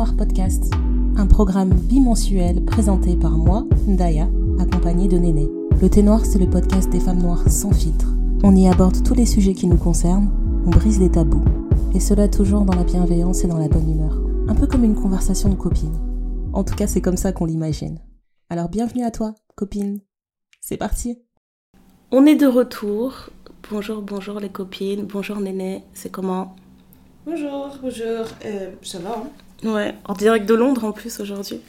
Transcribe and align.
Noir 0.00 0.16
Podcast, 0.16 0.72
un 1.18 1.26
programme 1.26 1.74
bimensuel 1.74 2.64
présenté 2.64 3.16
par 3.16 3.32
moi, 3.32 3.66
Ndaya, 3.86 4.30
accompagnée 4.58 5.08
de 5.08 5.18
Néné. 5.18 5.46
Le 5.82 5.90
Thé 5.90 6.02
Noir, 6.02 6.24
c'est 6.24 6.38
le 6.38 6.48
podcast 6.48 6.88
des 6.88 7.00
femmes 7.00 7.20
noires 7.20 7.46
sans 7.50 7.70
filtre. 7.70 8.06
On 8.42 8.56
y 8.56 8.66
aborde 8.66 9.02
tous 9.02 9.12
les 9.12 9.26
sujets 9.26 9.52
qui 9.52 9.66
nous 9.66 9.76
concernent, 9.76 10.30
on 10.64 10.70
brise 10.70 11.00
les 11.00 11.10
tabous. 11.10 11.44
Et 11.94 12.00
cela 12.00 12.28
toujours 12.28 12.62
dans 12.62 12.74
la 12.74 12.84
bienveillance 12.84 13.44
et 13.44 13.46
dans 13.46 13.58
la 13.58 13.68
bonne 13.68 13.90
humeur. 13.92 14.18
Un 14.48 14.54
peu 14.54 14.66
comme 14.66 14.84
une 14.84 14.94
conversation 14.94 15.50
de 15.50 15.54
copines. 15.54 15.98
En 16.54 16.64
tout 16.64 16.76
cas, 16.76 16.86
c'est 16.86 17.02
comme 17.02 17.18
ça 17.18 17.32
qu'on 17.32 17.44
l'imagine. 17.44 17.98
Alors 18.48 18.70
bienvenue 18.70 19.04
à 19.04 19.10
toi, 19.10 19.34
copine. 19.54 20.00
C'est 20.62 20.78
parti. 20.78 21.18
On 22.10 22.24
est 22.24 22.36
de 22.36 22.46
retour. 22.46 23.28
Bonjour, 23.70 24.00
bonjour 24.00 24.40
les 24.40 24.48
copines. 24.48 25.04
Bonjour 25.04 25.38
Néné, 25.40 25.84
c'est 25.92 26.10
comment? 26.10 26.56
Bonjour, 27.26 27.76
bonjour. 27.82 28.24
Euh, 28.46 28.70
ça 28.80 28.98
va 28.98 29.10
hein? 29.10 29.28
Ouais, 29.64 29.94
en 30.04 30.14
direct 30.14 30.46
de 30.46 30.54
Londres 30.54 30.84
en 30.84 30.92
plus 30.92 31.20
aujourd'hui. 31.20 31.60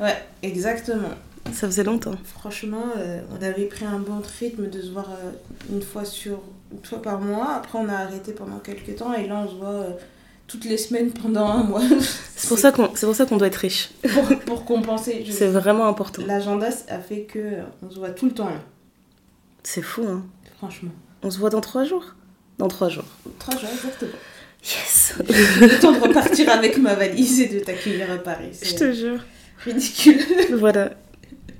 Ouais, 0.00 0.16
exactement. 0.42 1.10
Ça 1.52 1.66
faisait 1.66 1.84
longtemps. 1.84 2.14
Franchement, 2.24 2.84
euh, 2.96 3.20
on 3.30 3.42
avait 3.44 3.66
pris 3.66 3.84
un 3.84 3.98
bon 3.98 4.22
rythme 4.40 4.68
de 4.68 4.80
se 4.80 4.90
voir 4.90 5.10
euh, 5.10 5.30
une 5.70 5.82
fois 5.82 6.04
sur 6.04 6.40
une 6.72 6.84
fois 6.84 7.02
par 7.02 7.20
mois. 7.20 7.52
Après, 7.54 7.78
on 7.78 7.88
a 7.88 7.94
arrêté 7.94 8.32
pendant 8.32 8.58
quelques 8.58 8.96
temps 8.96 9.12
et 9.12 9.26
là, 9.26 9.44
on 9.46 9.50
se 9.50 9.56
voit 9.56 9.68
euh, 9.68 9.90
toutes 10.46 10.64
les 10.64 10.78
semaines 10.78 11.12
pendant 11.12 11.46
un 11.46 11.62
mois. 11.62 11.82
C'est 12.36 12.48
pour 12.48 12.58
ça 12.58 12.72
qu'on 12.72 12.90
c'est 12.94 13.06
pour 13.06 13.14
ça 13.14 13.24
qu'on 13.24 13.36
doit 13.36 13.46
être 13.46 13.56
riche. 13.56 13.90
pour, 14.12 14.38
pour 14.40 14.64
compenser. 14.64 15.24
C'est 15.30 15.48
vraiment 15.48 15.86
important. 15.86 16.22
L'agenda 16.26 16.68
a 16.88 16.98
fait 16.98 17.22
que 17.22 17.40
on 17.82 17.90
se 17.90 17.98
voit 17.98 18.10
tout 18.10 18.26
le 18.26 18.32
temps 18.32 18.50
là. 18.50 18.60
C'est 19.62 19.80
fou, 19.80 20.02
hein. 20.06 20.22
Franchement. 20.58 20.90
On 21.22 21.30
se 21.30 21.38
voit 21.38 21.48
dans 21.48 21.62
trois 21.62 21.84
jours? 21.84 22.14
Dans 22.58 22.68
trois 22.68 22.90
jours. 22.90 23.06
Trois 23.38 23.56
jours 23.56 23.70
exactement. 23.72 24.12
Yes 24.64 25.14
Le 25.18 25.80
temps 25.80 25.92
de 25.92 26.00
repartir 26.00 26.48
avec 26.48 26.78
ma 26.78 26.94
valise 26.94 27.40
et 27.40 27.48
de 27.48 27.60
t'accueillir 27.60 28.10
à 28.10 28.16
Paris. 28.16 28.50
Je 28.62 28.74
te 28.74 28.92
jure. 28.92 29.20
ridicule. 29.64 30.18
Voilà. 30.52 30.90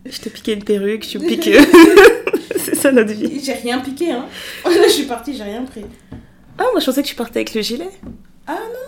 Je 0.07 0.19
t'ai 0.21 0.31
piqué 0.31 0.53
une 0.53 0.65
perruque, 0.65 1.07
tu 1.07 1.19
me 1.19 1.27
piques. 1.27 1.51
c'est 2.57 2.75
ça 2.75 2.93
notre 2.93 3.13
vie. 3.13 3.41
J'ai 3.43 3.55
rien 3.55 3.81
piqué 3.81 4.13
hein. 4.13 4.27
Je 4.67 4.89
suis 4.91 5.05
partie, 5.05 5.37
j'ai 5.37 5.43
rien 5.43 5.63
pris. 5.65 5.85
Ah, 6.59 6.65
moi 6.73 6.81
je 6.81 6.87
pensais 6.87 7.03
que 7.03 7.09
tu 7.09 7.15
partais 7.15 7.41
avec 7.41 7.55
le 7.55 7.63
gilet. 7.63 7.91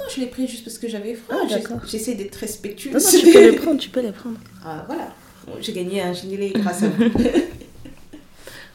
Non, 0.06 0.12
je 0.14 0.20
l'ai 0.20 0.27
pris 0.27 0.47
juste 0.47 0.64
parce 0.64 0.78
que 0.78 0.89
j'avais 0.89 1.14
froid. 1.14 1.37
Ah, 1.42 1.47
d'accord. 1.48 1.81
J'essaie 1.91 2.14
d'être 2.14 2.37
respectueuse. 2.37 2.92
Non, 2.92 3.00
non, 3.00 3.19
tu 3.19 3.33
peux 3.33 3.50
les 3.50 3.56
prendre, 3.56 3.81
tu 3.81 3.89
peux 3.89 4.00
les 4.00 4.12
prendre. 4.12 4.39
Ah, 4.64 4.84
voilà. 4.87 5.14
J'ai 5.61 5.72
gagné 5.72 6.03
un 6.03 6.12
gilet 6.12 6.53
grâce 6.55 6.83
à 6.83 6.89
vous. 6.89 7.05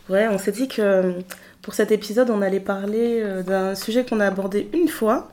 Ouais, 0.09 0.27
on 0.27 0.37
s'est 0.37 0.51
dit 0.51 0.67
que 0.67 0.81
euh, 0.81 1.11
pour 1.61 1.75
cet 1.75 1.91
épisode, 1.91 2.29
on 2.29 2.41
allait 2.41 2.59
parler 2.59 3.21
euh, 3.21 3.43
d'un 3.43 3.75
sujet 3.75 4.03
qu'on 4.03 4.19
a 4.19 4.25
abordé 4.25 4.69
une 4.73 4.87
fois. 4.87 5.31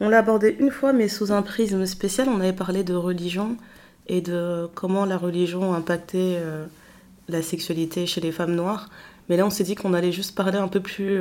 On 0.00 0.08
l'a 0.08 0.18
abordé 0.18 0.56
une 0.58 0.70
fois, 0.70 0.92
mais 0.92 1.08
sous 1.08 1.32
un 1.32 1.42
prisme 1.42 1.84
spécial. 1.86 2.28
On 2.28 2.40
avait 2.40 2.52
parlé 2.52 2.84
de 2.84 2.94
religion 2.94 3.56
et 4.06 4.20
de 4.20 4.68
comment 4.74 5.04
la 5.04 5.16
religion 5.16 5.74
impactait 5.74 6.36
euh, 6.38 6.64
la 7.28 7.42
sexualité 7.42 8.06
chez 8.06 8.20
les 8.20 8.30
femmes 8.30 8.54
noires. 8.54 8.88
Mais 9.28 9.36
là, 9.36 9.46
on 9.46 9.50
s'est 9.50 9.64
dit 9.64 9.74
qu'on 9.74 9.94
allait 9.94 10.12
juste 10.12 10.34
parler 10.36 10.58
un 10.58 10.68
peu 10.68 10.80
plus, 10.80 11.18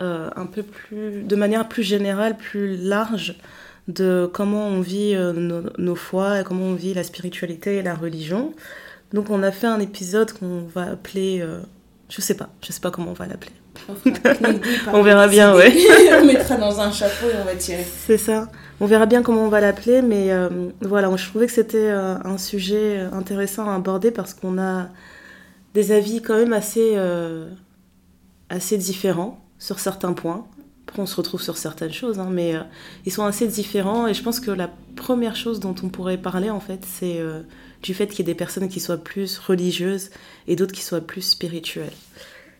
euh, 0.00 0.30
un 0.36 0.46
peu 0.46 0.62
plus, 0.62 1.22
de 1.22 1.36
manière 1.36 1.68
plus 1.68 1.82
générale, 1.82 2.36
plus 2.36 2.76
large, 2.76 3.38
de 3.88 4.30
comment 4.32 4.68
on 4.68 4.80
vit 4.80 5.16
nos, 5.16 5.94
foi 5.96 6.40
et 6.40 6.44
comment 6.44 6.66
on 6.66 6.74
vit 6.74 6.94
la 6.94 7.02
spiritualité 7.02 7.76
et 7.76 7.82
la 7.82 7.94
religion. 7.94 8.54
Donc, 9.12 9.30
on 9.30 9.42
a 9.42 9.50
fait 9.50 9.66
un 9.66 9.80
épisode 9.80 10.32
qu'on 10.32 10.60
va 10.74 10.90
appeler, 10.90 11.44
je 12.12 12.20
sais 12.20 12.34
pas, 12.34 12.50
je 12.62 12.72
sais 12.72 12.80
pas 12.80 12.90
comment 12.90 13.12
on 13.12 13.14
va 13.14 13.26
l'appeler. 13.26 13.52
On, 14.92 15.02
verra 15.02 15.28
bien, 15.28 15.58
idées. 15.58 15.78
on 16.20 16.26
mettra 16.26 16.56
dans 16.56 16.78
un 16.78 16.92
chapeau 16.92 17.26
et 17.26 17.40
on 17.40 17.44
va 17.46 17.54
tirer. 17.54 17.86
C'est 18.06 18.18
ça. 18.18 18.48
On 18.80 18.86
verra 18.86 19.06
bien 19.06 19.22
comment 19.22 19.44
on 19.44 19.48
va 19.48 19.62
l'appeler, 19.62 20.02
mais 20.02 20.30
euh, 20.30 20.68
voilà, 20.82 21.10
je 21.16 21.26
trouvais 21.26 21.46
que 21.46 21.52
c'était 21.52 21.88
euh, 21.90 22.16
un 22.22 22.36
sujet 22.36 23.00
intéressant 23.14 23.66
à 23.70 23.76
aborder 23.76 24.10
parce 24.10 24.34
qu'on 24.34 24.58
a 24.58 24.88
des 25.72 25.90
avis 25.90 26.20
quand 26.20 26.36
même 26.36 26.52
assez, 26.52 26.92
euh, 26.96 27.48
assez 28.50 28.76
différents 28.76 29.42
sur 29.58 29.78
certains 29.78 30.12
points. 30.12 30.46
Après, 30.88 31.00
on 31.00 31.06
se 31.06 31.14
retrouve 31.16 31.40
sur 31.40 31.56
certaines 31.58 31.92
choses, 31.92 32.18
hein, 32.18 32.28
mais 32.30 32.54
euh, 32.56 32.62
ils 33.06 33.12
sont 33.12 33.24
assez 33.24 33.46
différents. 33.46 34.06
Et 34.08 34.14
je 34.14 34.22
pense 34.22 34.40
que 34.40 34.50
la 34.50 34.68
première 34.96 35.36
chose 35.36 35.60
dont 35.60 35.74
on 35.82 35.88
pourrait 35.88 36.18
parler, 36.18 36.50
en 36.50 36.60
fait, 36.60 36.84
c'est 36.84 37.18
euh, 37.20 37.42
du 37.82 37.94
fait 37.94 38.08
qu'il 38.08 38.18
y 38.18 38.22
ait 38.22 38.32
des 38.32 38.34
personnes 38.34 38.68
qui 38.68 38.80
soient 38.80 38.98
plus 39.02 39.38
religieuses 39.38 40.10
et 40.48 40.56
d'autres 40.56 40.72
qui 40.74 40.82
soient 40.82 41.00
plus 41.00 41.22
spirituelles. 41.22 41.92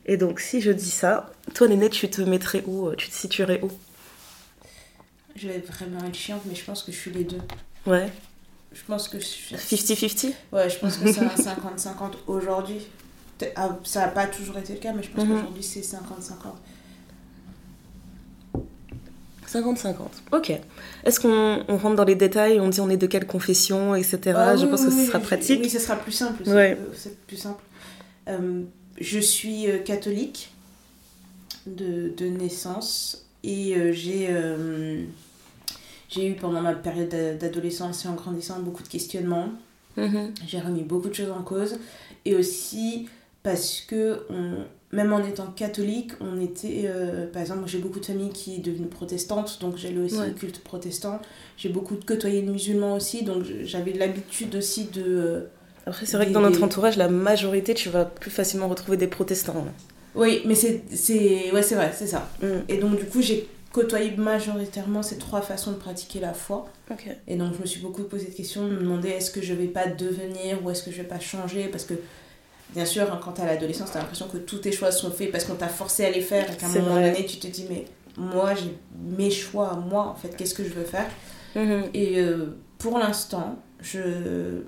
Et 0.06 0.16
donc, 0.16 0.40
si 0.40 0.60
je 0.60 0.70
dis 0.72 0.90
ça, 0.90 1.32
toi, 1.54 1.68
Néné, 1.68 1.90
tu 1.90 2.08
te 2.08 2.22
mettrais 2.22 2.62
où 2.66 2.86
euh, 2.88 2.94
Tu 2.96 3.08
te 3.08 3.14
situerais 3.14 3.60
où? 3.62 3.70
Je 5.36 5.48
vais 5.48 5.58
vraiment 5.58 6.04
être 6.06 6.14
chiante, 6.16 6.42
mais 6.46 6.54
je 6.54 6.64
pense 6.64 6.82
que 6.82 6.92
je 6.92 6.96
suis 6.96 7.10
les 7.10 7.24
deux. 7.24 7.40
Ouais. 7.86 8.10
Je 8.72 8.82
pense 8.86 9.08
que 9.08 9.18
je 9.18 9.24
suis... 9.24 9.54
50-50 9.56 10.32
Ouais, 10.52 10.70
je 10.70 10.78
pense 10.78 10.96
que 10.96 11.12
c'est 11.12 11.20
un 11.20 11.28
50-50 11.28 12.12
aujourd'hui. 12.26 12.78
Ah, 13.56 13.76
Ça 13.84 14.00
n'a 14.02 14.08
pas 14.08 14.26
toujours 14.26 14.56
été 14.58 14.74
le 14.74 14.78
cas, 14.78 14.92
mais 14.92 15.02
je 15.02 15.10
pense 15.10 15.24
Mhm. 15.24 15.34
qu'aujourd'hui 15.34 15.62
c'est 15.62 15.80
50-50. 15.80 16.54
50-50. 19.52 19.94
Ok. 20.32 20.52
Est-ce 21.04 21.20
qu'on 21.20 21.64
on 21.68 21.76
rentre 21.76 21.96
dans 21.96 22.04
les 22.04 22.14
détails 22.14 22.60
On 22.60 22.68
dit 22.68 22.80
on 22.80 22.88
est 22.90 22.96
de 22.96 23.06
quelle 23.06 23.26
confession, 23.26 23.94
etc. 23.94 24.18
Ah 24.36 24.56
je 24.56 24.64
oui, 24.64 24.70
pense 24.70 24.80
oui, 24.82 24.86
que 24.86 24.92
ce 24.92 25.06
sera 25.06 25.18
pratique. 25.20 25.60
Oui, 25.62 25.68
ce 25.70 25.78
sera 25.78 25.96
plus 25.96 26.12
simple. 26.12 26.42
Ouais. 26.48 26.76
euh, 26.80 26.92
C'est 26.94 27.16
plus 27.26 27.36
simple. 27.36 27.62
Euh, 28.28 28.62
je 29.00 29.18
suis 29.18 29.68
euh, 29.70 29.78
catholique 29.78 30.52
de, 31.66 32.12
de 32.16 32.26
naissance 32.26 33.26
et 33.44 33.76
euh, 33.76 33.92
j'ai 33.92 34.28
euh, 34.30 35.04
j'ai 36.08 36.28
eu 36.28 36.34
pendant 36.34 36.60
ma 36.60 36.74
période 36.74 37.08
d'a- 37.08 37.34
d'adolescence 37.34 38.04
et 38.04 38.08
en 38.08 38.14
grandissant 38.14 38.60
beaucoup 38.60 38.82
de 38.82 38.88
questionnements. 38.88 39.48
Mhm. 39.96 40.32
J'ai 40.46 40.60
remis 40.60 40.82
beaucoup 40.82 41.08
de 41.08 41.14
choses 41.14 41.30
en 41.30 41.42
cause 41.42 41.76
et 42.24 42.34
aussi 42.34 43.08
parce 43.42 43.80
que 43.82 44.20
on, 44.30 44.64
même 44.92 45.12
en 45.12 45.24
étant 45.24 45.46
catholique, 45.46 46.12
on 46.20 46.40
était, 46.40 46.82
euh, 46.84 47.26
par 47.26 47.40
exemple, 47.42 47.62
j'ai 47.66 47.78
beaucoup 47.78 47.98
de 48.00 48.04
familles 48.06 48.30
qui 48.30 48.56
est 48.56 48.58
devenue 48.58 48.88
protestante, 48.88 49.58
donc 49.60 49.76
j'allais 49.78 49.98
aussi 50.00 50.16
Ouais. 50.18 50.28
au 50.30 50.34
culte 50.34 50.60
protestant. 50.62 51.20
J'ai 51.56 51.70
beaucoup 51.70 51.96
de 51.96 52.04
côtoyés 52.04 52.42
de 52.42 52.50
musulmans 52.50 52.94
aussi, 52.96 53.24
donc 53.24 53.44
j'avais 53.64 53.92
l'habitude 53.92 54.54
aussi 54.54 54.84
de... 54.92 55.02
euh, 55.06 55.40
Après, 55.86 56.04
c'est 56.06 56.16
vrai 56.18 56.26
que 56.26 56.32
dans 56.32 56.40
notre 56.40 56.62
entourage, 56.62 56.96
la 56.96 57.08
majorité, 57.08 57.72
tu 57.74 57.88
vas 57.88 58.04
plus 58.04 58.30
facilement 58.30 58.68
retrouver 58.68 58.96
des 58.98 59.06
protestants. 59.08 59.54
là. 59.64 59.72
Oui, 60.14 60.42
mais 60.44 60.54
c'est... 60.54 60.82
c'est- 60.94 61.50
Ouais, 61.52 61.62
c'est 61.62 61.74
vrai, 61.74 61.90
c'est 61.96 62.06
ça. 62.06 62.28
Mm. 62.42 62.46
Et 62.68 62.76
donc 62.76 62.98
du 62.98 63.06
coup, 63.06 63.22
j'ai 63.22 63.48
côtoyé 63.72 64.14
majoritairement 64.18 65.02
ces 65.02 65.16
trois 65.16 65.40
façons 65.40 65.70
de 65.72 65.76
pratiquer 65.76 66.20
la 66.20 66.34
foi. 66.34 66.68
Et 67.26 67.36
donc 67.36 67.54
je 67.56 67.60
me 67.62 67.66
suis 67.66 67.80
beaucoup 67.80 68.02
posé 68.02 68.26
de 68.26 68.34
questions, 68.34 68.64
me 68.64 68.76
demander 68.78 69.08
est-ce 69.08 69.30
que 69.30 69.40
je 69.40 69.54
vais 69.54 69.68
pas 69.68 69.86
devenir 69.86 70.62
ou 70.62 70.68
est-ce 70.70 70.82
que 70.82 70.90
je 70.90 70.98
vais 70.98 71.08
pas 71.08 71.18
changer? 71.20 71.68
Parce 71.68 71.84
que 71.84 71.94
bien 72.74 72.84
sûr 72.86 73.10
hein, 73.12 73.20
quand 73.22 73.32
t'es 73.32 73.42
à 73.42 73.46
l'adolescence 73.46 73.90
t'as 73.92 73.98
l'impression 74.00 74.28
que 74.28 74.38
tous 74.38 74.58
tes 74.58 74.72
choix 74.72 74.90
sont 74.92 75.10
faits 75.10 75.30
parce 75.30 75.44
qu'on 75.44 75.54
t'a 75.54 75.68
forcé 75.68 76.04
à 76.04 76.10
les 76.10 76.20
faire 76.20 76.50
et 76.50 76.56
qu'à 76.56 76.66
un 76.66 76.70
moment 76.70 76.92
vrai. 76.94 77.12
donné 77.12 77.26
tu 77.26 77.38
te 77.38 77.46
dis 77.46 77.66
mais 77.68 77.84
moi 78.16 78.54
j'ai 78.54 78.76
mes 79.16 79.30
choix 79.30 79.74
moi 79.74 80.06
en 80.08 80.14
fait 80.14 80.36
qu'est-ce 80.36 80.54
que 80.54 80.64
je 80.64 80.70
veux 80.70 80.84
faire? 80.84 81.08
Mhm. 81.54 81.90
et 81.94 82.18
euh, 82.20 82.56
pour 82.78 82.98
l'instant 82.98 83.58
je 83.80 84.62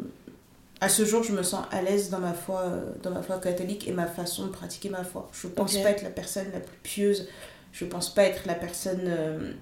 à 0.81 0.89
ce 0.89 1.05
jour 1.05 1.23
je 1.23 1.33
me 1.33 1.43
sens 1.43 1.65
à 1.71 1.81
l'aise 1.83 2.11
dans 2.11 2.19
ma 2.19 2.35
foi 2.35 2.61
euh, 2.67 2.93
dans 3.03 3.11
ma 3.11 3.23
foi 3.23 3.39
catholique 3.39 3.89
et 3.89 3.93
ma 3.93 4.07
façon 4.07 4.45
de 4.47 4.51
pratiquer 4.51 4.91
ma 4.91 5.03
foi 5.05 5.31
je 5.33 5.47
pense 5.49 5.75
Ok. 5.77 5.83
pas 5.83 5.91
être 5.91 6.03
la 6.03 6.11
personne 6.11 6.47
la 6.53 6.61
plus 6.61 6.77
pieuse 6.83 7.29
je 7.73 7.85
pense 7.87 8.13
pas 8.15 8.25
être 8.25 8.43
la 8.47 8.55
personne 8.55 9.01
euh, 9.07 9.53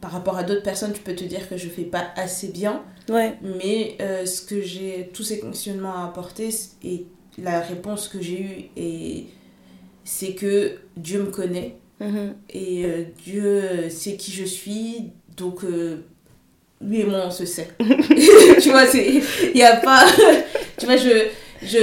par 0.00 0.12
rapport 0.12 0.36
à 0.36 0.44
d'autres 0.44 0.62
personnes, 0.62 0.92
tu 0.92 1.00
peux 1.00 1.14
te 1.16 1.24
dire 1.24 1.48
que 1.48 1.56
je 1.56 1.68
fais 1.68 1.82
pas 1.82 2.04
assez 2.14 2.48
bien, 2.48 2.84
Ouais. 3.08 3.34
mais 3.42 3.96
euh, 4.00 4.26
ce 4.26 4.42
que 4.42 4.60
j'ai, 4.60 5.10
tous 5.14 5.22
ces 5.22 5.40
questionnements 5.40 5.96
à 6.04 6.06
apporter 6.08 6.50
et 6.84 7.06
la 7.42 7.60
réponse 7.60 8.08
que 8.08 8.20
j'ai 8.20 8.40
eue, 8.40 8.64
et 8.76 9.26
c'est 10.04 10.34
que 10.34 10.72
Dieu 10.96 11.20
me 11.22 11.30
connaît 11.30 11.76
Mhm. 12.00 12.34
et 12.50 12.84
euh, 12.84 13.02
Dieu 13.24 13.44
euh, 13.44 13.90
sait 13.90 14.14
qui 14.16 14.30
je 14.30 14.44
suis, 14.44 15.10
donc 15.36 15.64
euh, 15.64 16.04
lui 16.80 17.00
et 17.00 17.04
moi 17.04 17.24
on 17.26 17.30
se 17.32 17.44
sait. 17.44 17.68
tu 17.80 18.70
vois, 18.70 18.84
il 18.94 19.56
y 19.56 19.62
a 19.64 19.76
pas, 19.78 20.06
tu 20.78 20.86
vois, 20.86 20.96
je, 20.96 21.26
je, 21.60 21.78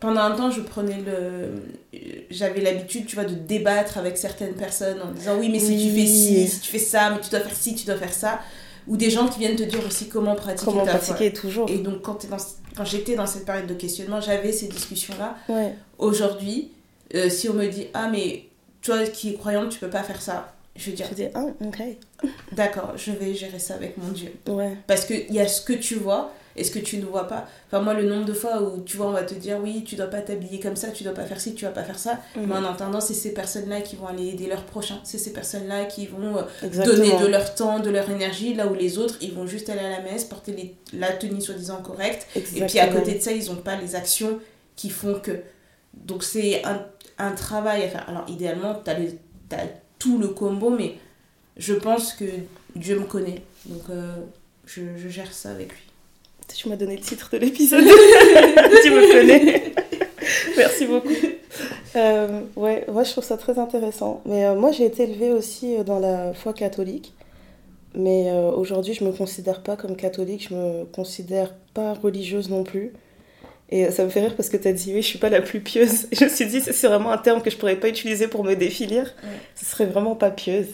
pendant 0.00 0.22
un 0.22 0.30
temps 0.30 0.50
je 0.50 0.62
prenais 0.62 0.96
le, 1.04 2.00
j'avais 2.30 2.62
l'habitude, 2.62 3.04
tu 3.04 3.14
vois, 3.14 3.26
de 3.26 3.34
débattre 3.34 3.98
avec 3.98 4.16
certaines 4.16 4.54
personnes 4.54 5.02
en 5.02 5.12
disant 5.12 5.36
oui 5.38 5.50
mais 5.50 5.58
si 5.58 5.76
tu 5.76 5.94
fais 5.94 6.06
ci, 6.06 6.48
si 6.48 6.60
tu 6.60 6.70
fais 6.70 6.78
ça, 6.78 7.10
mais 7.10 7.20
tu 7.20 7.28
dois 7.28 7.40
faire 7.40 7.54
ci, 7.56 7.74
tu 7.74 7.84
dois 7.84 7.96
faire 7.96 8.14
ça, 8.14 8.40
ou 8.86 8.96
des 8.96 9.10
gens 9.10 9.28
qui 9.28 9.38
viennent 9.40 9.56
te 9.56 9.62
dire 9.62 9.80
aussi 9.86 10.08
comment 10.08 10.34
pratiquer 10.34 10.70
Comment 10.70 10.84
ta 10.84 10.98
foi. 10.98 11.14
pratiquer 11.14 11.32
toujours 11.32 11.68
Et 11.70 11.78
donc 11.78 12.02
quand, 12.02 12.18
j'étais 12.84 13.14
dans 13.16 13.26
cette 13.26 13.44
période 13.44 13.66
de 13.66 13.74
questionnement, 13.74 14.20
j'avais 14.20 14.52
ces 14.52 14.68
discussions 14.68 15.14
là. 15.18 15.36
Ouais. 15.48 15.74
Aujourd'hui, 15.98 16.70
euh, 17.14 17.28
si 17.28 17.48
on 17.48 17.54
me 17.54 17.66
dit 17.66 17.88
ah 17.94 18.08
mais 18.10 18.44
toi 18.82 19.04
qui 19.04 19.30
es 19.30 19.34
croyante 19.34 19.70
tu 19.70 19.78
peux 19.78 19.90
pas 19.90 20.02
faire 20.02 20.20
ça, 20.22 20.52
je 20.76 20.90
vais 20.90 20.96
dire 20.96 21.06
Je 21.10 21.14
dis, 21.14 21.24
ah, 21.34 21.44
ok. 21.64 21.82
d'accord, 22.52 22.92
je 22.96 23.12
vais 23.12 23.34
gérer 23.34 23.58
ça 23.58 23.74
avec 23.74 23.96
mon 23.96 24.08
Dieu. 24.12 24.32
Ouais. 24.46 24.76
Parce 24.86 25.04
qu'il 25.06 25.32
y 25.32 25.40
a 25.40 25.48
ce 25.48 25.62
que 25.62 25.72
tu 25.72 25.94
vois 25.96 26.32
Est-ce 26.56 26.70
que 26.70 26.78
tu 26.78 26.96
ne 26.98 27.04
vois 27.04 27.28
pas? 27.28 27.46
Enfin, 27.66 27.80
moi, 27.82 27.94
le 27.94 28.08
nombre 28.08 28.24
de 28.24 28.32
fois 28.32 28.62
où, 28.62 28.80
tu 28.82 28.96
vois, 28.96 29.06
on 29.06 29.12
va 29.12 29.22
te 29.24 29.34
dire, 29.34 29.58
oui, 29.62 29.84
tu 29.84 29.94
dois 29.94 30.06
pas 30.06 30.20
t'habiller 30.22 30.58
comme 30.58 30.76
ça, 30.76 30.88
tu 30.88 31.04
dois 31.04 31.12
pas 31.14 31.24
faire 31.24 31.40
ci, 31.40 31.54
tu 31.54 31.64
dois 31.64 31.74
pas 31.74 31.82
faire 31.82 31.98
ça. 31.98 32.18
Mhm. 32.34 32.46
Mais 32.46 32.54
en 32.54 32.64
attendant, 32.64 33.00
c'est 33.00 33.14
ces 33.14 33.32
personnes-là 33.34 33.82
qui 33.82 33.96
vont 33.96 34.06
aller 34.06 34.28
aider 34.28 34.46
leurs 34.46 34.64
prochains. 34.64 34.98
C'est 35.04 35.18
ces 35.18 35.32
personnes-là 35.32 35.84
qui 35.84 36.06
vont 36.06 36.38
euh, 36.38 36.42
donner 36.84 37.10
de 37.20 37.26
leur 37.26 37.54
temps, 37.54 37.80
de 37.80 37.90
leur 37.90 38.08
énergie, 38.10 38.54
là 38.54 38.66
où 38.66 38.74
les 38.74 38.98
autres, 38.98 39.16
ils 39.20 39.32
vont 39.34 39.46
juste 39.46 39.68
aller 39.68 39.80
à 39.80 39.90
la 39.90 40.00
messe, 40.00 40.24
porter 40.24 40.52
les- 40.52 40.74
la 40.92 41.12
tenue 41.12 41.40
soi-disant 41.40 41.82
correcte. 41.82 42.26
Et 42.56 42.60
puis 42.66 42.78
à 42.78 42.86
côté 43.00 43.14
de 43.16 43.20
ça, 43.22 43.32
ils 43.32 43.46
n'ont 43.46 43.56
pas 43.56 43.76
les 43.76 43.94
actions 43.94 44.38
qui 44.76 44.90
font 44.90 45.20
que. 45.20 45.32
Donc 45.94 46.22
c'est 46.24 46.64
un, 46.64 46.86
un 47.18 47.32
travail 47.32 47.82
à 47.84 47.88
faire. 47.88 48.08
Alors 48.08 48.24
idéalement, 48.28 48.74
tu 48.84 48.90
as, 48.90 48.96
tout 49.98 50.18
le 50.18 50.28
combo, 50.28 50.70
mais 50.70 50.96
je 51.56 51.74
pense 51.74 52.12
que 52.12 52.24
Dieu 52.74 52.98
me 52.98 53.04
connaît. 53.04 53.42
Donc 53.66 53.82
euh, 53.90 54.14
je, 54.66 54.82
je 54.96 55.08
gère 55.08 55.32
ça 55.32 55.50
avec 55.50 55.70
lui. 55.72 55.82
Tu 56.54 56.68
m'as 56.68 56.76
donné 56.76 56.96
le 56.96 57.02
titre 57.02 57.28
de 57.32 57.38
l'épisode. 57.38 57.84
tu 57.84 58.90
me 58.90 59.12
connais. 59.12 59.74
Merci 60.56 60.86
beaucoup. 60.86 61.08
Euh, 61.96 62.42
ouais, 62.56 62.84
ouais, 62.88 63.04
je 63.04 63.10
trouve 63.12 63.24
ça 63.24 63.36
très 63.36 63.58
intéressant. 63.58 64.22
Mais 64.26 64.44
euh, 64.44 64.54
moi, 64.54 64.72
j'ai 64.72 64.84
été 64.84 65.04
élevée 65.04 65.32
aussi 65.32 65.76
euh, 65.76 65.84
dans 65.84 65.98
la 65.98 66.34
foi 66.34 66.52
catholique. 66.52 67.14
Mais 67.94 68.30
euh, 68.30 68.50
aujourd'hui, 68.50 68.92
je 68.92 69.04
me 69.04 69.12
considère 69.12 69.62
pas 69.62 69.76
comme 69.76 69.96
catholique. 69.96 70.48
Je 70.50 70.54
me 70.54 70.84
considère 70.84 71.54
pas 71.72 71.94
religieuse 71.94 72.50
non 72.50 72.64
plus. 72.64 72.92
Et 73.70 73.90
ça 73.90 74.04
me 74.04 74.10
fait 74.10 74.20
rire 74.20 74.36
parce 74.36 74.48
que 74.48 74.56
tu 74.56 74.68
as 74.68 74.72
dit, 74.72 74.92
oui, 74.94 75.02
je 75.02 75.06
suis 75.06 75.18
pas 75.18 75.30
la 75.30 75.40
plus 75.40 75.60
pieuse. 75.60 76.06
Et 76.12 76.16
je 76.16 76.24
me 76.24 76.28
suis 76.28 76.46
dit, 76.46 76.60
c'est 76.60 76.86
vraiment 76.86 77.10
un 77.10 77.18
terme 77.18 77.42
que 77.42 77.50
je 77.50 77.56
pourrais 77.56 77.76
pas 77.76 77.88
utiliser 77.88 78.28
pour 78.28 78.44
me 78.44 78.54
définir. 78.54 79.02
Ouais. 79.02 79.30
Ce 79.56 79.64
serait 79.64 79.86
vraiment 79.86 80.14
pas 80.14 80.30
pieuse. 80.30 80.68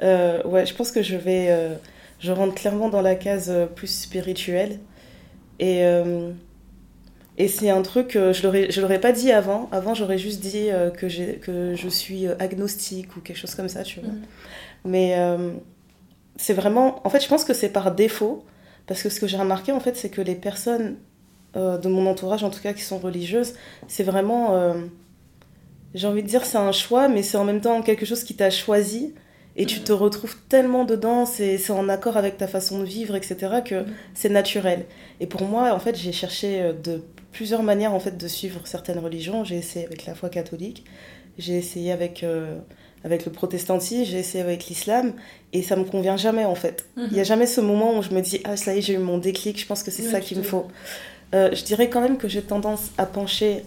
Ouais, 0.00 0.66
je 0.66 0.74
pense 0.74 0.92
que 0.92 1.02
je 1.02 1.16
vais. 1.16 1.78
je 2.20 2.30
rentre 2.32 2.54
clairement 2.54 2.88
dans 2.88 3.00
la 3.00 3.14
case 3.14 3.52
plus 3.74 3.86
spirituelle. 3.86 4.78
Et, 5.58 5.84
euh, 5.84 6.32
et 7.38 7.46
c'est 7.46 7.70
un 7.70 7.82
truc, 7.82 8.16
euh, 8.16 8.32
je 8.32 8.42
je 8.42 8.80
l'aurais 8.80 9.00
pas 9.00 9.12
dit 9.12 9.30
avant. 9.30 9.68
Avant, 9.70 9.94
j'aurais 9.94 10.18
juste 10.18 10.40
dit 10.40 10.70
euh, 10.70 10.90
que, 10.90 11.06
que 11.36 11.74
je 11.76 11.88
suis 11.88 12.26
euh, 12.26 12.34
agnostique 12.40 13.16
ou 13.16 13.20
quelque 13.20 13.36
chose 13.36 13.54
comme 13.54 13.68
ça, 13.68 13.84
tu 13.84 14.00
vois. 14.00 14.10
Mhm. 14.10 14.22
Mais 14.84 15.14
euh, 15.16 15.52
c'est 16.36 16.52
vraiment. 16.52 17.00
En 17.06 17.10
fait, 17.10 17.22
je 17.22 17.28
pense 17.28 17.44
que 17.44 17.54
c'est 17.54 17.68
par 17.68 17.94
défaut. 17.94 18.44
Parce 18.88 19.02
que 19.02 19.10
ce 19.10 19.20
que 19.20 19.26
j'ai 19.26 19.36
remarqué, 19.36 19.70
en 19.70 19.80
fait, 19.80 19.96
c'est 19.96 20.08
que 20.08 20.22
les 20.22 20.34
personnes 20.34 20.96
de 21.54 21.88
mon 21.88 22.06
entourage, 22.06 22.44
en 22.44 22.50
tout 22.50 22.60
cas, 22.60 22.72
qui 22.72 22.82
sont 22.82 22.98
religieuses, 22.98 23.54
c'est 23.86 24.04
vraiment. 24.04 24.74
j'ai 25.92 26.06
envie 26.06 26.22
de 26.22 26.28
dire, 26.28 26.46
c'est 26.46 26.56
un 26.56 26.72
choix, 26.72 27.08
mais 27.08 27.22
c'est 27.22 27.36
en 27.36 27.44
même 27.44 27.60
temps 27.60 27.82
quelque 27.82 28.06
chose 28.06 28.24
qui 28.24 28.34
t'a 28.34 28.48
choisi. 28.48 29.14
Et 29.60 29.66
tu 29.66 29.80
te 29.80 29.92
retrouves 29.92 30.36
tellement 30.48 30.84
dedans, 30.84 31.26
c'est 31.26 31.58
c'est 31.58 31.72
en 31.72 31.88
accord 31.88 32.16
avec 32.16 32.38
ta 32.38 32.46
façon 32.46 32.78
de 32.78 32.84
vivre, 32.84 33.14
etc., 33.16 33.36
que 33.64 33.80
Mhm. 33.80 33.86
c'est 34.14 34.28
naturel. 34.30 34.86
Et 35.20 35.26
pour 35.26 35.42
moi, 35.42 35.72
en 35.74 35.78
fait, 35.80 35.96
j'ai 35.96 36.12
cherché 36.12 36.62
euh, 36.62 36.72
de 36.72 37.02
plusieurs 37.32 37.62
manières 37.62 37.92
en 37.92 38.00
fait, 38.00 38.16
de 38.16 38.28
suivre 38.28 38.60
certaines 38.64 38.98
religions. 39.00 39.44
J'ai 39.44 39.56
essayé 39.56 39.84
avec 39.84 40.06
la 40.06 40.14
foi 40.14 40.28
catholique, 40.30 40.84
j'ai 41.38 41.56
essayé 41.58 41.92
avec, 41.92 42.22
euh, 42.22 42.56
avec 43.04 43.26
le 43.26 43.32
protestantisme, 43.32 44.04
j'ai 44.10 44.18
essayé 44.20 44.42
avec 44.42 44.66
l'islam, 44.66 45.12
et 45.52 45.62
ça 45.62 45.76
me 45.76 45.84
convient 45.84 46.16
jamais 46.16 46.44
en 46.44 46.54
fait. 46.54 46.86
Il 46.96 47.12
n'y 47.12 47.20
a 47.20 47.24
jamais 47.24 47.46
ce 47.46 47.60
moment 47.60 47.98
où 47.98 48.02
je 48.02 48.10
me 48.10 48.20
dis, 48.22 48.40
ah 48.44 48.56
ça 48.56 48.74
y 48.74 48.78
est, 48.78 48.82
j'ai 48.82 48.94
eu 48.94 48.98
mon 48.98 49.18
déclic, 49.18 49.58
je 49.60 49.66
pense 49.66 49.82
que 49.82 49.90
c'est 49.90 50.02
ça 50.02 50.20
qu'il 50.20 50.38
me 50.38 50.42
faut. 50.44 50.66
Euh, 51.34 51.50
je 51.52 51.62
dirais 51.64 51.90
quand 51.90 52.00
même 52.00 52.16
que 52.16 52.26
j'ai 52.28 52.42
tendance 52.42 52.90
à 52.96 53.06
pencher 53.06 53.64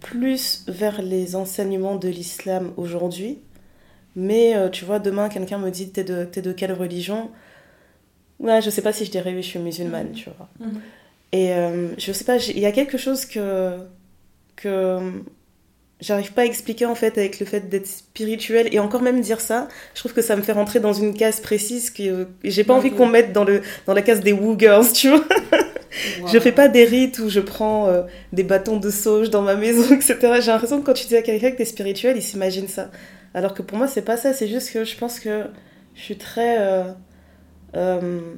plus 0.00 0.64
vers 0.68 1.02
les 1.02 1.36
enseignements 1.36 1.96
de 1.96 2.08
l'islam 2.08 2.72
aujourd'hui. 2.76 3.38
Mais 4.16 4.56
euh, 4.56 4.68
tu 4.70 4.84
vois, 4.84 4.98
demain, 4.98 5.28
quelqu'un 5.28 5.58
me 5.58 5.70
dit, 5.70 5.90
t'es 5.90 6.02
de, 6.04 6.24
t'es 6.24 6.42
de 6.42 6.52
quelle 6.52 6.72
religion? 6.72 7.30
Ouais, 8.40 8.60
je 8.62 8.70
sais 8.70 8.82
pas 8.82 8.92
si 8.92 9.04
je 9.04 9.10
dirais 9.10 9.32
oui, 9.34 9.42
je 9.42 9.48
suis 9.48 9.58
musulmane, 9.58 10.08
Mhm. 10.08 10.12
tu 10.14 10.30
vois. 10.36 10.48
Mhm. 10.60 10.80
Et 11.32 11.52
euh, 11.52 11.88
je 11.98 12.12
sais 12.12 12.24
pas, 12.24 12.36
il 12.38 12.58
y 12.58 12.66
a 12.66 12.72
quelque 12.72 12.98
chose 12.98 13.24
que, 13.26 13.76
que 14.56 14.98
j'arrive 16.00 16.32
pas 16.32 16.42
à 16.42 16.44
expliquer 16.44 16.86
en 16.86 16.94
fait 16.94 17.16
avec 17.18 17.40
le 17.40 17.46
fait 17.46 17.68
d'être 17.68 17.86
spirituel. 17.86 18.68
Et 18.72 18.78
encore 18.78 19.02
même 19.02 19.20
dire 19.20 19.40
ça, 19.40 19.68
je 19.94 20.00
trouve 20.00 20.12
que 20.14 20.22
ça 20.22 20.36
me 20.36 20.42
fait 20.42 20.52
rentrer 20.52 20.80
dans 20.80 20.92
une 20.92 21.14
case 21.14 21.40
précise 21.40 21.90
que 21.90 22.02
euh, 22.02 22.24
j'ai 22.44 22.64
pas 22.64 22.72
Ouais, 22.74 22.78
envie 22.80 22.90
ouais. 22.90 22.96
qu'on 22.96 23.06
mette 23.06 23.32
dans, 23.32 23.44
le, 23.44 23.60
dans 23.86 23.94
la 23.94 24.02
case 24.02 24.20
des 24.20 24.32
woo 24.32 24.56
girls, 24.58 24.92
tu 24.92 25.08
vois. 25.10 25.24
Wow. 26.20 26.28
Je 26.28 26.38
fais 26.38 26.52
pas 26.52 26.68
des 26.68 26.84
rites 26.84 27.18
où 27.20 27.30
je 27.30 27.40
prends 27.40 27.88
euh, 27.88 28.02
des 28.32 28.42
bâtons 28.44 28.76
de 28.76 28.90
sauge 28.90 29.30
dans 29.30 29.40
ma 29.42 29.56
maison, 29.56 29.82
etc. 29.94 30.16
J'ai 30.40 30.50
l'impression 30.52 30.80
que 30.80 30.86
quand 30.86 30.92
tu 30.92 31.06
dis 31.06 31.16
à 31.16 31.22
quelqu'un 31.22 31.50
que 31.52 31.56
t'es 31.56 31.64
spirituel, 31.64 32.16
il 32.18 32.22
s'imagine 32.22 32.68
ça. 32.68 32.90
Alors 33.36 33.52
que 33.52 33.60
pour 33.60 33.76
moi, 33.76 33.86
c'est 33.86 34.02
pas 34.02 34.16
ça. 34.16 34.32
C'est 34.32 34.48
juste 34.48 34.72
que 34.72 34.84
je 34.84 34.96
pense 34.96 35.20
que 35.20 35.44
je 35.94 36.00
suis 36.00 36.16
très, 36.16 36.58
euh, 36.58 36.84
euh, 37.76 38.34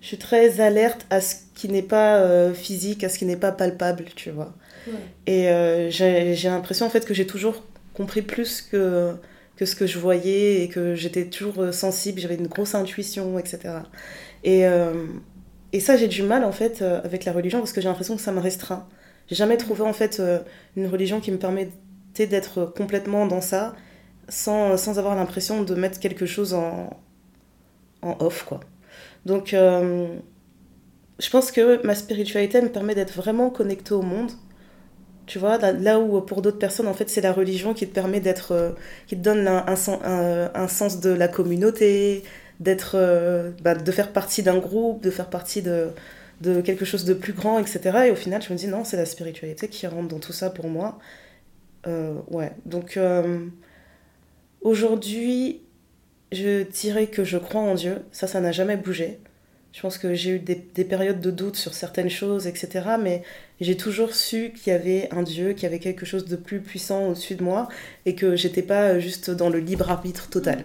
je 0.00 0.06
suis 0.06 0.18
très 0.18 0.60
alerte 0.60 1.04
à 1.10 1.20
ce 1.20 1.34
qui 1.56 1.68
n'est 1.68 1.82
pas 1.82 2.18
euh, 2.18 2.54
physique, 2.54 3.02
à 3.02 3.08
ce 3.08 3.18
qui 3.18 3.24
n'est 3.24 3.36
pas 3.36 3.50
palpable, 3.50 4.04
tu 4.14 4.30
vois. 4.30 4.54
Ouais. 4.86 4.94
Et 5.26 5.90
j'ai 5.90 6.48
l'impression 6.48 6.86
en 6.86 6.90
fait 6.90 7.04
que 7.04 7.12
j'ai 7.12 7.26
toujours 7.26 7.64
compris 7.92 8.22
plus 8.22 8.62
que 8.62 9.14
que 9.56 9.64
ce 9.64 9.74
que 9.74 9.86
je 9.86 9.98
voyais 9.98 10.62
et 10.62 10.68
que 10.68 10.94
j'étais 10.94 11.24
toujours 11.24 11.72
sensible, 11.72 12.20
j'avais 12.20 12.34
une 12.34 12.46
grosse 12.46 12.74
intuition, 12.74 13.38
etc. 13.38 13.74
Et, 14.44 14.64
et 15.72 15.80
ça, 15.80 15.96
j'ai 15.96 16.08
du 16.08 16.22
mal 16.22 16.44
en 16.44 16.52
fait 16.52 16.82
avec 16.82 17.24
la 17.24 17.32
religion 17.32 17.58
parce 17.58 17.72
que 17.72 17.80
j'ai 17.80 17.88
l'impression 17.88 18.14
que 18.14 18.22
ça 18.22 18.32
me 18.32 18.38
restreint. 18.38 18.86
J'ai 19.28 19.34
jamais 19.34 19.56
trouvé 19.56 19.82
en 19.82 19.94
fait 19.94 20.22
une 20.76 20.86
religion 20.86 21.20
qui 21.20 21.32
me 21.32 21.38
permettait 21.38 22.26
d'être 22.28 22.66
complètement 22.66 23.26
dans 23.26 23.40
ça 23.40 23.74
sans, 24.28 24.76
sans 24.76 24.98
avoir 24.98 25.16
l'impression 25.16 25.62
de 25.62 25.74
mettre 25.74 26.00
quelque 26.00 26.26
chose 26.26 26.54
en, 26.54 26.90
en 28.02 28.16
off, 28.20 28.44
quoi. 28.44 28.60
Donc, 29.26 29.54
euh, 29.54 30.08
je 31.18 31.30
pense 31.30 31.50
que 31.50 31.84
ma 31.86 31.94
spiritualité 31.94 32.60
me 32.60 32.68
permet 32.68 32.94
d'être 32.94 33.14
vraiment 33.14 33.50
connectée 33.50 33.94
au 33.94 34.02
monde. 34.02 34.30
Tu 35.26 35.38
vois, 35.40 35.58
là, 35.58 35.98
où 36.00 36.20
pour 36.22 36.42
d'autres 36.42 36.58
personnes, 36.58 36.88
en 36.88 36.94
fait, 36.94 37.10
c'est 37.10 37.20
la 37.22 37.32
religion 37.32 37.74
qui 37.74 37.88
te 37.88 37.94
permet 37.94 38.20
d'être, 38.20 38.52
euh, 38.52 38.72
qui 39.08 39.16
te 39.16 39.22
donne 39.22 39.48
un, 39.48 39.64
un, 39.66 39.76
sen- 39.76 40.00
un- 40.04 40.68
sens 40.68 41.00
de 41.00 41.10
la 41.10 41.28
communauté, 41.28 42.24
d'être, 42.60 42.92
euh, 42.96 43.50
bah, 43.62 43.74
de 43.74 43.92
faire 43.92 44.12
partie 44.12 44.42
d'un 44.44 44.58
groupe, 44.58 45.02
de 45.02 45.10
faire 45.10 45.30
partie 45.30 45.62
de, 45.62 45.88
de 46.42 46.60
quelque 46.60 46.84
chose 46.84 47.04
de 47.04 47.14
plus 47.14 47.32
grand, 47.32 47.58
etc. 47.60 48.06
Et 48.08 48.12
au 48.12 48.16
final, 48.16 48.42
je 48.42 48.52
me 48.52 48.58
dis 48.58 48.68
non, 48.68 48.84
c'est 48.84 48.96
la 48.98 49.06
spiritualité 49.06 49.68
qui 49.68 49.86
rentre 49.88 50.08
dans 50.08 50.20
tout 50.20 50.32
ça 50.32 50.50
pour 50.50 50.68
moi. 50.68 50.98
Euh, 51.86 52.14
ouais, 52.30 52.52
donc 52.66 52.96
euh, 52.96 53.46
aujourd'hui, 54.66 55.62
je 56.32 56.64
dirais 56.64 57.06
que 57.06 57.24
je 57.24 57.38
crois 57.38 57.60
en 57.60 57.74
Dieu. 57.74 58.02
Ça, 58.10 58.26
ça 58.26 58.40
n'a 58.40 58.52
jamais 58.52 58.76
bougé. 58.76 59.20
Je 59.72 59.80
pense 59.80 59.96
que 59.96 60.14
j'ai 60.14 60.30
eu 60.30 60.38
des, 60.38 60.56
des 60.56 60.84
périodes 60.84 61.20
de 61.20 61.30
doute 61.30 61.56
sur 61.56 61.72
certaines 61.72 62.10
choses, 62.10 62.46
etc. 62.46 62.96
Mais 63.00 63.22
j'ai 63.60 63.76
toujours 63.76 64.14
su 64.14 64.52
qu'il 64.52 64.72
y 64.72 64.76
avait 64.76 65.08
un 65.12 65.22
Dieu, 65.22 65.52
qu'il 65.52 65.64
y 65.64 65.66
avait 65.66 65.78
quelque 65.78 66.04
chose 66.04 66.24
de 66.24 66.34
plus 66.34 66.60
puissant 66.60 67.08
au-dessus 67.08 67.36
de 67.36 67.44
moi 67.44 67.68
et 68.06 68.14
que 68.14 68.34
j'étais 68.34 68.62
pas 68.62 68.98
juste 68.98 69.30
dans 69.30 69.50
le 69.50 69.60
libre 69.60 69.90
arbitre 69.90 70.28
total. 70.28 70.64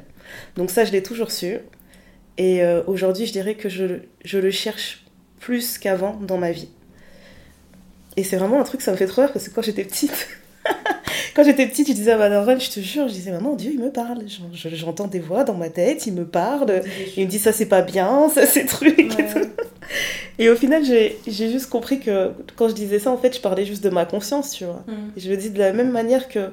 Donc 0.55 0.71
ça, 0.71 0.83
je 0.83 0.91
l'ai 0.91 1.03
toujours 1.03 1.31
su. 1.31 1.59
Et 2.37 2.63
euh, 2.63 2.81
aujourd'hui, 2.87 3.27
je 3.27 3.33
dirais 3.33 3.55
que 3.55 3.69
je, 3.69 3.99
je 4.25 4.39
le 4.39 4.49
cherche 4.49 5.05
plus 5.39 5.77
qu'avant 5.77 6.15
dans 6.15 6.37
ma 6.37 6.51
vie. 6.51 6.69
Et 8.17 8.23
c'est 8.23 8.37
vraiment 8.37 8.59
un 8.59 8.63
truc, 8.63 8.81
ça 8.81 8.91
me 8.91 8.97
fait 8.97 9.05
trop 9.05 9.21
rire 9.21 9.31
parce 9.31 9.47
que 9.47 9.53
quand 9.53 9.61
j'étais 9.61 9.83
petite, 9.83 10.27
quand 11.35 11.43
j'étais 11.43 11.67
petite, 11.67 11.87
je 11.87 11.93
disais 11.93 12.11
à 12.11 12.17
ma 12.17 12.57
je 12.59 12.69
te 12.69 12.79
jure, 12.79 13.07
je 13.07 13.13
disais, 13.13 13.31
maman, 13.31 13.55
Dieu, 13.55 13.71
il 13.73 13.79
me 13.79 13.91
parle. 13.91 14.19
J'en- 14.27 14.53
je- 14.53 14.75
J'entends 14.75 15.07
des 15.07 15.19
voix 15.19 15.43
dans 15.43 15.53
ma 15.55 15.69
tête, 15.69 16.05
il 16.07 16.13
me 16.13 16.25
parle. 16.25 16.81
Il 17.17 17.25
me 17.25 17.29
dit, 17.29 17.39
ça 17.39 17.51
c'est 17.53 17.65
pas 17.65 17.81
bien, 17.81 18.29
ça 18.33 18.45
c'est 18.45 18.65
truc. 18.65 18.99
et 18.99 19.03
Ouais. 19.15 19.33
tout. 19.33 19.47
Et 20.39 20.49
au 20.49 20.55
final, 20.55 20.83
j'ai 20.83 21.17
juste 21.51 21.69
compris 21.69 21.99
que 21.99 22.31
quand 22.55 22.69
je 22.69 22.73
disais 22.73 22.99
ça, 22.99 23.11
en 23.11 23.17
fait, 23.17 23.35
je 23.35 23.41
parlais 23.41 23.65
juste 23.65 23.83
de 23.83 23.89
ma 23.89 24.05
conscience, 24.05 24.51
tu 24.51 24.65
vois. 24.65 24.83
Mhm. 24.87 25.11
Et 25.17 25.19
je 25.19 25.29
le 25.29 25.37
dis 25.37 25.49
de 25.49 25.59
la 25.59 25.73
même 25.73 25.91
manière 25.91 26.27
que 26.29 26.49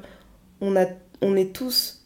on, 0.60 0.76
a, 0.76 0.86
on 1.22 1.36
est 1.36 1.52
tous 1.54 2.04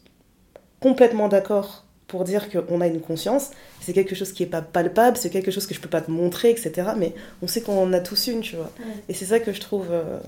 complètement 0.79 1.27
d'accord 1.27 1.85
pour 2.07 2.23
dire 2.23 2.49
qu'on 2.51 2.79
a 2.81 2.87
une 2.87 3.01
conscience. 3.01 3.49
C'est 3.81 3.93
quelque 3.93 4.13
chose 4.15 4.31
qui 4.33 4.43
est 4.43 4.47
pas 4.47 4.61
palpable, 4.61 5.17
c'est 5.17 5.29
quelque 5.31 5.49
chose 5.51 5.65
que 5.65 5.73
je 5.73 5.79
peux 5.79 5.89
pas 5.89 6.01
te 6.01 6.11
montrer, 6.11 6.51
etc. 6.51 6.71
Mais 6.97 7.13
on 7.41 7.47
sait 7.47 7.61
qu'on 7.61 7.81
en 7.81 7.91
a 7.93 7.99
tous 7.99 8.27
une, 8.27 8.41
tu 8.41 8.55
vois. 8.55 8.71
Et 9.09 9.13
c'est 9.13 9.25
ça 9.25 9.39
que 9.39 9.51
je 9.51 9.59
trouve 9.59 9.87
euh, 9.89 10.19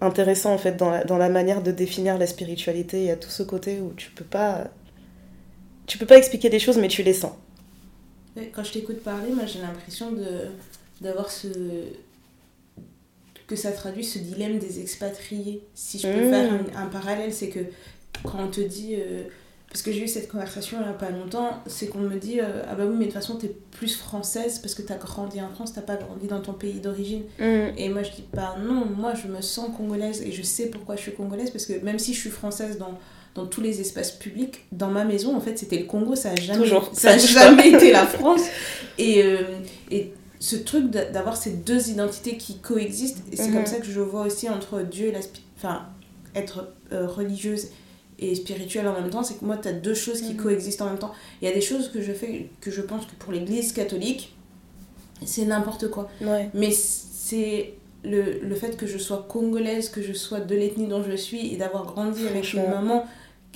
intéressant, 0.00 0.52
en 0.54 0.58
fait, 0.58 0.76
dans 0.76 0.90
la, 0.90 1.04
dans 1.04 1.18
la 1.18 1.28
manière 1.28 1.62
de 1.62 1.70
définir 1.72 2.18
la 2.18 2.26
spiritualité. 2.26 3.00
Il 3.00 3.06
y 3.06 3.10
a 3.10 3.16
tout 3.16 3.30
ce 3.30 3.42
côté 3.42 3.80
où 3.80 3.92
tu 3.96 4.10
peux 4.10 4.24
pas... 4.24 4.68
Tu 5.86 5.98
peux 5.98 6.06
pas 6.06 6.18
expliquer 6.18 6.50
des 6.50 6.58
choses, 6.58 6.76
mais 6.78 6.88
tu 6.88 7.02
les 7.02 7.14
sens. 7.14 7.32
Quand 8.52 8.62
je 8.62 8.72
t'écoute 8.72 9.02
parler, 9.02 9.32
moi 9.32 9.46
j'ai 9.46 9.60
l'impression 9.60 10.12
de 10.12 10.46
d'avoir 11.00 11.30
ce 11.30 11.48
que 13.46 13.56
ça 13.56 13.72
traduit 13.72 14.04
ce 14.04 14.18
dilemme 14.18 14.58
des 14.58 14.80
expatriés. 14.80 15.62
Si 15.74 15.98
je 15.98 16.06
peux 16.06 16.26
Mmh. 16.26 16.30
faire 16.30 16.52
un, 16.52 16.82
un 16.84 16.86
parallèle, 16.86 17.32
c'est 17.32 17.48
que 17.48 17.60
quand 18.24 18.38
on 18.44 18.48
te 18.48 18.60
dit 18.60 18.94
euh, 18.96 19.24
parce 19.70 19.82
que 19.82 19.92
j'ai 19.92 20.02
eu 20.02 20.08
cette 20.08 20.28
conversation 20.28 20.78
il 20.80 20.84
n'y 20.84 20.88
a 20.88 20.94
pas 20.94 21.10
longtemps, 21.10 21.62
c'est 21.66 21.88
qu'on 21.88 21.98
me 21.98 22.16
dit 22.16 22.40
euh, 22.40 22.62
ah 22.68 22.74
bah 22.74 22.84
oui 22.86 22.94
mais 22.94 23.06
de 23.06 23.10
toute 23.10 23.20
façon 23.20 23.36
t'es 23.36 23.54
plus 23.70 23.96
française 23.96 24.60
parce 24.60 24.74
que 24.74 24.82
t'as 24.82 24.96
grandi 24.96 25.40
en 25.42 25.50
France, 25.50 25.74
t'as 25.74 25.82
pas 25.82 25.96
grandi 25.96 26.26
dans 26.26 26.40
ton 26.40 26.54
pays 26.54 26.80
d'origine. 26.80 27.24
Et 27.38 27.88
moi 27.88 28.02
je 28.02 28.10
dis 28.10 28.24
bah 28.32 28.56
non, 28.58 28.86
moi 28.86 29.14
je 29.14 29.28
me 29.28 29.42
sens 29.42 29.70
congolaise 29.76 30.22
et 30.22 30.32
je 30.32 30.42
sais 30.42 30.66
pourquoi 30.66 30.96
je 30.96 31.02
suis 31.02 31.14
congolaise 31.14 31.50
parce 31.50 31.66
que 31.66 31.84
même 31.84 31.98
si 31.98 32.14
je 32.14 32.20
suis 32.20 32.30
française 32.30 32.78
dans 32.78 32.98
dans 33.34 33.46
tous 33.46 33.60
les 33.60 33.80
espaces 33.80 34.10
publics, 34.10 34.64
dans 34.72 34.88
ma 34.88 35.04
maison 35.04 35.36
en 35.36 35.40
fait 35.40 35.58
c'était 35.58 35.78
le 35.78 35.84
Congo, 35.84 36.16
ça 36.16 36.30
a 36.30 36.36
jamais 36.36 36.60
Toujours, 36.60 36.90
ça 36.92 37.10
a 37.10 37.18
jamais 37.18 37.68
été 37.68 37.92
la 37.92 38.06
France 38.06 38.42
et, 38.96 39.22
euh, 39.22 39.42
et 39.90 40.12
ce 40.40 40.56
truc 40.56 40.90
d'avoir 40.90 41.36
ces 41.36 41.50
deux 41.50 41.90
identités 41.90 42.36
qui 42.36 42.58
coexistent. 42.58 43.22
Et 43.32 43.36
c'est 43.36 43.50
comme 43.50 43.66
ça 43.66 43.78
que 43.78 43.86
je 43.86 44.00
vois 44.00 44.22
aussi 44.22 44.48
entre 44.48 44.82
Dieu 44.82 45.08
et 45.08 45.12
la... 45.12 45.20
Enfin, 45.56 45.86
être 46.34 46.68
euh, 46.92 47.06
religieuse 47.06 47.68
et 48.18 48.34
spirituelle 48.34 48.88
en 48.88 48.92
même 49.00 49.10
temps, 49.10 49.22
c'est 49.22 49.38
que 49.38 49.44
moi, 49.44 49.56
tu 49.56 49.68
as 49.68 49.72
deux 49.72 49.94
choses 49.94 50.20
qui 50.22 50.32
Mhm. 50.34 50.42
coexistent 50.42 50.82
en 50.82 50.86
même 50.86 50.98
temps. 50.98 51.12
Il 51.40 51.48
y 51.48 51.50
a 51.50 51.54
des 51.54 51.60
choses 51.60 51.88
que 51.90 52.00
je 52.02 52.12
fais 52.12 52.48
que 52.60 52.70
je 52.70 52.82
pense 52.82 53.06
que 53.06 53.14
pour 53.18 53.32
l'église 53.32 53.72
catholique, 53.72 54.34
c'est 55.24 55.44
n'importe 55.44 55.88
quoi. 55.88 56.08
Ouais. 56.20 56.50
Mais 56.54 56.70
c'est 56.72 57.74
le, 58.04 58.38
le 58.40 58.54
fait 58.54 58.76
que 58.76 58.86
je 58.86 58.98
sois 58.98 59.26
congolaise, 59.28 59.88
que 59.88 60.02
je 60.02 60.12
sois 60.12 60.40
de 60.40 60.54
l'ethnie 60.54 60.86
dont 60.86 61.02
je 61.02 61.16
suis 61.16 61.52
et 61.52 61.56
d'avoir 61.56 61.84
grandi 61.86 62.26
avec 62.26 62.52
une 62.54 62.68
maman 62.68 63.04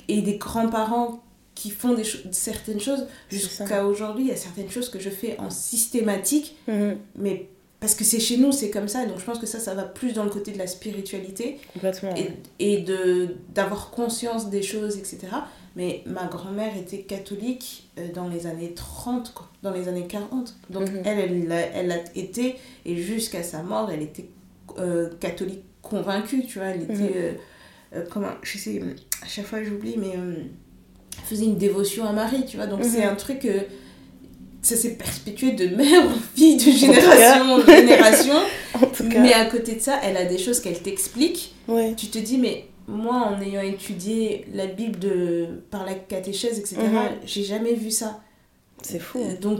et 0.07 0.21
des 0.21 0.37
grands-parents 0.37 1.21
qui 1.55 1.69
font 1.69 1.93
des 1.93 2.03
cho- 2.03 2.17
certaines 2.31 2.79
choses, 2.79 3.05
jusqu'à 3.29 3.85
aujourd'hui, 3.85 4.25
il 4.25 4.29
y 4.29 4.33
a 4.33 4.35
certaines 4.35 4.69
choses 4.69 4.89
que 4.89 4.99
je 4.99 5.09
fais 5.09 5.37
en 5.39 5.49
systématique, 5.49 6.55
Mhm. 6.67 6.97
mais 7.17 7.47
parce 7.83 7.95
que 7.95 8.05
c'est 8.05 8.19
chez 8.21 8.37
nous, 8.37 8.53
c'est 8.53 8.69
comme 8.69 8.87
ça. 8.87 9.05
Donc 9.05 9.19
je 9.19 9.25
pense 9.25 9.39
que 9.39 9.45
ça, 9.45 9.59
ça 9.59 9.73
va 9.73 9.83
plus 9.83 10.13
dans 10.13 10.23
le 10.23 10.29
côté 10.29 10.51
de 10.51 10.57
la 10.57 10.67
spiritualité 10.67 11.57
Complètement. 11.73 12.15
et, 12.15 12.29
et 12.59 12.77
de 12.81 13.35
d'avoir 13.53 13.89
conscience 13.91 14.49
des 14.49 14.61
choses, 14.63 14.97
etc. 14.97 15.17
Mais 15.75 16.01
ma 16.05 16.25
grand-mère 16.27 16.77
était 16.77 16.99
catholique 17.01 17.89
euh, 17.97 18.07
dans 18.13 18.29
les 18.29 18.47
années 18.47 18.73
30, 18.73 19.33
quoi, 19.33 19.49
dans 19.63 19.71
les 19.71 19.87
années 19.89 20.07
40. 20.07 20.55
Donc 20.69 20.89
Mhm. 20.89 21.01
elle, 21.03 21.19
elle 21.19 21.69
elle 21.73 21.91
a 21.91 21.97
été, 22.15 22.55
et 22.85 22.95
jusqu'à 22.95 23.43
sa 23.43 23.63
mort, 23.63 23.91
elle 23.91 24.01
était 24.03 24.29
euh, 24.79 25.09
catholique 25.19 25.63
convaincue, 25.81 26.45
tu 26.45 26.59
vois. 26.59 26.67
Elle 26.69 26.83
était, 26.83 26.93
Mhm. 26.93 27.11
euh, 27.15 27.31
euh, 27.95 28.05
comment, 28.09 28.29
je 28.43 28.57
sais, 28.57 28.81
à 29.21 29.27
chaque 29.27 29.45
fois 29.45 29.61
j'oublie, 29.63 29.95
mais 29.97 30.11
elle 30.13 30.49
faisait 31.25 31.45
une 31.45 31.57
dévotion 31.57 32.05
à 32.05 32.13
Marie, 32.13 32.45
tu 32.45 32.55
vois. 32.57 32.67
Donc 32.67 32.79
Mhm. 32.79 32.85
c'est 32.89 33.03
un 33.03 33.15
truc... 33.15 33.45
ça 34.63 34.75
s'est 34.75 34.95
perpétué 34.95 35.51
de 35.51 35.75
mère 35.75 36.07
en 36.07 36.13
fille, 36.35 36.55
de 36.57 36.71
génération 36.71 37.53
en 37.53 37.65
génération. 37.65 38.35
En 38.75 38.87
tout 38.87 39.07
cas. 39.07 39.19
Mais 39.19 39.33
à 39.33 39.45
côté 39.45 39.75
de 39.75 39.79
ça, 39.79 39.99
elle 40.03 40.17
a 40.17 40.25
des 40.25 40.39
choses 40.39 40.59
qu'elle 40.59 40.81
t'explique. 40.81 41.53
Ouais. 41.67 41.93
Tu 41.95 42.07
te 42.07 42.17
dis, 42.17 42.39
mais 42.39 42.65
moi, 42.87 43.15
en 43.15 43.39
ayant 43.39 43.61
étudié 43.61 44.45
la 44.51 44.65
Bible 44.65 44.97
de, 44.97 45.61
par 45.69 45.85
la 45.85 45.93
catéchèse, 45.93 46.57
etc., 46.57 46.77
Mhm. 46.81 46.99
j'ai 47.23 47.43
jamais 47.43 47.75
vu 47.75 47.91
ça. 47.91 48.19
C'est 48.81 48.97
fou. 48.99 49.19
Euh, 49.19 49.37
Donc, 49.39 49.59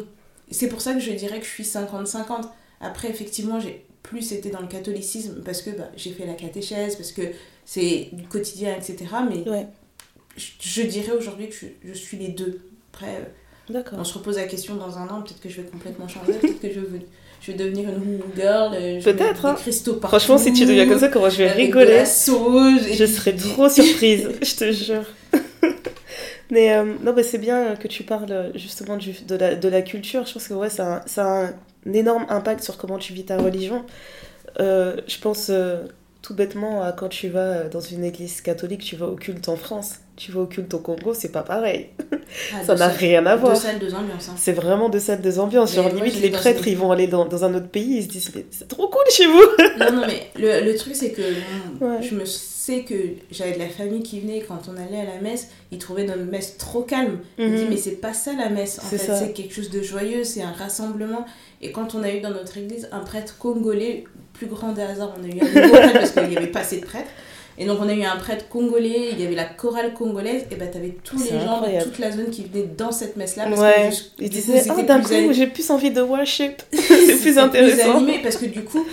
c'est 0.49 0.67
pour 0.67 0.81
ça 0.81 0.93
que 0.93 0.99
je 0.99 1.11
dirais 1.11 1.39
que 1.39 1.45
je 1.45 1.51
suis 1.51 1.63
50-50. 1.63 2.49
Après, 2.81 3.07
effectivement, 3.09 3.59
j'ai 3.59 3.85
plus 4.01 4.31
été 4.33 4.49
dans 4.49 4.61
le 4.61 4.67
catholicisme 4.67 5.41
parce 5.45 5.61
que 5.61 5.69
bah, 5.69 5.89
j'ai 5.95 6.11
fait 6.11 6.25
la 6.25 6.33
catéchèse, 6.33 6.95
parce 6.95 7.11
que 7.11 7.21
c'est 7.65 8.09
du 8.13 8.23
quotidien, 8.23 8.75
etc. 8.75 8.97
Mais 9.29 9.47
Ouais. 9.49 9.67
je, 10.35 10.47
je 10.59 10.81
dirais 10.81 11.11
aujourd'hui 11.11 11.49
que 11.49 11.55
je, 11.55 11.67
je 11.87 11.93
suis 11.93 12.17
les 12.17 12.29
deux. 12.29 12.59
Après, 12.91 13.07
euh. 13.11 13.25
On 13.97 14.03
se 14.03 14.13
repose 14.17 14.37
la 14.37 14.43
question 14.45 14.75
dans 14.75 14.97
un 14.97 15.07
an, 15.07 15.21
peut-être 15.21 15.41
que 15.41 15.49
je 15.49 15.61
vais 15.61 15.67
complètement 15.67 16.07
changer, 16.07 16.33
peut-être 16.41 16.59
que 16.61 16.69
je 16.71 17.51
vais 17.51 17.57
devenir 17.57 17.89
une 17.89 18.19
girl. 18.35 18.73
euh, 18.75 19.01
Peut-être, 19.01 19.45
hein. 19.45 19.55
Franchement, 20.01 20.37
si 20.37 20.53
tu 20.53 20.65
deviens 20.65 20.87
comme 20.87 20.99
ça, 20.99 21.07
comment 21.09 21.29
je 21.29 21.37
vais 21.37 21.49
de 21.49 21.53
rigoler? 21.55 21.93
la 21.97 22.05
sauge. 22.05 22.87
et 22.87 22.93
Je 22.93 23.05
serais 23.05 23.33
trop 23.35 23.69
surprise, 23.69 24.29
je 24.41 24.55
te 24.55 24.71
jure. 24.71 25.05
Mais 26.51 26.73
euh, 26.75 26.93
non, 27.01 27.13
bah, 27.13 27.23
c'est 27.23 27.37
bien 27.39 27.75
que 27.75 27.87
tu 27.87 28.03
parles 28.03 28.31
euh, 28.31 28.51
justement 28.55 28.97
du, 28.97 29.13
de, 29.27 29.35
la, 29.35 29.55
de 29.55 29.67
la 29.69 29.81
culture. 29.81 30.25
Je 30.25 30.33
pense 30.33 30.47
que 30.47 30.53
ouais, 30.53 30.69
ça, 30.69 30.97
a, 30.97 31.07
ça 31.07 31.25
a 31.25 31.45
un 31.47 31.93
énorme 31.93 32.25
impact 32.29 32.63
sur 32.63 32.77
comment 32.77 32.97
tu 32.99 33.13
vis 33.13 33.25
ta 33.25 33.37
religion. 33.37 33.83
Euh, 34.59 34.97
je 35.07 35.17
pense 35.17 35.47
euh, 35.49 35.83
tout 36.23 36.33
bêtement 36.33 36.81
à 36.81 36.91
quand 36.93 37.09
tu 37.09 37.27
vas 37.29 37.39
euh, 37.39 37.69
dans 37.69 37.81
une 37.81 38.03
église 38.03 38.41
catholique, 38.41 38.81
tu 38.81 38.95
vas 38.95 39.05
au 39.07 39.15
culte 39.15 39.47
en 39.49 39.55
France, 39.57 39.97
tu 40.15 40.31
vas 40.31 40.39
au 40.41 40.45
culte 40.47 40.73
au 40.73 40.79
Congo, 40.79 41.13
c'est 41.13 41.31
pas 41.31 41.43
pareil. 41.43 41.89
Ah, 42.51 42.63
Ça 42.65 42.73
n'a 42.73 42.87
rien 42.87 43.23
à 43.27 43.35
voir. 43.35 43.53
Deux 43.53 43.59
salles, 43.59 43.77
deux 43.79 43.93
ambiances. 43.93 44.29
hein. 44.29 44.33
C'est 44.37 44.53
vraiment 44.53 44.89
deux 44.89 44.99
salles, 44.99 45.21
deux 45.21 45.37
ambiances. 45.37 45.75
Genre, 45.75 45.87
limite, 45.89 46.19
les 46.19 46.31
prêtres, 46.31 46.67
ils 46.67 46.75
vont 46.77 46.91
aller 46.91 47.05
dans, 47.05 47.25
dans 47.25 47.43
un 47.45 47.53
autre 47.53 47.67
pays, 47.67 47.97
ils 47.97 48.03
se 48.03 48.07
disent, 48.07 48.31
mais 48.33 48.45
c'est 48.49 48.67
trop 48.67 48.87
cool 48.87 49.03
chez 49.11 49.27
vous. 49.27 49.43
Non, 49.77 49.91
non, 49.91 50.07
mais 50.07 50.23
le, 50.39 50.65
le 50.65 50.75
truc, 50.75 50.95
c'est 50.95 51.11
que 51.11 51.21
Ouais. 51.81 52.01
je 52.01 52.15
me 52.15 52.25
sais 52.25 52.83
que 52.83 52.95
j'avais 53.29 53.53
de 53.53 53.59
la 53.59 53.67
famille 53.69 54.01
qui 54.01 54.19
venait 54.19 54.41
quand 54.41 54.61
on 54.67 54.77
allait 54.77 55.01
à 55.01 55.15
la 55.15 55.21
messe, 55.21 55.49
ils 55.71 55.77
trouvaient 55.77 56.05
notre 56.05 56.23
messe 56.23 56.57
trop 56.57 56.81
calme. 56.81 57.19
Ils 57.37 57.45
Mhm. 57.49 57.53
disaient, 57.55 57.69
mais 57.69 57.77
c'est 57.77 58.01
pas 58.01 58.13
ça 58.13 58.33
la 58.33 58.49
messe. 58.49 58.79
En 58.79 58.83
fait, 58.87 58.97
c'est 58.97 59.33
quelque 59.33 59.53
chose 59.53 59.69
de 59.69 59.81
joyeux, 59.83 60.23
c'est 60.23 60.41
un 60.41 60.53
rassemblement. 60.53 61.25
Et 61.61 61.71
quand 61.71 61.93
on 61.93 62.01
a 62.01 62.09
eu 62.11 62.19
dans 62.21 62.31
notre 62.31 62.57
église 62.57 62.87
un 62.91 63.01
prêtre 63.01 63.37
congolais, 63.37 64.05
plus 64.33 64.47
grand 64.47 64.71
des 64.71 64.81
hasards, 64.81 65.13
on 65.19 65.23
a 65.23 65.27
eu 65.27 65.39
un 65.41 65.61
nouveau 65.61 65.73
prêtre 65.77 65.93
parce 65.93 66.11
qu'il 66.11 66.27
n'y 66.29 66.37
avait 66.37 66.47
pas 66.47 66.59
assez 66.61 66.77
de 66.79 66.85
prêtres. 66.85 67.09
Et 67.57 67.65
donc 67.65 67.77
on 67.81 67.87
a 67.87 67.93
eu 67.93 68.03
un 68.03 68.15
prêtre 68.17 68.49
congolais, 68.49 69.09
il 69.11 69.19
y 69.21 69.25
avait 69.25 69.35
la 69.35 69.45
chorale 69.45 69.93
congolaise, 69.93 70.45
et 70.49 70.55
ben 70.55 70.69
t'avais 70.71 70.95
tous 71.03 71.19
C'est 71.19 71.33
les 71.35 71.39
gens 71.41 71.61
de 71.61 71.83
toute 71.83 71.99
la 71.99 72.11
zone 72.11 72.31
qui 72.31 72.45
venaient 72.45 72.67
dans 72.75 72.91
cette 72.91 73.15
messe-là. 73.15 73.45
Parce 73.47 73.61
Ouais, 73.61 73.89
que, 74.17 74.23
ils 74.23 74.29
disaient, 74.29 74.63
ah, 74.69 74.81
d'un 74.81 74.99
plus 75.01 75.27
coup, 75.27 75.33
j'ai 75.33 75.45
plus 75.47 75.69
envie 75.69 75.91
de 75.91 76.01
worship. 76.01 76.63
c'est 76.73 77.19
plus 77.21 77.37
intéressant. 77.37 77.97
animé, 77.97 78.19
parce 78.23 78.37
que 78.37 78.45
du 78.45 78.63
coup, 78.63 78.83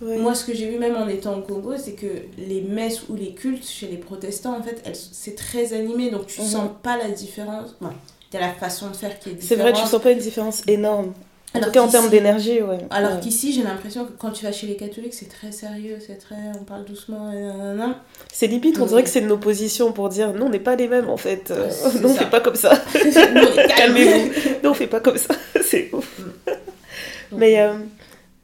Ouais. 0.00 0.16
moi, 0.16 0.32
ce 0.34 0.44
que 0.44 0.54
j'ai 0.54 0.68
vu 0.70 0.78
même 0.78 0.94
en 0.96 1.08
étant 1.08 1.36
au 1.36 1.42
Congo, 1.42 1.72
c'est 1.76 1.92
que 1.92 2.06
les 2.38 2.60
messes 2.62 3.02
ou 3.08 3.16
les 3.16 3.32
cultes 3.34 3.68
chez 3.68 3.88
les 3.88 3.96
protestants, 3.96 4.56
en 4.56 4.62
fait, 4.62 4.80
c'est 5.12 5.34
très 5.34 5.72
animé, 5.74 6.10
donc 6.10 6.28
tu 6.28 6.40
Mhm. 6.40 6.46
sens 6.46 6.70
pas 6.84 6.96
la 6.96 7.08
différence. 7.10 7.74
Bon, 7.80 7.88
t'as 8.30 8.38
la 8.40 8.52
façon 8.52 8.88
de 8.90 8.96
faire 8.96 9.18
qui 9.18 9.30
est 9.30 9.32
C'est 9.32 9.38
différente. 9.56 9.72
vrai, 9.74 9.82
tu 9.82 9.86
sens 9.88 10.00
pas 10.00 10.12
une 10.12 10.18
différence 10.18 10.62
énorme. 10.68 11.12
En 11.54 11.58
Alors 11.58 11.68
tout 11.68 11.72
cas, 11.72 11.82
en 11.82 11.88
termes 11.88 12.10
d'énergie, 12.10 12.60
ouais. 12.60 12.78
Alors 12.90 13.12
Ouais. 13.14 13.20
qu'ici, 13.20 13.52
j'ai 13.54 13.62
l'impression 13.62 14.04
que 14.04 14.12
quand 14.18 14.30
tu 14.32 14.44
vas 14.44 14.52
chez 14.52 14.66
les 14.66 14.76
catholiques, 14.76 15.14
c'est 15.14 15.28
très 15.30 15.50
sérieux, 15.50 15.96
c'est 16.06 16.18
très. 16.18 16.36
On 16.60 16.64
parle 16.64 16.84
doucement, 16.84 17.32
et 17.32 17.40
nanana. 17.40 18.04
C'est 18.30 18.48
limite, 18.48 18.78
on 18.78 18.84
dirait 18.86 19.02
que 19.02 19.08
c'est 19.08 19.20
une 19.20 19.32
opposition 19.32 19.92
pour 19.92 20.10
dire 20.10 20.34
non, 20.34 20.46
on 20.46 20.50
n'est 20.50 20.58
pas 20.60 20.76
les 20.76 20.88
mêmes 20.88 21.08
en 21.08 21.16
fait. 21.16 21.50
Euh, 21.50 21.70
non, 22.02 22.10
on 22.10 22.14
fait 22.14 22.28
pas 22.30 22.40
comme 22.40 22.54
ça. 22.54 22.76
Calmez-vous. 23.76 24.30
Non, 24.62 24.70
on 24.70 24.74
fait 24.74 24.86
pas 24.86 25.00
comme 25.00 25.16
ça. 25.16 25.34
c'est 25.62 25.88
ouf. 25.94 26.20
Donc, 27.30 27.40
Mais 27.40 27.60
euh, 27.60 27.72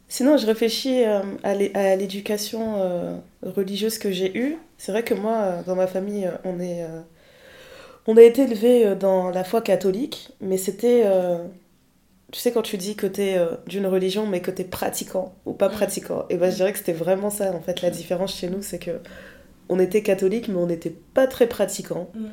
sinon, 0.08 0.38
je 0.38 0.46
réfléchis 0.46 1.04
euh, 1.04 1.20
à 1.42 1.54
l'é- 1.54 1.72
à 1.74 1.96
l'éducation 1.96 3.20
religieuse 3.42 3.98
que 3.98 4.10
j'ai 4.10 4.36
eue. 4.36 4.56
C'est 4.78 4.92
vrai 4.92 5.02
que 5.02 5.12
moi, 5.14 5.56
dans 5.66 5.76
ma 5.76 5.86
famille, 5.86 6.30
on 6.44 6.58
est. 6.58 6.86
on 8.06 8.16
a 8.16 8.22
été 8.22 8.42
élevé 8.42 8.94
dans 8.98 9.28
la 9.30 9.44
foi 9.44 9.60
catholique, 9.60 10.30
mais 10.40 10.56
c'était. 10.56 11.04
Euh, 12.34 12.36
tu 12.36 12.40
sais, 12.40 12.52
quand 12.52 12.62
tu 12.62 12.76
dis 12.76 12.96
que 12.96 13.06
t'es 13.06 13.36
euh, 13.38 13.46
d'une 13.66 13.86
religion, 13.86 14.26
mais 14.26 14.40
que 14.40 14.50
t'es 14.50 14.64
pratiquant 14.64 15.34
ou 15.46 15.52
pas 15.52 15.68
Mm. 15.68 15.72
pratiquant, 15.72 16.26
et 16.30 16.36
ben 16.36 16.50
je 16.50 16.56
dirais 16.56 16.72
que 16.72 16.78
c'était 16.78 16.92
vraiment 16.92 17.30
ça, 17.30 17.52
en 17.52 17.60
fait, 17.60 17.80
la 17.82 17.90
différence 17.90 18.36
chez 18.36 18.48
nous, 18.48 18.62
c'est 18.62 18.78
que 18.78 19.00
on 19.68 19.78
était 19.78 20.02
catholique, 20.02 20.48
mais 20.48 20.56
on 20.56 20.66
n'était 20.66 20.94
pas 21.14 21.26
très 21.26 21.46
pratiquant. 21.46 22.10
Mm. 22.14 22.26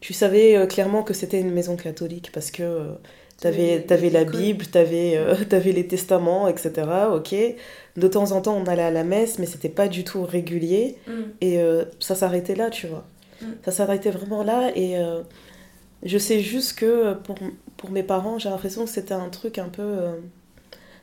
Tu 0.00 0.12
savais 0.12 0.56
euh, 0.56 0.66
clairement 0.66 1.02
que 1.02 1.14
c'était 1.14 1.40
une 1.40 1.50
maison 1.52 1.76
catholique 1.76 2.30
parce 2.32 2.50
que 2.50 2.62
euh, 2.62 2.92
t'avais 3.40 3.84
les 3.88 4.10
la. 4.10 4.24
Bible, 4.24 4.66
t'avais 4.66 5.16
euh, 5.16 5.34
t'avais 5.48 5.72
les 5.72 5.86
testaments, 5.86 6.46
etc. 6.48 6.72
Ok. 7.14 7.34
De 7.96 8.08
temps 8.08 8.32
en 8.32 8.40
temps, 8.42 8.56
on 8.56 8.66
allait 8.66 8.82
à 8.82 8.90
la 8.90 9.04
messe, 9.04 9.38
mais 9.38 9.46
c'était 9.46 9.68
pas 9.70 9.88
du 9.88 10.04
tout 10.04 10.24
régulier. 10.24 10.96
Mm. 11.06 11.12
Et 11.40 11.58
euh, 11.60 11.84
ça 12.00 12.14
s'arrêtait 12.14 12.54
là, 12.56 12.70
tu 12.70 12.86
vois. 12.86 13.06
Mm. 13.40 13.46
Ça 13.64 13.70
s'arrêtait 13.72 14.10
vraiment 14.10 14.42
là. 14.42 14.72
Et 14.74 14.98
euh, 14.98 15.22
je 16.04 16.18
sais 16.18 16.40
juste 16.40 16.74
que 16.78 16.84
euh, 16.86 17.14
pour, 17.14 17.36
pour 17.76 17.90
mes 17.90 18.02
parents, 18.02 18.38
j'ai 18.38 18.50
l'impression 18.50 18.84
que 18.84 18.90
c'était 18.90 19.14
un 19.14 19.28
truc 19.30 19.58
un 19.58 19.68
peu. 19.68 19.82
euh, 19.82 20.12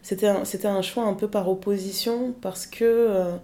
c'était 0.04 0.28
un, 0.68 0.82
choix 0.82 1.04
un 1.04 1.14
peu 1.14 1.28
par 1.28 1.48
opposition 1.50 2.34
parce 2.42 2.66
que 2.66 2.84
euh, 2.86 3.36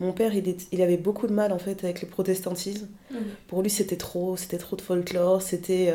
mon 0.00 0.12
père, 0.12 0.34
il, 0.34 0.46
est- 0.48 0.66
il 0.72 0.82
avait 0.82 0.98
beaucoup 0.98 1.26
de 1.26 1.32
mal 1.32 1.52
en 1.52 1.58
fait 1.58 1.84
avec 1.84 2.02
le 2.02 2.08
protestantisme. 2.08 2.88
Mm. 3.10 3.16
Pour 3.48 3.62
lui, 3.62 3.70
c'était 3.70 3.96
trop, 3.96 4.36
c'était 4.36 4.58
trop 4.58 4.76
de 4.76 4.82
folklore, 4.82 5.40
c'était 5.40 5.92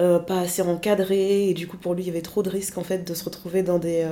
euh, 0.00 0.18
pas 0.18 0.40
assez 0.40 0.62
encadré, 0.62 1.48
et 1.50 1.54
du 1.54 1.66
coup, 1.66 1.76
pour 1.76 1.94
lui, 1.94 2.02
il 2.04 2.06
y 2.06 2.10
avait 2.10 2.22
trop 2.22 2.42
de 2.42 2.50
risques 2.50 2.78
en 2.78 2.84
fait 2.84 3.06
de 3.06 3.12
se 3.14 3.24
retrouver 3.24 3.62
dans 3.62 3.78
des, 3.78 4.06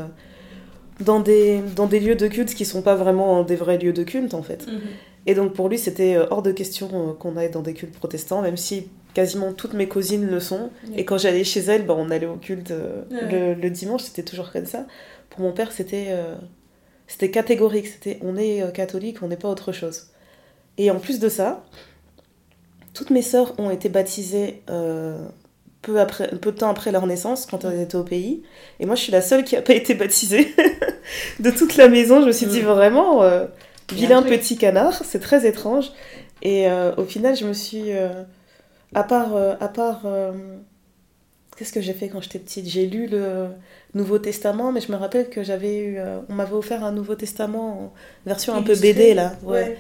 dans 1.00 1.20
des, 1.20 1.60
dans 1.76 1.86
des 1.86 2.00
lieux 2.00 2.14
de 2.14 2.28
culte 2.28 2.54
qui 2.54 2.64
sont 2.64 2.82
pas 2.82 2.94
vraiment 2.94 3.42
des 3.42 3.56
vrais 3.56 3.78
lieux 3.78 3.92
de 3.92 4.02
culte 4.02 4.34
en 4.34 4.42
fait. 4.42 4.66
Mhm. 4.66 4.80
Et 5.26 5.34
donc 5.34 5.52
pour 5.54 5.68
lui, 5.68 5.78
c'était 5.78 6.18
hors 6.30 6.42
de 6.42 6.52
question 6.52 7.16
qu'on 7.18 7.36
aille 7.36 7.50
dans 7.50 7.62
des 7.62 7.74
cultes 7.74 7.94
protestants, 7.94 8.42
même 8.42 8.56
si 8.56 8.88
quasiment 9.14 9.52
toutes 9.52 9.74
mes 9.74 9.88
cousines 9.88 10.26
le 10.26 10.40
sont. 10.40 10.70
Et 10.96 11.04
quand 11.04 11.18
j'allais 11.18 11.44
chez 11.44 11.60
elles, 11.60 11.84
ben, 11.86 11.94
on 11.96 12.10
allait 12.10 12.26
au 12.26 12.36
culte 12.36 12.70
euh, 12.70 13.02
le, 13.10 13.54
le 13.54 13.70
dimanche, 13.70 14.02
c'était 14.02 14.22
toujours 14.22 14.50
comme 14.52 14.66
ça. 14.66 14.86
Pour 15.30 15.40
mon 15.40 15.52
père, 15.52 15.72
c'était 15.72 16.06
euh, 16.10 16.34
c'était 17.06 17.30
catégorique, 17.30 17.86
c'était 17.86 18.18
on 18.22 18.36
est 18.36 18.62
euh, 18.62 18.70
catholique, 18.70 19.22
on 19.22 19.28
n'est 19.28 19.36
pas 19.36 19.48
autre 19.48 19.72
chose. 19.72 20.08
Et 20.78 20.90
en 20.90 20.98
plus 20.98 21.18
de 21.20 21.28
ça, 21.28 21.64
toutes 22.94 23.10
mes 23.10 23.22
sœurs 23.22 23.54
ont 23.58 23.70
été 23.70 23.88
baptisées 23.88 24.62
peu, 25.82 26.00
après, 26.00 26.28
peu 26.28 26.52
de 26.52 26.56
temps 26.58 26.70
après 26.70 26.92
leur 26.92 27.06
naissance, 27.06 27.44
quand 27.46 27.64
elles 27.64 27.80
étaient 27.80 27.96
au 27.96 28.04
pays. 28.04 28.42
Et 28.80 28.86
moi, 28.86 28.94
je 28.94 29.02
suis 29.02 29.12
la 29.12 29.20
seule 29.20 29.44
qui 29.44 29.54
n'a 29.54 29.62
pas 29.62 29.74
été 29.74 29.94
baptisée 29.94 30.54
de 31.40 31.50
toute 31.50 31.76
la 31.76 31.88
maison. 31.88 32.22
Je 32.22 32.26
me 32.26 32.32
suis 32.32 32.46
dit 32.46 32.60
Mm. 32.62 32.66
vraiment, 32.66 33.22
vilain 33.92 34.22
petit 34.22 34.56
canard, 34.56 35.02
c'est 35.04 35.20
très 35.20 35.46
étrange. 35.46 35.92
Et 36.40 36.66
au 36.96 37.04
final, 37.04 37.36
je 37.36 37.44
me 37.44 37.52
suis... 37.52 37.90
à 38.94 39.04
part... 39.04 39.36
euh, 39.36 39.54
à 39.60 39.68
part 39.68 40.02
euh, 40.04 40.32
Qu'est-ce 41.56 41.72
que 41.72 41.80
j'ai 41.80 41.92
fait 41.92 42.08
quand 42.08 42.22
j'étais 42.22 42.38
petite? 42.38 42.66
J'ai 42.66 42.86
lu 42.86 43.06
le 43.06 43.48
Nouveau 43.94 44.18
Testament, 44.18 44.72
mais 44.72 44.80
je 44.80 44.90
me 44.90 44.96
rappelle 44.96 45.28
que 45.28 45.42
j'avais 45.42 45.78
eu... 45.78 45.98
euh, 45.98 46.20
on 46.28 46.34
m'avait 46.34 46.54
offert 46.54 46.84
un 46.84 46.92
Nouveau 46.92 47.14
Testament 47.14 47.84
en 47.84 47.92
version 48.26 48.54
un 48.54 48.62
peu. 48.62 48.74
BD, 48.74 49.14
là. 49.14 49.32
Ouais. 49.42 49.52
Ouais. 49.52 49.78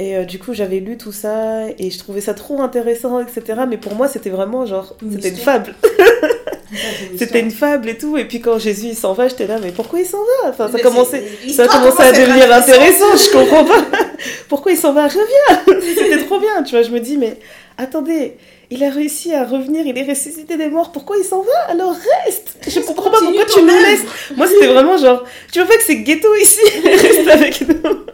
Et 0.00 0.16
euh, 0.16 0.24
du 0.24 0.38
coup, 0.38 0.54
j'avais 0.54 0.78
lu 0.78 0.96
tout 0.96 1.12
ça 1.12 1.68
et 1.76 1.90
je 1.90 1.98
trouvais 1.98 2.20
ça 2.20 2.32
trop 2.32 2.62
intéressant, 2.62 3.20
etc. 3.20 3.62
Mais 3.68 3.78
pour 3.78 3.96
moi, 3.96 4.06
c'était 4.06 4.30
vraiment 4.30 4.64
genre, 4.64 4.96
c'était 5.10 5.30
une 5.30 5.36
fable. 5.36 5.74
C'était 7.18 7.40
une 7.40 7.50
fable 7.50 7.88
et 7.88 7.96
tout. 7.96 8.16
Et 8.16 8.26
puis 8.26 8.40
quand 8.40 8.58
Jésus 8.58 8.88
il 8.88 8.96
s'en 8.96 9.12
va, 9.12 9.28
j'étais 9.28 9.46
là, 9.46 9.58
mais 9.60 9.72
pourquoi 9.72 10.00
il 10.00 10.06
s'en 10.06 10.18
va? 10.18 10.50
Enfin, 10.50 10.68
ça, 10.68 10.78
commençait, 10.78 11.24
ça 11.50 11.64
a 11.64 11.68
commencé 11.68 12.02
à 12.02 12.12
devenir 12.12 12.52
intéressant, 12.52 13.16
je 13.16 13.32
comprends 13.32 13.64
pas. 13.64 13.84
pourquoi 14.48 14.72
il 14.72 14.78
s'en 14.78 14.92
va? 14.92 15.06
Reviens 15.06 15.80
C'était 15.80 16.24
trop 16.24 16.38
bien, 16.38 16.62
tu 16.62 16.72
vois. 16.72 16.82
Je 16.82 16.90
me 16.90 17.00
dis, 17.00 17.16
mais 17.16 17.38
attendez, 17.78 18.36
il 18.70 18.84
a 18.84 18.90
réussi 18.90 19.32
à 19.32 19.44
revenir, 19.44 19.86
il 19.86 19.96
est 19.96 20.06
ressuscité 20.06 20.56
des 20.56 20.68
morts, 20.68 20.92
pourquoi 20.92 21.16
il 21.16 21.24
s'en 21.24 21.42
va? 21.42 21.58
Alors 21.68 21.94
reste 22.26 22.58
Je 22.68 22.80
comprends 22.80 23.10
pas 23.10 23.20
pourquoi 23.20 23.44
tu 23.46 23.62
nous 23.62 23.68
laisses. 23.68 24.04
Moi, 24.36 24.46
c'était 24.46 24.66
vraiment 24.66 24.98
genre, 24.98 25.24
tu 25.50 25.60
vois 25.60 25.68
pas 25.68 25.76
que 25.76 25.84
c'est 25.84 26.02
ghetto 26.02 26.28
ici? 26.34 26.60
Reste 26.84 27.28
avec 27.28 27.60
nous. 27.66 28.04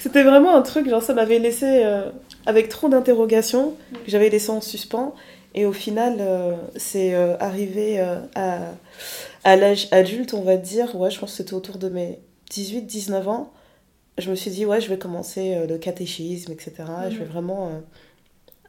C'était 0.00 0.22
vraiment 0.22 0.56
un 0.56 0.62
truc, 0.62 0.88
genre, 0.88 1.02
ça 1.02 1.12
m'avait 1.12 1.40
laissé 1.40 1.82
euh, 1.84 2.08
avec 2.46 2.68
trop 2.68 2.88
d'interrogations, 2.88 3.74
que 3.92 4.10
j'avais 4.10 4.30
laissé 4.30 4.50
en 4.50 4.60
suspens. 4.60 5.14
Et 5.54 5.66
au 5.66 5.72
final, 5.72 6.18
euh, 6.20 6.52
c'est 6.76 7.12
euh, 7.12 7.36
arrivé 7.40 7.98
à, 8.36 8.60
à 9.42 9.56
l'âge 9.56 9.88
adulte, 9.90 10.34
on 10.34 10.42
va 10.42 10.56
dire, 10.56 10.94
ouais, 10.94 11.10
je 11.10 11.18
pense 11.18 11.32
que 11.32 11.36
c'était 11.38 11.54
autour 11.54 11.78
de 11.78 11.88
mes 11.88 12.20
18-19 12.52 13.24
ans. 13.26 13.52
Je 14.18 14.30
me 14.30 14.36
suis 14.36 14.50
dit, 14.50 14.64
ouais, 14.66 14.80
je 14.80 14.88
vais 14.88 14.98
commencer 14.98 15.56
le 15.68 15.78
catéchisme, 15.78 16.52
etc. 16.52 16.72
Je 17.10 17.16
vais 17.16 17.24
vraiment 17.24 17.70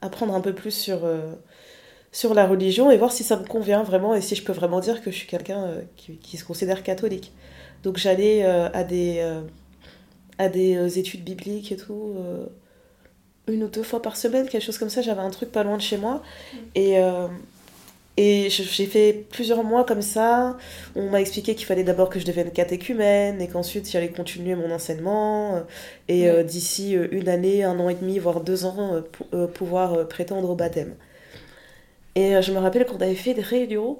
apprendre 0.01 0.33
un 0.35 0.41
peu 0.41 0.53
plus 0.53 0.71
sur, 0.71 1.05
euh, 1.05 1.33
sur 2.11 2.33
la 2.33 2.47
religion 2.47 2.91
et 2.91 2.97
voir 2.97 3.11
si 3.11 3.23
ça 3.23 3.37
me 3.37 3.45
convient 3.45 3.83
vraiment 3.83 4.15
et 4.15 4.21
si 4.21 4.35
je 4.35 4.43
peux 4.43 4.53
vraiment 4.53 4.79
dire 4.79 5.01
que 5.01 5.11
je 5.11 5.15
suis 5.15 5.27
quelqu'un 5.27 5.63
euh, 5.63 5.81
qui, 5.95 6.17
qui, 6.17 6.37
se 6.37 6.43
considère 6.43 6.83
catholique. 6.83 7.31
Donc 7.83 7.97
j'allais 7.97 8.43
euh, 8.43 8.69
à 8.73 8.83
des, 8.83 9.21
à 10.37 10.49
des 10.49 10.99
études 10.99 11.23
bibliques 11.23 11.71
et 11.71 11.77
tout, 11.77 12.15
une 13.47 13.63
ou 13.63 13.67
deux 13.67 13.83
fois 13.83 14.01
par 14.01 14.17
semaine, 14.17 14.47
quelque 14.47 14.63
chose 14.63 14.77
comme 14.77 14.89
ça. 14.89 15.01
J'avais 15.01 15.21
un 15.21 15.29
truc 15.29 15.51
pas 15.51 15.63
loin 15.63 15.77
de 15.77 15.81
chez 15.81 15.97
moi. 15.97 16.21
Et 16.75 16.97
et 18.23 18.51
j'ai 18.51 18.85
fait 18.85 19.25
plusieurs 19.31 19.63
mois 19.63 19.83
comme 19.83 20.03
ça. 20.03 20.55
On 20.95 21.09
m'a 21.09 21.21
expliqué 21.21 21.55
qu'il 21.55 21.65
fallait 21.65 21.83
d'abord 21.83 22.07
que 22.07 22.19
je 22.19 22.25
devienne 22.25 22.51
catéchumène 22.51 23.41
et 23.41 23.47
qu'ensuite 23.47 23.89
j'allais 23.89 24.09
continuer 24.09 24.53
mon 24.53 24.69
enseignement. 24.69 25.55
Euh, 25.55 25.61
et 26.07 26.29
euh, 26.29 26.43
d'ici 26.43 26.95
euh, 26.95 27.07
une 27.11 27.27
année, 27.29 27.63
un 27.63 27.79
an 27.79 27.89
et 27.89 27.95
demi, 27.95 28.19
voire 28.19 28.41
deux 28.41 28.65
ans, 28.65 29.01
pouvoir 29.55 30.07
prétendre 30.07 30.51
au 30.51 30.55
baptême. 30.55 30.93
Et 32.13 32.39
je 32.43 32.51
me 32.51 32.59
rappelle 32.59 32.85
qu'on 32.85 32.97
avait 32.97 33.15
fait 33.15 33.33
des 33.33 33.41
réunions 33.41 33.97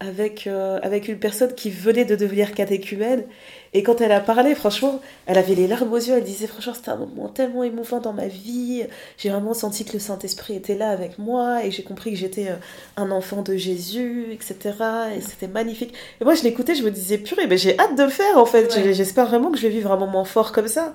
avec, 0.00 0.46
avec 0.46 1.08
une 1.08 1.18
personne 1.18 1.54
qui 1.54 1.70
venait 1.70 2.04
de 2.04 2.16
devenir 2.16 2.54
catéchumène 2.54 3.24
et 3.72 3.84
quand 3.84 4.00
elle 4.00 4.10
a 4.10 4.20
parlé, 4.20 4.56
franchement, 4.56 5.00
elle 5.26 5.38
avait 5.38 5.54
les 5.54 5.68
larmes 5.68 5.92
aux 5.92 5.96
yeux. 5.96 6.14
Elle 6.16 6.24
disait, 6.24 6.48
franchement, 6.48 6.74
c'était 6.74 6.90
un 6.90 6.96
moment 6.96 7.28
tellement 7.28 7.62
émouvant 7.62 8.00
dans 8.00 8.12
ma 8.12 8.26
vie. 8.26 8.84
J'ai 9.16 9.30
vraiment 9.30 9.54
senti 9.54 9.84
que 9.84 9.92
le 9.92 10.00
Saint-Esprit 10.00 10.56
était 10.56 10.74
là 10.74 10.90
avec 10.90 11.18
moi 11.18 11.64
et 11.64 11.70
j'ai 11.70 11.84
compris 11.84 12.10
que 12.10 12.16
j'étais 12.16 12.48
euh, 12.48 12.56
un 12.96 13.12
enfant 13.12 13.42
de 13.42 13.56
Jésus, 13.56 14.32
etc. 14.32 14.74
Et 15.16 15.20
c'était 15.20 15.46
magnifique. 15.46 15.94
Et 16.20 16.24
moi, 16.24 16.34
je 16.34 16.42
l'écoutais, 16.42 16.74
je 16.74 16.82
me 16.82 16.90
disais, 16.90 17.18
purée, 17.18 17.46
mais 17.46 17.58
j'ai 17.58 17.78
hâte 17.78 17.96
de 17.96 18.02
le 18.02 18.10
faire 18.10 18.38
en 18.38 18.46
fait. 18.46 18.92
J'espère 18.92 19.26
vraiment 19.26 19.52
que 19.52 19.58
je 19.58 19.62
vais 19.62 19.68
vivre 19.68 19.92
un 19.92 19.98
moment 19.98 20.24
fort 20.24 20.50
comme 20.50 20.68
ça. 20.68 20.92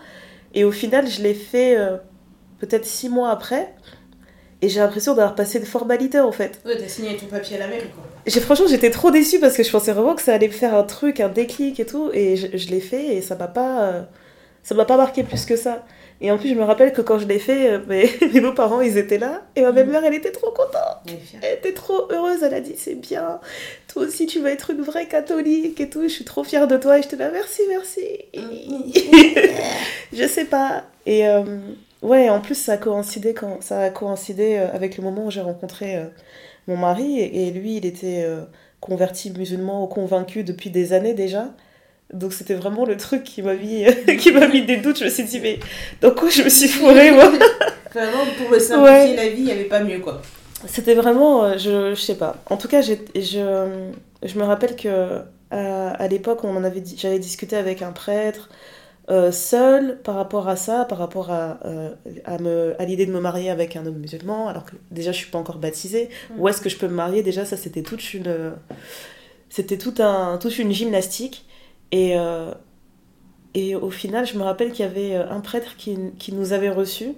Et 0.53 0.65
au 0.65 0.71
final, 0.71 1.07
je 1.07 1.21
l'ai 1.21 1.33
fait 1.33 1.77
euh, 1.77 1.95
peut-être 2.59 2.85
six 2.85 3.07
mois 3.07 3.29
après. 3.29 3.73
Et 4.65 4.69
j'ai 4.69 4.79
l'impression 4.79 5.13
d'avoir 5.13 5.35
passé 5.35 5.59
de 5.59 5.65
formalité 5.65 6.19
en 6.19 6.31
fait. 6.31 6.59
Ouais, 6.65 6.75
t'as 6.75 6.87
signé 6.87 7.15
ton 7.17 7.27
papier 7.27 7.57
à 7.57 7.59
la 7.59 7.67
mairie 7.67 7.89
quoi. 7.93 8.03
J'ai, 8.25 8.39
franchement, 8.39 8.65
j'étais 8.67 8.89
trop 8.89 9.11
déçue 9.11 9.39
parce 9.39 9.55
que 9.55 9.61
je 9.61 9.69
pensais 9.69 9.91
vraiment 9.91 10.15
que 10.15 10.23
ça 10.23 10.33
allait 10.33 10.47
me 10.47 10.53
faire 10.53 10.73
un 10.73 10.81
truc, 10.81 11.19
un 11.19 11.29
déclic 11.29 11.79
et 11.79 11.85
tout. 11.85 12.09
Et 12.13 12.35
je, 12.35 12.57
je 12.57 12.69
l'ai 12.69 12.79
fait 12.79 13.15
et 13.15 13.21
ça 13.21 13.35
m'a 13.35 13.47
pas. 13.47 13.83
Euh, 13.83 14.01
ça 14.63 14.73
m'a 14.73 14.85
pas 14.85 14.97
marqué 14.97 15.21
plus 15.21 15.45
que 15.45 15.55
ça. 15.55 15.85
Et 16.21 16.31
en 16.31 16.39
plus, 16.39 16.49
je 16.49 16.55
me 16.55 16.63
rappelle 16.63 16.93
que 16.93 17.01
quand 17.01 17.19
je 17.19 17.27
l'ai 17.27 17.37
fait, 17.37 17.69
euh, 17.69 17.79
mes, 17.87 18.09
mes 18.33 18.41
beaux-parents, 18.41 18.81
ils 18.81 18.97
étaient 18.97 19.19
là. 19.19 19.43
Et 19.55 19.61
ma 19.61 19.71
belle-mère, 19.71 20.03
elle 20.03 20.15
était 20.15 20.31
trop 20.31 20.49
contente. 20.49 20.97
Elle 21.43 21.59
était 21.59 21.73
trop 21.73 22.11
heureuse. 22.11 22.41
Elle 22.41 22.55
a 22.55 22.61
dit, 22.61 22.73
c'est 22.75 22.95
bien. 22.95 23.39
Toi 23.87 24.05
aussi, 24.05 24.25
tu 24.25 24.39
vas 24.39 24.49
être 24.49 24.71
une 24.71 24.81
vraie 24.81 25.05
catholique 25.05 25.79
et 25.79 25.89
tout. 25.89 26.01
Je 26.01 26.07
suis 26.07 26.25
trop 26.25 26.43
fière 26.43 26.67
de 26.67 26.77
toi. 26.77 26.97
Et 26.97 27.03
j'étais 27.03 27.17
là, 27.17 27.29
merci, 27.31 27.61
merci. 27.69 28.07
je 30.13 30.27
sais 30.27 30.45
pas. 30.45 30.85
Et 31.05 31.27
euh, 31.27 31.43
ouais, 32.05 32.29
en 32.29 32.39
plus, 32.41 32.55
ça 32.55 32.73
a 32.73 32.77
coïncidé, 32.77 33.33
quand, 33.33 33.61
ça 33.61 33.79
a 33.79 33.89
coïncidé 33.89 34.57
avec 34.57 34.97
le 34.97 35.03
moment 35.03 35.25
où 35.25 35.31
j'ai 35.31 35.41
rencontré 35.41 35.99
mon 36.67 36.77
mari, 36.77 37.19
et, 37.19 37.51
lui, 37.51 37.77
il 37.77 37.85
était 37.85 38.23
euh, 38.25 38.41
converti 38.79 39.31
musulman 39.31 39.83
ou 39.83 39.87
convaincu 39.87 40.43
depuis 40.43 40.69
des 40.69 40.93
années 40.93 41.13
déjà. 41.13 41.53
Donc 42.13 42.33
c'était 42.33 42.53
vraiment 42.53 42.85
le 42.85 42.97
truc 42.97 43.23
qui 43.23 43.41
m'a 43.41 43.55
mis, 43.55 43.85
qui 44.19 44.31
m'a 44.31 44.47
mis 44.47 44.63
des 44.63 44.77
doutes. 44.77 44.99
Je 44.99 45.05
me 45.05 45.09
suis 45.09 45.23
dit, 45.23 45.39
mais 45.39 45.59
dans 46.01 46.11
quoi 46.11 46.29
je 46.29 46.43
me 46.43 46.49
suis 46.49 46.67
fourrée, 46.67 47.11
moi? 47.11 47.31
Vraiment, 47.93 48.25
pour 48.37 48.49
me 48.49 48.59
simplifier 48.59 49.15
la 49.15 49.29
vie, 49.29 49.39
il 49.39 49.45
n'y 49.45 49.51
avait 49.51 49.65
pas 49.65 49.81
mieux, 49.81 49.99
quoi. 49.99 50.21
C'était 50.67 50.95
vraiment, 50.95 51.43
euh, 51.43 51.57
je, 51.57 51.93
je 51.95 52.01
sais 52.01 52.15
pas. 52.15 52.37
En 52.49 52.57
tout 52.57 52.67
cas, 52.67 52.81
je, 52.81 52.93
je 53.15 54.39
me 54.39 54.43
rappelle 54.43 54.75
que 54.75 55.21
à, 55.51 55.91
à 55.91 56.07
l'époque, 56.07 56.43
on 56.43 56.55
en 56.55 56.63
avait, 56.63 56.83
j'avais 56.97 57.19
discuté 57.19 57.55
avec 57.55 57.81
un 57.81 57.91
prêtre, 57.91 58.49
euh, 59.09 59.31
seule 59.31 59.99
par 60.03 60.15
rapport 60.15 60.47
à 60.47 60.55
ça, 60.55 60.83
par 60.85 60.97
rapport 60.97 61.29
à, 61.29 61.59
euh, 61.65 61.93
à, 62.23 62.39
me, 62.39 62.75
à 62.79 62.85
l'idée 62.85 63.05
de 63.05 63.11
me 63.11 63.19
marier 63.19 63.51
avec 63.51 63.75
un 63.75 63.85
homme 63.85 63.99
musulman, 63.99 64.47
alors 64.47 64.65
que 64.65 64.75
déjà 64.89 65.11
je 65.11 65.17
suis 65.17 65.29
pas 65.29 65.37
encore 65.37 65.59
baptisée. 65.59 66.09
Mm. 66.31 66.39
Où 66.39 66.47
est-ce 66.49 66.59
que 66.59 66.69
je 66.69 66.77
peux 66.77 66.87
me 66.87 66.95
marier? 66.95 67.21
Déjà, 67.21 67.45
ça 67.45 67.55
c'était 67.55 67.83
toute 67.83 68.15
une, 68.15 68.53
c'était 69.49 69.77
tout 69.77 69.93
un, 69.99 70.39
toute 70.39 70.57
une 70.57 70.71
gymnastique. 70.71 71.45
Et, 71.91 72.17
euh, 72.17 72.51
et 73.53 73.75
au 73.75 73.91
final, 73.91 74.25
je 74.25 74.37
me 74.37 74.43
rappelle 74.43 74.71
qu'il 74.71 74.85
y 74.85 74.89
avait 74.89 75.15
un 75.15 75.39
prêtre 75.39 75.75
qui, 75.77 75.97
qui, 76.17 76.33
nous 76.33 76.51
avait 76.51 76.71
reçus 76.71 77.13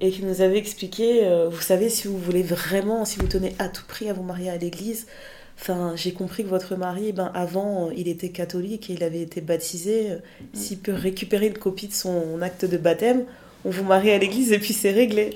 et 0.00 0.10
qui 0.10 0.22
nous 0.24 0.42
avait 0.42 0.58
expliqué, 0.58 1.28
vous 1.50 1.60
savez, 1.60 1.88
si 1.88 2.06
vous 2.06 2.16
voulez 2.18 2.42
vraiment, 2.42 3.04
si 3.04 3.18
vous 3.18 3.26
tenez 3.26 3.54
à 3.58 3.68
tout 3.68 3.84
prix 3.86 4.08
à 4.08 4.12
vous 4.12 4.22
marier 4.22 4.48
à 4.48 4.56
l'église, 4.56 5.06
Enfin, 5.58 5.94
j'ai 5.96 6.12
compris 6.12 6.44
que 6.44 6.48
votre 6.48 6.76
mari, 6.76 7.12
ben, 7.12 7.30
avant, 7.34 7.90
il 7.96 8.08
était 8.08 8.28
catholique 8.28 8.90
et 8.90 8.92
il 8.92 9.02
avait 9.02 9.22
été 9.22 9.40
baptisé. 9.40 10.08
S'il 10.52 10.78
peut 10.78 10.92
récupérer 10.92 11.46
une 11.46 11.58
copie 11.58 11.88
de 11.88 11.94
son 11.94 12.42
acte 12.42 12.64
de 12.64 12.76
baptême, 12.76 13.24
on 13.64 13.70
vous 13.70 13.84
marie 13.84 14.10
à 14.10 14.18
l'église 14.18 14.52
et 14.52 14.58
puis 14.58 14.72
c'est 14.72 14.92
réglé. 14.92 15.30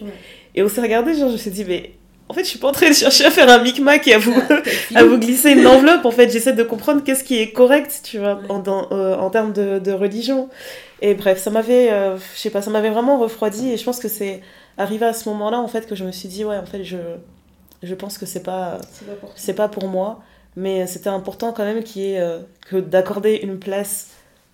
Et 0.55 0.63
on 0.63 0.69
s'est 0.69 0.83
regardé, 0.83 1.15
genre, 1.15 1.29
je 1.29 1.33
me 1.33 1.39
suis 1.39 1.51
dit, 1.51 1.65
mais 1.65 1.93
en 2.29 2.33
fait, 2.33 2.45
je 2.45 2.49
suis 2.49 2.59
pas 2.61 2.69
en 2.69 2.73
train 2.73 2.89
de 2.89 2.95
chercher 2.95 3.25
à 3.25 3.31
faire 3.33 3.51
un 3.51 3.61
micmac 3.61 4.07
et 4.07 4.15
à 4.15 4.19
vous, 4.19 4.41
à 4.95 5.03
vous 5.03 5.19
glisser 5.19 5.51
une 5.51 5.67
enveloppe. 5.67 6.05
En 6.05 6.13
fait, 6.13 6.31
j'essaie 6.31 6.53
de 6.53 6.63
comprendre 6.63 7.03
qu'est-ce 7.03 7.25
qui 7.25 7.41
est 7.41 7.51
correct, 7.51 8.03
tu 8.05 8.19
vois, 8.19 8.41
en, 8.49 8.63
euh, 8.93 9.17
en 9.17 9.31
termes 9.31 9.53
de, 9.53 9.81
de, 9.81 9.91
religion. 9.91 10.49
Et 11.03 11.15
bref, 11.15 11.41
ça 11.41 11.51
m'avait, 11.51 11.91
euh, 11.91 12.17
je 12.35 12.39
sais 12.39 12.51
pas, 12.51 12.63
ça 12.63 12.71
m'avait 12.71 12.91
vraiment 12.91 13.19
refroidi. 13.19 13.73
Et 13.73 13.77
je 13.77 13.83
pense 13.83 13.99
que 13.99 14.07
c'est 14.07 14.43
arrivé 14.79 15.07
à 15.07 15.13
ce 15.13 15.29
moment-là, 15.31 15.59
en 15.59 15.67
fait, 15.67 15.89
que 15.89 15.97
je 15.97 16.05
me 16.05 16.13
suis 16.13 16.29
dit, 16.29 16.45
ouais, 16.45 16.57
en 16.57 16.67
fait, 16.67 16.85
je, 16.85 16.99
je 17.83 17.95
pense 17.95 18.19
que 18.19 18.27
c'est 18.27 18.43
pas 18.43 18.79
c'est 19.37 19.55
pas, 19.55 19.69
pour 19.69 19.89
moi 19.89 20.23
mais 20.57 20.87
c'était 20.87 21.09
important 21.09 21.53
quand 21.53 21.65
même 21.65 21.83
qu'il 21.83 22.17
euh, 22.17 22.41
que 22.67 22.77
d'accorder 22.77 23.41
une 23.43 23.59
place 23.59 24.09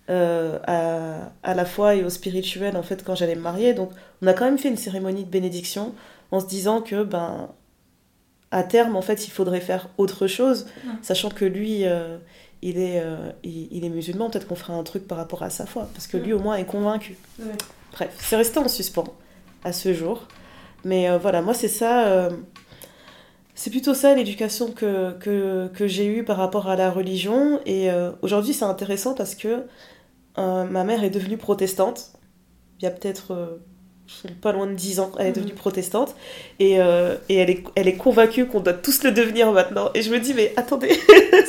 euh, 0.09 0.59
à, 0.65 1.31
à, 1.43 1.53
la 1.53 1.65
foi 1.65 1.95
et 1.95 2.03
au 2.03 2.09
spirituel 2.09 2.77
en 2.77 2.83
fait 2.83 3.03
quand 3.03 3.15
j'allais 3.15 3.35
me 3.35 3.41
marier. 3.41 3.73
Donc 3.73 3.91
on 4.21 4.27
a 4.27 4.33
quand 4.33 4.45
même 4.45 4.57
fait 4.57 4.69
une 4.69 4.77
cérémonie 4.77 5.25
de 5.25 5.29
bénédiction 5.29 5.93
en 6.31 6.39
se 6.39 6.47
disant 6.47 6.81
que 6.81 7.03
ben 7.03 7.49
à 8.51 8.63
terme 8.63 8.95
en 8.95 9.01
fait 9.01 9.27
il 9.27 9.31
faudrait 9.31 9.59
faire 9.59 9.89
autre 9.97 10.27
chose 10.27 10.67
sachant 11.01 11.29
que 11.29 11.43
lui 11.43 11.85
euh, 11.85 12.17
il 12.61 12.77
est 12.79 13.03
il, 13.43 13.83
est 13.83 13.89
musulman. 13.89 14.29
Peut-être 14.29 14.47
qu'on 14.47 14.55
fera 14.55 14.73
un 14.73 14.83
truc 14.83 15.07
par 15.07 15.17
rapport 15.17 15.43
à 15.43 15.49
sa 15.49 15.65
foi 15.65 15.89
parce 15.93 16.07
que 16.07 16.17
lui 16.17 16.31
au 16.31 16.39
moins 16.39 16.55
est 16.55 16.65
convaincu. 16.65 17.17
Bref 17.91 18.15
c'est 18.19 18.37
resté 18.37 18.59
en 18.59 18.67
suspens 18.67 19.13
à 19.63 19.73
ce 19.73 19.93
jour. 19.93 20.27
Mais 20.85 21.17
voilà 21.17 21.41
moi 21.41 21.53
c'est 21.53 21.67
ça 21.67 22.29
c'est 23.57 23.71
plutôt 23.71 23.95
ça 23.95 24.13
l'éducation 24.13 24.71
que, 24.71 25.13
que, 25.17 25.67
que 25.69 25.87
j'ai 25.87 26.05
eue 26.05 26.23
par 26.23 26.37
rapport 26.37 26.67
à 26.69 26.75
la 26.75 26.91
religion. 26.91 27.59
Et 27.65 27.89
euh, 27.89 28.11
aujourd'hui, 28.21 28.53
c'est 28.53 28.65
intéressant 28.65 29.15
parce 29.15 29.33
que 29.33 29.65
euh, 30.37 30.63
ma 30.65 30.83
mère 30.83 31.03
est 31.03 31.09
devenue 31.09 31.37
protestante. 31.37 32.13
Il 32.79 32.83
y 32.85 32.87
a 32.87 32.91
peut-être 32.91 33.31
euh, 33.33 33.57
pas 34.41 34.51
loin 34.51 34.67
de 34.67 34.73
10 34.73 34.99
ans, 34.99 35.11
elle 35.19 35.27
est 35.27 35.31
devenue 35.33 35.51
mhm. 35.51 35.57
protestante. 35.57 36.15
Et, 36.59 36.79
euh, 36.79 37.15
et 37.29 37.35
elle, 37.35 37.49
est, 37.49 37.63
elle 37.75 37.87
est 37.87 37.95
convaincue 37.95 38.45
qu'on 38.45 38.59
doit 38.59 38.73
tous 38.73 39.03
le 39.03 39.11
devenir 39.11 39.51
maintenant. 39.51 39.89
Et 39.93 40.01
je 40.01 40.11
me 40.11 40.19
dis, 40.19 40.33
mais 40.33 40.53
attendez. 40.55 40.97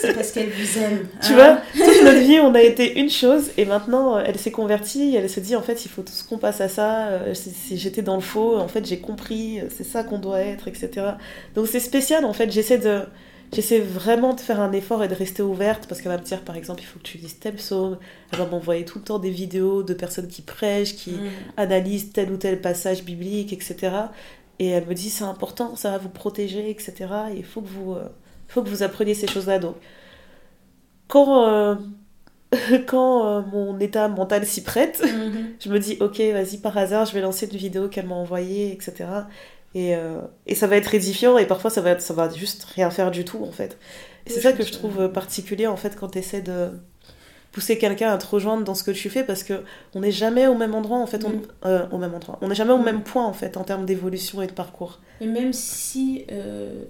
C'est 0.01 0.15
parce 0.15 0.33
qu'elle 0.33 0.51
vous 0.51 0.79
aime. 0.79 1.07
Tu 1.23 1.35
vois, 1.35 1.59
toute 1.73 2.03
notre 2.03 2.21
vie, 2.21 2.41
on 2.41 2.55
a 2.55 2.63
été 2.63 2.99
une 2.99 3.11
chose. 3.11 3.51
Et 3.57 3.65
maintenant, 3.65 4.19
elle 4.19 4.39
s'est 4.39 4.51
convertie. 4.51 5.15
Elle 5.17 5.31
se 5.31 5.41
dit, 5.41 5.57
en 5.57 5.63
fait, 5.63 5.85
il 5.85 5.89
faut 5.89 6.03
tous 6.03 6.23
qu'on 6.23 6.39
passe 6.39 6.61
à 6.61 6.69
ça. 6.69 7.09
Euh, 7.09 7.35
si 7.35 7.79
j'étais 7.79 8.03
dans 8.03 8.17
le 8.17 8.23
faux, 8.23 8.57
en 8.57 8.69
fait, 8.69 8.85
j'ai 8.87 8.99
compris. 8.99 9.61
C'est 9.77 9.85
ça 9.85 10.03
qu'on 10.03 10.19
doit 10.19 10.41
être, 10.41 10.69
etc. 10.69 10.91
Donc 11.55 11.69
c'est 11.69 11.81
spécial, 11.81 12.25
en 12.25 12.33
fait. 12.33 12.51
J'essaie 12.51 12.79
de 12.79 13.03
J'essaie 13.53 13.81
vraiment 13.81 14.35
de 14.35 14.41
faire 14.41 14.61
un 14.61 14.73
effort 14.73 15.03
et 15.03 15.09
de 15.09 15.15
rester 15.15 15.43
ouverte 15.43 15.87
parce 15.89 16.01
qu'elle 16.03 16.13
va 16.13 16.19
me 16.19 16.25
dire 16.25 16.43
par 16.43 16.57
exemple 16.57 16.83
il 16.83 16.87
faut 16.87 16.99
que 16.99 17.05
tu 17.05 17.19
lises 17.19 17.39
tel 17.39 17.55
psaume. 17.55 17.99
Elle 18.31 18.39
va 18.39 18.47
m'envoyer 18.47 18.85
tout 18.85 18.99
le 18.99 19.05
temps 19.05 19.19
des 19.19 19.31
vidéos 19.31 19.83
de 19.83 19.95
personnes 19.95 20.29
qui 20.29 20.43
prêchent, 20.43 20.95
qui 20.95 21.13
mm. 21.13 21.31
analysent 21.57 22.13
tel 22.13 22.31
ou 22.31 22.37
tel 22.37 22.61
passage 22.61 23.05
biblique, 23.05 23.53
etc. 23.53 23.91
Et 24.59 24.69
elle 24.69 24.87
me 24.87 24.95
dit 24.95 25.09
c'est 25.09 25.25
important, 25.25 25.77
ça 25.77 25.93
va 25.93 25.99
vous 25.99 26.11
protéger, 26.11 26.69
etc. 26.69 27.07
il 27.35 27.45
faut 27.45 27.63
que 27.63 27.69
vous, 27.69 27.95
euh, 27.95 28.09
faut 28.49 28.63
que 28.63 28.69
vous 28.69 28.83
appreniez 28.83 29.15
ces 29.15 29.27
choses-là. 29.27 29.59
Donc 29.59 29.77
quand, 31.07 31.49
euh, 31.49 31.75
quand 32.87 33.27
euh, 33.27 33.43
mon 33.51 33.79
état 33.81 34.09
mental 34.09 34.45
s'y 34.45 34.63
prête, 34.63 35.01
mm-hmm. 35.03 35.45
je 35.61 35.71
me 35.71 35.79
dis 35.79 35.97
ok 36.01 36.19
vas-y 36.33 36.59
par 36.59 36.77
hasard 36.77 37.07
je 37.07 37.15
vais 37.15 37.23
lancer 37.23 37.49
une 37.51 37.57
vidéo 37.57 37.89
qu'elle 37.89 38.07
m'a 38.07 38.15
envoyée, 38.15 38.73
etc. 38.73 39.07
Et, 39.75 39.95
euh, 39.95 40.21
et 40.47 40.55
ça 40.55 40.67
va 40.67 40.77
être 40.77 40.95
édifiant 40.95 41.37
et 41.39 41.47
parfois 41.47 41.71
ça 41.71 41.81
va, 41.81 41.91
être, 41.91 42.01
ça 42.01 42.15
va 42.15 42.29
juste 42.31 42.65
rien 42.75 42.91
faire 42.91 43.11
du 43.11 43.25
tout 43.25 43.45
en 43.45 43.53
fait. 43.53 43.79
Et 44.27 44.31
c'est 44.31 44.41
ça 44.41 44.53
que 44.53 44.63
je 44.65 44.73
trouve 44.73 45.09
particulier 45.13 45.67
en 45.67 45.77
fait 45.77 45.95
quand 45.97 46.09
tu 46.09 46.19
essaies 46.19 46.41
de 46.43 46.71
pousser 47.53 47.79
quelqu'un 47.79 48.11
à 48.13 48.19
te 48.19 48.27
rejoindre 48.27 48.63
dans 48.65 48.75
ce 48.75 48.83
que 48.85 48.91
tu 48.91 49.09
fais 49.11 49.25
parce 49.25 49.43
que 49.43 49.63
on 49.95 50.01
n'est 50.01 50.11
jamais 50.13 50.47
au 50.47 50.55
même 50.55 50.75
endroit 50.75 50.99
en 50.99 51.07
fait, 51.07 51.25
on, 51.25 51.31
Mm. 51.31 51.43
euh, 51.67 51.87
au 51.93 51.99
même 51.99 52.15
endroit. 52.15 52.39
On 52.43 52.49
n'est 52.49 52.55
jamais 52.55 52.73
au 52.73 52.79
Mm. 52.79 52.85
même 52.85 53.03
point 53.03 53.25
en 53.27 53.33
fait 53.33 53.57
en 53.57 53.65
termes 53.65 53.85
d'évolution 53.87 54.43
et 54.43 54.47
de 54.47 54.53
parcours. 54.53 55.01
Et 55.21 55.27
même 55.27 55.53
si, 55.53 56.25
euh, 56.31 56.85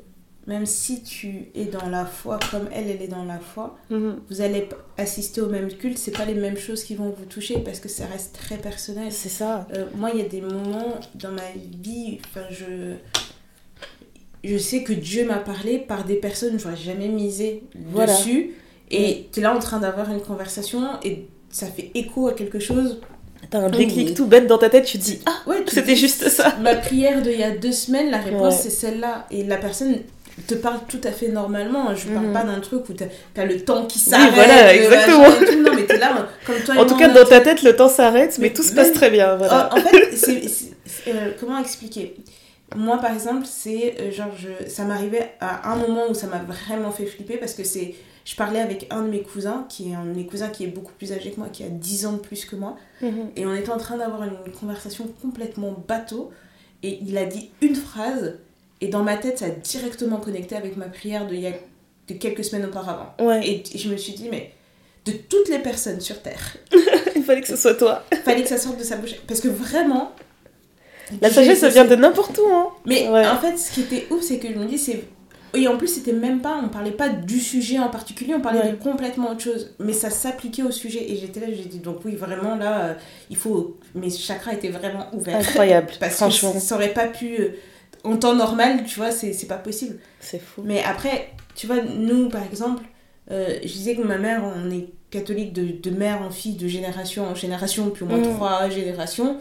même 0.48 0.66
si 0.66 1.02
tu 1.02 1.50
es 1.54 1.66
dans 1.66 1.88
la 1.90 2.04
foi 2.06 2.40
comme 2.50 2.68
elle, 2.74 2.88
elle 2.90 3.02
est 3.02 3.06
dans 3.08 3.22
la 3.24 3.38
foi, 3.38 3.76
Mhm. 3.90 4.18
vous 4.28 4.40
allez 4.40 4.66
assister 4.96 5.40
au 5.42 5.48
même 5.48 5.68
culte, 5.70 5.98
c'est 5.98 6.10
pas 6.16 6.24
les 6.24 6.34
mêmes 6.34 6.56
choses 6.56 6.82
qui 6.82 6.94
vont 6.96 7.14
vous 7.16 7.26
toucher 7.26 7.58
parce 7.58 7.78
que 7.80 7.88
ça 7.88 8.06
reste 8.06 8.34
très 8.34 8.56
personnel. 8.56 9.12
C'est 9.12 9.28
ça. 9.28 9.68
Euh, 9.74 9.84
moi, 9.94 10.10
il 10.12 10.18
y 10.20 10.24
a 10.24 10.28
des 10.28 10.40
moments 10.40 10.94
dans 11.14 11.30
ma 11.32 11.42
vie, 11.84 12.18
enfin, 12.24 12.46
je, 12.50 12.94
je 14.44 14.56
sais 14.58 14.82
que 14.82 14.92
Dieu 14.92 15.24
m'a 15.26 15.38
parlé 15.38 15.78
par 15.78 16.04
des 16.04 16.14
personnes 16.16 16.56
que 16.56 16.62
j'aurais 16.62 16.76
jamais 16.76 17.08
misé 17.08 17.62
Voilà. 17.92 18.12
dessus. 18.14 18.52
Et 18.90 19.28
tu 19.32 19.40
es 19.40 19.42
là 19.42 19.54
en 19.54 19.58
train 19.58 19.78
d'avoir 19.80 20.10
une 20.10 20.20
conversation 20.22 20.82
et 21.04 21.26
ça 21.50 21.66
fait 21.66 21.90
écho 21.94 22.26
à 22.28 22.32
quelque 22.32 22.58
chose. 22.58 23.00
T'as 23.50 23.60
un 23.60 23.70
déclic 23.70 24.08
Oui. 24.08 24.14
tout 24.14 24.26
bête 24.26 24.46
dans 24.46 24.58
ta 24.58 24.68
tête, 24.68 24.84
tu 24.84 24.98
te 24.98 25.04
dis 25.04 25.20
ah 25.26 25.36
Ouais, 25.46 25.62
c'était 25.68 25.94
juste 25.96 26.28
ça. 26.28 26.56
Ma 26.60 26.74
prière 26.74 27.22
d'il 27.22 27.38
y 27.38 27.42
a 27.42 27.56
deux 27.56 27.72
semaines, 27.72 28.10
la 28.10 28.18
réponse 28.18 28.54
Ouais. 28.54 28.60
c'est 28.62 28.70
celle-là. 28.70 29.26
Et 29.30 29.44
la 29.44 29.56
personne 29.58 29.96
te 30.46 30.54
parle 30.54 30.80
tout 30.88 31.00
à 31.04 31.10
fait 31.12 31.28
normalement. 31.28 31.94
Je 31.94 32.08
parle 32.08 32.26
Mhm. 32.26 32.32
pas 32.32 32.42
d'un 32.44 32.60
truc 32.60 32.88
où 32.88 32.92
t'as 32.92 33.06
as 33.40 33.44
le 33.46 33.60
temps 33.60 33.86
qui 33.86 33.98
s'arrête. 33.98 34.32
voilà, 34.34 34.72
le 34.72 34.78
exactement. 34.82 35.20
machin 35.28 35.42
et 35.42 35.46
tout. 35.46 35.62
Non, 35.62 35.74
mais 35.74 35.84
t'es 35.86 35.98
là, 35.98 36.28
comme 36.46 36.56
toi 36.64 36.74
et 36.74 36.78
En 36.78 36.86
tout 36.86 36.96
cas 36.96 37.08
dans 37.08 37.24
ta 37.24 37.40
tête 37.40 37.62
le 37.62 37.74
temps 37.76 37.88
s'arrête 37.88 38.38
mais 38.38 38.48
Mais 38.48 38.52
tout 38.54 38.62
se 38.62 38.74
passe 38.74 38.92
très 38.92 39.10
bien. 39.10 39.36
Voilà. 39.36 39.70
En, 39.72 39.78
en 39.78 39.80
fait, 39.82 40.48
euh, 41.08 41.30
comment 41.38 41.58
expliquer? 41.58 42.16
Moi, 42.76 42.98
par 42.98 43.12
exemple, 43.14 43.46
c'est 43.46 43.94
euh, 44.00 44.10
genre, 44.12 44.30
je, 44.38 44.68
ça 44.68 44.84
m'arrivait 44.84 45.32
à 45.40 45.72
un 45.72 45.76
moment 45.76 46.02
où 46.10 46.14
ça 46.14 46.26
m'a 46.26 46.38
vraiment 46.40 46.90
fait 46.90 47.06
flipper 47.06 47.38
parce 47.38 47.54
que 47.54 47.64
c'est, 47.64 47.94
je 48.26 48.36
parlais 48.36 48.60
avec 48.60 48.86
un 48.90 49.02
de 49.02 49.08
mes 49.08 49.22
cousins, 49.22 49.64
qui 49.70 49.90
est 49.90 49.94
un 49.94 50.04
de 50.04 50.12
mes 50.14 50.26
cousins 50.26 50.48
qui 50.48 50.64
est 50.64 50.68
beaucoup 50.68 50.92
plus 50.92 51.12
âgé 51.12 51.30
que 51.30 51.38
moi, 51.40 51.48
qui 51.50 51.62
a 51.64 51.68
10 51.70 52.04
ans 52.04 52.12
de 52.12 52.18
plus 52.18 52.44
que 52.44 52.56
moi, 52.56 52.76
Mhm. 53.00 53.30
et 53.36 53.46
on 53.46 53.54
était 53.54 53.70
en 53.70 53.78
train 53.78 53.96
d'avoir 53.96 54.22
une 54.24 54.52
conversation 54.52 55.06
complètement 55.22 55.74
bateau, 55.88 56.30
et 56.82 56.98
il 57.02 57.16
a 57.16 57.24
dit 57.24 57.50
une 57.62 57.74
phrase, 57.74 58.34
et 58.80 58.88
dans 58.88 59.02
ma 59.02 59.16
tête, 59.16 59.38
ça 59.38 59.46
a 59.46 59.50
directement 59.50 60.18
connecté 60.18 60.56
avec 60.56 60.76
ma 60.76 60.86
prière 60.86 61.26
de, 61.26 61.34
il 61.34 61.40
y 61.40 61.46
a, 61.46 61.52
de 62.08 62.14
quelques 62.14 62.44
semaines 62.44 62.66
auparavant. 62.66 63.12
Ouais. 63.20 63.46
Et 63.46 63.62
je 63.78 63.88
me 63.88 63.96
suis 63.96 64.12
dit, 64.12 64.28
mais 64.30 64.52
de 65.04 65.12
toutes 65.12 65.48
les 65.48 65.58
personnes 65.58 66.00
sur 66.00 66.20
Terre, 66.22 66.56
Il 67.16 67.22
fallait 67.24 67.40
que 67.40 67.48
ce 67.48 67.56
soit 67.56 67.74
toi. 67.74 68.04
fallait 68.24 68.42
que 68.42 68.48
ça 68.48 68.58
sorte 68.58 68.78
de 68.78 68.84
sa 68.84 68.96
bouche. 68.96 69.14
Parce 69.26 69.40
que 69.40 69.48
vraiment. 69.48 70.12
La 71.22 71.30
sagesse 71.30 71.60
ça 71.60 71.68
vient 71.70 71.84
de 71.86 71.94
n'importe 71.96 72.38
où 72.38 72.46
hein. 72.52 72.68
Mais 72.86 73.08
Ouais. 73.08 73.26
en 73.26 73.38
fait, 73.38 73.56
ce 73.56 73.72
qui 73.72 73.80
était 73.82 74.06
ouf, 74.10 74.22
c'est 74.22 74.38
que 74.38 74.48
je 74.48 74.54
me 74.58 74.66
dis, 74.66 74.78
c'est. 74.78 75.04
Et 75.54 75.66
en 75.66 75.78
plus, 75.78 75.88
c'était 75.88 76.12
même 76.12 76.40
pas. 76.42 76.60
On 76.62 76.68
parlait 76.68 76.90
pas 76.90 77.08
du 77.08 77.40
sujet 77.40 77.78
en 77.78 77.88
particulier, 77.88 78.34
on 78.34 78.40
parlait 78.40 78.60
Ouais. 78.60 78.70
de 78.72 78.76
complètement 78.76 79.30
autre 79.30 79.40
chose. 79.40 79.74
Mais 79.78 79.94
ça 79.94 80.10
s'appliquait 80.10 80.62
au 80.62 80.70
sujet. 80.70 81.10
Et 81.10 81.16
j'étais 81.16 81.40
là, 81.40 81.46
j'ai 81.48 81.64
dit, 81.64 81.78
donc 81.78 82.04
oui, 82.04 82.14
vraiment, 82.14 82.54
là, 82.56 82.80
euh, 82.84 82.94
il 83.30 83.36
faut. 83.36 83.78
Mes 83.94 84.10
chakras 84.10 84.52
étaient 84.52 84.68
vraiment 84.68 85.06
ouverts. 85.14 85.36
Incroyable. 85.38 85.88
Parce 86.00 86.16
Franchement, 86.16 86.52
que 86.52 86.60
ça 86.60 86.74
aurait 86.74 86.92
pas 86.92 87.06
pu. 87.06 87.40
euh, 87.40 87.48
En 88.12 88.16
temps 88.16 88.34
normal, 88.34 88.84
tu 88.84 88.96
vois, 88.98 89.10
c'est 89.10 89.46
pas 89.46 89.56
possible. 89.58 89.98
c'est 90.20 90.40
fou. 90.40 90.62
Mais 90.64 90.82
après, 90.82 91.30
tu 91.54 91.66
vois, 91.66 91.82
nous, 91.82 92.28
par 92.28 92.42
exemple, 92.44 92.82
euh, 93.30 93.58
je 93.62 93.68
disais 93.68 93.94
que 93.96 94.02
ma 94.02 94.18
mère, 94.18 94.42
on 94.44 94.70
est 94.70 94.88
catholique 95.10 95.52
de, 95.52 95.66
de 95.82 95.96
mère 95.96 96.22
en 96.22 96.30
fille, 96.30 96.54
de 96.56 96.68
génération 96.68 97.24
en 97.26 97.34
génération, 97.34 97.90
puis 97.90 98.04
au 98.04 98.06
moins 98.06 98.18
Mm. 98.18 98.34
trois 98.34 98.68
générations. 98.70 99.38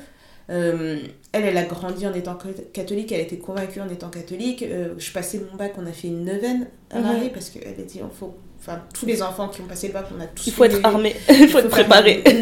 Euh, 0.50 1.00
elle, 1.34 1.44
elle 1.44 1.58
a 1.58 1.64
grandi 1.66 2.08
en 2.08 2.14
étant 2.14 2.38
catholique, 2.72 3.12
elle 3.12 3.20
était 3.22 3.38
convaincue 3.38 3.82
en 3.82 3.90
étant 3.90 4.10
catholique. 4.10 4.64
Euh, 4.64 4.94
je 4.98 5.12
passais 5.12 5.42
mon 5.52 5.58
bac, 5.58 5.74
on 5.78 5.86
a 5.86 5.92
fait 5.92 6.08
une 6.08 6.24
neuvaine 6.24 6.68
à 6.90 7.00
Mhm. 7.00 7.04
Marie, 7.06 7.30
parce 7.30 7.50
qu'elle 7.50 7.68
a 7.68 7.84
dit, 7.84 8.00
il 8.00 8.02
faut... 8.18 8.34
Enfin, 8.70 8.82
tous 8.94 9.06
les 9.06 9.22
enfants 9.22 9.48
qui 9.48 9.62
ont 9.62 9.66
passé 9.66 9.88
le 9.88 9.94
bac, 9.94 10.08
on 10.18 10.22
a 10.22 10.26
tous 10.28 10.48
Il 10.48 10.52
faut 10.54 10.66
être 10.66 10.80
armé, 10.84 11.16
il 11.30 11.48
faut 11.48 11.60
être 11.60 11.70
préparé. 11.70 12.22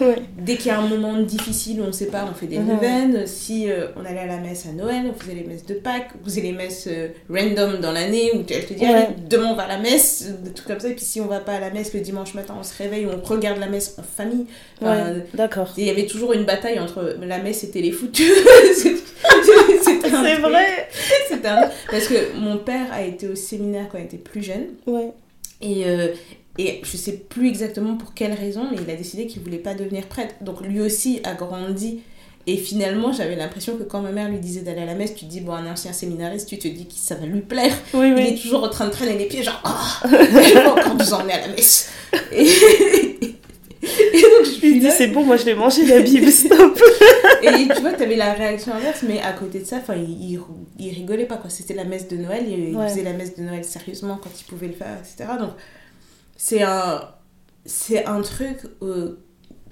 Ouais. 0.00 0.16
Dès 0.38 0.56
qu'il 0.56 0.66
y 0.66 0.70
a 0.70 0.78
un 0.78 0.86
moment 0.86 1.18
difficile 1.20 1.80
où 1.80 1.84
on 1.84 1.88
ne 1.88 1.92
sait 1.92 2.06
pas, 2.06 2.26
on 2.30 2.34
fait 2.34 2.46
des 2.46 2.58
Mhm. 2.58 2.66
neuvaines. 2.68 3.26
Si 3.26 3.70
euh, 3.70 3.86
on 3.96 4.04
allait 4.04 4.20
à 4.20 4.26
la 4.26 4.36
messe 4.38 4.66
à 4.66 4.72
Noël, 4.72 5.04
on 5.08 5.18
faisait 5.18 5.34
les 5.34 5.44
messes 5.44 5.64
de 5.66 5.74
Pâques, 5.74 6.10
on 6.20 6.24
faisait 6.24 6.40
les 6.42 6.52
messes 6.52 6.86
euh, 6.90 7.08
random 7.30 7.80
dans 7.80 7.92
l'année 7.92 8.30
où 8.34 8.42
elle 8.50 8.64
te 8.66 8.72
dit 8.74 8.84
Ouais. 8.84 9.08
demain 9.28 9.48
on 9.52 9.54
va 9.54 9.64
à 9.64 9.68
la 9.68 9.78
messe, 9.78 10.26
des 10.42 10.52
trucs 10.52 10.68
comme 10.68 10.80
ça. 10.80 10.88
Et 10.88 10.94
puis 10.94 11.04
si 11.04 11.20
on 11.20 11.26
va 11.26 11.40
pas 11.40 11.52
à 11.54 11.60
la 11.60 11.70
messe 11.70 11.92
le 11.94 12.00
dimanche 12.00 12.34
matin, 12.34 12.54
on 12.58 12.62
se 12.62 12.76
réveille, 12.76 13.06
on 13.06 13.20
regarde 13.26 13.58
la 13.58 13.68
messe 13.68 13.96
en 13.98 14.02
famille. 14.02 14.46
Ouais, 14.82 15.24
d'accord. 15.34 15.72
Il 15.76 15.84
y 15.84 15.90
avait 15.90 16.06
toujours 16.06 16.32
une 16.32 16.44
bataille 16.44 16.78
entre 16.80 17.16
la 17.22 17.38
messe 17.38 17.64
et 17.64 17.68
un 17.74 17.92
C'est 20.24 20.36
vrai. 20.40 20.88
Un- 21.44 21.68
Parce 21.90 22.06
que 22.08 22.36
mon 22.38 22.58
père 22.58 22.86
a 22.92 23.02
été 23.02 23.28
au 23.28 23.34
séminaire 23.34 23.86
quand 23.90 23.98
il 23.98 24.04
était 24.04 24.16
plus 24.16 24.42
jeune. 24.42 24.66
Ouais. 24.86 25.10
Et, 25.64 25.86
euh, 25.86 26.08
et 26.58 26.80
je 26.84 26.96
sais 26.96 27.12
plus 27.28 27.48
exactement 27.48 27.96
pour 27.96 28.14
quelle 28.14 28.32
raison, 28.34 28.68
mais 28.70 28.76
il 28.86 28.90
a 28.90 28.94
décidé 28.96 29.26
qu'il 29.26 29.42
voulait 29.42 29.58
pas 29.58 29.74
devenir 29.74 30.04
prêtre. 30.06 30.34
Donc 30.42 30.60
lui 30.60 30.80
aussi 30.80 31.20
a 31.24 31.34
grandi. 31.34 32.00
Et 32.46 32.58
finalement, 32.58 33.10
j'avais 33.10 33.36
l'impression 33.36 33.76
que 33.78 33.84
quand 33.84 34.02
ma 34.02 34.12
mère 34.12 34.28
lui 34.28 34.38
disait 34.38 34.60
d'aller 34.60 34.82
à 34.82 34.84
la 34.84 34.94
messe, 34.94 35.14
tu 35.14 35.24
te 35.24 35.30
dis, 35.30 35.40
bon, 35.40 35.54
un 35.54 35.66
ancien 35.72 35.94
séminariste, 35.94 36.46
tu 36.46 36.58
te 36.58 36.68
dis 36.68 36.86
que 36.86 36.92
ça 36.94 37.14
va 37.14 37.24
lui 37.24 37.40
plaire. 37.40 37.72
Oui, 37.94 38.12
Il 38.14 38.18
est 38.18 38.30
oui. 38.32 38.38
toujours 38.40 38.62
en 38.64 38.68
train 38.68 38.84
de 38.86 38.90
traîner 38.90 39.16
les 39.16 39.24
pieds, 39.24 39.42
genre, 39.42 39.62
va 40.04 40.70
encore 40.72 40.94
nous 40.94 41.14
emmener 41.14 41.32
à 41.32 41.40
la 41.40 41.48
messe. 41.48 41.88
Et, 42.32 42.42
et 43.22 44.20
donc, 44.20 44.44
je 44.44 44.50
Il 44.50 44.58
suis 44.58 44.80
dit 44.80 44.90
c'est 44.90 45.06
bon, 45.08 45.24
moi 45.24 45.38
je 45.38 45.46
l'ai 45.46 45.54
mangé 45.54 45.86
la 45.86 46.00
Bible, 46.00 46.30
stop. 46.30 46.78
et 47.46 47.68
tu 47.74 47.80
vois, 47.80 47.92
t'avais 47.92 48.16
la 48.16 48.32
réaction 48.34 48.72
inverse, 48.74 49.02
mais 49.06 49.20
à 49.20 49.32
côté 49.32 49.60
de 49.60 49.64
ça, 49.64 49.76
enfin, 49.78 49.94
il, 49.96 50.40
il, 50.78 50.90
rigolait 50.90 51.26
pas, 51.26 51.36
quoi. 51.36 51.50
C'était 51.50 51.74
la 51.74 51.84
messe 51.84 52.08
de 52.08 52.16
Noël, 52.16 52.44
il, 52.48 52.70
il 52.70 52.76
Ouais. 52.76 52.88
faisait 52.88 53.02
la 53.02 53.12
messe 53.12 53.36
de 53.36 53.42
Noël 53.42 53.64
sérieusement 53.64 54.18
quand 54.22 54.30
il 54.40 54.44
pouvait 54.44 54.68
le 54.68 54.74
faire, 54.74 54.98
etc. 54.98 55.30
Donc, 55.38 55.50
c'est 56.36 56.62
un, 56.62 57.08
c'est 57.64 58.04
un 58.06 58.20
truc 58.22 58.58
euh, 58.82 59.18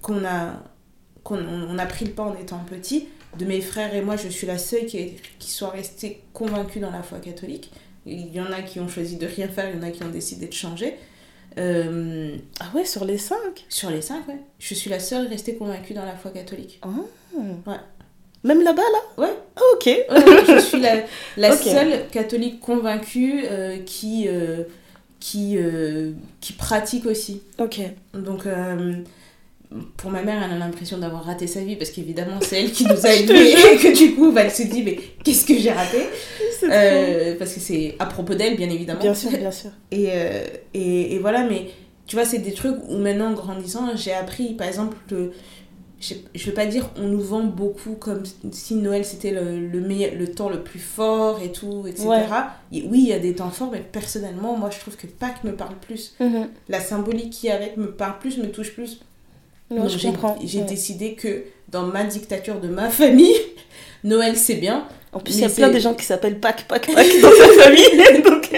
qu'on 0.01 0.25
a, 0.25 0.63
qu'on 1.25 1.39
on- 1.39 1.79
a 1.79 1.87
pris 1.87 2.05
le 2.07 2.13
pas 2.13 2.25
en 2.25 2.35
étant 2.35 2.59
petit. 2.69 3.09
De 3.39 3.45
mes 3.47 3.61
frères 3.63 3.95
et 3.95 4.03
moi, 4.03 4.17
je 4.17 4.29
suis 4.29 4.47
la 4.47 4.59
seule 4.59 4.85
qui, 4.87 5.15
qui 5.39 5.51
soit 5.51 5.71
restée 5.71 6.23
convaincue 6.35 6.81
dans 6.81 6.91
la 6.91 7.03
foi 7.03 7.19
catholique. 7.19 7.73
Il 8.05 8.31
y 8.35 8.41
en 8.41 8.53
a 8.53 8.61
qui 8.63 8.79
ont 8.81 8.89
choisi 8.89 9.17
de 9.17 9.27
rien 9.27 9.49
faire, 9.49 9.71
il 9.71 9.77
y 9.77 9.79
en 9.79 9.83
a 9.87 9.91
qui 9.91 10.03
ont 10.03 10.09
décidé 10.11 10.47
de 10.49 10.53
changer. 10.53 10.97
Euh, 11.59 12.37
Ah 12.61 12.67
ouais, 12.75 12.85
sur 12.85 13.05
les 13.05 13.19
cinq? 13.19 13.65
sur 13.69 13.91
les 13.91 14.03
cinq, 14.03 14.27
ouais. 14.29 14.39
Je 14.59 14.75
suis 14.75 14.91
la 14.91 14.99
seule 15.01 15.27
restée 15.29 15.55
convaincue 15.57 15.95
dans 15.95 16.05
la 16.05 16.15
foi 16.17 16.31
catholique. 16.31 16.81
Ouais. 17.37 17.77
Même 18.45 18.63
là-bas, 18.63 18.83
là? 18.83 19.25
Ouais. 19.25 19.35
Ah, 19.57 19.61
ok. 19.75 19.87
Ouais, 19.87 20.45
je 20.49 20.61
suis 20.61 20.81
la, 21.37 21.53
seule 21.57 22.09
catholique 22.11 22.61
convaincue 22.61 23.45
euh, 23.49 23.79
qui, 23.87 24.27
euh, 24.27 24.65
qui, 25.21 25.57
euh, 25.57 26.13
qui 26.41 26.53
pratique 26.55 27.07
aussi. 27.07 27.43
Ok. 27.59 27.81
Donc, 28.15 28.43
pour 29.97 30.11
ma 30.11 30.23
mère, 30.23 30.43
elle 30.45 30.53
a 30.53 30.59
l'impression 30.59 30.99
d'avoir 30.99 31.25
raté 31.25 31.47
sa 31.47 31.61
vie 31.61 31.77
parce 31.77 31.91
qu'évidemment, 31.91 32.39
c'est 32.41 32.63
elle 32.63 32.73
qui 32.73 32.85
nous 32.89 33.07
a 33.07 33.15
élevés 33.15 33.53
et 33.53 33.77
que 33.77 33.97
du 33.97 34.15
coup, 34.15 34.33
bah, 34.33 34.43
elle 34.43 34.51
se 34.51 34.65
dit, 34.65 34.83
mais 34.83 34.99
qu'est-ce 35.23 35.47
que 35.47 35.57
j'ai 35.57 35.71
raté? 35.71 36.09
Parce 37.39 37.55
que 37.55 37.61
c'est 37.61 37.95
à 38.01 38.07
propos 38.07 38.35
d'elle, 38.35 38.57
bien 38.57 38.71
évidemment. 38.71 39.01
Bien 39.01 39.15
sûr, 39.15 39.31
bien 39.31 39.53
sûr. 39.53 39.71
Et, 39.93 40.09
et, 40.75 41.15
et 41.15 41.19
voilà, 41.21 41.45
mais 41.45 41.69
tu 42.07 42.17
vois, 42.17 42.25
c'est 42.25 42.39
des 42.39 42.53
trucs 42.53 42.77
où 42.89 42.99
maintenant, 42.99 43.31
en 43.31 43.35
grandissant, 43.35 43.95
j'ai 43.95 44.13
appris, 44.13 44.55
par 44.55 44.67
exemple, 44.67 44.97
le, 45.11 45.33
je, 46.03 46.15
je 46.35 46.47
veux 46.47 46.53
pas 46.53 46.67
dire 46.67 46.91
on 46.97 47.07
nous 47.07 47.21
vend 47.21 47.45
beaucoup 47.45 47.93
comme 47.93 48.25
si 48.51 48.75
Noël 48.75 49.05
c'était 49.05 49.31
le, 49.31 49.59
le, 49.69 49.81
meilleur, 49.81 50.15
le 50.15 50.27
temps 50.29 50.49
le 50.49 50.63
plus 50.63 50.81
fort 50.81 51.41
et 51.43 51.53
tout, 51.53 51.85
etc. 51.87 52.07
Ouais. 52.09 52.25
Et 52.73 52.85
oui, 52.91 52.99
il 53.03 53.09
y 53.09 53.13
a 53.13 53.19
des 53.21 53.35
temps 53.35 53.51
forts, 53.51 53.71
mais 53.73 53.81
personnellement, 53.81 54.57
moi, 54.57 54.71
je 54.71 54.81
trouve 54.81 54.97
que 54.97 55.07
Pâques 55.07 55.45
me 55.45 55.53
parle 55.53 55.77
plus. 55.87 56.15
Mhm. 56.21 56.49
La 56.69 56.81
symbolique 56.81 57.31
qui 57.31 57.47
est 57.47 57.53
avec 57.53 57.77
me 57.77 57.93
parle 57.93 58.19
plus, 58.19 58.37
me 58.39 58.51
touche 58.51 58.73
plus. 58.75 59.01
Non, 59.71 59.83
Donc, 59.83 59.91
je 59.91 60.07
comprends. 60.07 60.37
J'ai 60.45 60.59
Ouais. 60.61 60.65
décidé 60.67 61.15
que 61.15 61.45
dans 61.69 61.87
ma 61.87 62.05
dictature 62.05 62.61
de 62.61 62.69
ma 62.69 62.91
famille, 62.91 63.37
Noël 64.05 64.37
c'est 64.37 64.57
bien. 64.57 64.87
En 65.13 65.21
plus, 65.21 65.37
il 65.37 65.41
y 65.43 65.45
a 65.45 65.49
plein 65.51 65.71
de 65.71 65.79
gens 65.79 65.95
qui 65.95 66.05
s'appellent 66.05 66.41
Pâques, 66.41 66.67
Pâques, 66.67 66.91
Pâques 66.95 67.21
dans 67.23 67.31
sa 67.31 67.63
famille. 67.63 68.23
Donc, 68.25 68.51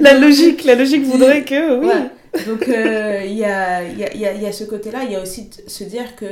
la 0.00 0.14
logique, 0.18 0.64
la 0.64 0.74
logique 0.74 1.04
voudrait 1.04 1.44
que, 1.44 1.78
oui. 1.80 1.86
Ouais. 1.86 2.10
Donc 2.46 2.68
euh, 2.68 3.22
il 3.24 3.34
y, 3.36 3.44
a, 3.44 3.82
y, 3.84 4.04
a, 4.04 4.14
y 4.14 4.26
a- 4.26 4.32
y 4.34 4.46
a 4.46 4.52
ce 4.52 4.64
côté-là, 4.64 5.04
il 5.04 5.12
y 5.12 5.16
a 5.16 5.22
aussi 5.22 5.50
se 5.66 5.84
dire 5.84 6.16
que 6.16 6.26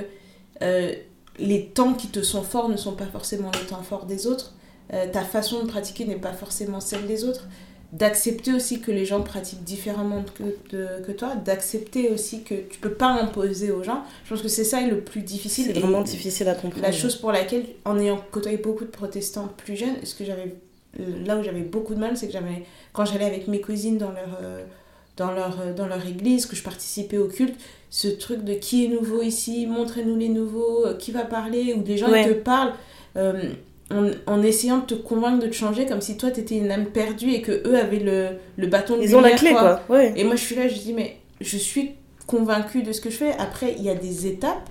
euh, 0.62 0.92
les 1.38 1.66
temps 1.66 1.94
qui 1.94 2.08
te 2.08 2.22
sont 2.22 2.42
forts 2.42 2.68
ne 2.68 2.76
sont 2.76 2.94
pas 2.94 3.06
forcément 3.06 3.50
les 3.60 3.66
temps 3.66 3.82
forts 3.82 4.06
des 4.06 4.26
autres. 4.26 4.54
Euh, 4.92 5.06
ta 5.10 5.22
façon 5.22 5.62
de 5.62 5.68
pratiquer 5.68 6.04
n'est 6.04 6.14
pas 6.16 6.32
forcément 6.32 6.80
celle 6.80 7.06
des 7.06 7.24
autres. 7.24 7.46
D'accepter 7.92 8.52
aussi 8.52 8.80
que 8.80 8.90
les 8.90 9.04
gens 9.04 9.22
pratiquent 9.22 9.62
différemment 9.64 10.24
que, 10.34 10.42
de- 10.74 11.04
que 11.06 11.12
toi. 11.12 11.34
D'accepter 11.36 12.10
aussi 12.10 12.42
que 12.42 12.54
tu 12.54 12.78
peux 12.80 12.92
pas 12.92 13.08
imposer 13.08 13.70
aux 13.70 13.82
gens. 13.84 14.02
Je 14.24 14.30
pense 14.30 14.42
que 14.42 14.48
c'est 14.48 14.64
ça 14.64 14.80
le 14.80 15.00
plus 15.00 15.22
difficile. 15.22 15.70
C'est 15.72 15.80
vraiment 15.80 16.02
difficile 16.02 16.48
à 16.48 16.54
comprendre. 16.54 16.82
La 16.82 16.92
chose 16.92 17.16
pour 17.16 17.32
laquelle, 17.32 17.64
en 17.84 17.98
ayant 17.98 18.20
côtoyé 18.32 18.58
beaucoup 18.58 18.84
de 18.84 18.90
protestants 18.90 19.48
plus 19.56 19.76
jeunes, 19.76 19.96
ce 20.04 20.14
que 20.14 20.24
j'avais, 20.24 20.56
là 21.24 21.36
où 21.38 21.42
j'avais 21.42 21.60
beaucoup 21.60 21.94
de 21.94 22.00
mal, 22.00 22.16
c'est 22.16 22.26
que 22.26 22.32
j'avais, 22.32 22.64
quand 22.92 23.04
j'allais 23.04 23.24
avec 23.24 23.46
mes 23.48 23.60
cousines 23.60 23.98
dans 23.98 24.10
leur, 24.10 24.38
dans 25.16 25.32
leur, 25.32 25.58
euh, 25.60 25.72
dans 25.74 25.86
leur 25.86 26.04
église, 26.06 26.46
que 26.46 26.56
je 26.56 26.62
participais 26.62 27.18
au 27.18 27.28
culte, 27.28 27.54
ce 27.90 28.08
truc 28.08 28.44
de 28.44 28.54
qui 28.54 28.84
est 28.84 28.88
nouveau 28.88 29.22
ici, 29.22 29.66
montrez-nous 29.66 30.16
les 30.16 30.28
nouveaux, 30.28 30.86
euh, 30.86 30.94
qui 30.94 31.10
va 31.12 31.22
parler, 31.22 31.74
ou 31.74 31.82
des 31.82 31.96
gens 31.96 32.10
Ouais. 32.10 32.22
qui 32.22 32.28
te 32.30 32.34
parlent. 32.34 32.72
euh, 33.16 33.50
en, 33.88 34.10
en 34.26 34.42
essayant 34.42 34.78
de 34.78 34.84
te 34.86 34.94
convaincre 34.94 35.38
de 35.44 35.46
te 35.46 35.54
changer 35.54 35.86
comme 35.86 36.00
si 36.00 36.16
toi 36.16 36.32
t'étais 36.32 36.56
une 36.56 36.70
âme 36.72 36.86
perdue 36.86 37.30
et 37.30 37.40
que 37.40 37.52
eux 37.68 37.78
avaient 37.78 38.00
le, 38.00 38.30
le 38.56 38.66
bâton 38.66 38.96
de 38.96 39.02
Ils 39.02 39.14
ont 39.14 39.20
la 39.20 39.30
clé, 39.30 39.50
quoi. 39.52 39.80
Ouais. 39.88 40.12
Et 40.16 40.24
moi, 40.24 40.34
je 40.34 40.40
suis 40.42 40.56
là, 40.56 40.66
je 40.66 40.74
dis, 40.74 40.92
mais 40.92 41.16
je 41.40 41.56
suis 41.56 41.92
convaincue 42.26 42.82
de 42.82 42.90
ce 42.92 43.00
que 43.00 43.10
je 43.10 43.16
fais. 43.16 43.32
Après, 43.38 43.76
il 43.78 43.84
y 43.84 43.88
a 43.88 43.94
des 43.94 44.26
étapes, 44.26 44.68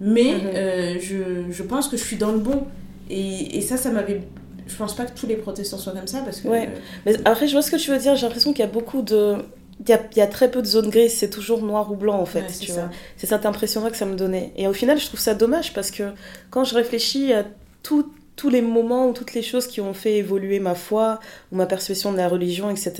mais 0.00 0.32
Mhm. 0.34 0.40
euh, 0.54 0.94
je, 1.00 1.50
je 1.52 1.62
pense 1.62 1.86
que 1.88 1.96
je 1.96 2.02
suis 2.04 2.16
dans 2.16 2.32
le 2.32 2.40
bon. 2.40 2.64
Et, 3.08 3.56
et 3.56 3.60
ça, 3.60 3.76
ça 3.76 3.90
m'avait. 3.90 4.22
Je 4.66 4.76
pense 4.76 4.94
pas 4.94 5.04
que 5.06 5.18
tous 5.18 5.26
les 5.28 5.36
protestants 5.36 5.78
soient 5.78 5.92
comme 5.92 6.08
ça 6.08 6.18
parce 6.24 6.40
que. 6.40 6.48
Ouais. 6.48 6.66
euh, 6.68 6.78
Mais 7.06 7.14
après, 7.24 7.46
je 7.46 7.52
vois 7.52 7.62
ce 7.62 7.70
que 7.70 7.76
tu 7.76 7.90
veux 7.92 7.98
dire. 7.98 8.16
J'ai 8.16 8.26
l'impression 8.26 8.52
qu'il 8.52 8.64
y 8.64 8.68
a 8.68 8.70
beaucoup 8.70 9.02
de. 9.02 9.36
Il 9.80 9.88
y 9.88 9.92
a, 9.92 10.00
il 10.12 10.18
y 10.18 10.20
a 10.20 10.26
très 10.26 10.50
peu 10.50 10.60
de 10.60 10.66
zones 10.66 10.90
grises, 10.90 11.14
c'est 11.16 11.30
toujours 11.30 11.62
noir 11.62 11.90
ou 11.92 11.96
blanc 11.96 12.18
en 12.18 12.26
fait. 12.26 12.40
ouais, 12.40 12.46
c'est 12.48 12.60
tu 12.60 12.72
ça. 12.72 12.80
vois. 12.86 12.90
C'est 13.16 13.26
cette 13.28 13.46
impression-là 13.46 13.90
que 13.90 13.96
ça 13.96 14.06
me 14.06 14.16
donnait. 14.16 14.52
Et 14.56 14.66
au 14.66 14.72
final, 14.72 14.98
je 14.98 15.06
trouve 15.06 15.20
ça 15.20 15.34
dommage 15.34 15.72
parce 15.72 15.90
que 15.90 16.02
quand 16.50 16.64
je 16.64 16.74
réfléchis 16.74 17.32
à 17.32 17.44
tout- 17.82 18.10
tous 18.34 18.50
les 18.50 18.62
moments 18.62 19.08
ou 19.08 19.12
toutes 19.12 19.34
les 19.34 19.42
choses 19.42 19.66
qui 19.66 19.80
ont 19.80 19.94
fait 19.94 20.16
évoluer 20.16 20.60
ma 20.60 20.74
foi 20.76 21.18
ou 21.52 21.56
ma 21.56 21.66
perception 21.66 22.12
de 22.12 22.16
la 22.16 22.28
religion, 22.28 22.70
etc., 22.70 22.92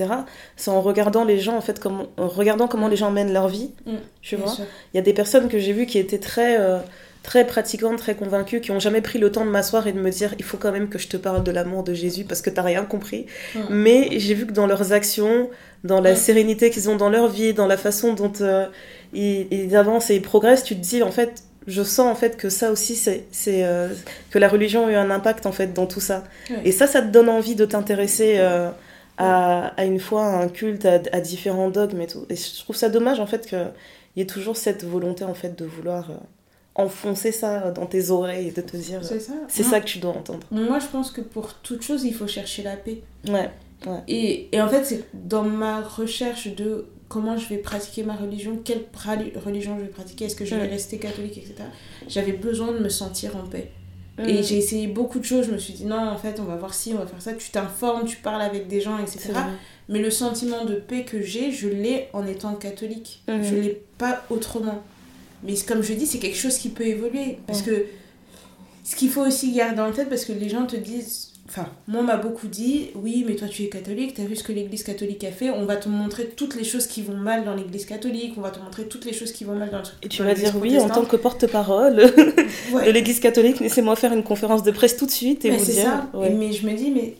c'est 0.57 0.69
en 0.71 0.81
regardant 0.81 1.23
les 1.23 1.39
gens, 1.39 1.55
en 1.55 1.61
fait, 1.61 1.79
comment, 1.79 2.07
en 2.17 2.27
regardant 2.27 2.67
comment 2.67 2.87
les 2.89 2.97
gens 2.97 3.09
mènent 3.11 3.31
leur 3.33 3.47
vie. 3.47 3.71
Mm, 3.85 3.91
Tu 4.21 4.35
vois. 4.35 4.53
Il 4.93 4.97
y 4.97 4.99
a 4.99 5.03
des 5.03 5.13
personnes 5.13 5.47
que 5.47 5.57
j'ai 5.59 5.71
vues 5.73 5.85
qui 5.85 5.97
étaient 5.97 6.17
très, 6.19 6.59
euh, 6.59 6.79
très 7.29 7.45
pratiquantes, 7.45 7.99
très 7.99 8.15
convaincues, 8.15 8.59
qui 8.59 8.71
ont 8.71 8.79
jamais 8.79 9.01
pris 9.01 9.19
le 9.19 9.31
temps 9.31 9.45
de 9.45 9.51
m'asseoir 9.51 9.85
et 9.85 9.93
de 9.93 9.99
me 9.99 10.09
dire 10.09 10.33
il 10.39 10.43
faut 10.43 10.57
quand 10.57 10.71
même 10.71 10.89
que 10.89 10.97
je 10.97 11.07
te 11.07 11.15
parle 11.15 11.43
de 11.43 11.51
l'amour 11.51 11.83
de 11.83 11.93
Jésus 11.93 12.23
parce 12.23 12.41
que 12.41 12.49
t'as 12.49 12.63
rien 12.63 12.83
compris. 12.85 13.27
Mais 13.69 14.17
j'ai 14.17 14.33
vu 14.33 14.47
que 14.47 14.51
dans 14.51 14.65
leurs 14.65 14.93
actions, 14.93 15.47
dans 15.83 16.01
la 16.01 16.15
sérénité 16.15 16.71
qu'ils 16.71 16.89
ont 16.89 16.95
dans 16.95 17.11
leur 17.11 17.27
vie, 17.27 17.53
dans 17.53 17.67
la 17.67 17.77
façon 17.77 18.15
dont 18.15 18.33
euh, 18.41 18.65
ils, 19.13 19.45
ils 19.51 19.75
avancent 19.75 20.09
et 20.09 20.15
ils 20.15 20.23
progressent, 20.23 20.63
tu 20.63 20.75
te 20.75 20.81
dis 20.81 21.03
en 21.03 21.11
fait, 21.11 21.43
je 21.67 21.83
sens 21.83 22.07
en 22.11 22.15
fait 22.15 22.35
que 22.35 22.49
ça 22.49 22.71
aussi, 22.71 22.95
c'est 22.95 23.27
euh, 23.47 23.89
que 24.31 24.39
la 24.39 24.47
religion 24.49 24.87
a 24.87 24.91
eu 24.91 24.95
un 24.95 25.11
impact 25.11 25.45
en 25.45 25.51
fait 25.51 25.71
dans 25.71 25.85
tout 25.85 25.99
ça. 26.01 26.23
Et 26.65 26.71
ça, 26.71 26.87
ça 26.87 27.03
te 27.03 27.11
donne 27.11 27.29
envie 27.29 27.53
de 27.53 27.65
t'intéresser 27.65 28.37
euh, 28.39 28.71
à, 29.19 29.67
à 29.77 29.85
une 29.85 29.99
foi, 29.99 30.25
à 30.25 30.41
un 30.41 30.47
culte, 30.47 30.85
à, 30.87 30.99
à 31.11 31.19
différents 31.19 31.69
dogmes 31.69 32.01
et 32.01 32.07
tout. 32.07 32.25
Et 32.31 32.35
je 32.35 32.59
trouve 32.63 32.75
ça 32.75 32.89
dommage 32.89 33.19
en 33.19 33.27
fait 33.27 33.45
qu'il 33.45 33.71
y 34.15 34.21
ait 34.21 34.25
toujours 34.25 34.57
cette 34.57 34.83
volonté 34.83 35.25
en 35.25 35.35
fait 35.35 35.55
de 35.55 35.65
vouloir 35.65 36.09
enfoncer 36.79 37.31
ça 37.31 37.71
dans 37.71 37.85
tes 37.85 38.09
oreilles 38.09 38.47
et 38.47 38.51
de 38.51 38.61
te 38.61 38.77
dire 38.77 39.03
C'est 39.03 39.19
ça. 39.19 39.33
c'est 39.47 39.63
ça 39.63 39.79
que 39.79 39.85
tu 39.85 39.99
dois 39.99 40.11
entendre. 40.11 40.45
Moi, 40.51 40.79
je 40.79 40.87
pense 40.87 41.11
que 41.11 41.21
pour 41.21 41.53
toute 41.55 41.81
chose, 41.81 42.03
il 42.03 42.13
faut 42.13 42.27
chercher 42.27 42.63
la 42.63 42.75
paix. 42.75 43.01
Ouais. 43.27 43.49
Et, 44.07 44.49
et 44.51 44.61
en 44.61 44.67
fait, 44.67 44.83
c'est 44.83 45.03
dans 45.13 45.43
ma 45.43 45.81
recherche 45.81 46.47
de 46.55 46.85
comment 47.07 47.37
je 47.37 47.47
vais 47.49 47.57
pratiquer 47.57 48.03
ma 48.03 48.15
religion, 48.15 48.59
quelle 48.63 48.83
religion 49.45 49.75
je 49.77 49.83
vais 49.83 49.87
pratiquer, 49.89 50.25
est-ce 50.25 50.35
que 50.35 50.45
je 50.45 50.53
vais 50.55 50.61
Ouais. 50.63 50.67
rester 50.67 50.97
catholique, 50.97 51.37
etc. 51.37 51.55
J'avais 52.07 52.33
besoin 52.33 52.71
de 52.73 52.79
me 52.79 52.89
sentir 52.89 53.35
en 53.35 53.47
paix. 53.47 53.71
Et 54.27 54.43
j'ai 54.43 54.57
essayé 54.57 54.87
beaucoup 54.87 55.17
de 55.19 55.23
choses, 55.23 55.45
je 55.45 55.51
me 55.53 55.57
suis 55.57 55.71
dit 55.73 55.85
non, 55.85 56.09
en 56.09 56.17
fait, 56.17 56.41
on 56.41 56.43
va 56.43 56.57
voir 56.57 56.73
ci, 56.73 56.91
on 56.93 56.97
va 56.99 57.05
faire 57.07 57.21
ça. 57.21 57.31
Tu 57.33 57.51
t'informes, 57.51 58.03
tu 58.05 58.17
parles 58.17 58.41
avec 58.41 58.67
des 58.67 58.81
gens, 58.81 58.97
etc. 58.99 59.29
Mais 59.87 59.99
le 59.99 60.11
sentiment 60.11 60.65
de 60.65 60.75
paix 60.75 61.05
que 61.05 61.21
j'ai, 61.21 61.53
je 61.53 61.69
l'ai 61.69 62.09
en 62.11 62.27
étant 62.27 62.53
catholique. 62.55 63.23
Je 63.29 63.55
l'ai 63.55 63.81
pas 63.97 64.21
autrement. 64.29 64.83
Mais 65.43 65.55
comme 65.67 65.81
je 65.81 65.93
dis, 65.93 66.05
c'est 66.05 66.19
quelque 66.19 66.37
chose 66.37 66.57
qui 66.57 66.69
peut 66.69 66.85
évoluer. 66.85 67.37
Parce 67.47 67.61
que 67.61 67.85
ce 68.83 68.95
qu'il 68.95 69.09
faut 69.09 69.25
aussi 69.25 69.51
garder 69.53 69.81
en 69.81 69.91
tête, 69.91 70.09
parce 70.09 70.25
que 70.25 70.33
les 70.33 70.49
gens 70.49 70.65
te 70.65 70.75
disent. 70.75 71.27
Enfin, 71.47 71.65
moi, 71.87 72.01
on 72.01 72.03
m'a 72.03 72.17
beaucoup 72.17 72.45
dit 72.47 72.89
oui, 72.93 73.23
mais 73.27 73.35
toi, 73.35 73.47
tu 73.47 73.63
es 73.63 73.69
catholique, 73.69 74.13
t'as 74.13 74.23
vu 74.23 74.35
ce 74.35 74.43
que 74.43 74.51
l'église 74.51 74.83
catholique 74.83 75.23
a 75.23 75.31
fait, 75.31 75.49
on 75.49 75.65
va 75.65 75.77
te 75.77 75.89
montrer 75.89 76.25
toutes 76.27 76.55
les 76.55 76.63
choses 76.63 76.85
qui 76.85 77.01
vont 77.01 77.15
mal 77.17 77.43
dans 77.43 77.55
l'église 77.55 77.85
catholique, 77.87 78.33
on 78.37 78.41
va 78.41 78.51
te 78.51 78.59
montrer 78.59 78.83
toutes 78.87 79.03
les 79.05 79.13
choses 79.13 79.31
qui 79.31 79.45
vont 79.45 79.55
mal 79.55 79.71
dans 79.71 79.79
le. 79.79 79.83
Et 80.03 80.09
tu 80.09 80.21
vas 80.21 80.35
dire 80.35 80.53
oui 80.61 80.77
en 80.77 80.87
tant 80.87 81.05
que 81.05 81.15
porte-parole 81.15 81.95
de 82.71 82.75
Ouais. 82.75 82.91
l'Église 82.91 83.19
catholique, 83.19 83.59
laissez-moi 83.61 83.95
faire 83.95 84.13
une 84.13 84.23
conférence 84.23 84.61
de 84.61 84.69
presse 84.69 84.95
tout 84.95 85.07
de 85.07 85.11
suite 85.11 85.43
et 85.43 85.49
Mais 85.49 85.57
vous 85.57 85.65
dire. 85.71 85.83
ça. 85.85 86.09
ouais. 86.13 86.29
Mais 86.29 86.51
je 86.51 86.67
me 86.67 86.73
dis, 86.75 86.91
mais 86.91 87.15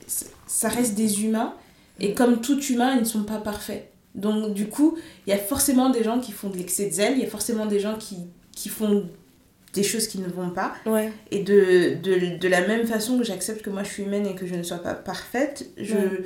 ça 0.46 0.70
reste 0.70 0.94
des 0.94 1.24
humains. 1.24 1.56
Et 2.00 2.10
Mm. 2.10 2.14
comme 2.14 2.40
tout 2.40 2.62
humain, 2.66 2.94
ils 2.98 3.00
ne 3.02 3.06
sont 3.06 3.24
pas 3.24 3.38
parfaits. 3.40 3.90
Donc, 4.20 4.54
du 4.54 4.68
coup, 4.68 4.98
il 5.26 5.30
y 5.32 5.34
a 5.34 5.38
forcément 5.38 5.90
des 5.90 6.04
gens 6.04 6.20
qui 6.20 6.32
font 6.32 6.50
de 6.50 6.58
l'excès 6.58 6.88
de 6.88 6.94
zèle. 6.94 7.14
Il 7.18 7.22
y 7.22 7.26
a 7.26 7.30
forcément 7.30 7.66
des 7.66 7.80
gens 7.80 7.96
qui, 7.98 8.18
qui 8.56 8.70
font 8.70 9.08
des 9.74 9.84
choses 9.84 10.08
qui 10.08 10.20
ne 10.20 10.28
vont 10.28 10.50
pas. 10.50 10.74
Ouais. 10.86 11.12
Et 11.32 11.44
de, 11.44 11.96
de, 12.02 12.38
de 12.38 12.48
la 12.48 12.68
même 12.68 12.86
façon 12.88 13.18
que 13.18 13.24
j'accepte 13.24 13.62
que 13.62 13.70
moi 13.70 13.84
je 13.84 13.90
suis 13.90 14.04
humaine 14.04 14.26
et 14.28 14.36
que 14.36 14.46
je 14.48 14.56
ne 14.56 14.64
sois 14.64 14.80
pas 14.80 14.94
parfaite, 14.96 15.70
je, 15.78 15.96
Ouais. 15.96 16.24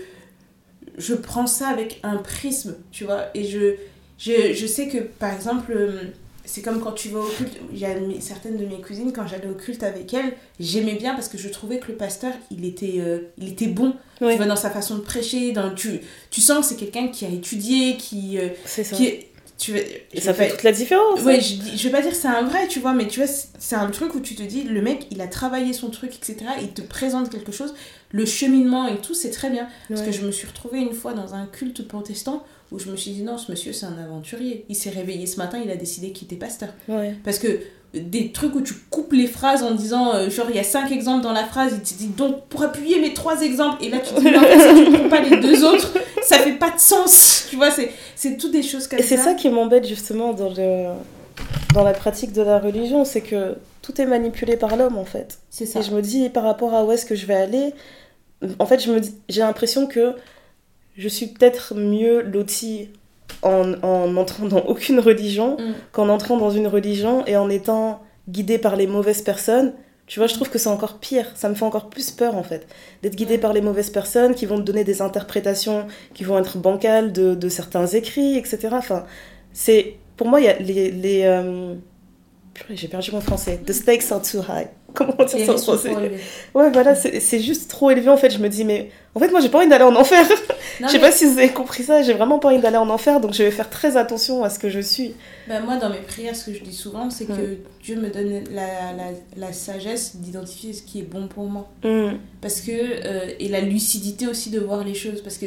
je 0.98 1.14
prends 1.14 1.46
ça 1.48 1.68
avec 1.68 2.00
un 2.04 2.18
prisme, 2.18 2.76
tu 2.92 3.04
vois. 3.04 3.26
Et 3.34 3.44
je, 3.44 3.76
je, 4.18 4.54
je 4.54 4.66
sais 4.68 4.88
que, 4.88 4.98
par 5.00 5.34
exemple, 5.34 5.72
euh, 5.76 6.04
c'est 6.46 6.62
comme 6.62 6.82
quand 6.82 6.92
tu 6.92 7.10
vas 7.10 7.20
au 7.20 7.28
culte. 7.28 7.58
Il 7.72 7.78
y 7.80 7.86
a 7.86 7.96
certaines 8.20 8.58
de 8.58 8.66
mes 8.66 8.82
cousines, 8.82 9.12
quand 9.14 9.28
j'allais 9.28 9.48
au 9.50 9.54
culte 9.56 9.84
avec 9.84 10.14
elles, 10.14 10.34
j'aimais 10.60 10.96
bien 10.96 11.14
parce 11.16 11.28
que 11.30 11.38
je 11.38 11.50
trouvais 11.50 11.80
que 11.80 11.88
le 11.92 11.96
pasteur, 11.98 12.34
il 12.52 12.66
était, 12.66 12.96
euh, 13.00 13.20
il 13.38 13.50
était 13.50 13.68
bon. 13.68 13.96
Ouais. 14.22 14.32
Tu 14.32 14.38
vois, 14.38 14.46
dans 14.46 14.56
sa 14.56 14.70
façon 14.70 14.96
de 14.96 15.02
prêcher, 15.02 15.52
dans, 15.52 15.74
tu, 15.74 16.00
tu 16.30 16.42
sens 16.42 16.60
que 16.60 16.66
c'est 16.74 16.76
quelqu'un 16.80 17.08
qui 17.10 17.26
a 17.26 17.30
étudié, 17.30 17.98
qui... 17.98 18.38
euh, 18.38 18.50
C'est 18.66 18.84
ça. 18.84 18.96
qui 18.96 19.12
tu 19.60 19.72
veux- 19.72 19.84
Et 20.14 20.20
ça 20.20 20.34
fait 20.34 20.48
pas- 20.48 20.52
toute 20.56 20.64
la 20.64 20.72
différence. 20.72 21.20
hein. 21.20 21.24
Ouais, 21.26 21.40
je, 21.40 21.54
je 21.78 21.84
vais 21.84 21.92
pas 21.92 22.02
dire 22.02 22.10
que 22.12 22.18
c'est 22.18 22.28
un 22.28 22.42
vrai, 22.44 22.68
tu 22.68 22.80
vois, 22.80 22.94
mais 22.94 23.08
tu 23.08 23.20
vois, 23.22 23.28
c'est- 23.28 23.76
un 23.76 23.90
truc 23.92 24.14
où 24.16 24.20
tu 24.20 24.36
te 24.36 24.42
dis, 24.44 24.64
le 24.64 24.82
mec, 24.82 25.08
il 25.12 25.22
a 25.22 25.28
travaillé 25.28 25.72
son 25.74 25.90
truc, 25.92 26.12
etc. 26.16 26.38
Il 26.62 26.70
te 26.70 26.82
présente 26.82 27.30
quelque 27.30 27.52
chose, 27.52 27.74
le 28.12 28.26
cheminement 28.26 28.88
et 28.88 28.98
tout, 28.98 29.14
c'est 29.14 29.30
très 29.30 29.50
bien. 29.52 29.68
Parce 29.90 30.02
que 30.02 30.12
je 30.12 30.26
me 30.26 30.32
suis 30.32 30.48
retrouvée 30.48 30.80
une 30.80 30.94
fois 30.94 31.14
dans 31.14 31.36
un 31.36 31.46
culte 31.46 31.88
protestant 31.88 32.44
où 32.74 32.80
je 32.80 32.90
me 32.90 32.96
suis 32.98 33.12
dit, 33.12 33.22
non, 33.22 33.38
ce 33.38 33.52
monsieur, 33.52 33.72
c'est 33.72 33.86
un 33.86 33.98
aventurier. 34.04 34.66
Il 34.68 34.76
s'est 34.76 34.90
réveillé 34.90 35.28
ce 35.28 35.38
matin, 35.38 35.60
il 35.64 35.70
a 35.72 35.76
décidé 35.76 36.12
qu'il 36.12 36.26
était 36.26 36.36
pasteur. 36.36 36.70
Ouais. 36.90 37.16
Parce 37.24 37.40
que 37.40 37.60
des 37.94 38.32
trucs 38.32 38.56
où 38.56 38.62
tu 38.62 38.74
coupes 38.90 39.14
les 39.14 39.28
phrases 39.28 39.62
en 39.62 39.72
disant, 39.72 40.16
euh, 40.16 40.30
genre, 40.30 40.48
il 40.50 40.56
y 40.56 40.60
a 40.60 40.64
cinq 40.64 40.92
exemples 40.92 41.22
dans 41.24 41.32
la 41.32 41.46
phrase, 41.46 41.74
il 41.76 41.82
te 41.82 41.94
dit, 41.98 42.08
donc, 42.08 42.48
pour 42.48 42.64
appuyer 42.64 43.00
mes 43.00 43.14
trois 43.14 43.42
exemples, 43.42 43.84
et 43.86 43.90
là, 43.90 44.00
tu 44.00 44.16
te 44.16 44.20
dis, 44.20 44.26
mais 44.32 44.38
en 44.38 44.42
fait, 44.42 44.60
si 44.76 44.84
tu 44.86 44.90
ne 44.92 44.98
prends 44.98 45.10
pas 45.10 45.22
les 45.22 45.40
deux 45.40 45.64
autres, 45.64 45.94
ça 46.24 46.40
fait 46.40 46.54
pas 46.58 46.72
de 46.72 46.80
sens. 46.80 47.46
Tu 47.50 47.56
vois, 47.56 47.70
c'est 47.70 47.92
c'est 48.16 48.38
toutes 48.38 48.52
des 48.52 48.64
choses 48.64 48.88
comme 48.88 48.98
Et 48.98 49.04
c'est 49.04 49.18
ça. 49.18 49.36
qui 49.36 49.50
m'embête 49.50 49.88
justement 49.88 50.34
dans, 50.34 50.50
le... 50.50 50.88
dans 51.76 51.84
la 51.84 51.94
pratique 51.94 52.32
de 52.34 52.42
la 52.42 52.58
religion, 52.58 53.06
c'est 53.06 53.22
que 53.22 53.56
tout 53.84 54.00
est 54.02 54.06
manipulé 54.06 54.56
par 54.58 54.76
l'homme 54.78 54.98
en 54.98 55.06
fait. 55.06 55.38
C'est 55.52 55.66
ça. 55.68 55.82
Et 55.82 55.84
je 55.84 55.92
me 55.92 56.02
dis 56.02 56.30
par 56.30 56.44
rapport 56.44 56.74
à 56.74 56.84
où 56.86 56.92
est-ce 56.92 57.06
que 57.06 57.16
je 57.16 57.26
vais 57.28 57.36
aller, 57.36 57.74
en 58.60 58.66
fait 58.66 58.80
je 58.84 58.92
me 58.92 59.02
j'ai 59.30 59.42
l'impression 59.42 59.86
que 59.88 60.16
je 60.98 61.08
suis 61.08 61.28
peut-être 61.28 61.76
mieux 61.76 62.22
lotie 62.22 62.90
en, 63.42 63.74
en 63.84 64.16
entrant 64.16 64.46
dans 64.46 64.62
aucune 64.62 65.00
religion 65.00 65.58
Mm. 65.58 65.74
qu'en 65.92 66.10
entrant 66.10 66.38
dans 66.38 66.52
une 66.52 66.68
religion 66.68 67.26
et 67.26 67.36
en 67.38 67.50
étant 67.50 68.02
guidée 68.30 68.58
par 68.58 68.76
les 68.76 68.88
mauvaises 68.88 69.22
personnes. 69.22 69.74
Tu 70.06 70.20
vois, 70.20 70.28
je 70.28 70.34
trouve 70.34 70.50
que 70.50 70.58
c'est 70.60 70.70
encore 70.70 71.00
pire, 71.00 71.28
ça 71.36 71.48
me 71.50 71.56
fait 71.56 71.64
encore 71.64 71.90
plus 71.90 72.12
peur 72.12 72.36
en 72.36 72.44
fait, 72.44 72.68
d'être 73.02 73.16
guidée 73.16 73.38
par 73.38 73.54
les 73.54 73.62
mauvaises 73.62 73.90
personnes 73.90 74.36
qui 74.36 74.46
vont 74.46 74.58
te 74.58 74.62
donner 74.64 74.84
des 74.84 75.02
interprétations 75.02 75.88
qui 76.14 76.24
vont 76.26 76.38
être 76.38 76.58
bancales 76.58 77.14
de, 77.14 77.36
de 77.36 77.50
certains 77.50 77.88
écrits, 77.88 78.38
etc. 78.38 78.70
Enfin, 78.74 79.06
c'est 79.54 79.96
pour 80.18 80.28
moi, 80.28 80.40
il 80.42 80.46
y 80.46 80.50
a 80.50 80.60
les. 80.60 80.92
les 80.92 81.24
euh, 81.24 81.74
J'ai 82.70 82.88
perdu 82.88 83.12
mon 83.12 83.22
français. 83.22 83.60
The 83.66 83.72
stakes 83.74 84.12
are 84.12 84.22
too 84.22 84.40
high. 84.42 84.68
Comment 84.96 85.16
on 85.18 85.26
dit 85.26 85.38
Les 85.38 85.46
ça 85.46 85.54
en 85.54 85.58
français. 85.58 85.92
Ouais, 86.54 86.70
voilà, 86.72 86.96
c'est 86.96 87.40
juste 87.40 87.70
trop 87.70 87.90
élevé 87.92 88.10
en 88.10 88.18
fait. 88.18 88.30
Je 88.30 88.38
me 88.40 88.48
dis, 88.50 88.64
mais 88.64 88.90
en 89.16 89.20
fait, 89.20 89.30
moi 89.32 89.40
j'ai 89.42 89.50
pas 89.50 89.60
envie 89.60 89.68
d'aller 89.68 89.84
en 89.84 89.96
enfer. 89.96 90.26
Je 90.80 90.88
sais 90.88 90.94
mais- 90.94 91.00
pas 91.02 91.12
si 91.12 91.26
vous 91.26 91.38
avez 91.38 91.50
compris 91.50 91.84
ça, 91.84 92.02
j'ai 92.02 92.14
vraiment 92.14 92.40
pas 92.40 92.48
envie 92.50 92.58
d'aller 92.60 92.78
en 92.78 92.90
enfer 92.90 93.20
donc 93.20 93.34
je 93.34 93.44
vais 93.44 93.52
faire 93.52 93.70
très 93.70 93.96
attention 93.96 94.44
à 94.44 94.50
ce 94.50 94.58
que 94.58 94.70
je 94.70 94.80
suis. 94.80 95.14
Ben, 95.48 95.64
moi, 95.64 95.76
dans 95.76 95.90
mes 95.90 96.00
prières, 96.00 96.36
ce 96.36 96.46
que 96.50 96.54
je 96.58 96.64
dis 96.64 96.74
souvent, 96.74 97.10
c'est 97.12 97.26
que 97.26 97.32
Mm. 97.34 97.58
Dieu 97.84 97.96
me 97.98 98.10
donne 98.10 98.44
la, 98.52 98.66
la, 98.94 99.04
la 99.38 99.54
sagesse 99.54 100.16
d'identifier 100.16 100.74
ce 100.74 100.82
qui 100.82 101.00
est 101.00 101.04
bon 101.04 101.28
pour 101.28 101.46
moi. 101.48 101.70
Hmm, 101.84 102.14
Parce 102.42 102.62
que, 102.62 102.72
euh, 102.72 103.30
et 103.40 103.50
la 103.50 103.62
lucidité 103.62 104.26
aussi 104.28 104.50
de 104.50 104.60
voir 104.60 104.84
les 104.84 104.96
choses. 104.96 105.22
Parce 105.22 105.38
que 105.38 105.46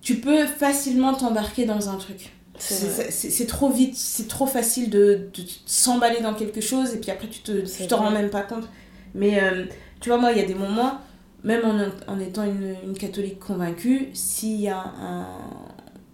tu 0.00 0.16
peux 0.16 0.46
facilement 0.46 1.12
t'embarquer 1.14 1.64
dans 1.66 1.88
un 1.90 1.96
truc. 1.96 2.30
C'est 2.58 3.46
trop 3.46 3.70
vite, 3.70 3.94
c'est 3.96 4.28
trop 4.28 4.46
facile 4.46 4.90
de, 4.90 5.28
de 5.34 5.42
s'emballer 5.66 6.20
dans 6.20 6.34
quelque 6.34 6.60
chose 6.60 6.94
et 6.94 6.98
puis 6.98 7.10
après 7.10 7.28
tu 7.28 7.40
te, 7.40 7.52
tu 7.52 7.86
t'en 7.86 7.98
rends 7.98 8.10
même 8.10 8.30
pas 8.30 8.42
compte. 8.42 8.68
Mais 9.14 9.42
euh, 9.42 9.64
tu 10.00 10.08
vois, 10.10 10.18
moi, 10.18 10.32
il 10.32 10.38
y 10.38 10.40
a 10.42 10.46
des 10.46 10.54
moments, 10.54 10.98
même 11.44 11.62
en, 11.64 12.12
en 12.12 12.20
étant 12.20 12.44
une, 12.44 12.74
une 12.84 12.96
catholique 12.96 13.38
convaincue, 13.38 14.08
s'il 14.12 14.60
y 14.60 14.68
a 14.68 14.78
un- 14.80 15.26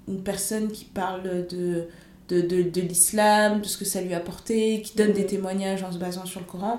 une 0.07 0.23
personne 0.23 0.71
qui 0.71 0.85
parle 0.85 1.23
de, 1.23 1.89
de, 2.29 2.41
de, 2.41 2.63
de 2.71 2.81
l'islam, 2.83 3.61
de 3.63 3.67
ce 3.67 3.77
que 3.79 3.85
ça 3.85 4.01
lui 4.03 4.13
a 4.15 4.19
apporté, 4.19 4.83
qui 4.83 4.97
donne 4.97 5.09
Mhm. 5.09 5.15
des 5.15 5.27
témoignages 5.27 5.83
en 5.83 5.91
se 5.93 5.99
basant 5.99 6.27
sur 6.27 6.41
le 6.41 6.47
Coran, 6.47 6.79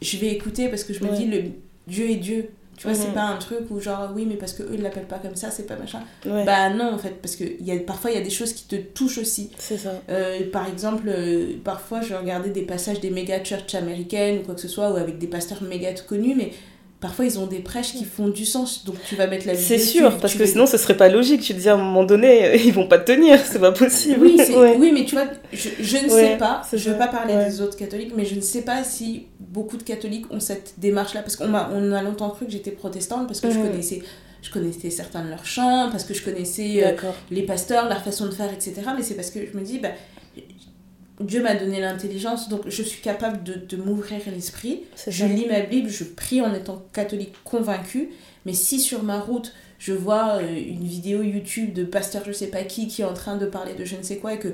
je 0.00 0.16
vais 0.18 0.28
écouter 0.28 0.68
parce 0.68 0.84
que 0.84 0.92
je 0.94 1.02
me 1.04 1.10
Ouais. 1.10 1.16
dis, 1.16 1.26
le, 1.26 1.42
Dieu 1.88 2.10
est 2.10 2.16
Dieu. 2.16 2.50
Tu 2.80 2.86
vois, 2.86 2.96
c'est 2.96 3.08
Mhm. 3.08 3.14
pas 3.14 3.24
un 3.24 3.36
truc 3.36 3.58
où 3.70 3.78
genre, 3.78 4.08
oui, 4.14 4.24
mais 4.26 4.36
parce 4.36 4.54
que 4.54 4.62
eux 4.62 4.70
ils 4.72 4.80
l'appellent 4.80 5.04
pas 5.06 5.18
comme 5.18 5.36
ça, 5.36 5.50
c'est 5.50 5.64
pas 5.66 5.76
machin. 5.76 6.00
ouais, 6.24 6.46
Bah 6.46 6.70
non, 6.70 6.94
en 6.94 6.98
fait, 6.98 7.10
parce 7.20 7.36
que 7.36 7.44
y 7.62 7.70
a, 7.72 7.78
parfois 7.80 8.10
il 8.10 8.14
y 8.16 8.18
a 8.18 8.22
des 8.24 8.30
choses 8.30 8.54
qui 8.54 8.64
te 8.64 8.76
touchent 8.76 9.18
aussi. 9.18 9.50
c'est 9.58 9.76
ça. 9.76 10.00
Euh, 10.08 10.50
par 10.50 10.66
exemple, 10.66 11.02
euh, 11.08 11.56
parfois 11.62 12.00
je 12.00 12.14
regardais 12.14 12.48
des 12.48 12.62
passages 12.62 12.98
des 13.00 13.10
méga 13.10 13.44
church 13.44 13.74
américaines 13.74 14.38
ou 14.38 14.42
quoi 14.44 14.54
que 14.54 14.62
ce 14.62 14.68
soit, 14.68 14.90
ou 14.92 14.96
avec 14.96 15.18
des 15.18 15.26
pasteurs 15.26 15.62
méga 15.62 15.92
connus, 16.08 16.34
mais 16.34 16.52
parfois 17.00 17.24
ils 17.24 17.38
ont 17.38 17.46
des 17.46 17.60
prêches 17.60 17.92
qui 17.92 18.04
font 18.04 18.28
du 18.28 18.44
sens, 18.44 18.84
donc 18.84 18.96
tu 19.08 19.16
vas 19.16 19.26
mettre 19.26 19.46
la 19.46 19.54
vidéo. 19.54 19.66
C'est 19.68 19.78
sûr, 19.78 20.18
parce 20.18 20.34
que 20.34 20.44
sinon 20.44 20.66
ce 20.66 20.76
serait 20.76 20.96
pas 20.96 21.08
logique. 21.08 21.40
Tu 21.40 21.54
te 21.54 21.58
dis 21.58 21.68
à 21.68 21.74
un 21.74 21.78
moment 21.78 22.04
donné, 22.04 22.44
euh, 22.44 22.56
ils 22.56 22.72
vont 22.72 22.86
pas 22.86 22.98
tenir, 22.98 23.38
c'est 23.44 23.58
pas 23.58 23.72
possible. 23.72 24.20
Oui, 24.26 24.36
Ouais. 24.56 24.76
oui, 24.78 24.90
mais 24.92 25.04
tu 25.04 25.14
vois, 25.14 25.24
je, 25.52 25.68
je 25.80 25.96
ne 25.96 26.02
Ouais, 26.02 26.08
sais 26.32 26.36
pas, 26.36 26.62
je 26.72 26.76
ne 26.88 26.92
veux 26.92 26.98
pas 26.98 27.08
parler 27.08 27.34
ouais. 27.34 27.46
des 27.46 27.60
autres 27.62 27.76
catholiques, 27.76 28.12
mais 28.16 28.24
je 28.24 28.34
ne 28.34 28.40
sais 28.40 28.62
pas 28.62 28.84
si 28.84 29.26
beaucoup 29.38 29.76
de 29.76 29.82
catholiques 29.82 30.26
ont 30.30 30.40
cette 30.40 30.74
démarche-là, 30.78 31.22
parce 31.22 31.36
qu'on 31.36 31.48
m'a, 31.48 31.70
on 31.74 31.92
a 31.92 32.02
longtemps 32.02 32.30
cru 32.30 32.46
que 32.46 32.52
j'étais 32.52 32.70
protestante, 32.72 33.26
parce 33.26 33.40
que 33.40 33.50
je, 33.50 33.58
connaissais, 33.58 34.02
je 34.42 34.50
connaissais 34.50 34.90
certains 34.90 35.24
de 35.24 35.30
leurs 35.30 35.46
chants, 35.46 35.88
parce 35.90 36.04
que 36.04 36.12
je 36.14 36.22
connaissais 36.22 36.84
euh, 36.84 36.92
les 37.30 37.42
pasteurs, 37.42 37.88
leur 37.88 38.02
façon 38.02 38.26
de 38.26 38.32
faire, 38.32 38.52
etc. 38.52 38.74
Mais 38.96 39.02
c'est 39.02 39.14
parce 39.14 39.30
que 39.30 39.40
je 39.50 39.56
me 39.58 39.64
dis, 39.64 39.78
bah, 39.78 39.88
Dieu 41.20 41.42
m'a 41.42 41.54
donné 41.54 41.80
l'intelligence, 41.80 42.48
donc 42.48 42.62
je 42.66 42.82
suis 42.82 43.00
capable 43.00 43.42
de, 43.42 43.54
de 43.54 43.76
m'ouvrir 43.76 44.20
l'esprit. 44.34 44.82
Je 45.06 45.24
lis 45.26 45.46
ma 45.46 45.60
Bible, 45.60 45.88
je 45.88 46.04
prie 46.04 46.40
en 46.40 46.54
étant 46.54 46.82
catholique 46.92 47.34
convaincue, 47.44 48.08
mais 48.46 48.52
si 48.54 48.80
sur 48.80 49.02
ma 49.02 49.20
route 49.20 49.52
je 49.78 49.92
vois 49.94 50.36
euh, 50.42 50.56
une 50.56 50.84
vidéo 50.84 51.22
YouTube 51.22 51.72
de 51.72 51.84
pasteur 51.84 52.22
je 52.26 52.32
sais 52.32 52.48
pas 52.48 52.62
qui 52.64 52.86
qui 52.86 53.00
est 53.02 53.04
en 53.06 53.14
train 53.14 53.36
de 53.36 53.46
parler 53.46 53.72
de 53.74 53.84
je 53.86 53.96
ne 53.96 54.02
sais 54.02 54.16
quoi 54.18 54.34
et 54.34 54.38
que 54.38 54.48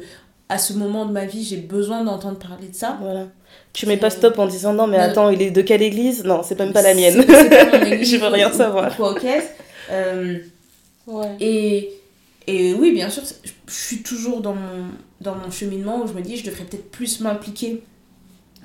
à 0.48 0.56
ce 0.58 0.72
moment 0.72 1.04
de 1.06 1.10
ma 1.12 1.24
vie 1.24 1.42
j'ai 1.44 1.56
besoin 1.56 2.04
d'entendre 2.04 2.38
parler 2.38 2.68
de 2.68 2.74
ça, 2.74 2.96
Voilà. 3.00 3.26
Tu 3.72 3.86
mets 3.86 3.96
pas 3.96 4.10
stop 4.10 4.38
en 4.38 4.46
disant 4.46 4.72
non, 4.72 4.86
mais 4.86 4.98
Non. 4.98 5.02
attends, 5.04 5.30
il 5.30 5.42
est 5.42 5.50
de 5.50 5.62
quelle 5.62 5.82
église? 5.82 6.24
Non, 6.24 6.42
c'est 6.44 6.58
même 6.58 6.72
pas 6.72 6.82
la 6.82 6.94
mienne. 6.94 7.22
c'est- 7.26 7.48
c'est 7.48 7.48
pas 7.70 7.78
mon 7.78 7.84
église 7.84 8.10
Je 8.12 8.16
veux 8.16 8.26
rien 8.28 8.50
ou- 8.50 8.56
savoir. 8.56 8.92
ou 8.92 8.96
quoi, 8.96 9.14
Euh, 9.90 10.38
Ouais. 11.06 11.36
et, 11.40 11.90
et 12.46 12.74
oui, 12.74 12.92
bien 12.92 13.08
sûr, 13.10 13.22
je 13.68 13.72
suis 13.74 14.02
toujours 14.02 14.40
dans 14.40 14.54
mon, 14.54 14.86
dans 15.20 15.34
mon 15.34 15.50
cheminement 15.50 16.02
où 16.02 16.06
je 16.06 16.12
me 16.12 16.22
dis 16.22 16.36
je 16.36 16.44
devrais 16.44 16.64
peut-être 16.64 16.90
plus 16.90 17.20
m'impliquer 17.20 17.82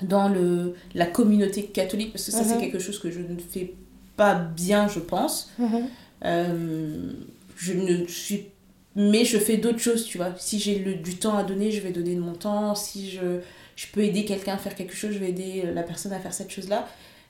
dans 0.02 0.28
le, 0.28 0.74
la 0.94 1.06
communauté 1.06 1.64
catholique 1.66 2.12
parce 2.12 2.24
que 2.26 2.32
ça, 2.32 2.44
c'est 2.44 2.54
Mhm. 2.54 2.60
quelque 2.60 2.78
chose 2.78 2.98
que 2.98 3.10
je 3.10 3.20
ne 3.20 3.38
fais 3.38 3.74
pas 4.16 4.34
bien, 4.34 4.88
je 4.88 4.98
pense. 5.00 5.50
Mhm. 5.58 5.82
Euh, 6.24 7.12
je 7.56 7.72
ne 7.72 8.06
suis 8.06 8.46
mais 8.94 9.24
je 9.24 9.38
fais 9.38 9.56
d'autres 9.56 9.78
choses 9.78 10.04
tu 10.04 10.18
vois 10.18 10.34
si 10.38 10.58
j'ai 10.58 10.78
le- 10.78 10.94
du 10.96 11.16
temps 11.16 11.36
à 11.38 11.42
donner 11.44 11.70
je 11.72 11.80
vais 11.80 11.92
donner 11.92 12.14
de 12.14 12.20
mon 12.20 12.34
temps 12.34 12.74
si 12.74 13.10
je, 13.10 13.40
je 13.74 13.86
peux 13.90 14.02
aider 14.04 14.24
quelqu'un 14.26 14.52
à 14.54 14.58
faire 14.58 14.74
quelque 14.74 14.94
chose 14.94 15.12
je 15.14 15.18
vais 15.18 15.30
aider 15.30 15.62
la 15.74 15.82
personne 15.82 16.12
à 16.12 16.20
faire 16.20 16.34
cette 16.34 16.50
chose 16.50 16.68
là 16.68 16.86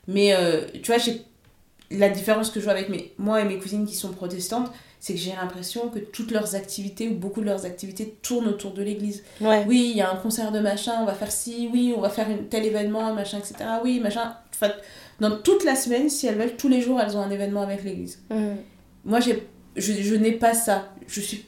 mais 0.09 0.35
euh, 0.35 0.63
tu 0.83 0.91
vois 0.91 0.99
j'ai 0.99 1.23
la 1.93 2.09
différence 2.11 2.51
que 2.51 2.59
je 2.59 2.65
vois 2.65 2.73
avec 2.73 2.89
mes, 2.89 3.13
moi 3.17 3.41
et 3.41 3.45
mes 3.45 3.59
cousines 3.59 3.87
qui 3.87 3.95
sont 3.95 4.11
protestantes 4.11 4.71
c'est 5.03 5.15
que 5.15 5.19
j'ai 5.19 5.33
l'impression 5.33 5.89
que 5.89 5.99
toutes 5.99 6.31
leurs 6.31 6.55
activités 6.55 7.09
ou 7.09 7.15
beaucoup 7.15 7.41
de 7.41 7.47
leurs 7.47 7.67
activités 7.67 8.15
tournent 8.23 8.47
autour 8.47 8.71
de 8.71 8.85
l'église 8.85 9.25
Ouais. 9.41 9.65
oui, 9.67 9.89
il 9.91 9.97
y 9.97 10.01
a 10.01 10.09
un 10.09 10.15
concert 10.15 10.53
de 10.53 10.61
machin, 10.61 10.93
on 11.01 11.05
va 11.05 11.15
faire 11.15 11.33
ci, 11.33 11.69
oui, 11.73 11.93
on 11.97 12.01
va 12.01 12.09
faire 12.09 12.31
une, 12.31 12.47
tel 12.47 12.65
événement, 12.65 13.13
machin, 13.13 13.39
etc. 13.39 13.55
Oui, 13.83 13.99
machin. 13.99 14.37
Enfin, 14.55 14.71
dans 15.19 15.39
toute 15.39 15.65
la 15.65 15.75
semaine, 15.75 16.09
si 16.09 16.29
elles 16.29 16.37
veulent, 16.39 16.55
tous 16.57 16.69
les 16.69 16.81
jours, 16.81 17.01
elles 17.01 17.17
ont 17.17 17.21
un 17.21 17.33
événement 17.33 17.63
avec 17.63 17.83
l'église. 17.83 18.21
Mhm. 18.31 18.59
Moi, 19.05 19.19
j'ai, 19.19 19.45
je, 19.75 19.93
je 19.93 20.15
n'ai 20.15 20.31
pas 20.31 20.55
ça. 20.55 20.93
Je, 21.09 21.21
suis, 21.21 21.47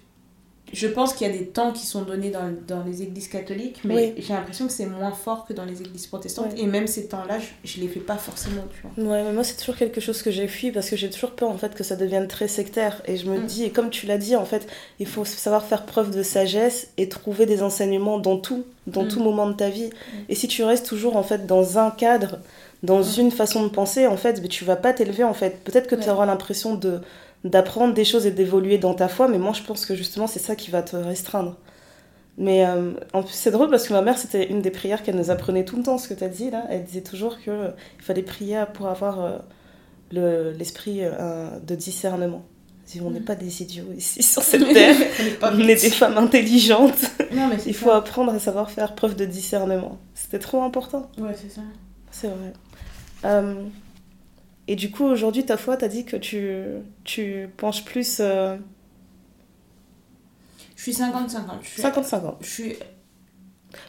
je 0.75 0.87
pense 0.89 1.15
qu'il 1.15 1.27
y 1.27 1.31
a 1.31 1.33
des 1.33 1.47
temps 1.47 1.73
qui 1.73 1.87
sont 1.87 2.03
donnés 2.03 2.31
dans, 2.31 2.53
dans 2.69 2.83
les 2.85 3.03
églises 3.03 3.29
catholiques, 3.29 3.81
mais 3.85 3.95
Oui. 3.95 4.23
j'ai 4.23 4.35
l'impression 4.35 4.67
que 4.67 4.73
c'est 4.73 4.87
moins 4.87 5.13
fort 5.13 5.47
que 5.47 5.53
dans 5.53 5.65
les 5.65 5.81
églises 5.81 6.07
protestantes. 6.07 6.53
Et 6.59 6.67
même 6.67 6.87
ces 6.87 7.07
temps-là, 7.07 7.39
je, 7.39 7.47
je 7.77 7.81
les 7.81 7.89
fais 7.89 8.01
pas 8.01 8.17
forcément, 8.17 8.65
tu 8.75 8.83
vois. 9.03 9.11
Ouais, 9.13 9.23
mais 9.25 9.33
moi 9.33 9.45
c'est 9.45 9.57
toujours 9.57 9.77
quelque 9.77 10.01
chose 10.01 10.21
que 10.23 10.31
j'ai 10.31 10.49
fui 10.49 10.71
parce 10.73 10.91
que 10.91 10.97
j'ai 10.97 11.09
toujours 11.11 11.31
peur 11.31 11.49
en 11.51 11.57
fait 11.59 11.75
que 11.75 11.85
ça 11.85 11.97
devienne 11.97 12.29
très 12.29 12.49
sectaire 12.49 13.01
et 13.07 13.17
je 13.17 13.27
me 13.27 13.39
Mm. 13.39 13.47
dis 13.47 13.65
et 13.65 13.71
comme 13.71 13.91
tu 13.91 14.07
l'as 14.07 14.19
dit 14.19 14.37
en 14.37 14.45
fait 14.45 14.67
il 14.99 15.07
faut 15.07 15.25
savoir 15.25 15.65
faire 15.65 15.87
preuve 15.87 16.11
de 16.15 16.23
sagesse 16.23 16.89
et 16.99 17.09
trouver 17.09 17.47
des 17.47 17.63
enseignements 17.63 18.19
dans 18.19 18.37
tout 18.39 18.65
dans 18.87 19.05
Mm. 19.05 19.09
tout 19.09 19.21
moment 19.21 19.47
de 19.49 19.55
ta 19.55 19.71
vie 19.71 19.91
et 20.29 20.35
si 20.35 20.49
tu 20.49 20.63
restes 20.65 20.87
toujours 20.87 21.17
en 21.17 21.23
fait 21.23 21.47
dans 21.47 21.79
un 21.79 21.91
cadre 21.91 22.39
dans 22.83 23.01
Mm. 23.01 23.21
une 23.21 23.31
façon 23.31 23.63
de 23.63 23.69
penser 23.69 24.07
en 24.07 24.17
fait 24.17 24.41
mais 24.43 24.49
tu 24.49 24.65
vas 24.65 24.77
pas 24.77 24.93
t'élever 24.93 25.25
en 25.25 25.35
fait 25.35 25.59
peut-être 25.65 25.87
que 25.89 25.95
tu 25.95 26.09
auras 26.11 26.27
l'impression 26.27 26.75
de 26.75 27.01
d'apprendre 27.45 27.95
des 27.95 28.05
choses 28.05 28.27
et 28.27 28.31
d'évoluer 28.31 28.79
dans 28.79 28.95
ta 28.95 29.07
foi 29.09 29.29
mais 29.29 29.39
moi 29.39 29.53
je 29.53 29.63
pense 29.63 29.85
que 29.87 29.95
justement 29.95 30.27
c'est 30.27 30.39
ça 30.39 30.57
qui 30.57 30.71
va 30.71 30.83
te 30.83 30.97
restreindre 30.97 31.57
mais 32.37 32.67
euh, 32.67 32.95
en 33.13 33.23
plus, 33.23 33.33
c'est 33.33 33.53
drôle 33.53 33.71
parce 33.71 33.87
que 33.87 33.93
ma 33.93 34.03
mère, 34.03 34.19
c'était 34.19 34.51
une 34.51 34.61
des 34.61 34.73
prières 34.73 35.05
qu'elle 35.05 35.15
nous 35.15 35.31
apprenait 35.31 35.65
tout 35.65 35.77
le 35.77 35.85
temps, 35.85 35.99
ce 35.99 36.09
que 36.09 36.15
tu 36.15 36.25
as 36.25 36.29
dit 36.29 36.51
là. 36.51 36.65
Elle 36.69 36.83
disait 36.83 37.01
toujours 37.03 37.39
qu'il 37.39 37.53
fallait 38.01 38.23
prier 38.25 38.65
pour 38.75 38.89
avoir 38.89 39.21
euh, 39.25 39.37
le- 40.11 40.51
l'esprit 40.51 40.99
euh, 41.05 41.61
de 41.65 41.77
discernement. 41.77 42.43
Dit, 42.89 43.01
on 43.07 43.11
n'est 43.13 43.21
Mm. 43.21 43.25
pas 43.25 43.37
des 43.37 43.63
idiots 43.63 43.85
ici 43.97 44.21
sur 44.25 44.43
cette 44.43 44.67
terre, 44.73 44.97
On 45.43 45.61
est 45.61 45.81
des 45.81 45.91
femmes 45.91 46.19
intelligentes. 46.19 47.05
Non, 47.33 47.47
mais 47.47 47.59
c'est 47.61 47.71
Il 47.71 47.75
ça. 47.77 47.81
faut 47.85 47.91
apprendre 47.93 48.33
à 48.35 48.41
savoir 48.41 48.69
faire 48.69 48.97
preuve 48.97 49.15
de 49.15 49.27
discernement. 49.27 49.99
C'était 50.17 50.41
trop 50.41 50.61
important, 50.65 51.09
Ouais, 51.19 51.37
c'est 51.41 51.53
ça. 51.53 51.61
c'est 52.11 52.27
vrai. 52.27 52.53
Et 54.69 54.77
du 54.77 54.91
coup, 54.91 55.05
aujourd'hui, 55.05 55.45
ta 55.45 55.57
foi, 55.57 55.77
t'as 55.77 55.89
dit 55.89 56.05
que 56.05 56.17
tu, 56.17 56.51
tu 57.05 57.49
penches 57.59 57.85
plus 57.85 58.19
euh, 58.21 58.57
Je 60.77 60.83
suis 60.83 60.93
50-50. 60.93 61.37
Je 61.63 61.69
suis- 61.69 61.83
50-50. 61.83 62.35
Je 62.41 62.47
suis 62.49 62.77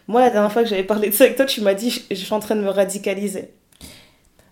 Moi, 0.07 0.21
la 0.21 0.29
dernière 0.29 0.51
fois 0.51 0.63
que 0.63 0.69
j'avais 0.69 0.83
parlé 0.83 1.09
de 1.09 1.13
ça 1.13 1.23
avec 1.25 1.35
toi, 1.37 1.45
tu 1.45 1.61
m'as 1.61 1.73
dit 1.73 1.89
je, 1.89 2.01
je 2.11 2.15
suis 2.15 2.33
en 2.33 2.39
train 2.39 2.55
de 2.55 2.61
me 2.61 2.69
radicaliser. 2.69 3.51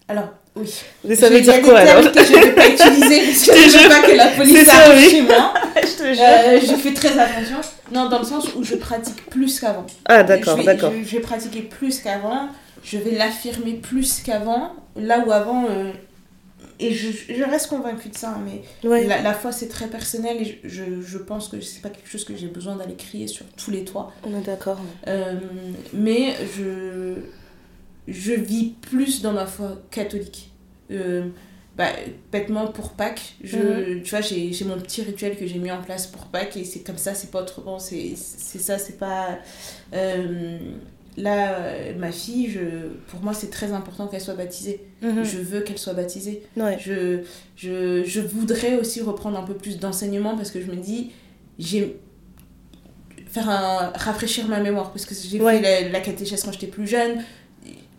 Alors, 0.07 0.29
oui. 0.55 0.71
Mais 1.03 1.15
ça 1.15 1.29
veut 1.29 1.41
dire 1.41 1.61
quoi 1.61 1.79
alors 1.79 2.11
que 2.11 2.23
je 2.23 2.31
ne 2.33 2.43
vais 2.45 2.53
pas 2.53 2.67
utiliser 2.69 3.21
parce 3.25 3.45
que 3.47 3.53
je 3.53 3.77
ne 3.77 3.83
veux 3.83 3.89
pas 3.89 4.07
que 4.07 4.15
la 4.15 4.27
police 4.27 4.67
arrive 4.69 4.97
oui. 5.05 5.09
chez 5.09 5.21
moi. 5.23 5.53
Je 5.75 5.97
te 5.97 6.13
jure. 6.13 6.23
Euh, 6.23 6.59
je 6.61 6.75
fais 6.79 6.93
très 6.93 7.17
attention. 7.19 7.57
Non, 7.91 8.07
dans 8.09 8.19
le 8.19 8.25
sens 8.25 8.53
où 8.55 8.63
je 8.63 8.75
pratique 8.75 9.25
plus 9.29 9.59
qu'avant. 9.59 9.85
ah, 10.05 10.23
d'accord, 10.23 10.63
d'accord. 10.63 10.91
Je, 10.97 11.03
je 11.03 11.15
vais 11.15 11.21
pratiquer 11.21 11.61
plus 11.63 11.99
qu'avant. 11.99 12.47
Je 12.83 12.97
vais 12.97 13.11
l'affirmer 13.11 13.73
plus 13.73 14.21
qu'avant. 14.21 14.73
Là 14.95 15.19
où 15.25 15.31
avant. 15.31 15.65
euh, 15.69 15.91
et 16.79 16.93
je, 16.93 17.09
je 17.33 17.43
reste 17.43 17.67
convaincue 17.67 18.09
de 18.09 18.15
ça, 18.17 18.37
mais 18.43 18.61
Ouais. 18.87 19.05
la, 19.07 19.21
la 19.21 19.33
foi 19.33 19.51
c'est 19.51 19.67
très 19.67 19.87
personnel 19.87 20.37
et 20.41 20.45
je, 20.63 20.67
je, 20.69 21.01
je 21.01 21.17
pense 21.17 21.47
que 21.49 21.61
c'est 21.61 21.81
pas 21.81 21.89
quelque 21.89 22.09
chose 22.09 22.23
que 22.25 22.35
j'ai 22.35 22.47
besoin 22.47 22.75
d'aller 22.75 22.95
crier 22.95 23.27
sur 23.27 23.45
tous 23.57 23.71
les 23.71 23.83
toits. 23.85 24.11
On 24.23 24.37
est 24.37 24.45
d'accord. 24.45 24.79
Euh, 25.07 25.35
mais 25.93 26.35
je, 26.57 27.15
je 28.07 28.33
vis 28.33 28.73
plus 28.81 29.21
dans 29.21 29.33
ma 29.33 29.45
foi 29.45 29.81
catholique. 29.91 30.51
Euh, 30.91 31.27
bah, 31.77 31.89
bêtement 32.31 32.67
pour 32.67 32.91
Pâques, 32.91 33.33
je, 33.43 33.57
Mhm. 33.97 34.03
tu 34.03 34.09
vois, 34.11 34.21
j'ai 34.21 34.53
mon 34.65 34.77
petit 34.77 35.01
rituel 35.01 35.35
que 35.37 35.47
j'ai 35.47 35.57
mis 35.57 35.71
en 35.71 35.81
place 35.81 36.05
pour 36.05 36.25
Pâques 36.25 36.55
et 36.57 36.65
c'est 36.65 36.81
comme 36.81 36.99
ça, 36.99 37.15
c'est 37.15 37.31
pas 37.31 37.41
autrement, 37.41 37.79
c'est 37.79 38.13
c'est 38.15 38.59
ça, 38.59 38.77
c'est 38.77 38.99
pas. 38.99 39.39
euh, 39.93 40.59
là, 41.17 41.55
euh, 41.59 41.93
ma 41.97 42.11
fille, 42.11 42.49
je, 42.49 42.59
pour 43.07 43.21
moi, 43.21 43.33
c'est 43.33 43.49
très 43.49 43.71
important 43.71 44.07
qu'elle 44.07 44.21
soit 44.21 44.33
baptisée. 44.33 44.81
Mhm. 45.01 45.23
Je 45.23 45.37
veux 45.37 45.61
qu'elle 45.61 45.77
soit 45.77 45.93
baptisée. 45.93 46.43
Ouais. 46.57 46.77
Je, 46.79 47.19
je, 47.55 48.03
je 48.03 48.19
voudrais 48.21 48.75
aussi 48.77 49.01
reprendre 49.01 49.37
un 49.37 49.43
peu 49.43 49.53
plus 49.53 49.79
d'enseignement 49.79 50.35
parce 50.35 50.51
que 50.51 50.61
je 50.61 50.67
me 50.71 50.75
dis, 50.75 51.11
j'ai 51.59 51.99
faire 53.29 53.49
un 53.49 53.91
rafraîchir 53.95 54.47
ma 54.47 54.59
mémoire 54.59 54.91
parce 54.91 55.05
que 55.05 55.15
j'ai 55.15 55.41
Ouais. 55.41 55.59
fait 55.61 55.83
la, 55.83 55.89
la 55.89 55.99
catéchèse 56.01 56.43
quand 56.43 56.51
j'étais 56.51 56.67
plus 56.67 56.87
jeune. 56.87 57.23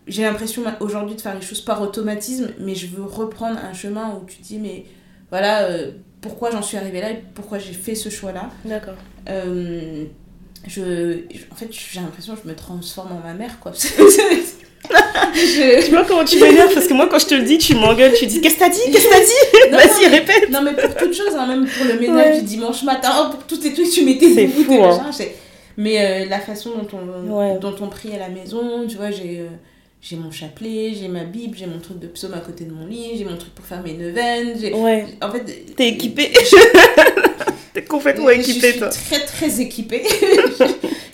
J'ai 0.07 0.21
l'impression 0.21 0.63
aujourd'hui 0.81 1.15
de 1.15 1.21
faire 1.21 1.35
les 1.35 1.41
choses 1.41 1.61
par 1.61 1.81
automatisme, 1.81 2.49
mais 2.59 2.75
je 2.75 2.87
veux 2.87 3.03
reprendre 3.03 3.57
un 3.59 3.73
chemin 3.73 4.15
où 4.15 4.25
tu 4.25 4.37
te 4.37 4.43
dis, 4.43 4.59
mais 4.59 4.85
voilà, 5.31 5.63
euh, 5.63 5.91
pourquoi 6.21 6.51
j'en 6.51 6.61
suis 6.61 6.77
arrivée 6.77 7.01
là 7.01 7.11
et 7.11 7.23
pourquoi 7.33 7.57
j'ai 7.59 7.73
fait 7.73 7.95
ce 7.95 8.09
choix-là. 8.09 8.49
D'accord. 8.65 8.93
Euh, 9.29 10.05
je, 10.67 11.19
en 11.51 11.55
fait, 11.55 11.69
j'ai 11.71 11.99
l'impression 11.99 12.35
que 12.35 12.41
je 12.43 12.49
me 12.49 12.55
transforme 12.55 13.11
en 13.13 13.25
ma 13.27 13.33
mère, 13.33 13.59
quoi. 13.59 13.71
Je- 15.33 15.83
Tu 15.85 15.91
vois 15.91 16.05
comment 16.05 16.23
tu 16.23 16.39
m'énerves 16.39 16.73
Parce 16.73 16.87
que 16.87 16.93
moi, 16.93 17.07
quand 17.09 17.17
je 17.19 17.25
te 17.25 17.33
le 17.35 17.41
dis, 17.43 17.57
tu 17.57 17.73
m'engueules, 17.75 18.13
tu 18.13 18.27
dis 18.27 18.39
Qu'est-ce 18.41 18.55
que 18.55 18.59
t'as 18.59 18.69
dit 18.69 18.79
Qu'est-ce 18.91 19.07
que 19.07 19.09
t'as 19.11 19.19
dit 19.19 19.87
Vas-y, 19.87 20.07
répète 20.07 20.49
Non, 20.51 20.61
mais 20.61 20.73
pour 20.73 20.93
toutes 20.95 21.13
choses, 21.13 21.35
hein, 21.35 21.47
même 21.47 21.65
pour 21.67 21.85
le 21.85 21.99
ménage 21.99 22.35
Ouais. 22.35 22.39
du 22.41 22.45
dimanche 22.45 22.83
matin, 22.83 23.09
oh, 23.19 23.31
pour 23.31 23.43
tous 23.45 23.57
tes 23.57 23.73
trucs, 23.73 23.89
tu 23.89 24.03
mettais 24.05 24.27
beaucoup 24.47 24.63
fou, 24.63 24.83
hein. 24.83 25.09
Mais 25.77 25.99
euh, 26.25 26.29
la 26.29 26.39
façon 26.39 26.69
dont 26.77 26.87
on, 26.97 27.35
Ouais. 27.35 27.57
dont 27.59 27.75
on 27.81 27.87
prie 27.87 28.13
à 28.13 28.19
la 28.19 28.29
maison, 28.29 28.85
tu 28.87 28.95
vois, 28.97 29.09
j'ai 29.11 29.39
euh, 29.39 29.47
j'ai 30.01 30.15
mon 30.17 30.29
chapelet, 30.31 30.93
j'ai 30.97 31.07
ma 31.07 31.23
Bible, 31.23 31.57
j'ai 31.57 31.65
mon 31.65 31.79
truc 31.79 31.99
de 31.99 32.07
psaume 32.07 32.33
à 32.35 32.39
côté 32.39 32.63
de 32.65 32.71
mon 32.71 32.85
lit, 32.85 33.17
j'ai 33.17 33.25
mon 33.25 33.35
truc 33.37 33.53
pour 33.55 33.65
faire 33.65 33.81
mes 33.81 33.93
neuvaines. 33.93 34.55
Ouais. 34.75 35.05
En 35.21 35.31
fait, 35.31 35.73
T'es 35.75 35.87
équipée. 35.89 36.31
T'es 37.73 37.83
complètement 37.83 38.27
je 38.29 38.39
équipée, 38.39 38.69
suis 38.71 38.79
toi. 38.79 38.87
très 38.89 39.19
très 39.25 39.59
équipée. 39.61 40.03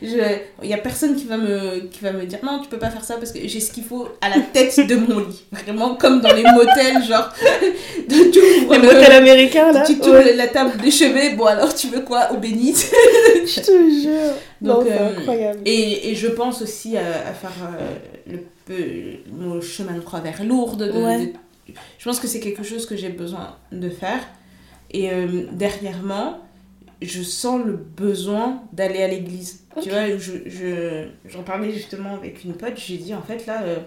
Il 0.04 0.70
y 0.70 0.74
a 0.74 0.78
personne 0.78 1.16
qui 1.16 1.26
va, 1.26 1.38
me, 1.38 1.82
qui 1.92 2.00
va 2.02 2.12
me 2.12 2.26
dire 2.26 2.40
non, 2.44 2.60
tu 2.60 2.70
peux 2.70 2.78
pas 2.80 2.90
faire 2.90 3.04
ça 3.04 3.16
parce 3.18 3.32
que 3.32 3.40
j'ai 3.48 3.60
ce 3.60 3.72
qu'il 3.72 3.84
faut 3.84 4.08
à 4.20 4.30
la 4.30 4.40
tête 4.42 4.80
de 4.88 4.96
mon 4.96 5.20
lit. 5.20 5.44
Vraiment 5.52 5.96
comme 5.96 6.22
dans 6.22 6.34
les 6.34 6.44
motels, 6.44 7.04
genre, 7.08 7.30
de, 8.10 8.16
Les 8.16 8.78
le- 8.78 8.84
motels 8.84 9.12
américains, 9.12 9.72
là 9.72 9.84
Tu 9.86 9.98
tournes 10.00 10.12
Ouais. 10.18 10.34
la 10.36 10.48
table 10.48 10.80
de 10.84 10.90
chevet, 10.90 11.36
bon 11.36 11.46
alors 11.46 11.74
tu 11.74 11.88
veux 11.88 12.02
quoi? 12.02 12.32
Au 12.32 12.38
bénite 12.38 12.92
Je 13.46 13.60
te 13.62 14.02
jure. 14.02 14.34
Donc, 14.60 14.86
euh, 14.88 15.18
incroyable. 15.20 15.60
et, 15.66 16.10
et 16.12 16.16
je 16.16 16.28
pense 16.28 16.62
aussi 16.62 16.98
à, 16.98 17.02
à 17.30 17.34
faire 17.34 17.52
euh, 17.64 17.96
le, 18.32 18.40
peu- 18.66 19.20
mon 19.32 19.62
chemin 19.62 19.94
de 19.94 20.02
croix 20.02 20.20
vers 20.20 20.44
Lourdes. 20.44 20.84
de- 20.92 20.92
Ouais. 21.00 21.26
de- 21.28 21.74
je 22.00 22.04
pense 22.04 22.20
que 22.20 22.28
c'est 22.28 22.40
quelque 22.40 22.64
chose 22.64 22.86
que 22.86 22.96
j'ai 22.96 23.10
besoin 23.10 23.56
de 23.72 23.90
faire. 23.90 24.20
Et 24.92 25.10
euh, 25.12 25.46
dernièrement, 25.54 26.40
je 27.02 27.22
sens 27.24 27.62
le 27.66 27.74
besoin 27.74 28.62
d'aller 28.74 29.02
à 29.02 29.08
l'église. 29.08 29.62
Tu 29.82 29.90
vois, 29.90 30.10
je, 30.18 30.34
je, 30.46 31.08
j'en 31.30 31.44
parlais 31.44 31.72
justement 31.72 32.16
avec 32.16 32.44
une 32.44 32.54
pote, 32.54 32.74
j'ai 32.76 32.98
dit 32.98 33.14
en 33.14 33.22
fait 33.22 33.46
là, 33.46 33.64
euh, 33.64 33.78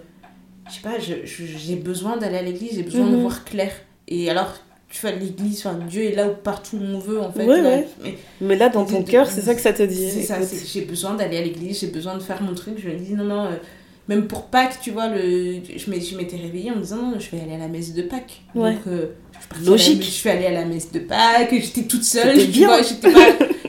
je 0.68 0.72
sais 0.74 0.80
pas, 0.80 0.94
j'ai 0.98 1.76
besoin 1.76 2.16
d'aller 2.16 2.38
à 2.38 2.42
l'église, 2.42 2.72
j'ai 2.76 2.82
besoin 2.82 3.06
de 3.10 3.16
Mhm. 3.16 3.20
voir 3.22 3.44
clair. 3.44 3.70
Et 4.08 4.30
alors, 4.30 4.54
tu 4.88 5.00
vois, 5.02 5.10
l'église, 5.10 5.66
enfin, 5.66 5.78
Dieu 5.88 6.04
est 6.04 6.14
là 6.14 6.28
où 6.28 6.34
partout 6.34 6.76
où 6.76 6.82
on 6.82 6.98
veut, 6.98 7.20
en 7.20 7.30
fait. 7.32 7.44
Ouais, 7.46 7.60
là. 7.60 7.68
ouais. 7.68 7.88
Mais 8.02 8.14
Mais 8.40 8.56
là, 8.56 8.68
dans 8.70 8.84
ton 8.86 9.02
cœur, 9.02 9.28
c'est 9.30 9.42
ça 9.42 9.54
que 9.54 9.60
ça 9.60 9.72
te 9.74 9.82
dit. 9.82 10.10
c'est 10.10 10.22
ça, 10.22 10.38
j'ai 10.66 10.82
besoin 10.82 11.14
d'aller 11.14 11.36
à 11.36 11.42
l'église, 11.42 11.80
j'ai 11.80 11.88
besoin 11.88 12.14
de 12.16 12.22
faire 12.22 12.42
mon 12.42 12.54
truc. 12.54 12.74
Je 12.78 12.88
me 12.88 12.96
dis, 12.98 13.12
non, 13.14 13.24
non, 13.24 13.44
euh, 13.46 13.56
même 14.08 14.26
pour 14.26 14.46
Pâques, 14.46 14.78
tu 14.82 14.90
vois, 14.90 15.08
le... 15.08 15.60
je 15.76 16.16
m'étais 16.16 16.36
réveillée 16.36 16.70
en 16.70 16.76
me 16.76 16.80
disant, 16.82 16.96
non, 16.96 17.18
je 17.18 17.30
vais 17.30 17.40
aller 17.42 17.54
à 17.54 17.58
la 17.58 17.68
messe 17.68 17.94
de 17.94 18.02
Pâques. 18.02 18.42
Ouais. 18.54 18.72
Donc, 18.74 18.86
euh, 18.86 19.06
je 19.60 19.66
Logique. 19.70 19.98
la- 20.00 20.04
Je 20.04 20.10
suis 20.10 20.28
allée 20.30 20.46
à 20.46 20.52
la 20.52 20.64
messe 20.64 20.92
de 20.92 20.98
Pâques, 21.00 21.50
j'étais 21.52 21.82
toute 21.84 22.04
seule, 22.04 22.38
tu 22.38 22.46
bien. 22.48 22.68
vois, 22.68 22.78
pas... 22.78 23.08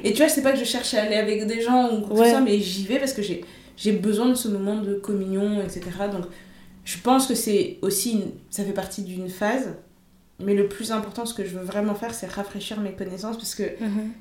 Et 0.04 0.12
tu 0.12 0.18
vois, 0.18 0.30
c'est 0.30 0.42
pas 0.44 0.52
que 0.52 0.60
je 0.60 0.66
cherche 0.66 0.94
à 0.94 1.04
aller 1.04 1.16
avec 1.16 1.46
des 1.48 1.62
gens 1.62 1.92
ou 1.92 2.02
quoi 2.02 2.10
que 2.10 2.16
ce 2.16 2.22
Ouais. 2.22 2.30
soit, 2.32 2.42
mais 2.42 2.60
j'y 2.60 2.86
vais 2.86 3.00
parce 3.00 3.14
que 3.14 3.22
j'ai 3.24 3.92
besoin 3.94 4.28
de 4.30 4.36
ce 4.36 4.48
moment 4.48 4.76
de 4.82 4.96
communion, 4.96 5.62
etc. 5.62 5.82
Donc, 6.12 6.26
je 6.84 6.98
pense 7.00 7.26
que 7.28 7.34
c'est 7.36 7.78
aussi, 7.82 8.12
une- 8.14 8.32
ça 8.50 8.64
fait 8.64 8.74
partie 8.74 9.02
d'une 9.04 9.30
phase. 9.30 9.74
Mais 10.44 10.54
le 10.54 10.68
plus 10.68 10.92
important, 10.92 11.26
ce 11.26 11.34
que 11.34 11.46
je 11.46 11.50
veux 11.58 11.64
vraiment 11.64 11.96
faire, 11.96 12.14
c'est 12.14 12.28
rafraîchir 12.30 12.80
mes 12.82 12.92
connaissances 12.92 13.38
parce 13.38 13.56
que 13.56 13.64
Mhm. 13.64 14.12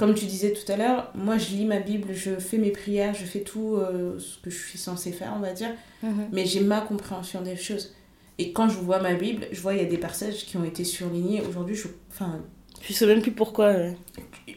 Comme 0.00 0.14
tu 0.14 0.24
disais 0.24 0.52
tout 0.52 0.72
à 0.72 0.76
l'heure, 0.76 1.12
moi 1.14 1.36
je 1.38 1.50
lis 1.50 1.66
ma 1.66 1.78
Bible, 1.78 2.08
je 2.14 2.30
fais 2.36 2.56
mes 2.58 2.70
prières, 2.70 3.14
je 3.14 3.24
fais 3.24 3.40
tout 3.40 3.76
euh, 3.76 4.18
ce 4.18 4.38
que 4.42 4.50
je 4.50 4.58
suis 4.58 4.78
censée 4.78 5.12
faire, 5.12 5.32
on 5.36 5.40
va 5.40 5.52
dire, 5.52 5.70
Mhm. 6.02 6.28
mais 6.32 6.46
j'ai 6.46 6.60
ma 6.60 6.80
compréhension 6.80 7.42
des 7.42 7.54
choses. 7.56 7.94
Et 8.38 8.52
quand 8.52 8.68
je 8.70 8.78
vois 8.78 8.98
ma 9.00 9.12
Bible, 9.14 9.46
je 9.52 9.60
vois 9.60 9.74
il 9.74 9.82
y 9.82 9.84
a 9.84 9.88
des 9.88 9.98
passages 9.98 10.46
qui 10.46 10.56
ont 10.56 10.64
été 10.64 10.82
surlignés. 10.82 11.42
Aujourd'hui, 11.48 11.74
je, 11.76 11.88
enfin, 12.10 12.40
Je 12.80 12.92
sais 12.94 13.04
même 13.06 13.20
plus 13.20 13.32
pourquoi. 13.32 13.66
ouais. 13.72 13.94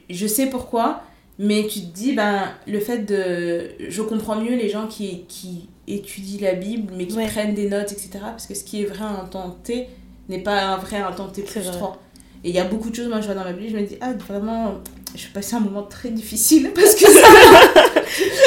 je 0.09 0.25
sais 0.25 0.47
pourquoi, 0.49 1.03
mais 1.37 1.67
tu 1.67 1.81
te 1.81 1.85
dis, 1.93 2.13
ben, 2.13 2.43
le 2.65 2.79
fait 2.79 2.99
de. 2.99 3.71
Je 3.89 4.01
comprends 4.01 4.39
mieux 4.39 4.55
les 4.55 4.69
gens 4.69 4.87
qui, 4.87 5.25
qui 5.27 5.67
étudient 5.87 6.39
la 6.41 6.53
Bible, 6.53 6.93
mais 6.95 7.05
qui 7.07 7.17
Ouais. 7.17 7.27
prennent 7.27 7.53
des 7.55 7.69
notes, 7.69 7.91
etc. 7.91 8.11
Parce 8.21 8.47
que 8.47 8.53
ce 8.55 8.63
qui 8.63 8.81
est 8.81 8.85
vrai 8.85 9.03
à 9.03 9.09
un 9.21 9.25
temps 9.25 9.49
T 9.63 9.89
n'est 10.29 10.39
pas 10.43 10.61
un 10.63 10.77
vrai 10.77 10.97
à 10.97 11.09
un 11.09 11.11
temps 11.11 11.27
T 11.27 11.41
plus 11.41 11.59
vrai. 11.59 11.71
3. 11.71 12.01
Et 12.45 12.49
il 12.49 12.55
y 12.55 12.59
a 12.59 12.63
beaucoup 12.65 12.89
de 12.89 12.95
choses, 12.95 13.09
moi 13.09 13.19
je 13.19 13.25
vois 13.25 13.35
dans 13.35 13.43
ma 13.43 13.51
Bible, 13.53 13.69
je 13.71 13.77
me 13.77 13.85
dis, 13.85 13.97
ah, 13.99 14.13
vraiment, 14.13 14.75
je 15.15 15.27
passer 15.27 15.55
un 15.55 15.59
moment 15.59 15.83
très 15.83 16.09
difficile 16.09 16.71
parce 16.73 16.95
que 16.95 17.05
ça. 17.09 17.27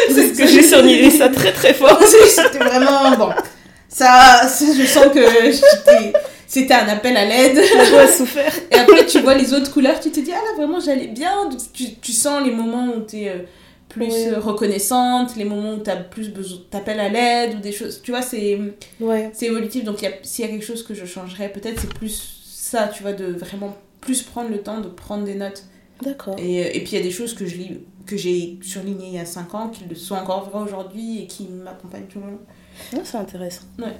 Parce 0.08 0.28
que 0.38 0.46
j'ai 0.46 0.62
surligné 0.62 1.10
ça 1.10 1.28
très 1.28 1.52
très 1.52 1.74
fort. 1.74 2.00
C'était 2.02 2.58
vraiment. 2.58 3.16
Bon. 3.16 3.30
Ça, 3.88 4.46
ça, 4.48 4.64
je 4.78 4.84
sens 4.86 5.06
que 5.12 5.20
c'était 6.46 6.74
un 6.74 6.88
appel 6.88 7.16
à 7.16 7.24
l'aide. 7.24 7.56
La 7.76 7.84
voix 7.84 8.00
a 8.02 8.08
souffert. 8.08 8.52
Et 8.70 8.76
après, 8.76 9.06
tu 9.06 9.20
vois 9.20 9.34
les 9.34 9.52
autres 9.52 9.72
couleurs, 9.72 9.98
tu 10.00 10.10
te 10.10 10.20
dis, 10.20 10.30
ah 10.32 10.36
là, 10.36 10.54
vraiment, 10.56 10.78
j'allais 10.80 11.08
bien. 11.08 11.48
Tu, 11.72 11.94
tu 11.94 12.12
sens 12.12 12.44
les 12.44 12.52
moments 12.52 12.86
où 12.94 13.00
tu 13.04 13.16
es 13.22 13.46
plus 13.88 14.06
Oui. 14.06 14.26
euh, 14.28 14.38
reconnaissante, 14.38 15.36
les 15.36 15.44
moments 15.44 15.74
où 15.74 15.82
tu 15.82 15.90
as 15.90 15.96
plus 15.96 16.28
besoin, 16.30 16.58
t'appelles 16.70 17.00
à 17.00 17.08
l'aide 17.08 17.54
ou 17.56 17.60
des 17.60 17.72
choses. 17.72 18.00
Tu 18.02 18.10
vois, 18.12 18.22
c'est 18.22 18.58
Ouais. 19.00 19.30
c'est 19.32 19.46
évolutif. 19.46 19.82
Donc, 19.84 19.98
s'il 20.22 20.44
y 20.44 20.48
a 20.48 20.50
quelque 20.50 20.64
chose 20.66 20.82
que 20.84 20.94
je 20.94 21.04
changerais, 21.06 21.48
peut-être 21.48 21.80
c'est 21.80 21.92
plus 21.94 22.42
ça, 22.48 22.88
tu 22.94 23.02
vois, 23.02 23.12
de 23.12 23.26
vraiment 23.32 23.76
plus 24.00 24.22
prendre 24.22 24.50
le 24.50 24.58
temps 24.58 24.80
de 24.80 24.88
prendre 24.88 25.24
des 25.24 25.34
notes. 25.34 25.62
D'accord. 26.02 26.36
Et, 26.38 26.64
euh, 26.64 26.70
et 26.72 26.80
puis, 26.80 26.92
il 26.92 26.98
y 26.98 27.00
a 27.00 27.02
des 27.02 27.10
choses 27.10 27.34
que 27.34 27.46
je 27.46 27.56
lis 27.56 27.80
que 28.06 28.16
j'ai 28.16 28.58
surlignées 28.62 29.08
il 29.08 29.14
y 29.14 29.18
a 29.18 29.26
5 29.26 29.54
ans, 29.54 29.68
qui 29.68 29.84
le 29.84 29.96
sont 29.96 30.14
encore 30.14 30.48
vraies 30.48 30.62
aujourd'hui 30.62 31.22
et 31.22 31.26
qui 31.26 31.48
m'accompagnent 31.48 32.06
tout 32.06 32.20
le 32.20 32.26
long. 32.26 32.38
Ouais, 32.92 33.00
c'est 33.04 33.18
intéressant. 33.18 33.64
Ouais. 33.78 33.96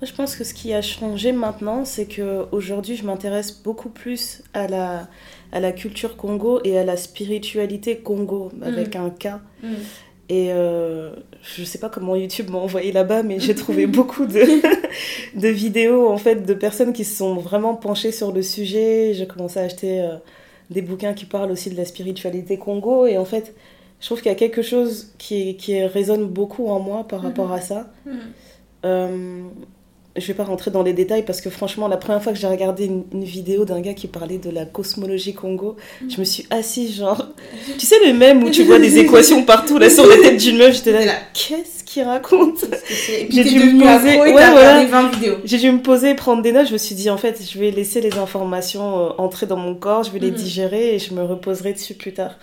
Je 0.00 0.12
pense 0.12 0.34
que 0.34 0.42
ce 0.42 0.52
qui 0.52 0.72
a 0.72 0.82
changé 0.82 1.30
maintenant, 1.30 1.84
c'est 1.84 2.06
que 2.06 2.46
aujourd'hui, 2.50 2.96
je 2.96 3.04
m'intéresse 3.04 3.52
beaucoup 3.62 3.88
plus 3.88 4.42
à 4.52 4.66
la, 4.66 5.08
à 5.52 5.60
la 5.60 5.70
culture 5.70 6.16
Congo 6.16 6.60
et 6.64 6.76
à 6.76 6.84
la 6.84 6.96
spiritualité 6.96 7.98
Congo, 7.98 8.50
avec 8.62 8.96
un 8.96 9.10
K. 9.10 9.28
Et 10.28 10.50
euh, 10.50 11.14
je 11.42 11.62
sais 11.62 11.78
pas 11.78 11.88
comment 11.88 12.16
YouTube 12.16 12.48
m'a 12.50 12.58
envoyé 12.58 12.90
là-bas, 12.90 13.22
mais 13.22 13.38
j'ai 13.38 13.54
trouvé 13.54 13.86
beaucoup 13.98 14.24
de, 14.24 14.40
de 15.38 15.48
vidéos 15.48 16.08
en 16.08 16.16
fait 16.16 16.46
de 16.46 16.54
personnes 16.54 16.92
qui 16.92 17.04
se 17.04 17.16
sont 17.18 17.34
vraiment 17.34 17.74
penchées 17.74 18.12
sur 18.12 18.32
le 18.32 18.42
sujet. 18.42 19.12
J'ai 19.14 19.26
commencé 19.26 19.60
à 19.60 19.64
acheter 19.64 20.00
euh, 20.00 20.16
des 20.70 20.82
bouquins 20.82 21.12
qui 21.14 21.24
parlent 21.24 21.50
aussi 21.50 21.70
de 21.70 21.76
la 21.76 21.84
spiritualité 21.84 22.56
Congo. 22.56 23.06
Et 23.06 23.18
en 23.18 23.24
fait, 23.24 23.54
je 24.00 24.06
trouve 24.06 24.18
qu'il 24.20 24.30
y 24.30 24.34
a 24.34 24.38
quelque 24.38 24.62
chose 24.62 25.12
qui, 25.18 25.56
qui 25.56 25.82
résonne 25.84 26.26
beaucoup 26.26 26.68
en 26.68 26.80
moi 26.80 27.06
par 27.06 27.20
rapport 27.22 27.52
à 27.52 27.60
ça. 27.60 27.90
Euh, 28.84 29.42
je 30.16 30.26
vais 30.26 30.34
pas 30.34 30.44
rentrer 30.44 30.70
dans 30.70 30.82
les 30.82 30.92
détails 30.92 31.24
parce 31.24 31.40
que 31.40 31.48
franchement, 31.48 31.88
la 31.88 31.96
première 31.96 32.22
fois 32.22 32.32
que 32.32 32.38
j'ai 32.38 32.46
regardé 32.46 32.84
une, 32.84 33.04
une 33.12 33.24
vidéo 33.24 33.64
d'un 33.64 33.80
gars 33.80 33.94
qui 33.94 34.08
parlait 34.08 34.38
de 34.38 34.50
la 34.50 34.66
cosmologie 34.66 35.32
Congo, 35.34 35.76
je 36.08 36.18
me 36.18 36.24
suis 36.24 36.46
assise 36.50 36.96
genre... 36.96 37.28
Tu 37.78 37.86
sais 37.86 37.96
le 38.06 38.12
même 38.12 38.42
où 38.42 38.50
tu 38.50 38.64
vois 38.64 38.78
des 38.78 38.98
équations 39.04 39.44
partout 39.44 39.78
là 39.78 39.88
sur 39.88 40.06
la 40.06 40.16
tête 40.16 40.36
d'une 40.38 40.58
meuf, 40.58 40.74
j'étais 40.76 40.92
là, 40.92 41.04
Là. 41.06 41.14
qu'est-ce 41.32 41.81
qu'il 41.92 42.02
raconte 42.04 42.64
J'ai 43.30 43.44
dû 43.44 43.74
me 43.74 43.80
poser- 43.98 44.18
ouais, 44.20 44.32
voilà. 44.32 44.54
regardé 44.54 44.86
20 44.86 45.08
vidéos. 45.10 45.36
J'ai 45.44 45.58
dû 45.58 45.70
me 45.72 45.80
poser, 45.82 46.14
prendre 46.14 46.42
des 46.42 46.52
notes, 46.52 46.68
je 46.68 46.72
me 46.72 46.78
suis 46.78 46.94
dit 46.94 47.10
en 47.10 47.16
fait, 47.16 47.40
je 47.42 47.58
vais 47.58 47.70
laisser 47.70 48.00
les 48.00 48.18
informations 48.18 48.98
euh, 48.98 49.10
entrer 49.18 49.46
dans 49.46 49.56
mon 49.56 49.74
corps, 49.74 50.02
je 50.04 50.10
vais 50.10 50.18
les 50.18 50.30
Mhm. 50.30 50.36
digérer 50.36 50.94
et 50.94 50.98
je 50.98 51.14
me 51.14 51.22
reposerai 51.22 51.72
dessus 51.72 51.94
plus 51.94 52.12
tard. 52.12 52.36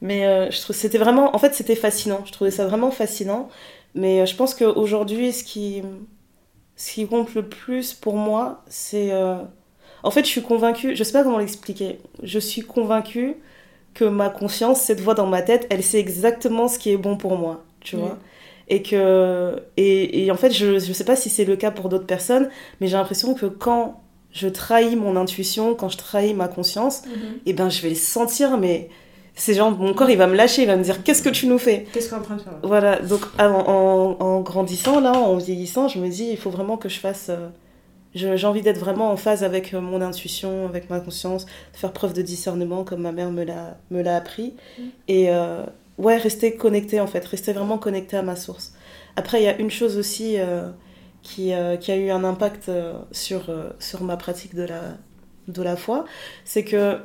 Mais 0.00 0.26
euh, 0.26 0.50
je 0.50 0.60
trouve 0.60 0.74
c'était 0.76 0.98
vraiment, 0.98 1.34
en 1.34 1.38
fait, 1.38 1.54
c'était 1.54 1.76
fascinant. 1.76 2.20
Je 2.26 2.32
trouvais 2.32 2.50
ça 2.50 2.66
vraiment 2.66 2.90
fascinant. 2.90 3.48
Mais 3.94 4.20
euh, 4.22 4.26
je 4.26 4.34
pense 4.34 4.54
qu'aujourd'hui, 4.54 5.32
ce 5.32 5.44
qui, 5.44 5.82
ce 6.76 6.92
qui 6.92 7.06
compte 7.06 7.34
le 7.34 7.42
plus 7.48 7.94
pour 7.94 8.16
moi, 8.16 8.62
c'est. 8.68 9.12
En 10.02 10.10
fait, 10.10 10.24
je 10.24 10.28
suis 10.30 10.42
convaincue, 10.42 10.94
je 10.96 11.02
sais 11.02 11.12
pas 11.12 11.22
comment 11.22 11.38
l'expliquer, 11.38 11.98
je 12.22 12.38
suis 12.38 12.60
convaincue 12.60 13.36
que 13.94 14.04
ma 14.04 14.28
conscience, 14.28 14.80
cette 14.82 15.00
voix 15.00 15.14
dans 15.14 15.26
ma 15.26 15.40
tête, 15.40 15.66
elle 15.70 15.82
sait 15.82 15.98
exactement 15.98 16.68
ce 16.68 16.78
qui 16.78 16.90
est 16.90 16.98
bon 16.98 17.16
pour 17.16 17.38
moi, 17.38 17.64
tu 17.80 17.96
vois. 17.96 18.18
Et 18.68 18.82
que. 18.82 19.56
Et, 19.76 20.24
et 20.24 20.30
en 20.30 20.36
fait, 20.36 20.50
je, 20.52 20.78
je 20.78 20.92
sais 20.92 21.04
pas 21.04 21.16
si 21.16 21.28
c'est 21.30 21.44
le 21.44 21.56
cas 21.56 21.70
pour 21.70 21.88
d'autres 21.88 22.06
personnes, 22.06 22.48
mais 22.80 22.86
j'ai 22.86 22.96
l'impression 22.96 23.34
que 23.34 23.46
quand 23.46 24.00
je 24.32 24.48
trahis 24.48 24.96
mon 24.96 25.16
intuition, 25.16 25.74
quand 25.74 25.88
je 25.88 25.96
trahis 25.98 26.34
ma 26.34 26.48
conscience, 26.48 27.02
et 27.46 27.52
ben 27.52 27.68
je 27.68 27.82
vais 27.82 27.90
le 27.90 27.94
sentir, 27.94 28.56
mais 28.58 28.88
c'est 29.36 29.54
genre 29.54 29.70
mon 29.72 29.94
corps 29.94 30.10
il 30.10 30.16
va 30.18 30.26
me 30.26 30.34
lâcher, 30.36 30.62
il 30.62 30.66
va 30.68 30.76
me 30.76 30.82
dire 30.82 31.02
qu'est-ce 31.04 31.22
que 31.22 31.28
tu 31.28 31.46
nous 31.46 31.58
fais? 31.58 31.86
Qu'est-ce 31.92 32.08
qu'on 32.10 32.16
est 32.16 32.20
en 32.20 32.22
train 32.22 32.36
de 32.36 32.40
faire? 32.42 32.52
Là 32.52 32.58
Voilà, 32.62 32.98
donc 33.00 33.20
en, 33.38 33.44
en- 33.44 34.16
en 34.20 34.40
grandissant 34.40 34.98
là, 35.00 35.12
en 35.12 35.36
vieillissant, 35.36 35.88
je 35.88 35.98
me 35.98 36.08
dis 36.08 36.26
il 36.30 36.36
faut 36.36 36.50
vraiment 36.50 36.76
que 36.76 36.88
je 36.88 36.98
fasse. 36.98 37.26
euh, 37.30 37.48
J'ai 38.14 38.46
envie 38.46 38.62
d'être 38.62 38.78
vraiment 38.78 39.10
en 39.10 39.16
phase 39.16 39.42
avec 39.44 39.74
euh, 39.74 39.80
mon 39.80 40.00
intuition, 40.00 40.66
avec 40.66 40.88
ma 40.88 41.00
conscience, 41.00 41.46
de 41.46 41.76
faire 41.76 41.92
preuve 41.92 42.12
de 42.14 42.22
discernement 42.22 42.84
comme 42.84 43.02
ma 43.02 43.12
mère 43.12 43.30
me 43.30 43.44
l'a 43.44 43.76
me 43.90 44.02
l'a 44.02 44.16
appris. 44.16 44.54
Mm. 44.78 44.82
Et 45.08 45.26
euh, 45.30 45.62
ouais, 45.98 46.16
rester 46.16 46.54
connecté 46.56 47.00
en 47.00 47.06
fait, 47.06 47.24
rester 47.24 47.52
vraiment 47.52 47.78
connecté 47.78 48.16
à 48.16 48.22
ma 48.22 48.36
source. 48.36 48.72
Après, 49.16 49.40
il 49.40 49.44
y 49.44 49.48
a 49.48 49.56
une 49.58 49.70
chose 49.70 49.96
aussi 49.96 50.38
euh, 50.38 50.68
qui, 51.22 51.52
euh, 51.52 51.76
qui 51.76 51.92
a 51.92 51.96
eu 51.96 52.10
un 52.10 52.24
impact 52.24 52.68
euh, 52.68 52.94
sur, 53.12 53.42
sur 53.78 54.02
ma 54.02 54.16
pratique 54.16 54.54
de 54.54 54.64
la, 54.64 54.80
de 55.48 55.62
la 55.62 55.76
foi, 55.76 56.04
c'est 56.44 56.64
que 56.64 56.98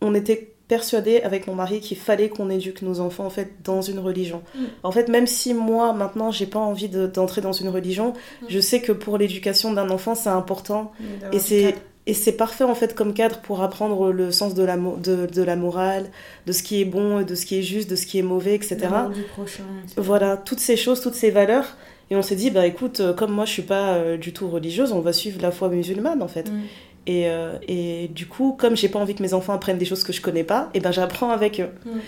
on 0.00 0.14
était 0.14 0.54
persuadé 0.68 1.22
avec 1.22 1.46
mon 1.46 1.54
mari 1.54 1.80
qu'il 1.80 1.96
fallait 1.96 2.28
qu'on 2.28 2.50
éduque 2.50 2.82
nos 2.82 3.00
enfants 3.00 3.24
en 3.24 3.30
fait 3.30 3.62
dans 3.64 3.80
une 3.80 3.98
religion. 3.98 4.42
Mm. 4.54 4.64
En 4.82 4.92
fait, 4.92 5.08
même 5.08 5.26
si 5.26 5.54
moi 5.54 5.94
maintenant 5.94 6.30
j'ai 6.30 6.44
pas 6.46 6.58
envie 6.58 6.90
de- 6.90 7.06
d'entrer 7.06 7.40
dans 7.40 7.52
une 7.54 7.70
religion, 7.70 8.12
Mm. 8.42 8.46
je 8.48 8.60
sais 8.60 8.82
que 8.82 8.92
pour 8.92 9.16
l'éducation 9.16 9.72
d'un 9.72 9.88
enfant 9.88 10.14
c'est 10.14 10.28
important 10.28 10.92
et 11.32 11.38
c'est. 11.38 11.74
Et 12.08 12.14
c'est 12.14 12.32
parfait 12.32 12.64
en 12.64 12.74
fait 12.74 12.94
comme 12.96 13.12
cadre 13.14 13.38
pour 13.38 13.62
apprendre 13.62 14.10
le 14.10 14.32
sens 14.32 14.54
de 14.54 14.64
la, 14.64 14.76
mo- 14.76 14.96
de, 14.96 15.26
de 15.26 15.42
la 15.42 15.54
morale, 15.54 16.06
de 16.46 16.52
ce 16.52 16.62
qui 16.64 16.80
est 16.80 16.84
bon, 16.84 17.22
de 17.22 17.34
ce 17.36 17.46
qui 17.46 17.58
est 17.58 17.62
juste, 17.62 17.88
de 17.88 17.94
ce 17.96 18.06
qui 18.06 18.18
est 18.18 18.22
mauvais, 18.22 18.54
etc. 18.56 18.78
L'amour 18.80 19.10
du 19.10 19.22
prochain, 19.22 19.62
etc. 19.84 19.94
Voilà, 19.98 20.36
toutes 20.36 20.60
ces 20.60 20.76
choses, 20.76 21.00
toutes 21.00 21.14
ces 21.14 21.30
valeurs. 21.30 21.76
Et 22.10 22.16
on 22.16 22.22
s'est 22.22 22.36
dit, 22.36 22.50
bah 22.50 22.66
écoute, 22.66 23.00
euh, 23.00 23.12
comme 23.12 23.32
moi 23.32 23.44
je 23.44 23.52
suis 23.52 23.62
pas 23.62 23.92
euh, 23.94 24.16
du 24.16 24.32
tout 24.32 24.48
religieuse, 24.48 24.92
on 24.92 25.00
va 25.00 25.12
suivre 25.12 25.40
la 25.42 25.50
foi 25.50 25.68
musulmane 25.68 26.22
en 26.22 26.28
fait. 26.28 26.50
Mm. 26.50 26.60
Et, 27.06 27.28
euh, 27.28 27.52
et 27.68 28.08
du 28.08 28.26
coup, 28.26 28.56
comme 28.58 28.76
j'ai 28.76 28.88
pas 28.88 28.98
envie 28.98 29.14
que 29.14 29.22
mes 29.22 29.34
enfants 29.34 29.52
apprennent 29.52 29.78
des 29.78 29.84
choses 29.84 30.02
que 30.04 30.12
je 30.12 30.20
connais 30.22 30.44
pas, 30.44 30.70
et 30.74 30.80
ben 30.80 30.90
j'apprends 30.92 31.30
avec 31.30 31.60
eux. 31.60 31.68
Mm. 31.84 31.98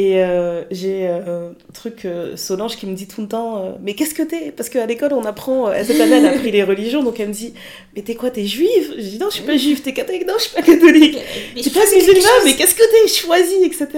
Et 0.00 0.22
euh, 0.22 0.62
j'ai 0.70 1.08
euh, 1.08 1.50
un 1.50 1.72
truc, 1.74 2.04
euh, 2.04 2.36
Solange 2.36 2.76
qui 2.76 2.86
me 2.86 2.94
dit 2.94 3.08
tout 3.08 3.20
le 3.20 3.26
temps, 3.26 3.64
euh, 3.64 3.72
mais 3.82 3.94
qu'est-ce 3.94 4.14
que 4.14 4.22
t'es? 4.22 4.52
Parce 4.52 4.68
qu'à 4.68 4.86
l'école 4.86 5.12
on 5.12 5.24
apprend, 5.24 5.72
cette 5.82 6.00
année 6.00 6.18
elle 6.18 6.26
a 6.26 6.30
appris 6.30 6.52
les 6.52 6.62
religions, 6.62 7.02
donc 7.02 7.18
elle 7.18 7.28
me 7.30 7.32
dit, 7.32 7.52
mais 7.96 8.02
t'es 8.02 8.14
quoi, 8.14 8.30
t'es 8.30 8.44
juive? 8.46 8.94
Je 8.96 9.02
dis 9.02 9.18
non, 9.18 9.26
je 9.28 9.34
suis 9.38 9.44
pas 9.44 9.56
juive, 9.56 9.82
t'es 9.82 9.92
catholique? 9.92 10.24
Non, 10.24 10.34
je 10.38 10.44
suis 10.44 10.54
pas 10.54 10.62
catholique. 10.62 11.18
Mais 11.56 11.62
T'es 11.62 11.70
pas 11.70 11.80
musulmane, 11.92 12.30
mais 12.44 12.54
qu'est-ce 12.54 12.76
que 12.76 12.84
t'es? 12.88 13.08
Choisi, 13.08 13.56
etc. 13.64 13.88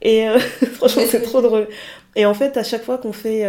Et 0.00 0.24
franchement, 0.76 1.02
c'est 1.06 1.20
trop 1.20 1.42
drôle. 1.42 1.68
Et 2.14 2.24
en 2.24 2.32
fait, 2.32 2.56
à 2.56 2.62
chaque 2.64 2.84
fois 2.84 2.96
qu'on 2.96 3.12
fait 3.12 3.44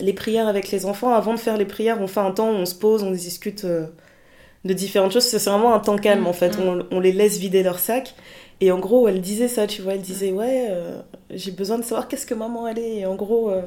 les 0.00 0.12
prières 0.12 0.48
avec 0.48 0.72
les 0.72 0.86
enfants, 0.86 1.12
avant 1.14 1.34
de 1.34 1.38
faire 1.38 1.56
les 1.56 1.66
prières, 1.66 2.00
on 2.00 2.08
fait 2.08 2.18
un 2.18 2.32
temps 2.32 2.50
où 2.50 2.54
on 2.54 2.66
se 2.66 2.74
pose, 2.74 3.04
on 3.04 3.12
discute 3.12 3.64
de 3.64 4.72
différentes 4.72 5.12
choses. 5.12 5.22
C'est 5.24 5.38
vraiment 5.48 5.72
un 5.74 5.78
temps 5.78 5.98
calme, 5.98 6.22
Mm, 6.22 6.26
en 6.26 6.32
fait. 6.32 6.58
mm. 6.58 6.60
On, 6.60 6.86
on 6.90 7.00
les 7.00 7.12
laisse 7.12 7.38
vider 7.38 7.62
leur 7.62 7.78
sac. 7.78 8.14
Et 8.60 8.70
en 8.72 8.78
gros, 8.78 9.08
elle 9.08 9.20
disait 9.20 9.48
ça, 9.48 9.66
tu 9.66 9.82
vois. 9.82 9.94
Elle 9.94 10.02
disait, 10.02 10.32
ouais, 10.32 10.68
euh, 10.70 11.00
j'ai 11.30 11.50
besoin 11.50 11.78
de 11.78 11.84
savoir 11.84 12.08
qu'est-ce 12.08 12.26
que 12.26 12.34
maman 12.34 12.66
elle 12.68 12.78
est. 12.78 12.98
Et 12.98 13.06
en 13.06 13.14
gros, 13.14 13.50
euh, 13.50 13.62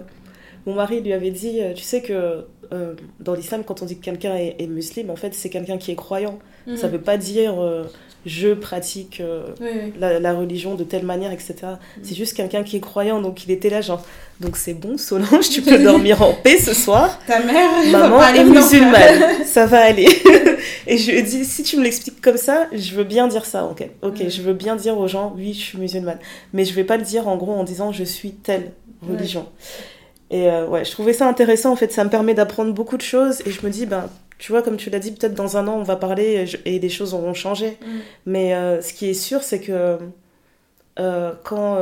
mon 0.68 0.76
mari 0.76 1.02
lui 1.02 1.14
avait 1.14 1.32
dit, 1.32 1.62
euh, 1.62 1.74
tu 1.74 1.84
sais 1.84 2.02
que 2.02 2.46
euh, 2.74 2.94
dans 3.20 3.34
l'islam, 3.34 3.64
quand 3.66 3.82
on 3.82 3.86
dit 3.86 3.98
que 3.98 4.04
quelqu'un 4.04 4.36
est, 4.36 4.58
est 4.60 4.68
musulman, 4.68 5.14
en 5.14 5.16
fait, 5.16 5.34
c'est 5.34 5.50
quelqu'un 5.50 5.78
qui 5.78 5.92
est 5.92 5.96
croyant. 5.96 6.38
Mhm. 6.68 6.78
Ça 6.78 6.90
veut 6.90 7.00
pas 7.00 7.18
dire 7.18 7.60
euh, 7.60 7.86
je 8.26 8.54
pratique 8.54 9.22
euh, 9.22 9.46
Oui, 9.62 9.68
oui. 9.74 9.94
la, 9.98 10.20
la 10.20 10.34
religion 10.34 10.76
de 10.76 10.84
telle 10.84 11.06
manière, 11.06 11.32
etc. 11.32 11.56
C'est 12.04 12.16
juste 12.16 12.36
quelqu'un 12.36 12.64
qui 12.64 12.76
est 12.76 12.82
croyant. 12.82 13.22
Donc 13.22 13.46
il 13.46 13.52
était 13.52 13.70
là, 13.70 13.80
genre, 13.80 14.06
donc 14.42 14.58
c'est 14.58 14.74
bon, 14.74 14.98
Solange, 14.98 15.50
tu 15.50 15.62
peux 15.62 15.80
dormir 15.80 16.22
en 16.22 16.34
paix 16.34 16.58
ce 16.58 16.74
soir. 16.74 17.18
Ta 17.28 17.42
mère 17.42 17.70
Maman 17.90 18.22
est 18.22 18.44
musulmane, 18.44 19.46
ça 19.46 19.66
va 19.66 19.80
aller. 19.84 20.10
Et 20.88 20.98
je 20.98 21.12
lui 21.12 21.20
ai 21.20 21.22
dit, 21.22 21.46
si 21.46 21.64
tu 21.64 21.78
me 21.78 21.84
l'expliques 21.84 22.20
comme 22.20 22.38
ça, 22.38 22.68
je 22.74 22.96
veux 22.96 23.06
bien 23.06 23.30
dire 23.30 23.46
ça, 23.46 23.66
ok. 23.66 23.88
Ok, 24.02 24.28
je 24.28 24.42
veux 24.42 24.54
bien 24.54 24.76
dire 24.76 24.98
aux 24.98 25.08
gens, 25.08 25.34
oui, 25.38 25.54
je 25.54 25.60
suis 25.60 25.78
musulmane. 25.78 26.20
Mais 26.52 26.66
je 26.66 26.74
vais 26.74 26.84
pas 26.84 26.98
le 26.98 27.04
dire 27.04 27.28
en 27.30 27.38
gros 27.38 27.54
en 27.54 27.64
disant, 27.64 27.94
je 27.94 28.04
suis 28.04 28.32
telle 28.32 28.74
religion. 29.08 29.46
Et 30.30 30.50
euh, 30.50 30.68
ouais, 30.68 30.84
je 30.86 30.92
trouvais 30.92 31.14
ça 31.14 31.28
intéressant, 31.28 31.72
en 31.72 31.76
fait, 31.76 31.92
ça 31.92 32.04
me 32.04 32.10
permet 32.10 32.34
d'apprendre 32.34 32.74
beaucoup 32.74 32.98
de 32.98 33.02
choses. 33.02 33.42
Et 33.46 33.52
je 33.52 33.66
me 33.66 33.70
dis, 33.72 33.86
ben, 33.86 34.10
tu 34.38 34.52
vois, 34.52 34.62
comme 34.62 34.78
tu 34.78 34.90
l'as 34.90 35.00
dit, 35.00 35.12
peut-être 35.12 35.34
dans 35.34 35.58
un 35.58 35.68
an, 35.68 35.76
on 35.78 35.84
va 35.84 35.96
parler 35.96 36.24
et, 36.34 36.46
je- 36.48 36.58
et 36.66 36.80
les 36.80 36.90
choses 36.90 37.14
auront 37.14 37.34
changé. 37.34 37.78
Mm. 37.82 37.86
Mais 38.26 38.54
euh, 38.56 38.82
ce 38.82 38.94
qui 38.94 39.10
est 39.10 39.14
sûr, 39.14 39.42
c'est 39.44 39.60
que 39.62 39.98
euh, 41.00 41.32
quand, 41.44 41.78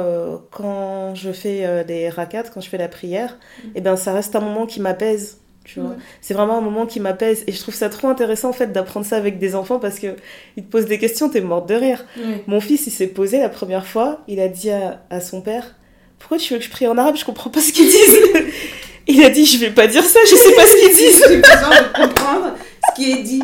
quand 0.51 1.15
je 1.15 1.31
fais 1.31 1.83
des 1.85 2.09
rakats, 2.09 2.43
quand 2.53 2.61
je 2.61 2.69
fais 2.69 2.77
la 2.77 2.87
prière, 2.89 3.37
Mm. 3.63 3.67
eh 3.75 3.81
ben, 3.81 3.95
ça 3.95 4.13
reste 4.13 4.35
un 4.35 4.41
moment 4.41 4.65
qui 4.65 4.79
m'apaise. 4.81 5.39
Tu 5.63 5.79
vois. 5.79 5.89
Ouais. 5.91 5.95
C'est 6.21 6.35
vraiment 6.35 6.59
un 6.59 6.61
moment 6.61 6.85
qui 6.85 6.99
m'apaise. 6.99 7.43
Et 7.47 7.51
je 7.51 7.59
trouve 7.59 7.73
ça 7.73 7.89
trop 7.89 8.07
intéressant 8.07 8.49
en 8.49 8.53
fait 8.53 8.71
d'apprendre 8.71 9.03
ça 9.03 9.15
avec 9.17 9.39
des 9.39 9.55
enfants 9.55 9.79
parce 9.79 9.97
que 9.97 10.15
ils 10.57 10.63
te 10.63 10.69
posent 10.69 10.85
des 10.85 10.99
questions, 10.99 11.27
t'es 11.27 11.41
morte 11.41 11.67
de 11.67 11.73
rire. 11.73 12.05
Mon 12.45 12.61
fils, 12.61 12.85
il 12.85 12.91
s'est 12.91 13.07
posé 13.07 13.39
la 13.39 13.49
première 13.49 13.87
fois, 13.87 14.19
il 14.27 14.39
a 14.39 14.47
dit 14.47 14.69
à, 14.69 15.01
à 15.09 15.19
son 15.21 15.41
père 15.41 15.73
Pourquoi 16.27 16.39
tu 16.39 16.53
veux 16.53 16.59
que 16.59 16.65
je 16.65 16.71
prie 16.71 16.87
en 16.87 16.97
arabe? 16.97 17.15
Je 17.17 17.23
comprends 17.23 17.51
pas 17.51 17.61
ce 17.61 17.71
qu'ils 17.71 17.85
disent. 17.85 18.19
il 19.07 19.23
a 19.23 19.29
dit 19.29 19.45
Je 19.45 19.59
vais 19.59 19.69
pas 19.69 19.85
dire 19.85 20.03
ça, 20.03 20.17
je 20.25 20.35
sais 20.35 20.55
pas 20.55 20.65
ce 20.65 20.75
qu'ils 20.75 20.95
disent. 20.95 21.23
J'ai 21.29 21.37
besoin 21.37 21.81
de 21.83 22.07
comprendre 22.07 22.55
ce 22.89 22.95
qui 22.95 23.11
est 23.11 23.21
dit. 23.21 23.43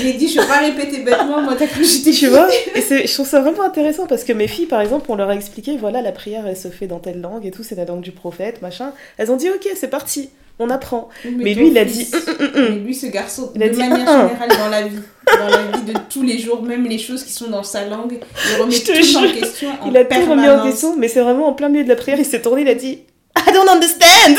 Il 0.00 0.06
est 0.06 0.12
dit, 0.14 0.28
je 0.28 0.40
vais 0.40 0.46
pas 0.46 0.60
répéter 0.60 1.00
bêtement, 1.02 1.42
moi 1.42 1.56
t'as 1.58 1.66
cru 1.66 1.82
que 1.82 1.86
j'étais 1.86 2.12
Tu 2.12 2.28
vois? 2.28 2.48
Et 2.74 2.80
je 2.80 3.12
trouve 3.12 3.28
ça 3.28 3.40
vraiment 3.40 3.64
intéressant 3.64 4.06
parce 4.06 4.24
que 4.24 4.32
mes 4.32 4.48
filles, 4.48 4.64
par 4.64 4.80
exemple, 4.80 5.10
on 5.10 5.14
leur 5.14 5.28
a 5.28 5.34
expliqué 5.34 5.76
voilà, 5.76 6.00
la 6.00 6.12
prière, 6.12 6.46
elle 6.46 6.56
se 6.56 6.68
fait 6.68 6.86
dans 6.86 7.00
telle 7.00 7.20
langue 7.20 7.44
et 7.44 7.50
tout, 7.50 7.64
c'est 7.64 7.74
la 7.74 7.84
langue 7.84 8.00
du 8.00 8.12
prophète, 8.12 8.62
machin. 8.62 8.92
Elles 9.18 9.30
ont 9.30 9.36
dit 9.36 9.50
Ok, 9.50 9.68
c'est 9.74 9.90
parti, 9.90 10.30
on 10.58 10.70
apprend. 10.70 11.08
Mais 11.24 11.54
ton 11.54 11.60
lui, 11.60 11.68
il 11.68 11.78
a 11.78 11.84
dit, 11.84 12.08
hum, 12.14 12.48
Mais 12.54 12.68
lui, 12.78 12.94
ce 12.94 13.06
garçon, 13.06 13.50
Il 13.54 13.62
a 13.62 13.68
de 13.68 13.72
dit, 13.74 13.78
manière 13.78 14.06
générale, 14.06 14.48
dans 14.58 14.68
la 14.68 14.82
vie, 14.82 14.98
dans 15.26 15.48
la 15.48 15.62
vie 15.78 15.92
de 15.92 15.98
tous 16.08 16.22
les 16.22 16.38
jours, 16.38 16.62
même 16.62 16.84
les 16.86 16.98
choses 16.98 17.24
qui 17.24 17.32
sont 17.32 17.48
dans 17.48 17.62
sa 17.62 17.86
langue, 17.86 18.18
il 18.20 18.60
remet 18.62 18.78
tout 18.78 18.92
en 18.92 19.22
jure. 19.22 19.32
question 19.34 19.70
en 19.70 19.88
Il 19.88 19.96
a 19.96 20.04
tout 20.04 20.14
remis 20.14 20.24
en 20.24 20.26
permanence. 20.36 20.70
question, 20.70 20.96
mais 20.96 21.08
c'est 21.08 21.20
vraiment 21.20 21.48
en 21.48 21.52
plein 21.54 21.68
milieu 21.68 21.84
de 21.84 21.88
la 21.88 21.96
prière, 21.96 22.18
il 22.18 22.24
s'est 22.24 22.40
tourné, 22.42 22.62
il 22.62 22.68
a 22.68 22.74
dit 22.74 23.00
I 23.36 23.52
don't 23.52 23.68
understand 23.68 24.36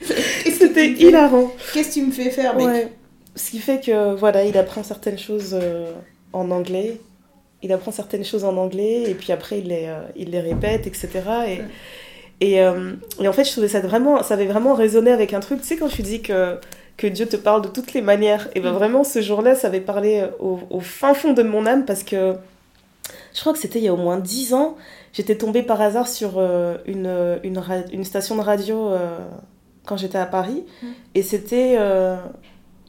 C'était 0.58 0.88
hilarant. 0.88 1.50
Qu'est-ce 1.72 1.88
que 1.88 1.94
tu 1.94 2.02
me 2.02 2.12
fais 2.12 2.30
faire, 2.30 2.56
mec? 2.56 2.66
Ouais. 2.66 2.92
Ce 3.36 3.50
qui 3.50 3.58
fait 3.58 3.80
que 3.84 4.14
voilà, 4.14 4.44
il 4.44 4.56
apprend 4.58 4.82
certaines 4.82 5.18
choses 5.18 5.50
euh, 5.60 5.92
en 6.32 6.50
anglais. 6.50 7.00
Il 7.62 7.72
apprend 7.72 7.90
certaines 7.92 8.24
choses 8.24 8.44
en 8.44 8.56
anglais 8.56 9.04
et 9.08 9.14
puis 9.14 9.32
après 9.32 9.58
il 9.60 9.68
les, 9.68 9.86
euh, 9.86 10.00
il 10.16 10.30
les 10.30 10.40
répète, 10.40 10.86
etc. 10.86 11.08
Et, 11.46 11.58
Ouais. 11.58 11.64
Et, 12.40 12.60
euh, 12.62 12.92
et 13.20 13.28
en 13.28 13.32
fait, 13.32 13.44
je 13.44 13.52
trouvais 13.52 13.68
ça 13.68 13.80
vraiment, 13.80 14.22
ça 14.22 14.34
avait 14.34 14.46
vraiment 14.46 14.74
résonné 14.74 15.10
avec 15.10 15.32
un 15.34 15.40
truc. 15.40 15.60
Tu 15.60 15.66
sais, 15.66 15.76
quand 15.76 15.88
tu 15.88 16.02
dis 16.02 16.22
que, 16.22 16.58
que 16.96 17.06
Dieu 17.06 17.26
te 17.26 17.36
parle 17.36 17.62
de 17.62 17.68
toutes 17.68 17.92
les 17.94 18.02
manières, 18.02 18.48
et 18.54 18.60
ben 18.60 18.72
Mm. 18.72 18.74
vraiment 18.74 19.04
ce 19.04 19.20
jour-là, 19.22 19.54
ça 19.54 19.66
avait 19.68 19.80
parlé 19.80 20.24
au, 20.40 20.60
au 20.70 20.80
fin 20.80 21.14
fond 21.14 21.32
de 21.32 21.42
mon 21.42 21.66
âme 21.66 21.84
parce 21.84 22.02
que 22.04 22.34
je 23.34 23.40
crois 23.40 23.52
que 23.52 23.58
c'était 23.58 23.78
il 23.78 23.84
y 23.84 23.88
a 23.88 23.92
au 23.94 23.96
moins 23.96 24.18
dix 24.18 24.54
ans. 24.54 24.76
J'étais 25.12 25.36
tombée 25.36 25.62
par 25.62 25.80
hasard 25.80 26.06
sur 26.08 26.34
euh, 26.36 26.76
une, 26.86 27.40
une, 27.92 28.04
station 28.04 28.36
de 28.36 28.40
radio 28.42 28.88
euh, 28.90 29.18
quand 29.86 29.96
j'étais 29.96 30.18
à 30.18 30.26
Paris. 30.26 30.64
Mm. 30.82 30.86
Et 31.16 31.22
c'était. 31.22 31.76
euh, 31.78 32.16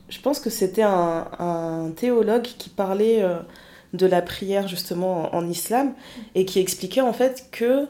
je 0.10 0.20
pense 0.22 0.40
que 0.40 0.50
c'était 0.50 0.82
un, 0.84 1.28
un 1.38 1.92
théologue 1.96 2.42
qui 2.44 2.70
parlait 2.70 3.22
euh, 3.22 3.38
de 3.94 4.08
la 4.08 4.22
prière 4.24 4.68
justement 4.68 5.34
en, 5.36 5.40
en 5.40 5.48
islam 5.50 5.94
et 6.36 6.46
qui 6.46 6.60
expliquait 6.60 7.02
en 7.02 7.14
fait 7.14 7.46
que. 7.52 7.88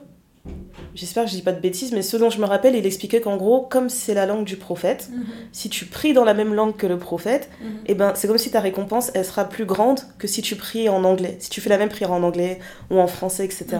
J'espère 0.95 1.23
que 1.25 1.29
je 1.29 1.35
dis 1.35 1.41
pas 1.43 1.51
de 1.51 1.59
bêtises, 1.61 1.91
mais 1.93 2.01
ce 2.01 2.17
dont 2.17 2.29
je 2.29 2.41
me 2.41 2.45
rappelle, 2.45 2.75
il 2.75 2.85
expliquait 2.85 3.21
qu'en 3.21 3.37
gros, 3.37 3.61
comme 3.61 3.89
c'est 3.89 4.13
la 4.13 4.25
langue 4.25 4.43
du 4.43 4.57
prophète, 4.57 5.09
Mhm, 5.11 5.23
si 5.51 5.69
tu 5.69 5.85
pries 5.85 6.13
dans 6.13 6.25
la 6.25 6.33
même 6.33 6.53
langue 6.53 6.75
que 6.75 6.87
le 6.87 6.97
prophète, 6.97 7.49
mhm. 7.61 7.69
eh 7.85 7.93
ben, 7.93 8.13
c'est 8.15 8.27
comme 8.27 8.37
si 8.37 8.49
ta 8.51 8.59
récompense, 8.59 9.11
elle 9.13 9.23
sera 9.23 9.45
plus 9.45 9.65
grande 9.65 9.99
que 10.17 10.27
si 10.27 10.41
tu 10.41 10.55
pries 10.55 10.89
en 10.89 11.03
anglais. 11.03 11.37
Si 11.39 11.49
tu 11.49 11.61
fais 11.61 11.69
la 11.69 11.77
même 11.77 11.89
prière 11.89 12.11
en 12.11 12.23
anglais 12.23 12.59
ou 12.89 12.99
en 12.99 13.07
français, 13.07 13.45
etc. 13.45 13.65
Mhm. 13.71 13.79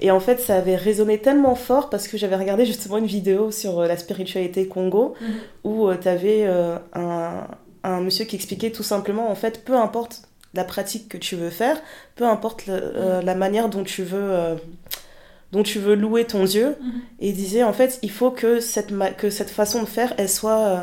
Et 0.00 0.10
en 0.10 0.20
fait, 0.20 0.40
ça 0.40 0.56
avait 0.56 0.76
résonné 0.76 1.18
tellement 1.18 1.54
fort 1.56 1.90
parce 1.90 2.08
que 2.08 2.16
j'avais 2.16 2.36
regardé 2.36 2.64
justement 2.64 2.98
une 2.98 3.06
vidéo 3.06 3.50
sur 3.50 3.80
euh, 3.80 3.86
la 3.88 3.96
spiritualité 3.96 4.66
Congo 4.68 5.14
où 5.64 5.92
tu 5.94 6.08
avais 6.08 6.46
un, 6.94 7.46
un 7.82 8.00
monsieur 8.00 8.24
qui 8.26 8.36
expliquait 8.36 8.70
tout 8.70 8.82
simplement, 8.84 9.30
en 9.30 9.34
fait, 9.34 9.64
peu 9.64 9.74
importe 9.76 10.22
la 10.54 10.62
pratique 10.64 11.08
que 11.08 11.18
tu 11.18 11.34
veux 11.34 11.50
faire, 11.50 11.76
peu 12.14 12.24
importe 12.24 12.66
le- 12.68 12.74
euh, 12.80 13.22
la 13.22 13.34
manière 13.34 13.68
dont 13.68 13.82
tu 13.82 14.02
veux... 14.04 14.56
dont 15.54 15.62
tu 15.62 15.78
veux 15.78 15.94
louer 16.04 16.24
ton 16.34 16.42
Dieu, 16.44 16.68
Mhm. 16.80 16.92
et 17.20 17.28
il 17.30 17.34
disait 17.44 17.62
en 17.70 17.72
fait 17.72 17.98
il 18.02 18.10
faut 18.18 18.30
que 18.40 18.60
cette, 18.60 18.90
que 19.16 19.28
cette 19.38 19.50
façon 19.60 19.80
de 19.86 19.86
faire 19.98 20.10
elle 20.18 20.28
soit 20.40 20.58
euh, 20.58 20.76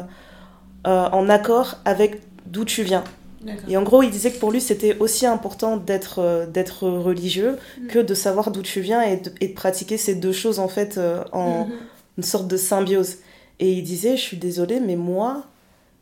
euh, 0.88 1.10
en 1.20 1.30
accord 1.30 1.70
avec 1.86 2.10
d'où 2.48 2.64
tu 2.66 2.82
viens. 2.84 3.04
Et 3.68 3.76
en 3.76 3.82
gros, 3.82 4.04
il 4.04 4.12
disait 4.12 4.30
que 4.32 4.38
pour 4.40 4.52
lui, 4.52 4.62
c'était 4.62 4.96
aussi 5.00 5.26
important 5.26 5.76
d'être 5.76 6.20
euh, 6.20 6.46
d'être 6.46 6.88
religieux 6.88 7.54
Mm. 7.80 7.88
que 7.88 8.00
de 8.00 8.14
savoir 8.14 8.52
d'où 8.52 8.62
tu 8.62 8.82
viens 8.82 9.02
et 9.02 9.18
de, 9.18 9.32
et 9.42 9.48
de 9.48 9.54
pratiquer 9.64 9.98
ces 9.98 10.14
deux 10.16 10.32
choses 10.44 10.60
en 10.60 10.68
fait 10.68 11.00
en 11.32 11.66
Mhm. 11.66 11.72
une 12.20 12.24
sorte 12.24 12.48
de 12.48 12.58
symbiose. 12.58 13.12
Et 13.60 13.70
il 13.74 13.84
disait, 13.84 14.16
je 14.16 14.22
suis 14.30 14.38
désolée, 14.38 14.80
mais 14.80 14.96
moi, 14.96 15.44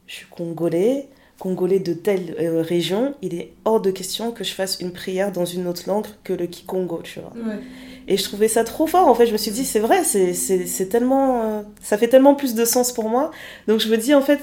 je 0.08 0.16
suis 0.16 0.26
congolais, 0.30 1.08
congolais 1.40 1.80
de 1.80 1.94
telle 1.94 2.36
euh, 2.42 2.62
région, 2.62 3.14
il 3.22 3.34
est 3.40 3.48
hors 3.64 3.80
de 3.88 3.92
question 3.92 4.32
que 4.32 4.44
je 4.44 4.54
fasse 4.54 4.74
une 4.82 4.92
prière 4.92 5.32
dans 5.32 5.46
une 5.46 5.66
autre 5.68 5.84
langue 5.88 6.08
que 6.26 6.34
le 6.34 6.46
Kikongo, 6.48 7.00
tu 7.04 7.20
vois. 7.22 7.32
Ouais. 7.48 7.60
Et 8.12 8.18
je 8.18 8.24
trouvais 8.24 8.48
ça 8.50 8.64
trop 8.64 8.88
fort, 8.88 9.08
en 9.08 9.14
fait, 9.16 9.28
je 9.28 9.32
me 9.32 9.38
suis 9.38 9.52
dit, 9.52 9.64
c'est 9.64 9.80
vrai, 9.80 10.04
c'est 10.04 10.34
c'est- 10.34 10.66
c'est 10.66 10.88
tellement... 10.88 11.42
euh, 11.44 11.62
ça 11.82 11.98
fait 11.98 12.08
tellement 12.08 12.34
plus 12.36 12.56
de 12.56 12.66
sens 12.66 12.92
pour 12.92 13.08
moi. 13.08 13.30
Donc 13.68 13.80
je 13.80 13.88
me 13.88 13.98
dis, 13.98 14.14
en 14.16 14.22
fait, 14.22 14.40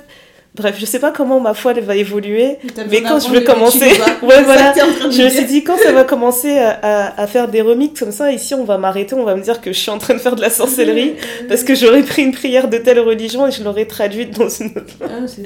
bref, 0.54 0.76
je 0.78 0.86
sais 0.86 1.00
pas 1.00 1.10
comment 1.10 1.38
ma 1.40 1.52
foi 1.52 1.72
elle 1.76 1.82
va 1.84 1.96
évoluer, 1.96 2.56
mais 2.90 3.02
quand 3.02 3.18
je 3.20 3.28
veux 3.34 3.40
commencer... 3.40 3.90
Ouais, 4.22 4.42
voilà. 4.44 4.72
Je 5.10 5.22
me 5.24 5.28
suis 5.28 5.44
dit, 5.44 5.64
quand 5.64 5.76
ça 5.76 5.92
va 5.92 6.04
commencer 6.04 6.56
à, 6.58 6.70
à- 7.08 7.22
à 7.22 7.26
faire 7.26 7.48
des 7.48 7.60
remixes 7.60 7.98
comme 8.00 8.12
ça, 8.12 8.30
ici, 8.32 8.54
on 8.54 8.64
va 8.64 8.78
m'arrêter, 8.78 9.14
on 9.16 9.24
va 9.24 9.34
me 9.34 9.42
dire 9.42 9.60
que 9.60 9.72
je 9.72 9.78
suis 9.78 9.90
en 9.90 9.98
train 9.98 10.14
de 10.14 10.18
faire 10.20 10.34
de 10.36 10.40
la 10.40 10.48
sorcellerie, 10.48 11.14
parce 11.48 11.62
que 11.64 11.74
j'aurais 11.74 12.02
pris 12.04 12.22
une 12.22 12.32
prière 12.32 12.68
de 12.68 12.78
telle 12.78 13.00
religion 13.00 13.46
et 13.48 13.50
je 13.50 13.62
l'aurais 13.64 13.84
traduite 13.86 14.38
dans 14.38 14.48
une 14.48 14.68
autre. 14.68 14.94
Ah, 15.02 15.26
ça. 15.26 15.42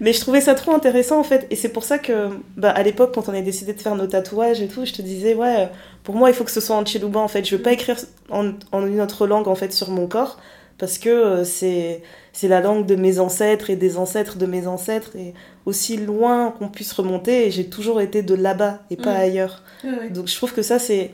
Mais 0.00 0.12
je 0.14 0.20
trouvais 0.20 0.40
ça 0.40 0.54
trop 0.54 0.72
intéressant, 0.72 1.18
en 1.18 1.24
fait, 1.24 1.46
et 1.50 1.56
c'est 1.56 1.68
pour 1.70 1.82
ça 1.84 1.98
que, 1.98 2.28
bah, 2.56 2.70
à 2.70 2.82
l'époque, 2.84 3.12
quand 3.14 3.28
on 3.28 3.34
a 3.34 3.40
décidé 3.42 3.72
de 3.74 3.80
faire 3.80 3.96
nos 3.96 4.06
tatouages 4.06 4.62
et 4.62 4.68
tout, 4.68 4.84
je 4.86 4.92
te 4.92 5.02
disais, 5.02 5.34
ouais, 5.34 5.68
pour 6.04 6.14
moi, 6.14 6.30
il 6.30 6.34
faut 6.34 6.44
que 6.44 6.50
ce 6.52 6.60
soit 6.60 6.76
en 6.76 6.84
Chiluba, 6.84 7.18
en 7.18 7.28
fait. 7.28 7.44
Je 7.44 7.56
veux 7.56 7.62
pas 7.62 7.72
écrire 7.72 7.96
en, 8.30 8.52
en 8.72 8.86
une 8.86 9.00
autre 9.00 9.26
langue, 9.26 9.48
en 9.48 9.54
fait, 9.56 9.72
sur 9.72 9.90
mon 9.90 10.06
corps, 10.06 10.38
parce 10.78 10.98
que 10.98 11.08
euh, 11.08 11.44
c'est 11.44 12.02
c'est 12.32 12.48
la 12.48 12.60
langue 12.60 12.84
de 12.86 12.96
mes 12.96 13.20
ancêtres 13.20 13.70
et 13.70 13.76
des 13.76 13.96
ancêtres 13.96 14.36
de 14.38 14.46
mes 14.46 14.66
ancêtres, 14.66 15.16
et 15.16 15.34
aussi 15.66 15.96
loin 15.96 16.50
qu'on 16.50 16.68
puisse 16.68 16.92
remonter, 16.92 17.46
et 17.46 17.50
j'ai 17.50 17.68
toujours 17.68 18.00
été 18.00 18.22
de 18.22 18.34
là-bas 18.34 18.80
et 18.90 18.96
pas 18.96 19.14
Mm. 19.14 19.20
ailleurs. 19.20 19.62
Donc 20.10 20.26
je 20.28 20.34
trouve 20.36 20.52
que 20.52 20.62
ça 20.62 20.78
c'est 20.78 21.12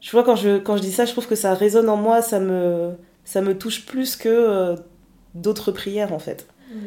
je 0.00 0.10
vois 0.10 0.22
quand 0.24 0.36
je 0.36 0.58
quand 0.58 0.76
je 0.76 0.82
dis 0.82 0.92
ça, 0.92 1.04
je 1.06 1.12
trouve 1.12 1.26
que 1.28 1.36
ça 1.36 1.54
résonne 1.54 1.88
en 1.88 1.96
moi, 1.96 2.20
ça 2.20 2.40
me 2.40 2.90
ça 3.24 3.40
me 3.40 3.56
touche 3.56 3.86
plus 3.86 4.16
que 4.16 4.28
euh, 4.28 4.76
d'autres 5.34 5.72
prières 5.72 6.12
en 6.12 6.18
fait. 6.18 6.46
Mm. 6.72 6.78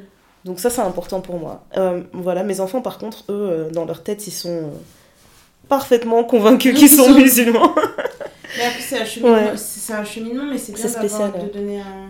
Donc 0.45 0.59
ça 0.59 0.69
c'est 0.69 0.81
important 0.81 1.21
pour 1.21 1.39
moi. 1.39 1.63
Euh, 1.77 2.01
voilà, 2.13 2.43
mes 2.43 2.59
enfants 2.59 2.81
par 2.81 2.97
contre, 2.97 3.23
eux 3.29 3.69
dans 3.73 3.85
leur 3.85 4.03
tête, 4.03 4.27
ils 4.27 4.31
sont 4.31 4.69
parfaitement 5.69 6.23
convaincus 6.25 6.73
qu'ils 6.77 6.91
Ils 6.91 6.95
sont 6.97 7.13
musulmans. 7.19 7.73
Mais 8.57 8.65
après, 8.65 8.81
c'est 8.81 8.99
un 8.99 9.05
cheminement, 9.05 9.35
Ouais. 9.37 9.51
c'est 9.55 9.79
c'est 9.79 9.93
un 9.93 10.03
cheminement 10.03 10.45
mais 10.45 10.57
c'est 10.57 10.73
bien 10.73 10.87
spécial, 10.87 11.31
de 11.31 11.53
donner 11.57 11.79
un, 11.81 12.09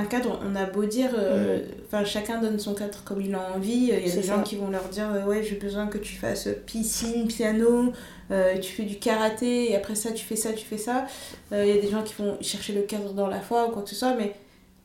un 0.00 0.04
cadre. 0.04 0.40
On 0.44 0.54
a 0.56 0.64
beau 0.66 0.84
dire, 0.84 1.10
euh, 1.16 1.60
enfin 1.86 2.04
chacun 2.04 2.40
donne 2.40 2.58
son 2.58 2.74
cadre 2.74 3.02
comme 3.04 3.20
il 3.20 3.34
a 3.34 3.52
envie. 3.54 3.72
Il 3.74 3.88
y 3.88 3.92
a 3.92 4.00
des 4.00 4.22
ça. 4.22 4.36
gens 4.36 4.42
qui 4.42 4.56
vont 4.56 4.68
leur 4.70 4.84
dire, 4.88 5.08
euh, 5.14 5.24
ouais, 5.24 5.42
j'ai 5.42 5.54
besoin 5.56 5.86
que 5.86 5.98
tu 5.98 6.14
fasses 6.16 6.48
piscine, 6.66 7.26
piano, 7.28 7.92
euh, 8.32 8.58
tu 8.58 8.72
fais 8.72 8.82
du 8.82 8.96
karaté, 8.96 9.70
et 9.70 9.76
après 9.76 9.94
ça, 9.94 10.10
tu 10.12 10.24
fais 10.24 10.36
ça, 10.36 10.52
tu 10.52 10.64
fais 10.66 10.78
ça. 10.78 11.06
Il 11.52 11.66
y 11.66 11.70
a 11.78 11.80
des 11.80 11.88
gens 11.88 12.02
qui 12.02 12.14
vont 12.18 12.36
chercher 12.40 12.72
le 12.72 12.82
cadre 12.82 13.12
dans 13.12 13.28
la 13.28 13.40
foi 13.40 13.68
ou 13.68 13.70
quoi 13.70 13.82
que 13.82 13.88
ce 13.90 13.94
soit, 13.96 14.14
mais 14.14 14.34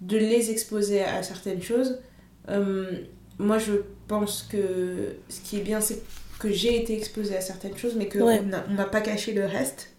de 0.01 0.17
les 0.17 0.49
exposer 0.51 1.03
à 1.03 1.21
certaines 1.23 1.61
choses. 1.61 1.99
moi, 3.39 3.57
je 3.57 3.73
pense 4.07 4.43
que 4.49 5.15
ce 5.29 5.39
qui 5.41 5.57
est 5.57 5.61
bien, 5.63 5.81
c'est 5.81 6.01
que 6.41 6.51
j'ai 6.51 6.81
été 6.81 6.97
exposée 6.97 7.35
à 7.37 7.41
certaines 7.41 7.77
choses, 7.77 7.95
mais 7.95 8.07
qu'on 8.09 8.21
Ouais. 8.25 8.41
on 8.69 8.73
m'a 8.73 8.85
pas 8.85 9.01
caché 9.01 9.33
le 9.33 9.45
reste. 9.45 9.89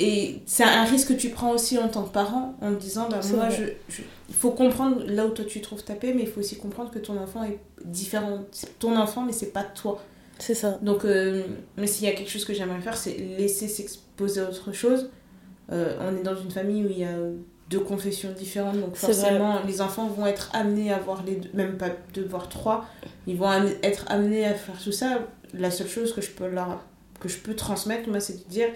Et 0.00 0.42
c'est 0.46 0.62
un 0.62 0.84
risque 0.84 1.08
que 1.08 1.12
tu 1.14 1.30
prends 1.30 1.50
aussi 1.50 1.76
en 1.76 1.88
tant 1.88 2.04
que 2.04 2.12
parent 2.12 2.54
en 2.62 2.72
te 2.74 2.80
disant 2.80 3.08
bah, 3.08 3.18
moi 3.34 3.48
je, 3.50 3.64
je- 3.88 4.02
il 4.28 4.34
faut 4.34 4.52
comprendre 4.52 5.02
là 5.06 5.26
où 5.26 5.30
toi 5.30 5.44
tu 5.44 5.60
trouves 5.60 5.82
ta 5.82 5.94
paix 5.94 6.12
mais 6.14 6.22
il 6.22 6.28
faut 6.28 6.38
aussi 6.38 6.56
comprendre 6.56 6.92
que 6.92 7.00
ton 7.00 7.16
enfant 7.20 7.42
est 7.42 7.58
différent 7.84 8.44
c'est 8.52 8.78
ton 8.78 8.94
enfant 8.96 9.22
mais 9.24 9.32
c'est 9.32 9.52
pas 9.52 9.64
toi 9.64 10.00
C'est 10.38 10.54
ça. 10.54 10.78
donc 10.82 11.04
euh, 11.04 11.42
mais 11.76 11.88
s'il 11.88 12.06
y 12.06 12.08
a 12.08 12.14
quelque 12.14 12.30
chose 12.30 12.44
que 12.44 12.54
j'aimerais 12.54 12.80
faire 12.80 12.96
c'est 12.96 13.16
laisser 13.16 13.66
s'exposer 13.66 14.40
à 14.40 14.44
autre 14.48 14.70
chose 14.72 15.10
Euh, 15.72 15.96
on 16.00 16.16
est 16.16 16.22
dans 16.22 16.36
une 16.36 16.50
famille 16.52 16.84
où 16.86 16.88
il 16.90 17.00
y 17.00 17.04
a 17.04 17.16
deux 17.68 17.80
confessions 17.80 18.32
différentes. 18.32 18.80
Donc 18.80 18.94
forcément, 18.96 19.56
les 19.66 19.82
enfants 19.82 20.06
vont 20.06 20.26
être 20.26 20.48
amenés 20.54 20.90
à 20.90 20.98
voir 20.98 21.22
les 21.26 21.36
deux, 21.36 21.50
même 21.52 21.76
pas 21.76 21.90
deux, 22.14 22.24
voire 22.24 22.48
trois. 22.48 22.86
Ils 23.26 23.36
vont 23.36 23.48
am- 23.50 23.68
être 23.82 24.06
amenés 24.08 24.46
à 24.46 24.54
faire 24.54 24.78
tout 24.82 24.92
ça. 24.92 25.18
La 25.54 25.70
seule 25.70 25.88
chose 25.88 26.12
que 26.14 26.20
je 26.20 26.30
peux 26.30 26.48
leur 26.48 26.82
que 27.20 27.28
je 27.28 27.38
peux 27.38 27.54
transmettre, 27.54 28.08
moi, 28.08 28.20
c'est 28.20 28.44
de 28.46 28.50
dire 28.50 28.68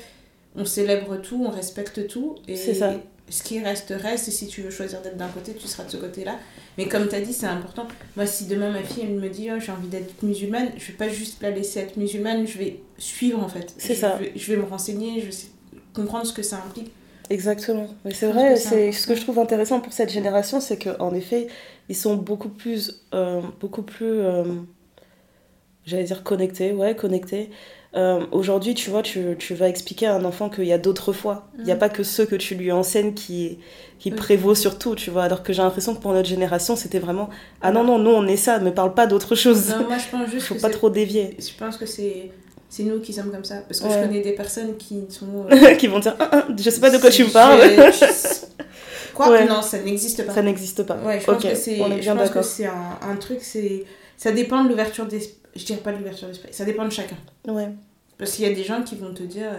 on 0.57 0.65
célèbre 0.65 1.17
tout, 1.17 1.45
on 1.47 1.51
respecte 1.51 2.07
tout. 2.09 2.35
Et 2.49 2.57
C'est 2.57 2.75
ça. 2.75 2.95
ce 3.31 3.43
qui 3.43 3.61
reste, 3.61 3.95
reste. 3.97 4.29
Et 4.29 4.31
si 4.33 4.49
tu 4.49 4.63
veux 4.63 4.71
choisir 4.71 5.01
d'être 5.01 5.17
d'un 5.17 5.29
côté, 5.29 5.55
tu 5.55 5.67
seras 5.69 5.85
de 5.85 5.91
ce 5.91 5.97
côté-là. 5.97 6.37
Mais 6.77 6.87
comme 6.89 7.07
tu 7.09 7.15
as 7.15 7.21
dit, 7.21 7.33
c'est 7.33 7.47
important. 7.47 7.87
Moi, 8.17 8.27
si 8.27 8.47
demain 8.47 8.71
ma 8.71 8.83
fille, 8.83 9.05
elle 9.05 9.15
me 9.15 9.29
dit 9.29 9.49
oh, 9.55 9.61
j'ai 9.61 9.71
envie 9.73 9.89
d'être 9.89 10.23
musulmane, 10.23 10.71
je 10.77 10.87
vais 10.89 10.99
pas 10.99 11.09
juste 11.09 11.41
la 11.43 11.51
laisser 11.51 11.81
être 11.81 11.97
musulmane, 11.97 12.47
je 12.47 12.59
vais 12.59 12.81
suivre 12.99 13.43
en 13.43 13.49
fait. 13.49 13.73
C'est 13.79 13.95
ça. 13.95 14.17
vais- 14.17 14.33
je 14.35 14.53
vais 14.53 14.59
me 14.59 14.65
renseigner, 14.67 15.21
je 15.21 15.27
vais 15.27 15.37
comprendre 15.95 16.27
ce 16.27 16.33
que 16.33 16.43
ça 16.43 16.57
implique. 16.67 16.91
Exactement. 17.31 17.87
Mais 18.05 18.13
c'est 18.13 18.31
vrai, 18.31 18.57
c'est 18.57 18.93
ce 18.93 19.07
que 19.07 19.15
je 19.15 19.23
trouve 19.23 19.39
intéressant 19.39 19.81
pour 19.81 19.93
cette 19.93 20.11
génération, 20.11 20.61
c'est 20.61 20.77
qu'en 20.83 21.15
effet, 21.15 21.47
ils 21.89 21.97
sont 21.97 22.17
beaucoup 22.17 22.49
plus, 22.51 23.03
euh, 23.15 23.41
beaucoup 23.61 23.83
plus, 23.83 24.05
euh, 24.21 24.45
j'allais 25.87 26.05
dire 26.05 26.23
connectés, 26.23 26.73
ouais, 26.73 26.95
connectés. 26.97 27.51
Euh, 27.95 28.25
Aujourd'hui, 28.33 28.75
tu 28.75 28.89
vois, 28.89 29.03
tu, 29.03 29.37
tu 29.39 29.55
vas 29.55 29.69
expliquer 29.69 30.07
à 30.07 30.15
un 30.15 30.25
enfant 30.25 30.49
qu'il 30.49 30.65
y 30.65 30.73
a 30.73 30.79
d'autres 30.79 31.13
fois. 31.13 31.49
Il 31.59 31.65
n'y 31.65 31.71
a 31.71 31.75
Mhm. 31.75 31.81
pas 31.81 31.89
que 31.91 32.03
ceux 32.03 32.25
que 32.25 32.37
tu 32.37 32.55
lui 32.55 32.73
enseignes 32.73 33.13
qui, 33.13 33.59
qui 33.99 34.11
prévaut 34.11 34.55
sur 34.55 34.79
tout, 34.79 34.95
tu 34.95 35.11
vois. 35.11 35.25
Alors 35.25 35.43
que 35.43 35.53
j'ai 35.53 35.61
l'impression 35.61 35.95
que 35.95 36.01
pour 36.01 36.13
notre 36.15 36.29
génération, 36.29 36.75
c'était 36.75 36.99
vraiment 37.01 37.29
Ah 37.61 37.71
non, 37.71 37.85
non, 37.85 37.99
nous 37.99 38.11
on 38.11 38.27
est 38.27 38.39
ça, 38.39 38.59
mais 38.61 38.71
parle 38.73 38.95
pas 38.95 39.07
d'autre 39.07 39.35
chose. 39.35 39.69
Non, 39.69 39.85
moi, 39.89 39.99
je 39.99 40.09
pense 40.17 40.31
juste 40.31 40.47
Faut 40.47 40.55
que 40.55 40.61
pas 40.63 40.71
trop 40.71 40.89
dévier. 40.89 41.37
Je 41.39 41.51
pense 41.59 41.77
que 41.77 41.85
c'est 41.87 42.31
c'est 42.71 42.85
nous 42.85 43.01
qui 43.01 43.13
sommes 43.13 43.31
comme 43.31 43.45
ça. 43.45 43.57
Parce 43.69 43.81
que 43.81 43.87
Ouais. 43.89 43.93
je 44.01 44.07
connais 44.07 44.21
des 44.23 44.33
personnes 44.33 44.79
qui 44.79 45.05
sont. 45.11 45.27
euh, 45.51 45.75
qui 45.77 45.87
vont 45.89 45.99
dire 45.99 46.17
Ah, 46.19 46.29
ah, 46.33 46.45
Je 46.59 46.71
sais 46.71 46.81
pas 46.81 46.89
de 46.89 46.97
quoi 46.97 47.11
tu 47.11 47.25
me 47.25 47.29
parles. 47.31 47.61
je- 47.61 48.47
Quoi? 49.15 49.31
Ouais. 49.31 49.45
Non, 49.47 49.61
ça 49.61 49.79
n'existe 49.83 50.25
pas. 50.25 50.33
Ça 50.33 50.41
n'existe 50.41 50.85
pas. 50.85 50.97
Ouais, 51.05 51.21
je 51.21 51.27
pense 51.27 51.37
ok, 51.37 51.43
que 51.43 51.49
pense 52.39 52.47
c'est 52.47 52.65
un, 52.65 52.99
un 53.03 53.17
truc, 53.17 53.41
c'est 53.43 53.85
ça 54.23 54.31
dépend 54.31 54.63
de 54.63 54.69
l'ouverture 54.69 55.07
d'esprit. 55.07 55.39
Je 55.57 55.65
dirais 55.65 55.81
pas 55.81 55.91
de 55.93 55.97
l'ouverture 55.99 56.29
d'esprit, 56.29 56.49
ça 56.53 56.65
dépend 56.65 56.85
de 56.85 56.91
chacun. 56.93 57.17
Ouais. 57.49 57.69
Parce 58.19 58.33
qu'il 58.33 58.47
y 58.47 58.51
a 58.51 58.55
des 58.55 58.63
gens 58.63 58.83
qui 58.83 58.95
vont 58.95 59.13
te 59.13 59.25
dire. 59.25 59.51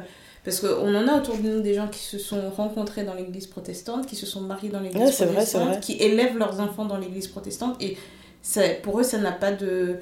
Parce 0.46 0.60
qu'on 0.62 0.96
en 0.96 1.08
a 1.10 1.18
autour 1.18 1.38
de 1.38 1.50
nous 1.50 1.62
des 1.62 1.74
gens 1.74 1.88
qui 1.90 2.00
se 2.00 2.18
sont 2.18 2.50
rencontrés 2.50 3.04
dans 3.04 3.14
l'église 3.14 3.48
protestante, 3.48 4.06
qui 4.08 4.16
se 4.16 4.26
sont 4.26 4.42
mariés 4.42 4.70
dans 4.70 4.80
l'église 4.80 5.20
Ouais, 5.20 5.26
protestante, 5.28 5.68
vrai. 5.68 5.80
qui 5.82 5.94
élèvent 6.02 6.38
leurs 6.38 6.60
enfants 6.62 6.86
dans 6.86 6.98
l'église 6.98 7.28
protestante. 7.28 7.76
Et 7.82 7.98
ça, 8.42 8.62
pour 8.84 9.00
eux, 9.00 9.04
ça 9.04 9.18
n'a 9.18 9.34
pas 9.34 9.52
de. 9.52 9.98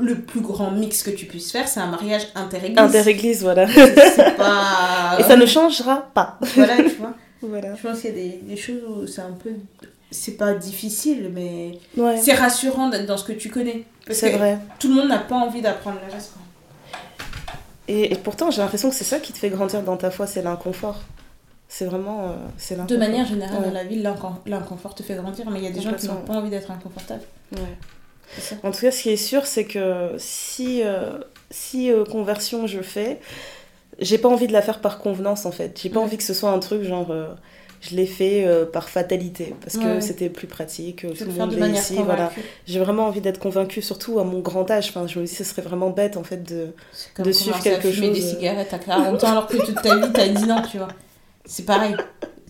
Le 0.00 0.14
plus 0.20 0.40
grand 0.40 0.70
mix 0.70 1.02
que 1.02 1.10
tu 1.10 1.26
puisses 1.26 1.50
faire, 1.52 1.66
c'est 1.68 1.80
un 1.80 1.88
mariage 1.90 2.28
interéglise. 2.34 2.78
Inter-église, 2.78 3.42
voilà. 3.42 3.66
Pas. 4.36 5.16
Et 5.18 5.22
ça 5.24 5.36
ne 5.36 5.46
changera 5.46 6.08
pas. 6.14 6.38
Voilà, 6.54 6.76
tu 6.78 6.96
vois. 6.96 7.14
Voilà. 7.42 7.74
Je 7.76 7.82
pense 7.86 8.00
qu'il 8.00 8.10
y 8.10 8.12
a 8.12 8.16
des, 8.16 8.40
des 8.42 8.56
choses 8.56 8.80
où 8.88 9.06
c'est 9.06 9.20
un 9.20 9.32
peu. 9.32 9.50
C'est 10.10 10.36
pas 10.36 10.54
difficile, 10.54 11.30
mais 11.34 11.78
Ouais, 11.96 12.16
c'est 12.16 12.34
rassurant 12.34 12.88
d'être 12.88 13.06
dans 13.06 13.16
ce 13.16 13.24
que 13.24 13.32
tu 13.32 13.50
connais. 13.50 13.84
C'est 14.10 14.30
vrai. 14.30 14.58
tout 14.78 14.88
le 14.88 14.94
monde 14.94 15.08
n'a 15.08 15.18
pas 15.18 15.34
envie 15.36 15.60
d'apprendre 15.62 15.98
le 16.06 16.12
reste. 16.12 16.32
Et, 17.88 18.12
et 18.12 18.16
pourtant, 18.16 18.50
j'ai 18.50 18.60
l'impression 18.62 18.88
que 18.90 18.94
c'est 18.96 19.04
ça 19.04 19.18
qui 19.20 19.32
te 19.32 19.38
fait 19.38 19.48
grandir 19.50 19.82
dans 19.82 19.96
ta 19.96 20.10
foi, 20.10 20.26
c'est 20.26 20.42
l'inconfort. 20.42 21.00
C'est 21.68 21.84
vraiment. 21.84 22.28
euh, 22.30 22.36
c'est 22.56 22.76
De 22.86 22.96
manière 22.96 23.26
générale, 23.26 23.58
Ouais. 23.58 23.66
dans 23.66 23.72
la 23.72 23.84
vie, 23.84 24.00
l'incon- 24.00 24.36
l'inconfort 24.46 24.94
te 24.94 25.02
fait 25.02 25.14
grandir, 25.16 25.48
mais 25.50 25.58
il 25.58 25.64
y 25.64 25.68
a 25.68 25.70
des 25.70 25.80
gens 25.80 25.92
qui 25.92 26.06
n'ont 26.06 26.16
pas 26.22 26.34
envie 26.34 26.50
d'être 26.50 26.70
inconfortables. 26.70 27.22
Ouais. 27.52 28.58
En 28.62 28.70
tout 28.72 28.80
cas, 28.80 28.90
ce 28.90 29.02
qui 29.02 29.10
est 29.10 29.16
sûr, 29.16 29.46
c'est 29.46 29.64
que 29.64 30.12
si, 30.18 30.82
euh, 30.84 31.18
si 31.50 31.90
euh, 31.92 32.04
conversion 32.04 32.66
je 32.66 32.80
fais, 32.82 33.20
j'ai 34.00 34.18
pas 34.18 34.28
envie 34.28 34.46
de 34.48 34.52
la 34.52 34.62
faire 34.62 34.80
par 34.80 34.98
convenance 34.98 35.46
en 35.46 35.52
fait. 35.52 35.78
J'ai 35.80 35.90
pas 35.90 36.00
envie 36.00 36.16
que 36.16 36.22
ce 36.24 36.34
soit 36.34 36.50
un 36.50 36.58
truc 36.58 36.82
genre. 36.82 37.10
Je 37.90 37.96
l'ai 37.96 38.06
fait 38.06 38.44
euh, 38.46 38.64
par 38.66 38.88
fatalité 38.88 39.54
parce 39.60 39.76
que 39.76 39.84
Ouais. 39.96 40.00
c'était 40.00 40.28
plus 40.28 40.46
pratique, 40.46 41.04
euh, 41.04 41.10
Tu 41.12 41.24
tout 41.24 41.30
le 41.30 41.32
monde 41.32 41.50
de 41.54 41.62
est 41.62 41.70
ici, 41.78 41.96
voilà. 42.04 42.30
J'ai 42.66 42.78
vraiment 42.80 43.06
envie 43.06 43.20
d'être 43.20 43.38
convaincue, 43.38 43.82
surtout 43.82 44.18
à 44.18 44.24
mon 44.24 44.40
grand 44.40 44.70
âge. 44.70 44.88
Enfin, 44.90 45.06
je 45.06 45.18
me 45.18 45.24
dis, 45.26 45.34
ce 45.34 45.44
serait 45.44 45.62
vraiment 45.62 45.90
bête 45.90 46.16
en 46.16 46.24
fait 46.24 46.42
de. 46.42 46.68
De 47.22 47.32
suivre 47.32 47.56
à 47.56 47.60
quelque 47.60 47.88
des 47.88 47.92
chose, 47.94 48.08
euh. 48.10 48.14
cigarettes 48.34 48.72
à 48.74 48.78
40 48.78 49.22
ans 49.24 49.28
alors 49.30 49.46
que 49.46 49.56
toute 49.56 49.80
ta 49.82 49.96
vie 49.96 50.12
t'as 50.12 50.28
10 50.28 50.50
ans, 50.50 50.62
tu 50.70 50.78
vois. 50.78 50.88
C'est 51.44 51.64
pareil. 51.64 51.94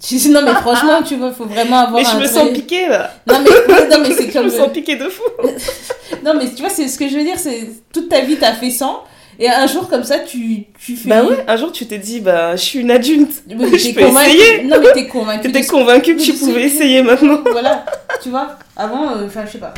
Tu 0.01 0.17
non, 0.29 0.43
mais 0.43 0.53
franchement, 0.53 1.03
tu 1.03 1.17
vois, 1.17 1.33
faut 1.33 1.47
vraiment 1.47 1.79
avoir 1.79 1.95
Mais 2.03 2.05
je 2.05 2.11
un 2.11 2.21
me 2.21 2.27
vrai- 2.27 2.29
sens 2.29 2.51
piquée 2.53 2.87
là! 2.87 3.11
Non, 3.27 3.39
mais, 3.43 3.89
non, 3.89 4.03
mais 4.03 4.11
c'est 4.15 4.27
Je 4.29 4.33
comme. 4.35 4.45
me 4.45 4.51
sens 4.51 4.69
piquée 4.71 4.97
de 4.97 5.09
fou! 5.09 5.23
Non, 6.25 6.35
mais 6.35 6.49
tu 6.51 6.61
vois, 6.61 6.69
c'est 6.71 6.87
ce 6.89 6.99
que 6.99 7.09
je 7.09 7.17
veux 7.17 7.23
dire, 7.25 7.39
c'est 7.39 7.69
toute 7.93 8.09
ta 8.09 8.21
vie 8.21 8.37
t'as 8.37 8.53
fait 8.55 8.71
100, 8.71 9.03
et 9.39 9.49
un 9.49 9.67
jour 9.67 9.89
comme 9.89 10.05
ça, 10.05 10.19
tu, 10.21 10.65
tu 10.79 10.97
fais. 10.97 11.09
Bah 11.09 11.25
ouais, 11.25 11.45
un 11.47 11.57
jour 11.57 11.73
tu 11.73 11.87
t'es 11.87 11.99
dit, 11.99 12.21
bah 12.21 12.57
je 12.57 12.63
suis 12.63 12.79
une 12.81 12.91
adulte, 12.91 13.43
Mais 13.49 13.77
je 13.79 13.93
peux 13.95 14.01
convaincu- 14.03 14.31
essayer. 14.37 14.63
Non, 14.65 14.77
mais 14.81 14.93
t'es 14.93 15.07
convaincu. 15.07 15.49
que 15.49 15.53
t'es 15.53 15.61
de 15.61 15.65
ce- 15.65 15.71
convaincue 15.71 16.17
que 16.17 16.23
tu 16.23 16.33
pouvais 16.35 16.63
essayer 16.65 17.03
maintenant. 17.03 17.39
Voilà, 17.51 17.85
tu 18.23 18.31
vois, 18.31 18.57
avant, 18.77 19.11
euh, 19.17 19.27
enfin, 19.27 19.45
je 19.47 19.53
sais 19.53 19.59
pas. 19.59 19.75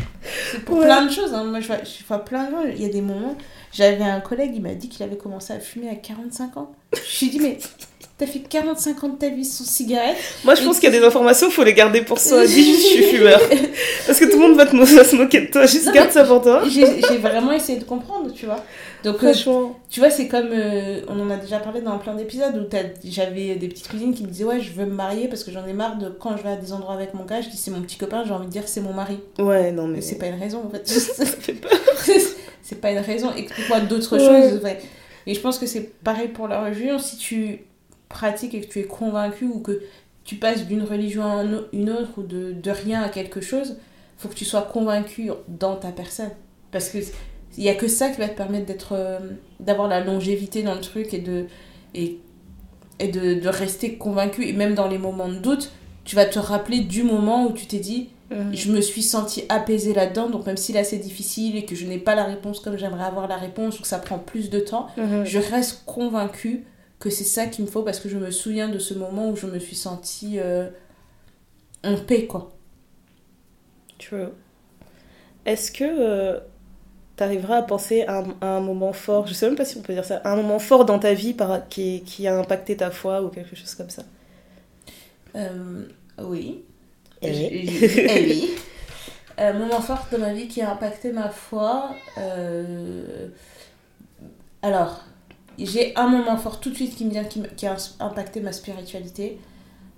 C'est 0.52 0.64
pour 0.64 0.78
Ouais. 0.78 0.84
plein 0.84 1.04
de 1.06 1.10
choses. 1.12 1.32
hein. 1.34 1.44
Moi, 1.44 1.60
je 1.60 1.66
vois, 1.66 1.76
je 1.84 2.06
vois 2.06 2.24
plein 2.24 2.44
de 2.44 2.50
gens. 2.50 2.62
Il 2.76 2.82
y 2.82 2.86
a 2.86 2.88
des 2.88 3.00
moments. 3.02 3.36
J'avais 3.72 4.02
un 4.04 4.20
collègue, 4.20 4.52
il 4.54 4.62
m'a 4.62 4.72
dit 4.74 4.88
qu'il 4.88 5.04
avait 5.04 5.16
commencé 5.18 5.52
à 5.52 5.58
fumer 5.60 5.90
à 5.90 5.94
45 5.94 6.56
ans. 6.56 6.72
Je 6.94 7.00
me 7.00 7.04
suis 7.04 7.28
dit, 7.28 7.38
mais 7.38 7.58
t'as 8.16 8.26
fait 8.26 8.38
45 8.40 9.04
ans 9.04 9.08
de 9.10 9.16
ta 9.18 9.28
vie 9.28 9.44
sans 9.44 9.64
cigarette? 9.64 10.16
Moi 10.42 10.54
je 10.54 10.62
pense 10.64 10.80
qu'il 10.80 10.90
y 10.90 10.96
a 10.96 10.98
des 10.98 11.04
informations, 11.06 11.50
faut 11.50 11.62
les 11.64 11.74
garder 11.74 12.00
pour 12.00 12.18
soi. 12.18 12.46
Dis 12.46 12.64
juste 12.64 12.80
je 12.82 12.86
suis 12.94 13.02
fumeur. 13.16 13.38
Parce 14.06 14.18
que 14.18 14.24
tout 14.24 14.40
le 14.40 14.48
monde 14.48 14.56
va, 14.56 14.64
te 14.64 14.74
mo- 14.74 14.84
va 14.84 15.04
se 15.04 15.14
moquer 15.16 15.42
de 15.42 15.50
toi, 15.50 15.66
juste 15.66 15.86
Non, 15.86 15.92
garde 15.92 16.10
ça 16.10 16.24
pour 16.24 16.40
toi. 16.40 16.62
J'ai 16.66 16.86
vraiment 17.18 17.52
essayé 17.52 17.78
de 17.78 17.84
comprendre, 17.84 18.32
tu 18.34 18.46
vois. 18.46 18.64
Donc, 19.04 19.16
euh, 19.22 19.32
Franchement. 19.32 19.78
tu 19.88 20.00
vois, 20.00 20.10
c'est 20.10 20.26
comme. 20.28 20.48
euh, 20.52 21.02
on 21.08 21.20
en 21.20 21.30
a 21.30 21.36
déjà 21.36 21.58
parlé 21.60 21.80
dans 21.80 21.98
plein 21.98 22.14
d'épisodes 22.14 22.56
où 22.56 22.64
t'as- 22.64 22.82
j'avais 23.04 23.54
des 23.56 23.68
petites 23.68 23.88
cousines 23.88 24.12
qui 24.14 24.24
me 24.24 24.28
disaient, 24.28 24.44
ouais, 24.44 24.60
je 24.60 24.72
veux 24.72 24.86
me 24.86 24.94
marier 24.94 25.28
parce 25.28 25.44
que 25.44 25.52
j'en 25.52 25.64
ai 25.66 25.72
marre 25.72 25.98
de 25.98 26.08
quand 26.08 26.36
je 26.36 26.42
vais 26.42 26.50
à 26.50 26.56
des 26.56 26.72
endroits 26.72 26.94
avec 26.94 27.14
mon 27.14 27.24
gars, 27.24 27.40
je 27.40 27.48
dis, 27.48 27.56
c'est 27.56 27.70
mon 27.70 27.80
petit 27.82 27.96
copain, 27.96 28.24
j'ai 28.24 28.32
envie 28.32 28.46
de 28.46 28.50
dire, 28.52 28.66
c'est 28.66 28.80
mon 28.80 28.92
mari. 28.92 29.18
Ouais, 29.38 29.70
non 29.72 29.86
mais. 29.86 30.00
C'est 30.00 30.18
pas 30.18 30.26
une 30.26 30.38
raison 30.40 30.62
en 30.66 30.70
fait. 30.70 30.86
Ça 30.88 31.24
fait 31.24 31.52
peur. 31.54 31.70
c'est 32.62 32.80
pas 32.80 32.90
une 32.90 32.98
raison. 32.98 33.32
Explique-moi 33.34 33.80
d'autres 33.80 34.16
Ouais. 34.18 34.50
choses. 34.50 34.60
Et 35.26 35.34
je 35.34 35.40
pense 35.40 35.58
que 35.58 35.66
c'est 35.66 35.82
pareil 36.02 36.28
pour 36.28 36.48
la 36.48 36.62
religion. 36.64 36.98
Si 36.98 37.16
tu 37.18 37.60
pratiques 38.08 38.54
et 38.54 38.60
que 38.62 38.66
tu 38.66 38.80
es 38.80 38.84
convaincu 38.84 39.44
ou 39.44 39.60
que 39.60 39.80
tu 40.24 40.36
passes 40.36 40.66
d'une 40.66 40.82
religion 40.82 41.22
à 41.24 41.44
une 41.72 41.90
autre 41.90 42.10
ou 42.18 42.22
de, 42.22 42.52
de 42.52 42.70
rien 42.70 43.02
à 43.02 43.08
quelque 43.10 43.40
chose, 43.40 43.76
faut 44.16 44.28
que 44.28 44.34
tu 44.34 44.44
sois 44.44 44.62
convaincu 44.62 45.30
dans 45.46 45.76
ta 45.76 45.88
personne. 45.88 46.30
Parce 46.72 46.88
que 46.90 46.98
il 47.58 47.64
y 47.64 47.68
a 47.68 47.74
que 47.74 47.88
ça 47.88 48.08
qui 48.08 48.18
va 48.20 48.28
te 48.28 48.36
permettre 48.36 48.64
d'être 48.66 48.92
euh, 48.94 49.18
d'avoir 49.60 49.86
la 49.88 50.00
longévité 50.02 50.62
dans 50.62 50.74
le 50.74 50.80
truc 50.80 51.12
et 51.12 51.18
de 51.18 51.44
et, 51.94 52.18
et 52.98 53.08
de, 53.08 53.34
de 53.40 53.48
rester 53.48 53.98
convaincu 53.98 54.46
et 54.46 54.52
même 54.54 54.74
dans 54.74 54.88
les 54.88 54.98
moments 54.98 55.28
de 55.28 55.36
doute 55.38 55.70
tu 56.04 56.16
vas 56.16 56.24
te 56.24 56.38
rappeler 56.38 56.80
du 56.80 57.02
moment 57.02 57.46
où 57.46 57.52
tu 57.52 57.66
t'es 57.66 57.78
dit 57.80 58.08
Mhm. 58.30 58.54
je 58.54 58.70
me 58.72 58.82
suis 58.82 59.00
sentie 59.02 59.44
apaisée 59.48 59.94
là-dedans, 59.94 60.28
donc 60.28 60.44
même 60.44 60.58
si 60.58 60.74
là 60.74 60.84
c'est 60.84 60.98
difficile 60.98 61.56
et 61.56 61.64
que 61.64 61.74
je 61.74 61.86
n'ai 61.86 61.96
pas 61.96 62.14
la 62.14 62.24
réponse 62.24 62.60
comme 62.60 62.76
j'aimerais 62.76 63.04
avoir 63.04 63.26
la 63.26 63.38
réponse 63.38 63.78
ou 63.78 63.82
que 63.82 63.88
ça 63.88 63.98
prend 63.98 64.18
plus 64.18 64.50
de 64.50 64.60
temps, 64.60 64.88
Mhm. 64.98 65.24
je 65.24 65.38
reste 65.38 65.84
convaincue 65.86 66.64
que 66.98 67.08
c'est 67.08 67.24
ça 67.24 67.46
qu'il 67.46 67.64
me 67.64 67.70
faut 67.70 67.82
parce 67.82 68.00
que 68.00 68.10
je 68.10 68.18
me 68.18 68.30
souviens 68.30 68.68
de 68.68 68.78
ce 68.78 68.92
moment 68.92 69.30
où 69.30 69.36
je 69.36 69.46
me 69.46 69.58
suis 69.58 69.76
sentie 69.76 70.38
euh, 70.40 70.68
en 71.84 71.96
paix, 71.96 72.26
quoi. 72.26 72.52
True. 73.98 74.28
Est-ce 75.46 75.72
que 75.72 76.36
tu 76.36 76.40
arriveras 77.24 77.58
à 77.58 77.62
penser 77.62 78.02
à 78.04 78.18
un, 78.18 78.26
à 78.40 78.46
un 78.56 78.60
moment 78.60 78.92
fort, 78.92 79.26
je 79.26 79.34
sais 79.34 79.46
même 79.46 79.56
pas 79.56 79.64
si 79.64 79.76
on 79.78 79.82
peut 79.82 79.94
dire 79.94 80.04
ça, 80.04 80.18
à 80.18 80.32
un 80.32 80.36
moment 80.36 80.58
fort 80.58 80.84
dans 80.84 80.98
ta 80.98 81.14
vie 81.14 81.34
par, 81.34 81.68
qui, 81.68 82.02
qui 82.04 82.26
a 82.28 82.38
impacté 82.38 82.76
ta 82.76 82.90
foi 82.90 83.22
ou 83.22 83.28
quelque 83.28 83.56
chose 83.56 83.74
comme 83.74 83.90
ça 83.90 84.02
Euh, 85.36 85.84
oui. 86.22 86.64
Eh 87.22 87.30
oui. 87.30 87.66
J- 87.66 88.06
eh 88.08 88.20
oui. 88.26 88.54
Euh, 89.40 89.52
moment 89.56 89.80
fort 89.80 90.08
de 90.10 90.16
ma 90.16 90.32
vie 90.32 90.48
qui 90.48 90.60
a 90.62 90.72
impacté 90.72 91.12
ma 91.12 91.28
foi. 91.30 91.90
euh, 92.18 93.28
Alors, 94.62 95.04
j'ai 95.58 95.94
un 95.96 96.08
moment 96.08 96.36
fort 96.36 96.60
tout 96.60 96.70
de 96.70 96.74
suite 96.74 96.96
qui 96.96 97.04
me 97.04 97.10
vient, 97.10 97.24
qui 97.24 97.66
a 97.66 97.76
impacté 98.00 98.40
ma 98.40 98.52
spiritualité. 98.52 99.38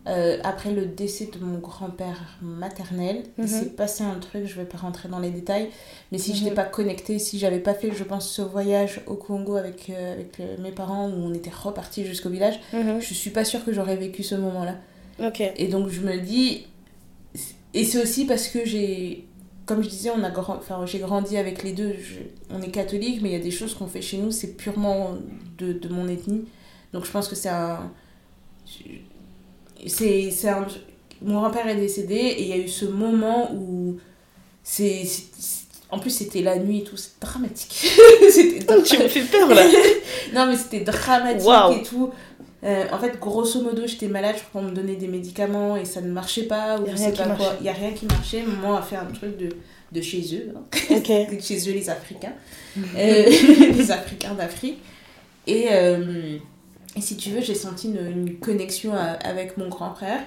Euh, 0.07 0.38
après 0.44 0.70
le 0.72 0.86
décès 0.86 1.26
de 1.26 1.44
mon 1.44 1.59
grand-père 1.59 2.38
maternel, 2.40 3.22
il 3.36 3.42
Mhm. 3.44 3.48
s'est 3.48 3.66
passé 3.66 4.03
un 4.03 4.18
truc, 4.18 4.46
je 4.46 4.55
vais 4.57 4.64
pas 4.64 4.78
rentrer 4.78 5.11
dans 5.11 5.18
les 5.18 5.28
détails, 5.30 5.68
mais 6.11 6.16
si 6.16 6.32
je 6.32 6.38
Mhm. 6.38 6.44
n'étais 6.44 6.55
pas 6.57 6.64
connectée, 6.64 7.18
si 7.18 7.38
j'avais 7.38 7.59
pas 7.61 7.74
fait, 7.74 7.92
je 7.92 8.03
pense, 8.05 8.30
ce 8.30 8.40
voyage 8.40 9.03
au 9.07 9.14
Congo 9.16 9.57
avec, 9.57 9.90
euh, 9.90 10.14
avec 10.14 10.40
euh, 10.40 10.57
mes 10.59 10.70
parents 10.72 11.07
où 11.09 11.12
on 11.12 11.34
était 11.34 11.51
repartis 11.51 12.07
jusqu'au 12.07 12.30
village, 12.30 12.59
Mhm. 12.72 12.98
je 13.01 13.12
suis 13.12 13.28
pas 13.30 13.44
sûre 13.44 13.62
que 13.62 13.72
j'aurais 13.74 13.96
vécu 13.96 14.22
ce 14.22 14.34
moment-là. 14.36 14.76
Ok. 15.22 15.42
Et 15.57 15.68
donc 15.68 15.88
je 15.90 16.01
me 16.01 16.16
dis, 16.18 16.66
et 17.74 17.84
c'est 17.84 18.03
aussi 18.03 18.24
parce 18.24 18.48
que 18.48 18.64
j'ai, 18.64 19.26
comme 19.66 19.82
je 19.82 19.88
disais, 19.90 20.09
on 20.11 20.24
a 20.24 20.30
grand, 20.30 20.57
enfin 20.57 20.86
j'ai 20.86 20.98
grandi 21.01 21.36
avec 21.36 21.62
les 21.62 21.72
deux. 21.72 21.92
Je- 22.01 22.20
on 22.57 22.62
est 22.62 22.70
catholique, 22.70 23.20
mais 23.20 23.28
il 23.28 23.32
y 23.32 23.40
a 23.40 23.44
des 23.44 23.51
choses 23.51 23.74
qu'on 23.74 23.86
fait 23.86 24.01
chez 24.01 24.16
nous, 24.16 24.30
c'est 24.30 24.57
purement 24.57 25.11
de, 25.59 25.74
de 25.74 25.88
mon 25.90 26.09
ethnie. 26.09 26.46
Donc 26.94 27.05
je 27.05 27.11
pense 27.11 27.28
que 27.28 27.34
c'est 27.36 27.51
un, 27.51 27.92
c'est 29.87 30.49
un, 30.49 30.66
mon 31.22 31.41
grand-père 31.41 31.68
est 31.68 31.76
décédé 31.76 32.14
et 32.14 32.43
il 32.43 32.49
y 32.49 32.53
a 32.53 32.59
eu 32.59 32.68
ce 32.68 32.85
moment 32.85 33.53
où 33.53 33.99
c'est, 34.62 35.03
en 35.91 35.99
plus 35.99 36.11
c'était 36.11 36.43
la 36.43 36.59
nuit 36.59 36.78
et 36.78 36.85
tout, 36.85 36.97
c'est 36.97 37.20
dramatique. 37.20 37.91
c'était 38.31 38.83
Tu 38.83 38.99
me 38.99 39.09
fais 39.09 39.22
peur 39.22 39.49
là 39.49 39.62
non 40.35 40.47
mais 40.47 40.57
c'était 40.57 40.81
dramatique 40.81 41.81
et 41.81 41.83
tout. 41.83 42.11
Euh, 42.62 42.85
en 42.93 42.99
fait, 42.99 43.18
grosso 43.18 43.62
modo, 43.62 43.87
j'étais 43.87 44.09
malade, 44.09 44.37
je 44.37 44.43
crois 44.45 44.61
qu'on 44.61 44.68
me 44.68 44.74
donnait 44.74 44.97
des 44.97 45.09
médicaments 45.09 45.76
et 45.76 45.87
ça 45.87 46.03
ne 46.03 46.11
marchait 46.11 46.43
pas, 46.43 46.78
ou 46.78 46.87
je 46.91 46.95
sais 46.95 47.12
pas 47.12 47.35
quoi. 47.35 47.55
Il 47.61 47.62
n'y 47.62 47.70
a 47.70 47.72
rien 47.72 47.93
qui 47.93 48.05
marchait. 48.05 48.43
Maman 48.43 48.76
a 48.76 48.83
fait 48.83 48.97
un 48.97 49.07
truc 49.07 49.39
de, 49.39 49.49
de 49.93 50.01
chez 50.03 50.22
eux, 50.35 50.53
hein. 50.55 50.61
De 51.33 51.41
chez 51.41 51.70
eux, 51.70 51.72
les 51.72 51.89
Africains. 51.89 52.35
Euh, 52.76 53.24
les 53.76 53.91
Africains 53.91 54.35
d'Afrique. 54.35 54.78
Et, 55.47 55.68
euh, 55.70 56.37
et 56.97 57.01
si 57.01 57.16
tu 57.16 57.30
veux, 57.30 57.41
j'ai 57.41 57.55
senti 57.55 57.88
une, 57.88 58.07
une 58.11 58.38
connexion 58.38 58.93
à- 58.95 59.18
avec 59.28 59.57
mon 59.57 59.68
grand 59.68 59.95
frère 59.95 60.20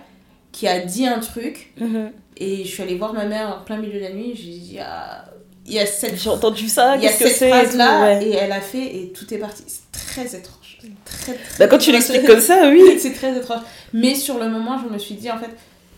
qui 0.51 0.67
a 0.67 0.79
dit 0.79 1.05
un 1.07 1.19
truc 1.19 1.73
Mhm. 1.79 2.11
et 2.37 2.63
je 2.63 2.69
suis 2.69 2.83
allée 2.83 2.95
voir 2.97 3.13
ma 3.13 3.25
mère 3.25 3.57
en 3.61 3.65
plein 3.65 3.77
milieu 3.77 3.95
de 3.99 4.03
la 4.03 4.11
nuit. 4.13 4.33
J'ai 4.35 4.51
dit, 4.59 4.77
ah, 4.79 5.25
il 5.65 5.73
y 5.73 5.79
a 5.79 5.85
cette, 5.85 6.15
J'ai 6.17 6.29
entendu 6.29 6.67
ça, 6.69 6.95
il 6.97 7.03
y 7.03 7.07
a 7.07 7.11
que 7.13 7.25
phrase-là 7.27 8.01
ouais. 8.01 8.25
et 8.27 8.33
elle 8.35 8.51
a 8.51 8.61
fait 8.61 8.95
et 8.97 9.11
tout 9.13 9.31
est 9.33 9.37
parti. 9.37 9.63
C'est 9.67 9.91
très 9.91 10.35
étrange. 10.37 10.79
Très, 11.05 11.33
très 11.33 11.39
Bah, 11.59 11.67
quand 11.67 11.77
tu 11.77 11.89
étrange. 11.89 11.93
l'expliques 12.09 12.25
comme 12.27 12.41
ça, 12.41 12.69
oui. 12.69 12.81
c'est 12.99 13.13
très 13.13 13.35
étrange. 13.37 13.61
Mais 13.93 14.15
sur 14.15 14.37
le 14.39 14.49
moment, 14.49 14.77
je 14.83 14.93
me 14.93 14.99
suis 14.99 15.15
dit, 15.15 15.31
en 15.31 15.37
fait, 15.37 15.49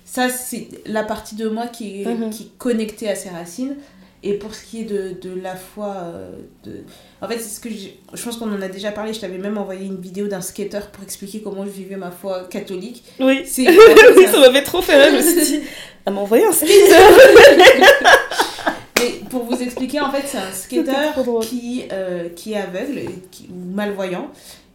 ça, 0.05 0.29
c'est 0.29 0.67
la 0.85 1.03
partie 1.03 1.35
de 1.35 1.49
moi 1.49 1.67
qui 1.67 2.03
est, 2.03 2.05
Mhm. 2.05 2.29
qui 2.29 2.43
est 2.43 2.57
connectée 2.57 3.09
à 3.09 3.15
ses 3.15 3.29
racines. 3.29 3.75
Et 4.27 4.33
pour 4.33 4.55
ce 4.55 4.65
qui 4.65 4.81
est 4.81 4.85
de, 4.85 5.15
de 5.21 5.39
la 5.39 5.55
foi, 5.55 5.93
euh, 6.03 6.31
de... 6.63 6.83
en 7.21 7.27
fait, 7.27 7.37
c'est 7.37 7.55
ce 7.55 7.59
que 7.59 7.69
j'ai- 7.69 7.99
je 8.11 8.23
pense 8.23 8.37
qu'on 8.37 8.51
en 8.51 8.59
a 8.61 8.67
déjà 8.67 8.91
parlé. 8.91 9.13
Je 9.13 9.19
t'avais 9.19 9.37
même 9.37 9.57
envoyé 9.59 9.85
une 9.85 10.01
vidéo 10.01 10.27
d'un 10.27 10.41
skater 10.41 10.79
pour 10.91 11.03
expliquer 11.03 11.41
comment 11.43 11.63
je 11.63 11.69
vivais 11.69 11.95
ma 11.95 12.09
foi 12.09 12.45
catholique. 12.49 13.03
Oui. 13.19 13.43
C'est 13.45 13.67
oui, 14.17 14.25
ça 14.25 14.39
m'avait 14.39 14.63
trop 14.63 14.81
fait 14.81 14.95
rire. 14.99 15.11
Je 15.11 15.17
me 15.17 15.21
suis 15.43 15.59
dit, 15.59 15.59
elle 16.05 16.13
m'a 16.13 16.21
envoyé 16.21 16.43
un 16.43 16.51
skater. 16.51 16.73
Mais 18.99 19.11
pour 19.29 19.43
vous 19.43 19.61
expliquer, 19.61 19.99
en 19.99 20.11
fait, 20.11 20.23
c'est 20.25 20.37
un 20.37 20.51
skater 20.51 21.21
qui, 21.41 21.83
euh, 21.91 22.29
qui 22.29 22.53
est 22.53 22.57
aveugle 22.57 23.01
qui- 23.31 23.47
ou 23.51 23.73
malvoyant 23.75 24.31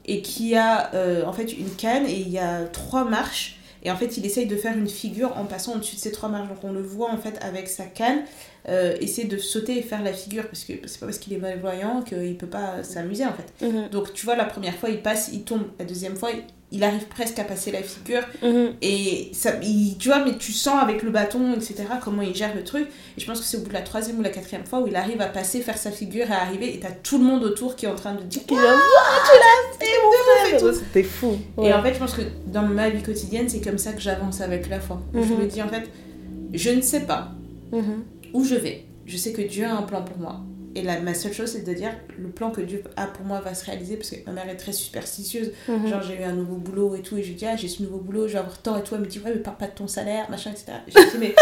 et 0.06 0.20
qui 0.22 0.54
a 0.56 0.94
euh, 0.94 1.24
en 1.24 1.32
fait 1.32 1.52
une 1.52 1.70
canne 1.70 2.06
et 2.06 2.14
il 2.14 2.28
y 2.28 2.38
a 2.38 2.64
trois 2.64 3.04
marches. 3.04 3.56
Et 3.82 3.90
en 3.90 3.96
fait, 3.96 4.18
il 4.18 4.26
essaye 4.26 4.44
de 4.46 4.56
faire 4.56 4.76
une 4.76 4.88
figure 4.90 5.36
en 5.38 5.44
passant 5.44 5.72
au-dessus 5.74 5.96
de 5.96 6.00
ces 6.00 6.12
trois 6.12 6.28
marches. 6.28 6.48
Donc, 6.50 6.58
on 6.64 6.72
le 6.72 6.82
voit 6.82 7.10
en 7.10 7.16
fait 7.16 7.38
avec 7.40 7.66
sa 7.66 7.84
canne 7.84 8.20
euh, 8.68 8.94
essayer 9.00 9.26
de 9.26 9.38
sauter 9.38 9.78
et 9.78 9.82
faire 9.82 10.02
la 10.02 10.12
figure 10.12 10.46
parce 10.46 10.64
que 10.64 10.74
c'est 10.86 11.00
pas 11.00 11.06
parce 11.06 11.18
qu'il 11.18 11.32
est 11.32 11.38
malvoyant 11.38 12.02
qu'il 12.02 12.36
peut 12.36 12.46
pas 12.46 12.82
s'amuser 12.82 13.24
en 13.24 13.32
fait. 13.32 13.66
Mhm, 13.66 13.88
Donc, 13.90 14.12
tu 14.12 14.26
vois, 14.26 14.36
la 14.36 14.44
première 14.44 14.74
fois, 14.76 14.90
il 14.90 15.00
passe, 15.00 15.30
il 15.32 15.42
tombe. 15.44 15.62
La 15.78 15.84
deuxième 15.86 16.14
fois, 16.16 16.30
il- 16.30 16.42
il 16.72 16.84
arrive 16.84 17.06
presque 17.08 17.36
à 17.40 17.44
passer 17.44 17.72
la 17.72 17.82
figure. 17.82 18.22
mhm. 18.42 18.74
Et 18.82 19.30
ça, 19.32 19.54
il- 19.62 19.96
tu 19.98 20.08
vois, 20.08 20.24
mais 20.24 20.36
tu 20.36 20.52
sens 20.52 20.80
avec 20.80 21.02
le 21.02 21.10
bâton, 21.10 21.52
etc., 21.54 21.74
comment 22.04 22.22
il 22.22 22.34
gère 22.34 22.54
le 22.54 22.62
truc. 22.62 22.86
Et 23.16 23.20
je 23.20 23.26
pense 23.26 23.40
que 23.40 23.44
c'est 23.46 23.56
au 23.56 23.60
bout 23.60 23.70
de 23.70 23.74
la 23.74 23.80
troisième 23.82 24.18
ou 24.18 24.22
la 24.22 24.28
quatrième 24.30 24.64
fois 24.66 24.80
où 24.80 24.86
il 24.86 24.94
arrive 24.94 25.20
à 25.20 25.26
passer, 25.26 25.60
faire 25.62 25.78
sa 25.78 25.90
figure 25.90 26.26
et 26.30 26.32
arriver. 26.32 26.72
Et 26.74 26.78
t'as 26.80 26.90
tout 26.92 27.18
le 27.18 27.24
monde 27.24 27.42
autour 27.42 27.74
qui 27.76 27.86
est 27.86 27.88
en 27.88 27.94
train 27.96 28.14
de 28.14 28.22
dire. 28.22 28.42
Il 28.48 28.56
a 28.56 28.60
tu 28.60 28.62
l'as 28.62 29.78
fait, 29.78 29.92
mon 30.04 30.48
frère. 30.48 30.60
tout. 30.60 30.78
C'était 30.78 31.02
fou. 31.02 31.38
Et 31.62 31.72
en 31.72 31.82
fait, 31.82 31.94
je 31.94 31.98
pense 31.98 32.12
que 32.14 32.22
dans 32.46 32.62
ma 32.62 32.88
vie 32.90 33.02
quotidienne, 33.02 33.48
c'est 33.48 33.60
comme 33.62 33.78
ça 33.78 33.92
que 33.92 34.00
j'avance 34.00 34.40
avec 34.42 34.68
la 34.68 34.78
foi. 34.80 35.00
Je 35.14 35.18
Mhm. 35.20 35.38
me 35.40 35.46
dis, 35.46 35.60
en 35.62 35.68
fait, 35.68 35.88
je 36.52 36.70
ne 36.70 36.82
sais 36.82 37.00
pas. 37.00 37.32
Où 38.34 38.44
je 38.44 38.54
vais. 38.54 38.84
Je 39.06 39.16
sais 39.16 39.32
que 39.32 39.42
Dieu 39.42 39.64
a 39.64 39.72
un 39.74 39.82
plan 39.82 40.02
pour 40.02 40.18
moi. 40.18 40.40
Et 40.76 40.82
la, 40.82 41.00
ma 41.00 41.14
seule 41.14 41.32
chose, 41.32 41.50
c'est 41.50 41.64
de 41.66 41.74
dire 41.74 41.90
le 42.16 42.28
plan 42.28 42.50
que 42.52 42.60
Dieu 42.60 42.84
a 42.96 43.06
pour 43.08 43.26
moi 43.26 43.40
va 43.40 43.54
se 43.54 43.64
réaliser 43.64 43.96
parce 43.96 44.10
que 44.10 44.16
ma 44.26 44.32
mère 44.32 44.48
est 44.48 44.56
très 44.56 44.72
superstitieuse. 44.72 45.50
Mhm. 45.68 45.88
Genre, 45.88 46.02
j'ai 46.02 46.20
eu 46.20 46.22
un 46.22 46.32
nouveau 46.32 46.56
boulot 46.56 46.94
et 46.94 47.00
tout, 47.02 47.16
et 47.16 47.22
je 47.24 47.28
lui 47.28 47.34
dis, 47.34 47.44
ah, 47.46 47.56
j'ai 47.56 47.66
ce 47.66 47.82
nouveau 47.82 47.98
boulot, 47.98 48.28
je 48.28 48.34
vais 48.34 48.38
avoir 48.38 48.56
tant 48.62 48.78
et 48.78 48.82
tout. 48.84 48.94
Elle 48.94 49.00
me 49.00 49.06
dit, 49.06 49.18
ouais, 49.18 49.32
mais 49.34 49.40
parle 49.40 49.56
pas 49.56 49.66
de 49.66 49.72
ton 49.74 49.88
salaire, 49.88 50.30
machin, 50.30 50.52
etc. 50.52 50.66
J'ai 50.86 51.04
dit, 51.10 51.16
mais. 51.18 51.34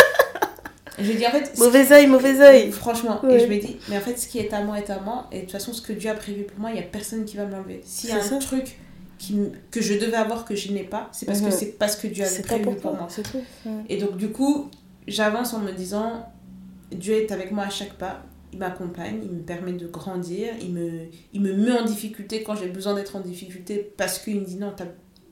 je 0.98 1.10
lui 1.10 1.16
dis, 1.18 1.26
en 1.26 1.30
fait. 1.30 1.58
Mauvais 1.58 1.92
œil, 1.92 2.06
mauvais 2.06 2.40
œil. 2.40 2.72
Franchement, 2.72 3.20
Ouais. 3.22 3.34
et 3.36 3.40
je 3.40 3.46
me 3.52 3.58
dis, 3.60 3.76
mais 3.90 3.98
en 3.98 4.00
fait, 4.00 4.16
ce 4.18 4.26
qui 4.28 4.38
est 4.38 4.52
à 4.54 4.62
moi 4.64 4.78
est 4.78 4.88
à 4.88 4.98
moi, 5.00 5.28
et 5.30 5.36
de 5.36 5.40
toute 5.42 5.52
façon, 5.52 5.74
ce 5.74 5.82
que 5.82 5.92
Dieu 5.92 6.08
a 6.10 6.14
prévu 6.14 6.44
pour 6.44 6.58
moi, 6.58 6.70
il 6.70 6.74
n'y 6.74 6.80
a 6.80 6.84
personne 6.84 7.26
qui 7.26 7.36
va 7.36 7.44
me 7.44 7.52
l'enlever. 7.52 7.82
S'il 7.84 8.08
y 8.08 8.12
a 8.14 8.16
un 8.16 8.38
truc 8.38 8.78
qui, 9.18 9.36
que 9.70 9.82
je 9.82 9.94
devais 9.94 10.16
avoir 10.16 10.46
que 10.46 10.54
je 10.56 10.72
n'ai 10.72 10.84
pas, 10.84 11.08
c'est 11.12 11.26
parce 11.26 11.40
Mhm. 11.42 11.48
que 11.50 11.54
c'est 11.54 11.78
parce 11.78 11.96
que 11.96 12.06
Dieu 12.06 12.24
avait 12.24 12.40
prévu 12.42 12.62
pour 12.64 12.76
pour 12.76 12.94
moi. 12.94 13.08
tout. 13.14 13.38
Ouais. 13.66 13.72
Et 13.90 13.98
donc, 13.98 14.16
du 14.16 14.30
coup, 14.30 14.70
j'avance 15.06 15.52
en 15.52 15.58
me 15.58 15.72
disant, 15.72 16.26
Dieu 16.92 17.14
est 17.14 17.32
avec 17.32 17.52
moi 17.52 17.64
à 17.64 17.70
chaque 17.70 17.94
pas, 17.94 18.22
il 18.52 18.58
m'accompagne, 18.58 19.20
il 19.22 19.30
me 19.30 19.42
permet 19.42 19.72
de 19.72 19.86
grandir, 19.86 20.48
il 20.62 20.72
me, 20.72 20.90
il 21.34 21.40
me 21.40 21.52
met 21.52 21.72
en 21.72 21.84
difficulté 21.84 22.42
quand 22.42 22.54
j'ai 22.56 22.68
besoin 22.68 22.94
d'être 22.94 23.14
en 23.16 23.20
difficulté, 23.20 23.92
parce 23.96 24.18
qu'il 24.18 24.40
me 24.40 24.44
dit, 24.44 24.56
non, 24.56 24.72
t'as- 24.74 24.86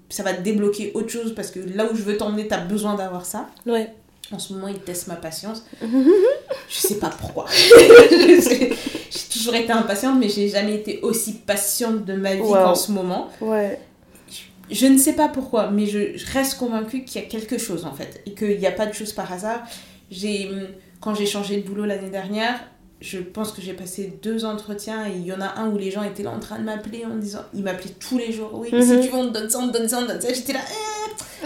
ça 0.09 0.23
va 0.23 0.35
te 0.35 0.43
débloquer 0.43 0.93
autre 0.95 1.09
chose, 1.09 1.35
parce 1.35 1.51
que 1.51 1.59
là 1.61 1.91
où 1.91 1.97
je 1.97 2.03
veux 2.03 2.17
t'emmener, 2.17 2.47
tu 2.47 2.55
as 2.55 2.59
besoin 2.61 2.95
d'avoir 2.95 3.25
ça. 3.25 3.49
Ouais. 3.67 3.91
En 4.33 4.39
ce 4.39 4.53
moment, 4.53 4.69
il 4.69 4.79
teste 4.81 5.07
ma 5.07 5.15
patience. 5.17 5.65
je 5.83 6.75
sais 6.75 6.99
pas 6.99 7.11
pourquoi. 7.11 7.47
J'ai 8.11 9.29
toujours 9.33 9.55
été 9.55 9.73
impatiente, 9.73 10.19
mais 10.19 10.29
j'ai 10.29 10.49
jamais 10.49 10.75
été 10.75 11.01
aussi 11.03 11.35
patiente 11.35 12.05
de 12.05 12.15
ma 12.15 12.35
vie 12.35 12.41
Wow. 12.41 12.55
qu'en 12.55 12.75
ce 12.75 12.91
moment. 12.93 13.29
Ouais. 13.41 13.79
Je 14.71 14.87
ne 14.87 14.99
sais 14.99 15.13
pas 15.13 15.29
pourquoi, 15.29 15.71
mais 15.71 15.87
je 15.87 16.17
je 16.17 16.27
reste 16.33 16.59
convaincue 16.59 17.05
qu'il 17.05 17.23
y 17.23 17.25
a 17.25 17.29
quelque 17.29 17.57
chose 17.57 17.85
en 17.85 17.93
fait, 17.95 18.21
et 18.27 18.35
qu'il 18.35 18.59
n'y 18.59 18.67
a 18.67 18.73
pas 18.73 18.87
de 18.87 18.93
choses 18.93 19.13
par 19.13 19.33
hasard. 19.33 19.63
J'ai, 20.11 20.51
quand 21.01 21.15
j'ai 21.15 21.27
changé 21.27 21.57
de 21.61 21.67
boulot 21.67 21.85
l'année 21.85 22.11
dernière, 22.11 22.59
je 23.01 23.19
pense 23.19 23.53
que 23.53 23.61
j'ai 23.61 23.75
passé 23.75 24.19
deux 24.23 24.45
entretiens 24.47 25.07
et 25.07 25.13
il 25.17 25.27
y 25.27 25.33
en 25.33 25.41
a 25.41 25.59
un 25.61 25.69
où 25.71 25.77
les 25.77 25.91
gens 25.91 26.03
étaient 26.03 26.23
là 26.23 26.31
en 26.31 26.41
train 26.41 26.59
de 26.59 26.65
m'appeler 26.65 27.05
en 27.05 27.17
disant, 27.17 27.43
ils 27.55 27.63
m'appelaient 27.63 27.95
tous 28.01 28.17
les 28.19 28.33
jours, 28.33 28.53
oui, 28.55 28.69
Mhm. 28.73 28.83
si 28.83 29.01
tu 29.07 29.09
veux 29.15 29.19
on 29.19 29.29
te 29.29 29.33
donne 29.39 29.51
ça, 29.51 29.59
on 29.59 29.69
te 29.69 29.73
donne 29.77 29.89
ça, 29.89 29.99
on 29.99 30.03
te 30.03 30.09
donne 30.09 30.21
ça. 30.21 30.33
J'étais 30.33 30.55
là, 30.55 30.61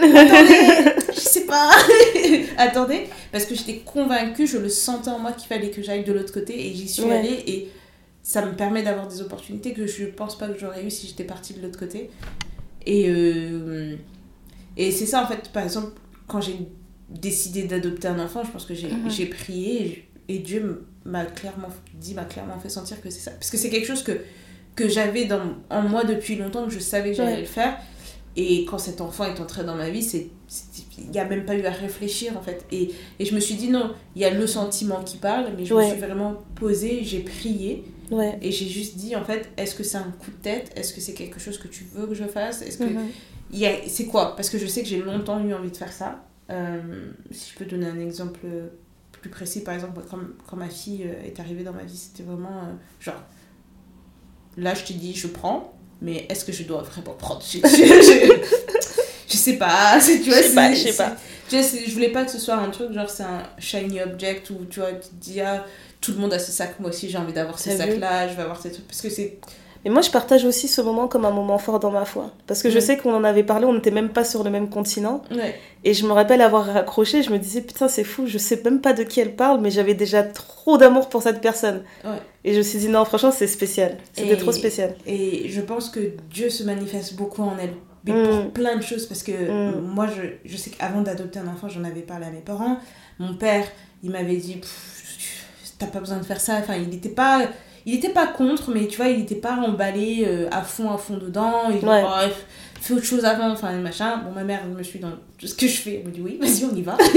Eh, 0.01 0.03
attendez, 0.17 1.03
je 1.13 1.19
sais 1.19 1.45
pas, 1.45 1.69
attendez, 2.57 3.07
parce 3.31 3.45
que 3.45 3.53
j'étais 3.55 3.79
convaincue, 3.79 4.47
je 4.47 4.57
le 4.57 4.69
sentais 4.69 5.09
en 5.09 5.19
moi 5.19 5.33
qu'il 5.33 5.47
fallait 5.47 5.69
que 5.69 5.81
j'aille 5.81 6.03
de 6.05 6.13
l'autre 6.13 6.33
côté 6.33 6.67
et 6.69 6.73
j'y 6.73 6.87
suis 6.87 7.03
Ouais. 7.03 7.17
allée 7.17 7.43
et 7.47 7.69
ça 8.23 8.45
me 8.45 8.53
permet 8.55 8.83
d'avoir 8.83 9.07
des 9.07 9.21
opportunités 9.21 9.73
que 9.73 9.85
je 9.87 10.05
pense 10.05 10.37
pas 10.37 10.47
que 10.47 10.57
j'aurais 10.57 10.85
eu 10.85 10.89
si 10.89 11.07
j'étais 11.07 11.23
partie 11.25 11.53
de 11.53 11.61
l'autre 11.61 11.77
côté. 11.79 12.09
Et, 12.85 13.09
euh, 13.09 13.95
et 14.77 14.91
c'est 14.91 15.05
ça 15.05 15.23
en 15.23 15.27
fait, 15.27 15.49
par 15.51 15.63
exemple, 15.63 15.91
quand 16.27 16.39
j'ai 16.39 16.55
décidé 17.11 17.63
d'adopter 17.63 18.07
un 18.07 18.19
enfant, 18.19 18.43
je 18.43 18.51
pense 18.51 18.65
que 18.65 18.73
j'ai 18.73 18.89
j'ai 19.09 19.25
prié 19.25 20.05
et, 20.27 20.35
et 20.35 20.39
Dieu 20.39 20.85
m'a 21.05 21.25
clairement 21.25 21.67
dit, 21.93 22.13
m'a 22.13 22.25
clairement 22.25 22.59
fait 22.59 22.69
sentir 22.69 23.01
que 23.01 23.09
c'est 23.09 23.19
ça. 23.19 23.31
Parce 23.31 23.49
que 23.49 23.57
c'est 23.57 23.69
quelque 23.69 23.87
chose 23.87 24.03
que, 24.03 24.19
que 24.75 24.87
j'avais 24.87 25.27
en 25.69 25.81
moi 25.83 26.03
depuis 26.03 26.35
longtemps, 26.35 26.65
que 26.65 26.71
je 26.71 26.79
savais 26.79 27.11
que 27.11 27.17
j'allais 27.17 27.33
Ouais. 27.33 27.39
le 27.41 27.45
faire. 27.45 27.77
Et 28.37 28.63
quand 28.63 28.77
cet 28.77 29.01
enfant 29.01 29.25
est 29.25 29.39
entré 29.41 29.65
dans 29.65 29.75
ma 29.75 29.89
vie, 29.89 30.01
c'est 30.03 30.29
il 30.97 31.09
n'y 31.09 31.19
a 31.19 31.25
même 31.25 31.43
pas 31.45 31.55
eu 31.55 31.65
à 31.65 31.71
réfléchir 31.71 32.37
en 32.37 32.41
fait. 32.41 32.65
Et, 32.71 32.91
et 33.19 33.25
je 33.25 33.35
me 33.35 33.39
suis 33.41 33.55
dit 33.55 33.67
non, 33.69 33.91
il 34.15 34.21
y 34.21 34.25
a 34.25 34.29
le 34.29 34.47
sentiment 34.47 35.03
qui 35.03 35.17
parle, 35.17 35.47
mais 35.57 35.65
je 35.65 35.73
Ouais. 35.73 35.85
me 35.85 35.91
suis 35.91 35.99
vraiment 35.99 36.35
posée, 36.55 37.03
j'ai 37.03 37.19
prié. 37.19 37.83
Ouais. 38.09 38.37
Et 38.41 38.51
j'ai 38.51 38.67
juste 38.67 38.97
dit, 38.97 39.15
en 39.15 39.23
fait, 39.23 39.49
est-ce 39.57 39.73
que 39.73 39.83
c'est 39.83 39.97
un 39.97 40.11
coup 40.19 40.31
de 40.31 40.35
tête? 40.43 40.71
Est-ce 40.75 40.93
que 40.93 40.99
c'est 40.99 41.13
quelque 41.13 41.39
chose 41.39 41.57
que 41.57 41.69
tu 41.69 41.85
veux 41.93 42.07
que 42.07 42.13
je 42.13 42.25
fasse? 42.25 42.61
Est-ce 42.61 42.77
que 42.77 42.83
Mhm. 42.83 43.07
C'est 43.87 44.05
quoi? 44.05 44.35
Parce 44.35 44.49
que 44.49 44.57
je 44.57 44.65
sais 44.65 44.81
que 44.81 44.87
j'ai 44.87 44.99
longtemps 45.01 45.39
eu 45.45 45.53
envie 45.53 45.71
de 45.71 45.77
faire 45.77 45.91
ça. 45.93 46.23
Euh, 46.51 47.11
si 47.31 47.51
je 47.53 47.57
peux 47.57 47.65
donner 47.65 47.87
un 47.87 47.99
exemple 47.99 48.39
plus 49.13 49.29
précis, 49.29 49.61
par 49.63 49.73
exemple, 49.73 50.01
quand, 50.09 50.17
quand 50.47 50.57
ma 50.57 50.69
fille 50.69 51.03
euh, 51.05 51.25
est 51.27 51.39
arrivée 51.39 51.63
dans 51.63 51.73
ma 51.73 51.83
vie, 51.83 51.97
c'était 51.97 52.23
vraiment 52.23 52.59
euh, 52.63 52.73
genre... 52.99 53.21
Là, 54.57 54.73
je 54.73 54.83
te 54.83 54.93
dis, 54.93 55.13
je 55.15 55.27
prends, 55.27 55.73
mais 56.01 56.25
est-ce 56.29 56.43
que 56.43 56.51
je 56.51 56.63
dois 56.63 56.81
vraiment 56.81 57.13
prendre 57.13 57.41
je, 57.41 57.57
je, 57.59 57.61
je- 57.63 58.41
je 59.29 59.37
sais 59.37 59.53
pas, 59.53 59.97
tu 60.01 60.17
vois, 60.29 60.37
Je 60.37 60.43
sais 60.43 60.55
pas, 60.55 60.73
je 60.73 60.75
sais 60.79 60.91
c'est- 60.91 60.97
pas. 60.97 61.15
tu 61.49 61.55
vois, 61.55 61.63
c'est- 61.63 61.85
je 61.85 61.93
voulais 61.93 62.09
pas 62.11 62.25
que 62.25 62.31
ce 62.31 62.39
soit 62.39 62.55
un 62.55 62.69
truc 62.69 62.91
genre 62.91 63.09
c'est 63.09 63.23
un 63.23 63.43
shiny 63.59 64.01
object 64.01 64.49
où 64.49 64.65
tu 64.69 64.81
vois, 64.81 64.91
tu 64.91 65.07
te 65.07 65.13
dis 65.15 65.39
ah, 65.39 65.65
tout 66.01 66.11
le 66.11 66.17
monde 66.17 66.33
a 66.33 66.39
ce 66.39 66.51
sac, 66.51 66.79
moi 66.81 66.89
aussi 66.89 67.09
j'ai 67.09 67.17
envie 67.17 67.31
d'avoir 67.31 67.57
ce 67.57 67.69
T'as 67.69 67.85
vu? 67.85 67.91
sac-là, 67.93 68.27
je 68.27 68.35
vais 68.35 68.41
avoir 68.41 68.61
ces 68.61 68.71
trucs. 68.73 68.87
Parce 68.87 69.01
que 69.01 69.09
c'est. 69.09 69.39
Mais 69.83 69.89
moi, 69.91 70.01
je 70.01 70.11
partage 70.11 70.45
aussi 70.45 70.67
ce 70.67 70.79
moment 70.81 71.07
comme 71.07 71.25
un 71.25 71.31
moment 71.31 71.57
fort 71.57 71.79
dans 71.79 71.89
ma 71.91 72.05
foi. 72.05 72.31
Parce 72.45 72.61
que 72.61 72.69
je 72.69 72.77
Mm. 72.77 72.81
sais 72.81 72.97
qu'on 72.97 73.13
en 73.15 73.23
avait 73.23 73.43
parlé, 73.43 73.65
on 73.65 73.73
n'était 73.73 73.89
même 73.91 74.09
pas 74.09 74.23
sur 74.23 74.43
le 74.43 74.49
même 74.51 74.69
continent. 74.69 75.23
Ouais. 75.31 75.55
Et 75.83 75.93
je 75.95 76.05
me 76.05 76.11
rappelle 76.11 76.41
avoir 76.41 76.65
raccroché, 76.65 77.23
je 77.23 77.31
me 77.31 77.39
disais, 77.39 77.61
putain, 77.61 77.87
c'est 77.87 78.03
fou, 78.03 78.27
je 78.27 78.37
sais 78.37 78.61
même 78.63 78.79
pas 78.81 78.93
de 78.93 79.01
qui 79.03 79.19
elle 79.19 79.35
parle, 79.35 79.59
mais 79.59 79.71
j'avais 79.71 79.95
déjà 79.95 80.21
trop 80.23 80.77
d'amour 80.77 81.09
pour 81.09 81.23
cette 81.23 81.41
personne. 81.41 81.81
Ouais. 82.05 82.11
Et 82.43 82.53
je 82.53 82.59
me 82.59 82.63
suis 82.63 82.77
dit, 82.79 82.89
non, 82.89 83.05
franchement, 83.05 83.31
c'est 83.31 83.47
spécial. 83.47 83.97
C'était 84.13 84.33
Et- 84.33 84.37
trop 84.37 84.51
spécial. 84.51 84.95
Et 85.07 85.49
je 85.49 85.61
pense 85.61 85.89
que 85.89 85.99
Dieu 86.29 86.49
se 86.49 86.63
manifeste 86.63 87.15
beaucoup 87.15 87.41
en 87.41 87.57
elle. 87.59 87.73
Mais 88.05 88.13
Mm. 88.13 88.27
pour 88.43 88.51
plein 88.53 88.75
de 88.77 88.81
choses. 88.83 89.05
Parce 89.07 89.23
que 89.23 89.31
Mm. 89.31 89.79
moi, 89.81 90.07
je, 90.07 90.21
je 90.45 90.57
sais 90.57 90.69
qu'avant 90.71 91.01
d'adopter 91.01 91.39
un 91.39 91.47
enfant, 91.47 91.69
j'en 91.69 91.83
avais 91.83 92.01
parlé 92.01 92.25
à 92.27 92.29
mes 92.31 92.39
parents. 92.41 92.77
Mon 93.19 93.33
père, 93.35 93.65
il 94.03 94.11
m'avait 94.11 94.37
dit 94.37 94.59
T'as 95.79 95.87
pas 95.87 95.99
besoin 95.99 96.17
de 96.17 96.23
faire 96.23 96.39
ça. 96.41 96.57
Enfin, 96.59 96.75
il 96.75 96.89
n'était 96.89 97.09
pas. 97.09 97.41
Il 97.85 97.95
était 97.95 98.09
pas 98.09 98.27
contre, 98.27 98.71
mais 98.71 98.87
tu 98.87 98.97
vois, 98.97 99.07
il 99.07 99.19
n'était 99.19 99.35
pas 99.35 99.55
emballé 99.55 100.23
euh, 100.27 100.47
à 100.51 100.61
fond, 100.61 100.91
à 100.91 100.97
fond 100.97 101.17
dedans. 101.17 101.63
Il 101.69 101.87
Ouais. 101.87 102.03
Oh, 102.05 102.29
fais 102.79 102.93
autre 102.95 103.05
chose 103.05 103.25
avant, 103.25 103.49
enfin, 103.51 103.71
machin. 103.73 104.21
Bon, 104.25 104.31
ma 104.33 104.43
mère, 104.43 104.61
je 104.71 104.75
me 104.77 104.81
suis 104.83 104.97
dans 104.99 105.11
ce 105.43 105.53
que 105.53 105.67
je 105.67 105.77
fais. 105.77 106.01
Elle 106.03 106.07
me 106.09 106.13
dit, 106.15 106.21
oui, 106.21 106.37
vas-y, 106.41 106.65
on 106.65 106.75
y 106.75 106.81
va. 106.81 106.97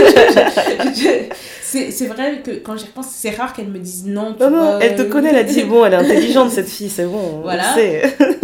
c'est 1.62 2.06
vrai 2.06 2.42
que 2.44 2.50
quand 2.58 2.76
j'y 2.76 2.86
repense, 2.86 3.08
c'est 3.10 3.30
rare 3.30 3.52
qu'elle 3.52 3.68
me 3.68 3.78
dise 3.78 4.06
non. 4.06 4.34
tu 4.34 4.42
Non, 4.42 4.50
non, 4.50 4.56
vois. 4.62 4.78
elle 4.84 4.96
te 4.96 5.02
connaît, 5.02 5.30
elle 5.30 5.36
a 5.36 5.42
dit, 5.44 5.62
bon, 5.64 5.84
elle 5.84 5.94
est 5.94 5.96
intelligente, 5.96 6.50
cette 6.50 6.68
fille, 6.68 6.90
c'est 6.90 7.06
bon, 7.06 7.38
on 7.38 7.40
Voilà. 7.42 7.74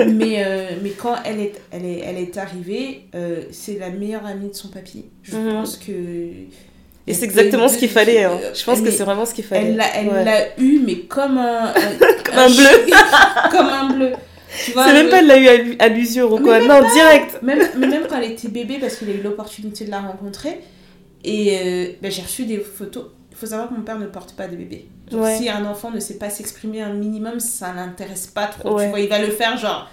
mais, 0.06 0.42
euh, 0.44 0.66
mais 0.82 0.90
quand 0.90 1.14
elle 1.24 1.40
est, 1.40 1.52
elle 1.70 1.84
est, 1.84 1.98
elle 2.06 2.16
est 2.18 2.36
arrivée, 2.38 3.02
euh, 3.14 3.42
c'est 3.50 3.78
la 3.78 3.90
meilleure 3.90 4.26
amie 4.26 4.48
de 4.48 4.54
son 4.54 4.68
papy. 4.68 5.04
Je 5.22 5.36
Mhm. 5.36 5.52
pense 5.52 5.76
que. 5.76 5.92
Et 7.10 7.14
c'est 7.14 7.24
exactement 7.24 7.68
ce 7.68 7.76
qu'il 7.78 7.88
fallait. 7.90 8.24
hein. 8.24 8.38
Je 8.54 8.64
pense 8.64 8.80
que 8.80 8.90
c'est 8.90 9.04
vraiment 9.04 9.26
ce 9.26 9.34
qu'il 9.34 9.44
fallait. 9.44 9.66
Elle 9.68 9.76
l'a 9.76 9.84
elle 9.96 10.08
Ouais. 10.08 10.24
l'a 10.24 10.58
eu, 10.58 10.80
mais 10.84 11.00
comme 11.00 11.38
un. 11.38 11.72
Comme 12.24 12.38
un 12.38 12.48
bleu. 12.48 12.92
comme 13.50 13.66
un 13.66 13.92
bleu. 13.94 14.12
C'est 14.52 14.74
même 14.74 15.08
pas 15.08 15.22
de 15.22 15.28
la 15.28 15.36
eu 15.56 15.76
à 15.78 15.88
l'usure 15.88 16.32
ou 16.32 16.38
quoi. 16.38 16.58
Non, 16.60 16.80
direct. 16.94 17.40
Même, 17.42 17.60
même 17.76 18.02
quand 18.08 18.16
elle 18.18 18.32
était 18.32 18.48
bébé, 18.48 18.78
parce 18.80 18.96
qu'il 18.96 19.08
a 19.10 19.12
eu 19.12 19.20
l'opportunité 19.22 19.84
de 19.84 19.90
la 19.90 20.00
rencontrer. 20.00 20.60
Et 21.24 21.58
euh, 21.60 21.86
ben, 22.00 22.10
j'ai 22.10 22.22
reçu 22.22 22.44
des 22.46 22.58
photos. 22.58 23.06
Il 23.30 23.36
faut 23.36 23.46
savoir 23.46 23.68
que 23.68 23.74
mon 23.74 23.82
père 23.82 23.98
ne 23.98 24.06
porte 24.06 24.32
pas 24.34 24.46
de 24.48 24.56
bébé. 24.56 24.86
Donc 25.10 25.26
si 25.38 25.48
un 25.48 25.64
enfant 25.66 25.90
ne 25.90 25.98
sait 26.00 26.18
pas 26.18 26.30
s'exprimer 26.30 26.82
un 26.82 26.92
minimum, 26.92 27.40
ça 27.40 27.72
l'intéresse 27.74 28.26
pas 28.28 28.46
trop. 28.46 28.78
Tu 28.80 28.86
vois, 28.86 29.00
il 29.00 29.08
va 29.08 29.18
le 29.18 29.30
faire 29.30 29.56
genre. 29.58 29.88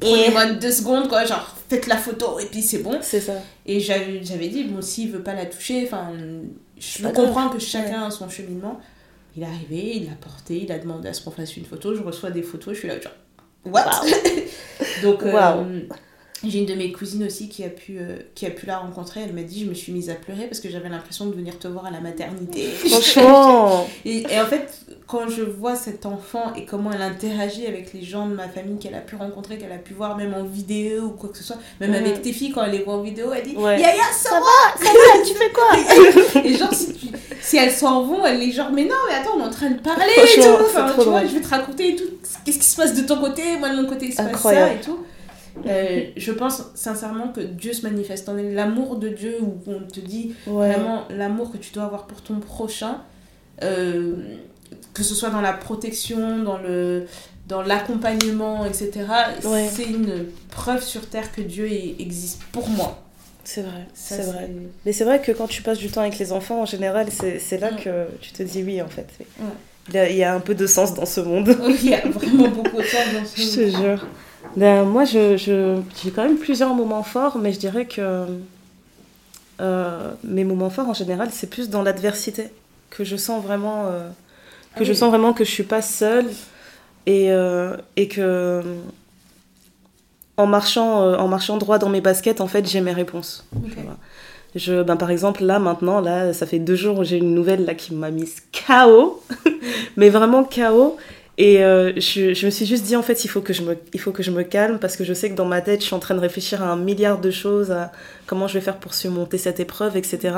Prenez-moi 0.00 0.52
deux 0.52 0.70
secondes, 0.70 1.08
quoi, 1.08 1.24
genre, 1.24 1.56
faites 1.68 1.86
la 1.86 1.96
photo 1.96 2.38
et 2.38 2.46
puis 2.46 2.62
c'est 2.62 2.78
bon. 2.78 2.98
C'est 3.00 3.20
ça. 3.20 3.34
Et 3.66 3.80
j'avais 3.80 4.48
dit, 4.48 4.64
bon, 4.64 4.80
s'il 4.82 5.10
veut 5.10 5.22
pas 5.22 5.34
la 5.34 5.46
toucher, 5.46 5.84
enfin, 5.86 6.12
je 6.78 7.08
comprends 7.08 7.48
que 7.48 7.58
chacun 7.58 8.04
a 8.04 8.10
son 8.10 8.28
cheminement. 8.28 8.80
Il 9.36 9.42
est 9.42 9.46
arrivé, 9.46 9.96
il 9.96 10.06
l'a 10.06 10.16
porté, 10.20 10.62
il 10.64 10.72
a 10.72 10.78
demandé 10.78 11.08
à 11.08 11.12
ce 11.12 11.22
qu'on 11.22 11.30
fasse 11.30 11.56
une 11.56 11.64
photo. 11.64 11.94
Je 11.94 12.02
reçois 12.02 12.30
des 12.30 12.42
photos, 12.42 12.74
je 12.74 12.80
suis 12.80 12.88
là, 12.88 13.00
genre, 13.00 13.12
what? 13.66 13.84
Donc, 15.02 15.22
euh, 15.22 15.82
j'ai 16.44 16.60
une 16.60 16.66
de 16.66 16.74
mes 16.74 16.92
cousines 16.92 17.24
aussi 17.24 17.48
qui 17.48 17.64
a, 17.64 17.68
pu, 17.68 17.98
euh, 17.98 18.18
qui 18.34 18.46
a 18.46 18.50
pu 18.50 18.66
la 18.66 18.78
rencontrer. 18.78 19.20
Elle 19.22 19.32
m'a 19.32 19.42
dit 19.42 19.64
Je 19.64 19.68
me 19.68 19.74
suis 19.74 19.92
mise 19.92 20.08
à 20.08 20.14
pleurer 20.14 20.46
parce 20.46 20.60
que 20.60 20.68
j'avais 20.68 20.88
l'impression 20.88 21.26
de 21.26 21.34
venir 21.34 21.58
te 21.58 21.66
voir 21.66 21.86
à 21.86 21.90
la 21.90 22.00
maternité. 22.00 22.66
Franchement 22.88 23.88
et, 24.04 24.24
en 24.40 24.46
fait, 24.46 24.80
quand 25.06 25.28
je 25.28 25.42
vois 25.42 25.74
cet 25.74 26.06
enfant 26.06 26.54
et 26.54 26.64
comment 26.64 26.92
elle 26.92 27.02
interagit 27.02 27.66
avec 27.66 27.92
les 27.92 28.02
gens 28.02 28.26
de 28.26 28.34
ma 28.34 28.48
famille 28.48 28.78
qu'elle 28.78 28.94
a 28.94 29.00
pu 29.00 29.16
rencontrer, 29.16 29.58
qu'elle 29.58 29.72
a 29.72 29.78
pu 29.78 29.94
voir 29.94 30.16
même 30.16 30.34
en 30.34 30.44
vidéo 30.44 31.04
ou 31.04 31.10
quoi 31.10 31.30
que 31.30 31.38
ce 31.38 31.44
soit, 31.44 31.58
même 31.80 31.94
avec 31.94 32.22
tes 32.22 32.32
filles, 32.32 32.52
quand 32.52 32.62
elle 32.62 32.72
les 32.72 32.82
voit 32.82 32.94
en 32.94 33.02
vidéo, 33.02 33.32
elle 33.34 33.42
dit 33.42 33.54
Yaya, 33.54 33.94
ça, 34.12 34.30
ça 34.30 34.40
va, 34.40 34.84
Ça 34.84 34.92
va, 34.92 35.24
tu 35.24 35.34
fais 35.34 35.50
quoi? 35.50 36.42
Et 36.44 36.54
genre, 36.54 36.72
si, 36.72 37.10
si 37.40 37.56
elles 37.56 37.72
s'en 37.72 38.02
vont, 38.04 38.24
elle 38.24 38.42
est 38.42 38.52
genre 38.52 38.70
Mais 38.72 38.84
non, 38.84 38.96
mais 39.08 39.14
attends, 39.14 39.36
on 39.36 39.40
est 39.40 39.46
en 39.46 39.50
train 39.50 39.70
de 39.70 39.80
parler 39.80 40.04
et 40.16 40.40
tout. 40.40 40.48
Enfin, 40.60 40.92
tu 40.96 41.04
vois, 41.04 41.24
je 41.26 41.34
vais 41.34 41.40
te 41.40 41.48
raconter 41.48 41.96
tout. 41.96 42.04
Qu'est-ce 42.44 42.58
qui 42.58 42.66
se 42.66 42.76
passe 42.76 42.94
de 42.94 43.02
ton 43.02 43.18
côté? 43.18 43.56
Moi, 43.58 43.70
de 43.70 43.82
mon 43.82 43.88
côté, 43.88 44.06
il 44.06 44.12
se 44.12 44.22
passe 44.22 44.40
ça 44.40 44.72
et 44.72 44.80
tout. 44.80 44.98
Euh, 45.66 46.04
je 46.16 46.32
pense 46.32 46.62
sincèrement 46.74 47.28
que 47.28 47.40
Dieu 47.40 47.72
se 47.72 47.82
manifeste. 47.86 48.28
l'amour 48.28 48.96
de 48.96 49.08
Dieu 49.08 49.36
où 49.40 49.58
on 49.66 49.80
te 49.80 50.00
dit 50.00 50.34
vraiment 50.46 51.04
l'amour 51.10 51.52
que 51.52 51.56
tu 51.56 51.72
dois 51.72 51.84
avoir 51.84 52.06
pour 52.06 52.22
ton 52.22 52.40
prochain, 52.40 53.02
euh, 53.62 54.16
que 54.94 55.02
ce 55.02 55.14
soit 55.14 55.30
dans 55.30 55.40
la 55.40 55.52
protection, 55.52 56.42
dans 56.42 56.58
le 56.58 57.06
dans 57.46 57.62
l'accompagnement, 57.62 58.66
etc. 58.66 59.06
C'est 59.70 59.84
une 59.84 60.26
preuve 60.50 60.82
sur 60.82 61.08
terre 61.08 61.32
que 61.32 61.40
Dieu 61.40 61.66
existe 61.98 62.42
pour 62.52 62.68
moi. 62.68 63.02
C'est 63.42 63.62
vrai, 63.62 63.86
c'est 63.94 64.20
vrai. 64.20 64.50
Mais 64.84 64.92
c'est 64.92 65.04
vrai 65.04 65.22
que 65.22 65.32
quand 65.32 65.46
tu 65.46 65.62
passes 65.62 65.78
du 65.78 65.88
temps 65.88 66.02
avec 66.02 66.18
les 66.18 66.32
enfants, 66.32 66.60
en 66.60 66.66
général, 66.66 67.08
c'est 67.10 67.58
là 67.58 67.70
que 67.72 68.06
tu 68.20 68.32
te 68.32 68.42
dis 68.42 68.62
oui, 68.62 68.82
en 68.82 68.88
fait. 68.88 69.08
Il, 69.88 69.94
y 69.94 69.98
a, 69.98 70.10
il, 70.10 70.16
y 70.18 70.24
a, 70.24 70.34
un 70.34 70.40
peu 70.40 70.54
de 70.54 70.66
sens 70.66 70.92
dans 70.92 71.06
ce 71.06 71.22
monde. 71.22 71.56
il 71.66 71.88
y 71.88 71.94
a 71.94 72.06
vraiment 72.06 72.48
beaucoup 72.48 72.76
de 72.76 72.86
sens 72.86 73.06
dans 73.14 73.24
ce 73.24 73.40
monde. 73.40 73.50
Je 73.54 73.54
te 73.54 73.76
jure. 73.76 74.06
Ben, 74.56 74.84
moi, 74.84 75.04
je, 75.04 75.36
je, 75.36 75.80
j'ai 76.02 76.10
quand 76.10 76.24
même 76.24 76.38
plusieurs 76.38 76.74
moments 76.74 77.02
forts, 77.02 77.38
mais 77.38 77.52
je 77.52 77.58
dirais 77.58 77.86
que 77.86 78.26
euh, 79.60 80.12
mes 80.24 80.44
moments 80.44 80.70
forts, 80.70 80.88
en 80.88 80.94
général, 80.94 81.28
c'est 81.32 81.50
plus 81.50 81.68
dans 81.68 81.82
l'adversité 81.82 82.48
que 82.90 83.04
je 83.04 83.16
sens 83.16 83.42
vraiment 83.42 83.86
euh, 83.86 84.08
que 84.76 84.84
je 84.84 84.92
ah 84.92 84.94
sens 84.94 85.08
vraiment 85.10 85.32
que 85.32 85.44
je 85.44 85.50
suis 85.50 85.64
pas 85.64 85.82
seule 85.82 86.26
et, 87.06 87.32
euh, 87.32 87.76
et 87.96 88.08
que 88.08 88.62
en 90.36 90.46
marchant 90.46 91.18
en 91.18 91.28
marchant 91.28 91.56
droit 91.56 91.78
dans 91.78 91.88
mes 91.88 92.00
baskets, 92.00 92.40
en 92.40 92.46
fait, 92.46 92.66
j'ai 92.68 92.80
mes 92.80 92.92
réponses. 92.92 93.46
Je, 94.54 94.82
ben, 94.82 94.96
par 94.96 95.10
exemple, 95.10 95.44
là, 95.44 95.58
maintenant, 95.58 96.00
là, 96.00 96.32
ça 96.32 96.46
fait 96.46 96.58
deux 96.58 96.76
jours 96.76 97.04
j'ai 97.04 97.18
une 97.18 97.34
nouvelle 97.34 97.64
là, 97.64 97.74
qui 97.74 97.94
m'a 97.94 98.10
mise 98.10 98.42
KO, 98.52 99.22
mais 99.96 100.08
vraiment 100.08 100.44
KO. 100.44 100.96
Et 101.38 101.62
euh, 101.62 101.92
je, 101.94 102.34
je, 102.34 102.46
me 102.46 102.50
suis 102.50 102.66
juste 102.66 102.82
dit, 102.82 102.96
en 102.96 103.02
fait, 103.02 103.24
il 103.24 103.28
faut, 103.28 103.40
que 103.40 103.52
je 103.52 103.62
me, 103.62 103.76
il 103.94 104.00
faut 104.00 104.10
que 104.10 104.24
je 104.24 104.32
me 104.32 104.42
calme 104.42 104.80
parce 104.80 104.96
que 104.96 105.04
je 105.04 105.14
sais 105.14 105.30
que 105.30 105.36
dans 105.36 105.44
ma 105.44 105.60
tête, 105.60 105.80
je 105.80 105.86
suis 105.86 105.94
en 105.94 106.00
train 106.00 106.16
de 106.16 106.20
réfléchir 106.20 106.64
à 106.64 106.66
un 106.66 106.76
milliard 106.76 107.20
de 107.20 107.30
choses, 107.30 107.70
à 107.70 107.92
comment 108.26 108.48
je 108.48 108.54
vais 108.54 108.60
faire 108.60 108.76
pour 108.76 108.92
surmonter 108.92 109.38
cette 109.38 109.60
épreuve, 109.60 109.96
etc. 109.96 110.34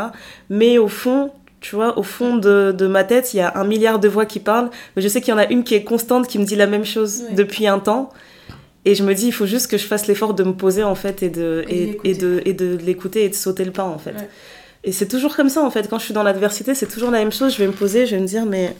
Mais 0.51 0.77
au 0.77 0.89
fond, 0.89 1.33
tu 1.63 1.75
vois, 1.75 1.99
au 1.99 2.03
fond 2.03 2.37
de, 2.37 2.75
de 2.77 2.87
ma 2.87 3.05
tête, 3.05 3.33
il 3.33 3.39
y 3.39 3.41
a 3.41 3.57
un 3.57 3.65
milliard 3.65 3.99
de 3.99 4.09
voix 4.09 4.27
qui 4.27 4.41
parlent, 4.41 4.69
mais 4.95 5.01
je 5.01 5.09
sais 5.09 5.23
qu'il 5.23 5.33
y 5.33 5.35
en 5.35 5.39
a 5.39 5.47
une 5.47 5.65
qui 5.65 5.75
est 5.75 5.85
constante, 5.85 6.29
qui 6.29 6.39
me 6.39 6.45
dit 6.45 6.57
la 6.57 6.67
même 6.67 6.85
chose 6.85 7.23
depuis 7.33 7.67
un 7.67 7.79
temps. 7.79 8.11
Et 8.85 8.95
je 8.95 9.03
me 9.03 9.15
dis, 9.15 9.27
il 9.27 9.33
faut 9.33 9.47
juste 9.47 9.71
que 9.71 9.79
je 9.79 9.87
fasse 9.87 10.07
l'effort 10.07 10.35
de 10.35 10.45
me 10.45 10.53
poser, 10.53 10.85
en 10.85 10.95
fait, 10.95 11.23
et 11.23 11.31
de, 11.31 11.65
et, 11.69 11.99
et 12.05 12.15
de, 12.15 12.43
et 12.45 12.53
de 12.53 12.77
l'écouter 12.77 13.25
et 13.25 13.31
de 13.31 13.35
sauter 13.35 13.65
le 13.65 13.73
pas, 13.73 13.85
en 13.85 13.99
fait. 13.99 14.15
Et 14.85 14.93
c'est 14.93 15.09
toujours 15.09 15.35
comme 15.35 15.49
ça, 15.49 15.63
en 15.63 15.71
fait. 15.71 15.89
Quand 15.89 15.99
je 15.99 16.05
suis 16.05 16.15
dans 16.15 16.23
l'adversité, 16.23 16.75
c'est 16.75 16.89
toujours 16.89 17.11
la 17.11 17.19
même 17.19 17.33
chose. 17.33 17.55
Je 17.55 17.59
vais 17.59 17.67
me 17.67 17.73
poser, 17.73 18.07
je 18.07 18.17
vais 18.17 18.23
me 18.23 18.27
dire, 18.27 18.45
mais 18.45 18.75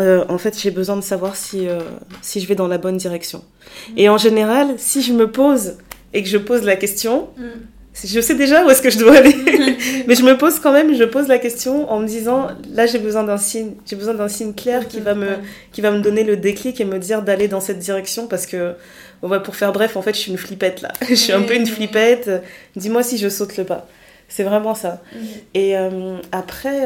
euh, 0.00 0.24
en 0.28 0.38
fait, 0.38 0.58
j'ai 0.58 0.70
besoin 0.70 0.96
de 0.96 1.02
savoir 1.02 1.36
si, 1.36 1.68
euh, 1.68 1.80
si 2.22 2.40
je 2.40 2.46
vais 2.46 2.54
dans 2.54 2.68
la 2.68 2.78
bonne 2.78 2.96
direction. 2.96 3.38
Mm. 3.38 3.92
Et 3.98 4.08
en 4.08 4.16
général, 4.18 4.74
si 4.78 5.02
je 5.02 5.12
me 5.12 5.30
pose 5.30 5.76
et 6.14 6.22
que 6.22 6.28
je 6.28 6.38
pose 6.38 6.62
la 6.62 6.76
question, 6.76 7.28
mm. 7.36 8.04
je 8.06 8.20
sais 8.20 8.34
déjà 8.34 8.64
où 8.64 8.70
est-ce 8.70 8.80
que 8.80 8.88
je 8.88 8.98
dois 8.98 9.16
aller. 9.16 9.34
Mais 10.06 10.14
je 10.14 10.22
me 10.22 10.38
pose 10.38 10.60
quand 10.60 10.72
même, 10.72 10.94
je 10.94 11.04
pose 11.04 11.28
la 11.28 11.38
question 11.38 11.90
en 11.92 12.00
me 12.00 12.06
disant, 12.06 12.48
là, 12.72 12.86
j'ai 12.86 12.98
besoin 12.98 13.22
d'un 13.22 13.36
signe, 13.36 13.74
j'ai 13.84 13.96
besoin 13.96 14.14
d'un 14.14 14.28
signe 14.28 14.54
clair 14.54 14.88
qui 14.88 15.00
va, 15.00 15.14
me, 15.14 15.36
qui 15.72 15.82
va 15.82 15.90
me 15.90 16.00
donner 16.00 16.24
le 16.24 16.38
déclic 16.38 16.80
et 16.80 16.86
me 16.86 16.98
dire 16.98 17.22
d'aller 17.22 17.48
dans 17.48 17.60
cette 17.60 17.78
direction 17.78 18.26
parce 18.28 18.46
que, 18.46 18.74
pour 19.20 19.56
faire 19.56 19.72
bref, 19.72 19.96
en 19.96 20.02
fait, 20.02 20.14
je 20.14 20.20
suis 20.20 20.32
une 20.32 20.38
flippette 20.38 20.80
là. 20.80 20.92
je 21.08 21.14
suis 21.14 21.32
un 21.32 21.42
peu 21.42 21.54
une 21.54 21.66
flippette. 21.66 22.30
Dis-moi 22.76 23.02
si 23.02 23.18
je 23.18 23.28
saute 23.28 23.58
le 23.58 23.64
pas. 23.64 23.86
C'est 24.26 24.44
vraiment 24.44 24.74
ça. 24.74 25.02
Mm. 25.14 25.18
Et 25.52 25.76
euh, 25.76 26.16
après, 26.32 26.80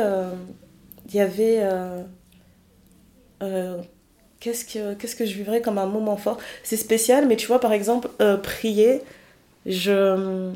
il 1.08 1.14
y 1.14 1.20
avait 1.20 1.62
euh, 3.42 3.76
qu'est-ce 4.40 4.64
que 4.64 4.94
qu'est-ce 4.94 5.16
que 5.16 5.26
je 5.26 5.34
vivrais 5.34 5.60
comme 5.60 5.78
un 5.78 5.86
moment 5.86 6.16
fort? 6.16 6.38
C'est 6.62 6.76
spécial 6.76 7.26
mais 7.26 7.36
tu 7.36 7.46
vois 7.46 7.60
par 7.60 7.72
exemple 7.72 8.08
euh, 8.20 8.36
prier 8.36 9.02
je 9.66 10.50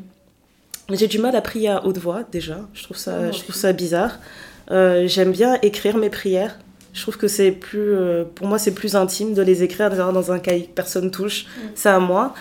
j'ai 0.89 1.07
du 1.07 1.19
mal 1.19 1.35
à 1.35 1.41
prier 1.41 1.69
à 1.69 1.85
haute 1.85 1.97
voix 1.97 2.23
déjà. 2.31 2.59
Je 2.73 2.83
trouve 2.83 2.97
ça 2.97 3.17
oh, 3.21 3.31
je 3.31 3.39
trouve 3.39 3.55
ça 3.55 3.71
bizarre. 3.73 4.19
Euh, 4.71 5.07
j'aime 5.07 5.31
bien 5.31 5.57
écrire 5.61 5.97
mes 5.97 6.09
prières. 6.09 6.59
Je 6.93 7.01
trouve 7.01 7.17
que 7.17 7.27
c'est 7.27 7.51
plus 7.51 7.95
pour 8.35 8.47
moi 8.47 8.59
c'est 8.59 8.73
plus 8.73 8.95
intime 8.95 9.33
de 9.33 9.41
les 9.41 9.63
écrire 9.63 9.89
dans 9.89 10.31
un 10.31 10.39
cahier 10.39 10.65
que 10.65 10.73
personne 10.73 11.11
touche. 11.11 11.45
Mm. 11.45 11.59
c'est 11.75 11.89
à 11.89 11.99
moi 11.99 12.33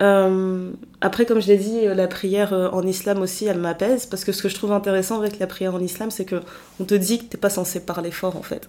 euh, 0.00 0.72
après, 1.00 1.24
comme 1.24 1.40
je 1.40 1.46
l'ai 1.46 1.56
dit, 1.56 1.82
la 1.86 2.08
prière 2.08 2.52
euh, 2.52 2.68
en 2.70 2.82
islam 2.82 3.22
aussi, 3.22 3.46
elle 3.46 3.58
m'apaise 3.58 4.06
parce 4.06 4.24
que 4.24 4.32
ce 4.32 4.42
que 4.42 4.48
je 4.48 4.54
trouve 4.54 4.72
intéressant 4.72 5.18
avec 5.18 5.38
la 5.38 5.46
prière 5.46 5.74
en 5.74 5.80
islam, 5.80 6.10
c'est 6.10 6.24
que 6.24 6.36
on 6.80 6.84
te 6.84 6.94
dit 6.94 7.18
que 7.18 7.24
t'es 7.24 7.38
pas 7.38 7.50
censé 7.50 7.80
parler 7.80 8.10
fort 8.10 8.36
en 8.36 8.42
fait. 8.42 8.68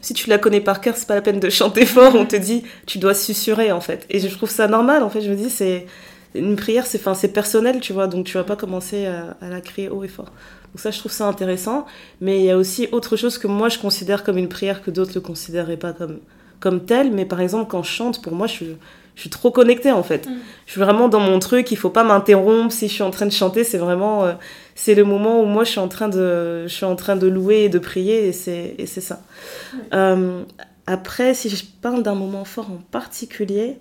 Si 0.00 0.14
tu 0.14 0.28
la 0.28 0.38
connais 0.38 0.60
par 0.60 0.80
cœur, 0.80 0.96
c'est 0.96 1.06
pas 1.06 1.14
la 1.14 1.22
peine 1.22 1.40
de 1.40 1.50
chanter 1.50 1.86
fort. 1.86 2.14
on 2.16 2.26
te 2.26 2.36
dit, 2.36 2.64
tu 2.86 2.98
dois 2.98 3.14
susurrer 3.14 3.70
en 3.70 3.80
fait. 3.80 4.04
Et 4.10 4.18
je 4.18 4.28
trouve 4.28 4.50
ça 4.50 4.66
normal 4.66 5.02
en 5.02 5.10
fait. 5.10 5.20
Je 5.20 5.30
me 5.30 5.36
dis, 5.36 5.50
c'est 5.50 5.86
une 6.34 6.56
prière, 6.56 6.86
c'est 6.86 6.98
enfin 6.98 7.14
c'est 7.14 7.28
personnel, 7.28 7.78
tu 7.80 7.92
vois. 7.92 8.08
Donc 8.08 8.26
tu 8.26 8.34
vas 8.34 8.44
pas 8.44 8.56
commencer 8.56 9.06
à, 9.06 9.36
à, 9.40 9.48
la 9.48 9.60
crier 9.60 9.88
haut 9.88 10.02
et 10.02 10.08
fort. 10.08 10.32
Donc 10.72 10.80
ça, 10.80 10.90
je 10.90 10.98
trouve 10.98 11.12
ça 11.12 11.26
intéressant. 11.28 11.86
Mais 12.20 12.40
il 12.40 12.44
y 12.46 12.50
a 12.50 12.56
aussi 12.56 12.88
autre 12.90 13.16
chose 13.16 13.38
que 13.38 13.46
moi 13.46 13.68
je 13.68 13.78
considère 13.78 14.24
comme 14.24 14.38
une 14.38 14.48
prière 14.48 14.82
que 14.82 14.90
d'autres 14.90 15.12
le 15.14 15.20
considéraient 15.20 15.76
pas 15.76 15.92
comme 15.92 16.18
comme 16.58 16.84
telle. 16.84 17.12
Mais 17.12 17.26
par 17.26 17.40
exemple, 17.40 17.70
quand 17.70 17.84
je 17.84 17.90
chante, 17.90 18.22
pour 18.22 18.34
moi, 18.34 18.48
je 18.48 18.52
suis 18.52 18.76
je 19.14 19.20
suis 19.20 19.30
trop 19.30 19.50
connectée 19.50 19.92
en 19.92 20.02
fait. 20.02 20.26
Mm. 20.26 20.32
Je 20.66 20.72
suis 20.72 20.80
vraiment 20.80 21.08
dans 21.08 21.20
mon 21.20 21.38
truc, 21.38 21.70
il 21.70 21.76
faut 21.76 21.90
pas 21.90 22.04
m'interrompre 22.04 22.72
si 22.72 22.88
je 22.88 22.92
suis 22.92 23.02
en 23.02 23.10
train 23.10 23.26
de 23.26 23.32
chanter, 23.32 23.64
c'est 23.64 23.78
vraiment 23.78 24.24
euh, 24.24 24.32
c'est 24.74 24.94
le 24.94 25.04
moment 25.04 25.40
où 25.40 25.46
moi 25.46 25.64
je 25.64 25.70
suis 25.70 25.80
en 25.80 25.88
train 25.88 26.08
de 26.08 26.66
je 26.66 26.72
suis 26.72 26.84
en 26.84 26.96
train 26.96 27.16
de 27.16 27.26
louer 27.26 27.64
et 27.64 27.68
de 27.68 27.78
prier 27.78 28.26
et 28.26 28.32
c'est 28.32 28.74
et 28.78 28.86
c'est 28.86 29.00
ça. 29.00 29.22
Euh, 29.92 30.42
après 30.86 31.34
si 31.34 31.48
je 31.48 31.64
parle 31.80 32.02
d'un 32.02 32.14
moment 32.14 32.44
fort 32.44 32.70
en 32.70 32.82
particulier, 32.90 33.78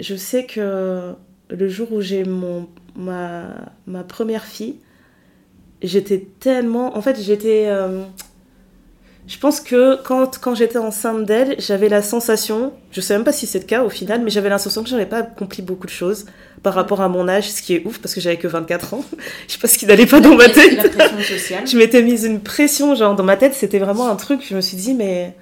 je 0.00 0.16
sais 0.16 0.44
que 0.44 1.14
le 1.50 1.68
jour 1.68 1.92
où 1.92 2.00
j'ai 2.00 2.24
mon 2.24 2.68
ma 2.96 3.44
ma 3.86 4.02
première 4.02 4.44
fille, 4.44 4.76
j'étais 5.82 6.26
tellement 6.40 6.96
en 6.96 7.02
fait 7.02 7.20
j'étais 7.20 7.66
euh, 7.68 8.02
je 9.28 9.38
pense 9.38 9.60
que 9.60 10.02
quand, 10.02 10.38
quand 10.40 10.54
j'étais 10.54 10.78
enceinte 10.78 11.26
d'elle, 11.26 11.54
j'avais 11.58 11.90
la 11.90 12.00
sensation, 12.00 12.72
je 12.90 13.02
sais 13.02 13.12
même 13.12 13.24
pas 13.24 13.32
si 13.32 13.46
c'est 13.46 13.58
le 13.58 13.66
cas 13.66 13.84
au 13.84 13.90
final, 13.90 14.22
mais 14.22 14.30
j'avais 14.30 14.48
l'impression 14.48 14.82
que 14.82 14.88
j'avais 14.88 15.06
pas 15.06 15.18
accompli 15.18 15.62
beaucoup 15.62 15.86
de 15.86 15.92
choses 15.92 16.24
par 16.62 16.72
rapport 16.72 17.02
à 17.02 17.08
mon 17.08 17.28
âge, 17.28 17.50
ce 17.50 17.60
qui 17.60 17.74
est 17.74 17.84
ouf 17.84 17.98
parce 17.98 18.14
que 18.14 18.22
j'avais 18.22 18.38
que 18.38 18.48
24 18.48 18.94
ans. 18.94 19.04
je 19.46 19.52
sais 19.52 19.58
pas 19.58 19.68
ce 19.68 19.76
qui 19.76 19.84
n'allait 19.84 20.06
pas 20.06 20.20
dans 20.20 20.34
ma 20.34 20.48
tête. 20.48 20.82
La 20.82 20.88
pression 20.88 21.36
sociale? 21.36 21.66
je 21.68 21.76
m'étais 21.76 22.02
mise 22.02 22.24
une 22.24 22.40
pression, 22.40 22.94
genre 22.94 23.14
dans 23.14 23.22
ma 23.22 23.36
tête, 23.36 23.52
c'était 23.54 23.78
vraiment 23.78 24.08
un 24.08 24.16
truc, 24.16 24.40
je 24.48 24.56
me 24.56 24.62
suis 24.62 24.78
dit, 24.78 24.94
mais 24.94 25.34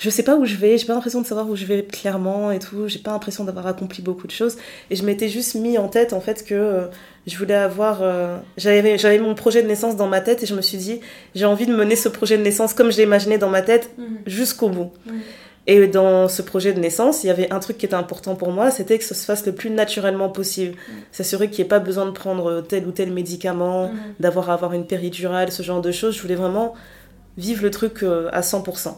je 0.00 0.08
sais 0.08 0.22
pas 0.22 0.34
où 0.34 0.46
je 0.46 0.56
vais, 0.56 0.78
j'ai 0.78 0.86
pas 0.86 0.94
l'impression 0.94 1.20
de 1.20 1.26
savoir 1.26 1.48
où 1.48 1.54
je 1.54 1.66
vais 1.66 1.84
clairement 1.84 2.50
et 2.50 2.58
tout, 2.58 2.88
j'ai 2.88 2.98
pas 2.98 3.10
l'impression 3.10 3.44
d'avoir 3.44 3.66
accompli 3.66 4.02
beaucoup 4.02 4.26
de 4.26 4.32
choses. 4.32 4.56
Et 4.88 4.96
je 4.96 5.04
m'étais 5.04 5.28
juste 5.28 5.54
mis 5.56 5.76
en 5.76 5.88
tête 5.88 6.14
en 6.14 6.22
fait 6.22 6.42
que 6.42 6.54
euh, 6.54 6.86
je 7.26 7.36
voulais 7.36 7.54
avoir. 7.54 7.98
Euh, 8.00 8.38
j'avais, 8.56 8.96
j'avais 8.96 9.18
mon 9.18 9.34
projet 9.34 9.62
de 9.62 9.68
naissance 9.68 9.96
dans 9.96 10.06
ma 10.06 10.22
tête 10.22 10.42
et 10.42 10.46
je 10.46 10.54
me 10.54 10.62
suis 10.62 10.78
dit, 10.78 11.00
j'ai 11.34 11.44
envie 11.44 11.66
de 11.66 11.76
mener 11.76 11.96
ce 11.96 12.08
projet 12.08 12.38
de 12.38 12.42
naissance 12.42 12.72
comme 12.72 12.90
je 12.90 12.96
l'ai 12.96 13.02
imaginé 13.02 13.36
dans 13.36 13.50
ma 13.50 13.60
tête 13.60 13.90
mhm. 13.98 14.20
jusqu'au 14.26 14.70
bout. 14.70 14.90
Et 15.66 15.86
dans 15.86 16.28
ce 16.28 16.40
projet 16.40 16.72
de 16.72 16.80
naissance, 16.80 17.22
il 17.22 17.26
y 17.26 17.30
avait 17.30 17.52
un 17.52 17.60
truc 17.60 17.76
qui 17.76 17.84
était 17.84 17.94
important 17.94 18.34
pour 18.36 18.50
moi, 18.50 18.70
c'était 18.70 18.98
que 18.98 19.04
ça 19.04 19.14
se 19.14 19.26
fasse 19.26 19.44
le 19.44 19.52
plus 19.52 19.68
naturellement 19.68 20.30
possible. 20.30 20.76
S'assurer 21.12 21.50
qu'il 21.50 21.62
n'y 21.62 21.66
ait 21.66 21.68
pas 21.68 21.78
besoin 21.78 22.06
de 22.06 22.12
prendre 22.12 22.62
tel 22.62 22.86
ou 22.86 22.90
tel 22.90 23.12
médicament, 23.12 23.88
mhm. 23.88 23.98
d'avoir 24.18 24.48
à 24.48 24.54
avoir 24.54 24.72
une 24.72 24.86
péridurale, 24.86 25.52
ce 25.52 25.62
genre 25.62 25.82
de 25.82 25.92
choses. 25.92 26.16
Je 26.16 26.22
voulais 26.22 26.36
vraiment 26.36 26.74
vivre 27.36 27.62
le 27.62 27.70
truc 27.70 28.02
euh, 28.02 28.28
à 28.32 28.40
100%. 28.40 28.94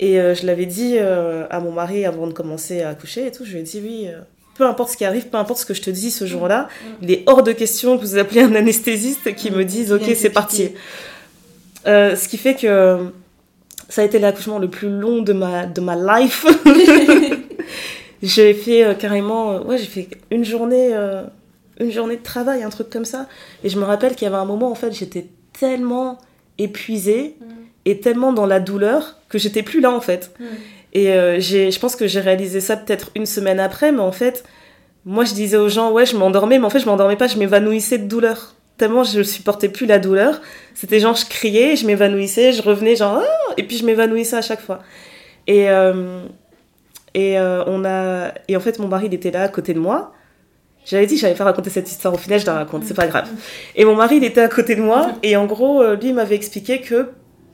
Et 0.00 0.18
euh, 0.18 0.34
je 0.34 0.46
l'avais 0.46 0.66
dit 0.66 0.96
euh, 0.96 1.46
à 1.50 1.60
mon 1.60 1.72
mari 1.72 2.06
avant 2.06 2.26
de 2.26 2.32
commencer 2.32 2.82
à 2.82 2.88
accoucher 2.88 3.26
et 3.26 3.30
tout. 3.30 3.44
Je 3.44 3.52
lui 3.52 3.60
ai 3.60 3.62
dit 3.62 3.80
oui, 3.84 4.06
euh, 4.08 4.20
peu 4.56 4.66
importe 4.66 4.90
ce 4.92 4.96
qui 4.96 5.04
arrive, 5.04 5.28
peu 5.28 5.36
importe 5.36 5.60
ce 5.60 5.66
que 5.66 5.74
je 5.74 5.82
te 5.82 5.90
dis 5.90 6.10
ce 6.10 6.24
jour-là, 6.24 6.68
il 7.02 7.10
est 7.10 7.22
hors 7.26 7.42
de 7.42 7.52
question 7.52 7.98
que 7.98 8.02
vous 8.02 8.16
appelez 8.16 8.40
un 8.40 8.54
anesthésiste 8.54 9.34
qui 9.36 9.50
me 9.50 9.64
dise 9.64 9.92
ok, 9.92 10.10
c'est 10.16 10.30
parti. 10.30 10.70
Euh, 11.86 12.16
ce 12.16 12.28
qui 12.28 12.38
fait 12.38 12.54
que 12.54 13.12
ça 13.90 14.00
a 14.02 14.04
été 14.04 14.18
l'accouchement 14.18 14.58
le 14.58 14.68
plus 14.68 14.88
long 14.88 15.20
de 15.20 15.34
ma, 15.34 15.66
de 15.66 15.80
ma 15.82 15.96
life. 15.96 16.46
j'ai 18.22 18.54
fait 18.54 18.84
euh, 18.84 18.94
carrément, 18.94 19.52
euh, 19.52 19.60
ouais, 19.64 19.76
j'ai 19.76 19.86
fait 19.86 20.08
une 20.30 20.44
journée, 20.44 20.94
une 21.78 21.90
journée 21.90 22.16
de 22.16 22.22
travail, 22.22 22.62
un 22.62 22.70
truc 22.70 22.88
comme 22.88 23.04
ça. 23.04 23.28
Et 23.64 23.68
je 23.68 23.78
me 23.78 23.84
rappelle 23.84 24.14
qu'il 24.14 24.24
y 24.24 24.28
avait 24.28 24.40
un 24.40 24.46
moment, 24.46 24.70
en 24.70 24.74
fait, 24.74 24.92
j'étais 24.92 25.26
tellement 25.58 26.18
épuisée 26.56 27.36
et 27.84 28.00
tellement 28.00 28.32
dans 28.32 28.46
la 28.46 28.60
douleur 28.60 29.16
que 29.28 29.38
j'étais 29.38 29.62
plus 29.62 29.80
là, 29.80 29.90
en 29.90 30.00
fait. 30.00 30.32
Mm. 30.38 30.44
Et 30.92 31.12
euh, 31.12 31.40
je 31.40 31.78
pense 31.78 31.96
que 31.96 32.06
j'ai 32.06 32.20
réalisé 32.20 32.60
ça 32.60 32.76
peut-être 32.76 33.10
une 33.14 33.26
semaine 33.26 33.60
après, 33.60 33.92
mais 33.92 34.00
en 34.00 34.12
fait, 34.12 34.44
moi 35.04 35.24
je 35.24 35.34
disais 35.34 35.56
aux 35.56 35.68
gens, 35.68 35.92
ouais, 35.92 36.06
je 36.06 36.16
m'endormais, 36.16 36.58
mais 36.58 36.66
en 36.66 36.70
fait, 36.70 36.80
je 36.80 36.86
m'endormais 36.86 37.16
pas, 37.16 37.26
je 37.28 37.38
m'évanouissais 37.38 37.98
de 37.98 38.06
douleur. 38.06 38.54
Tellement 38.76 39.04
je 39.04 39.22
supportais 39.22 39.68
plus 39.68 39.86
la 39.86 39.98
douleur. 39.98 40.40
C'était 40.74 41.00
genre, 41.00 41.14
je 41.14 41.26
criais, 41.26 41.76
je 41.76 41.86
m'évanouissais, 41.86 42.52
je 42.52 42.62
revenais, 42.62 42.96
genre, 42.96 43.22
ah 43.22 43.52
et 43.56 43.62
puis 43.62 43.76
je 43.76 43.84
m'évanouissais 43.84 44.36
à 44.36 44.42
chaque 44.42 44.60
fois. 44.60 44.80
Et, 45.46 45.70
euh, 45.70 46.24
et, 47.14 47.38
euh, 47.38 47.62
on 47.66 47.84
a, 47.84 48.32
et 48.48 48.56
en 48.56 48.60
fait, 48.60 48.78
mon 48.78 48.88
mari, 48.88 49.06
il 49.06 49.14
était 49.14 49.30
là 49.30 49.42
à 49.42 49.48
côté 49.48 49.74
de 49.74 49.80
moi. 49.80 50.12
J'avais 50.86 51.06
dit, 51.06 51.18
j'allais 51.18 51.34
pas 51.34 51.44
raconter 51.44 51.70
cette 51.70 51.90
histoire. 51.90 52.14
Au 52.14 52.18
final, 52.18 52.40
je 52.40 52.46
la 52.46 52.54
raconte, 52.54 52.84
c'est 52.84 52.94
pas 52.94 53.06
grave. 53.06 53.28
Et 53.76 53.84
mon 53.84 53.94
mari, 53.94 54.16
il 54.16 54.24
était 54.24 54.40
à 54.40 54.48
côté 54.48 54.74
de 54.74 54.80
moi, 54.80 55.10
et 55.22 55.36
en 55.36 55.46
gros, 55.46 55.82
euh, 55.82 55.96
lui, 55.96 56.08
il 56.08 56.14
m'avait 56.14 56.34
expliqué 56.34 56.80
que 56.80 57.10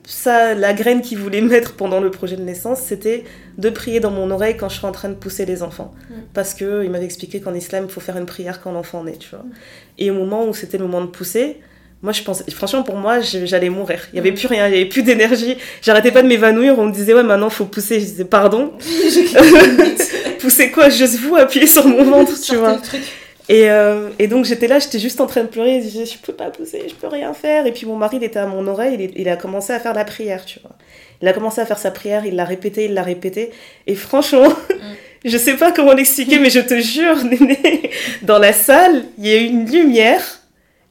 ça, 0.09 0.53
la 0.53 0.73
graine 0.73 1.01
qu'il 1.01 1.17
voulait 1.17 1.41
mettre 1.41 1.73
pendant 1.73 1.99
le 1.99 2.09
projet 2.09 2.37
de 2.37 2.41
naissance, 2.41 2.79
c'était 2.79 3.25
de 3.57 3.69
prier 3.69 3.99
dans 3.99 4.09
mon 4.11 4.31
oreille 4.31 4.55
quand 4.55 4.69
je 4.69 4.77
suis 4.77 4.85
en 4.85 4.93
train 4.93 5.09
de 5.09 5.15
pousser 5.15 5.45
les 5.45 5.63
enfants. 5.63 5.93
Mm. 6.09 6.13
Parce 6.33 6.53
que 6.53 6.83
il 6.85 6.89
m'avait 6.89 7.03
expliqué 7.05 7.41
qu'en 7.41 7.53
islam, 7.53 7.85
il 7.89 7.91
faut 7.91 7.99
faire 7.99 8.15
une 8.17 8.25
prière 8.25 8.61
quand 8.61 8.71
l'enfant 8.71 9.03
naît, 9.03 9.17
tu 9.19 9.29
vois. 9.29 9.43
Et 9.97 10.09
au 10.09 10.13
moment 10.13 10.47
où 10.47 10.53
c'était 10.53 10.77
le 10.77 10.85
moment 10.85 11.01
de 11.01 11.07
pousser, 11.07 11.59
moi, 12.01 12.13
je 12.13 12.21
pensais, 12.21 12.49
franchement, 12.51 12.83
pour 12.83 12.95
moi, 12.95 13.19
j'allais 13.21 13.69
mourir. 13.69 14.07
Il 14.13 14.17
y 14.17 14.19
avait 14.19 14.31
Mm. 14.31 14.35
plus 14.35 14.47
rien, 14.47 14.67
il 14.67 14.73
y 14.73 14.77
avait 14.77 14.85
plus 14.85 15.03
d'énergie. 15.03 15.57
J'arrêtais 15.81 16.11
pas 16.11 16.21
de 16.21 16.27
m'évanouir. 16.27 16.79
On 16.79 16.85
me 16.85 16.93
disait, 16.93 17.13
ouais, 17.13 17.23
maintenant, 17.23 17.49
faut 17.49 17.65
pousser. 17.65 17.99
Je 17.99 18.05
disais, 18.05 18.25
pardon. 18.25 18.73
Pousser 20.39 20.71
quoi? 20.71 20.89
Juste 20.89 21.19
vous 21.19 21.35
appuyer 21.35 21.67
sur 21.67 21.85
mon 21.87 22.03
ventre, 22.03 22.39
tu 22.39 22.55
vois. 22.55 22.75
le 22.75 22.81
truc. 22.81 23.01
Et, 23.49 23.69
euh, 23.69 24.09
et 24.19 24.27
donc 24.27 24.43
j'étais 24.43 24.67
là, 24.67 24.77
j'étais 24.79 24.99
juste 24.99 25.21
en 25.21 25.25
train 25.25 25.41
de 25.43 25.47
pleurer, 25.47 25.79
je 25.81 25.87
disais 25.87 26.05
je 26.05 26.17
peux 26.17 26.33
pas 26.33 26.49
pousser, 26.49 26.83
je 26.89 26.93
peux 26.95 27.07
rien 27.07 27.33
faire. 27.33 27.65
Et 27.65 27.71
puis 27.71 27.85
mon 27.85 27.95
mari 27.95 28.17
il 28.17 28.23
était 28.25 28.39
à 28.39 28.45
mon 28.45 28.67
oreille, 28.67 28.95
il, 28.95 29.01
est- 29.01 29.13
il 29.15 29.29
a 29.29 29.37
commencé 29.37 29.71
à 29.71 29.79
faire 29.79 29.93
la 29.93 30.03
prière, 30.03 30.43
tu 30.45 30.59
vois. 30.59 30.71
Il 31.21 31.27
a 31.27 31.33
commencé 31.33 31.61
à 31.61 31.65
faire 31.65 31.79
sa 31.79 31.91
prière, 31.91 32.25
il 32.25 32.35
l'a 32.35 32.43
répété, 32.45 32.85
il 32.85 32.93
l'a 32.93 33.03
répété. 33.03 33.51
Et 33.87 33.95
franchement, 33.95 34.51
je 35.25 35.37
sais 35.37 35.53
pas 35.55 35.71
comment 35.71 35.93
l'expliquer, 35.93 36.39
mais 36.39 36.49
je 36.49 36.59
te 36.59 36.77
jure, 36.79 37.15
Néné, 37.23 37.89
dans 38.23 38.37
la 38.37 38.51
salle, 38.51 39.05
il 39.17 39.27
y 39.27 39.31
a 39.33 39.37
eu 39.37 39.45
une 39.45 39.65
lumière, 39.65 40.21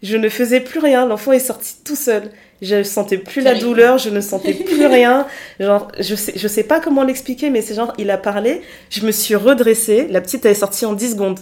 je 0.03 0.17
ne 0.17 0.29
faisais 0.31 0.61
plus 0.61 0.81
rien, 0.81 1.05
l'enfant 1.07 1.33
est 1.33 1.39
sorti 1.41 1.75
tout 1.85 1.97
seul. 1.97 2.31
Je 2.63 2.83
sentais 2.85 3.19
plus 3.19 3.43
la 3.43 3.53
douleur, 3.55 3.99
je 3.99 4.09
ne 4.09 4.23
sentais 4.23 4.55
plus 4.55 4.87
rien. 4.99 5.27
Genre, 5.61 5.89
je 6.01 6.15
sais, 6.15 6.33
je 6.37 6.49
sais 6.49 6.63
pas 6.65 6.81
comment 6.81 7.03
l'expliquer, 7.03 7.51
mais 7.51 7.61
c'est 7.61 7.75
genre, 7.75 7.93
il 7.99 8.11
a 8.11 8.17
parlé, 8.17 8.63
je 8.89 9.05
me 9.05 9.13
suis 9.13 9.35
redressée, 9.35 10.07
la 10.09 10.23
petite 10.23 10.47
elle 10.47 10.53
est 10.53 10.55
sortie 10.55 10.87
en 10.87 10.95
10 10.95 11.11
secondes. 11.13 11.39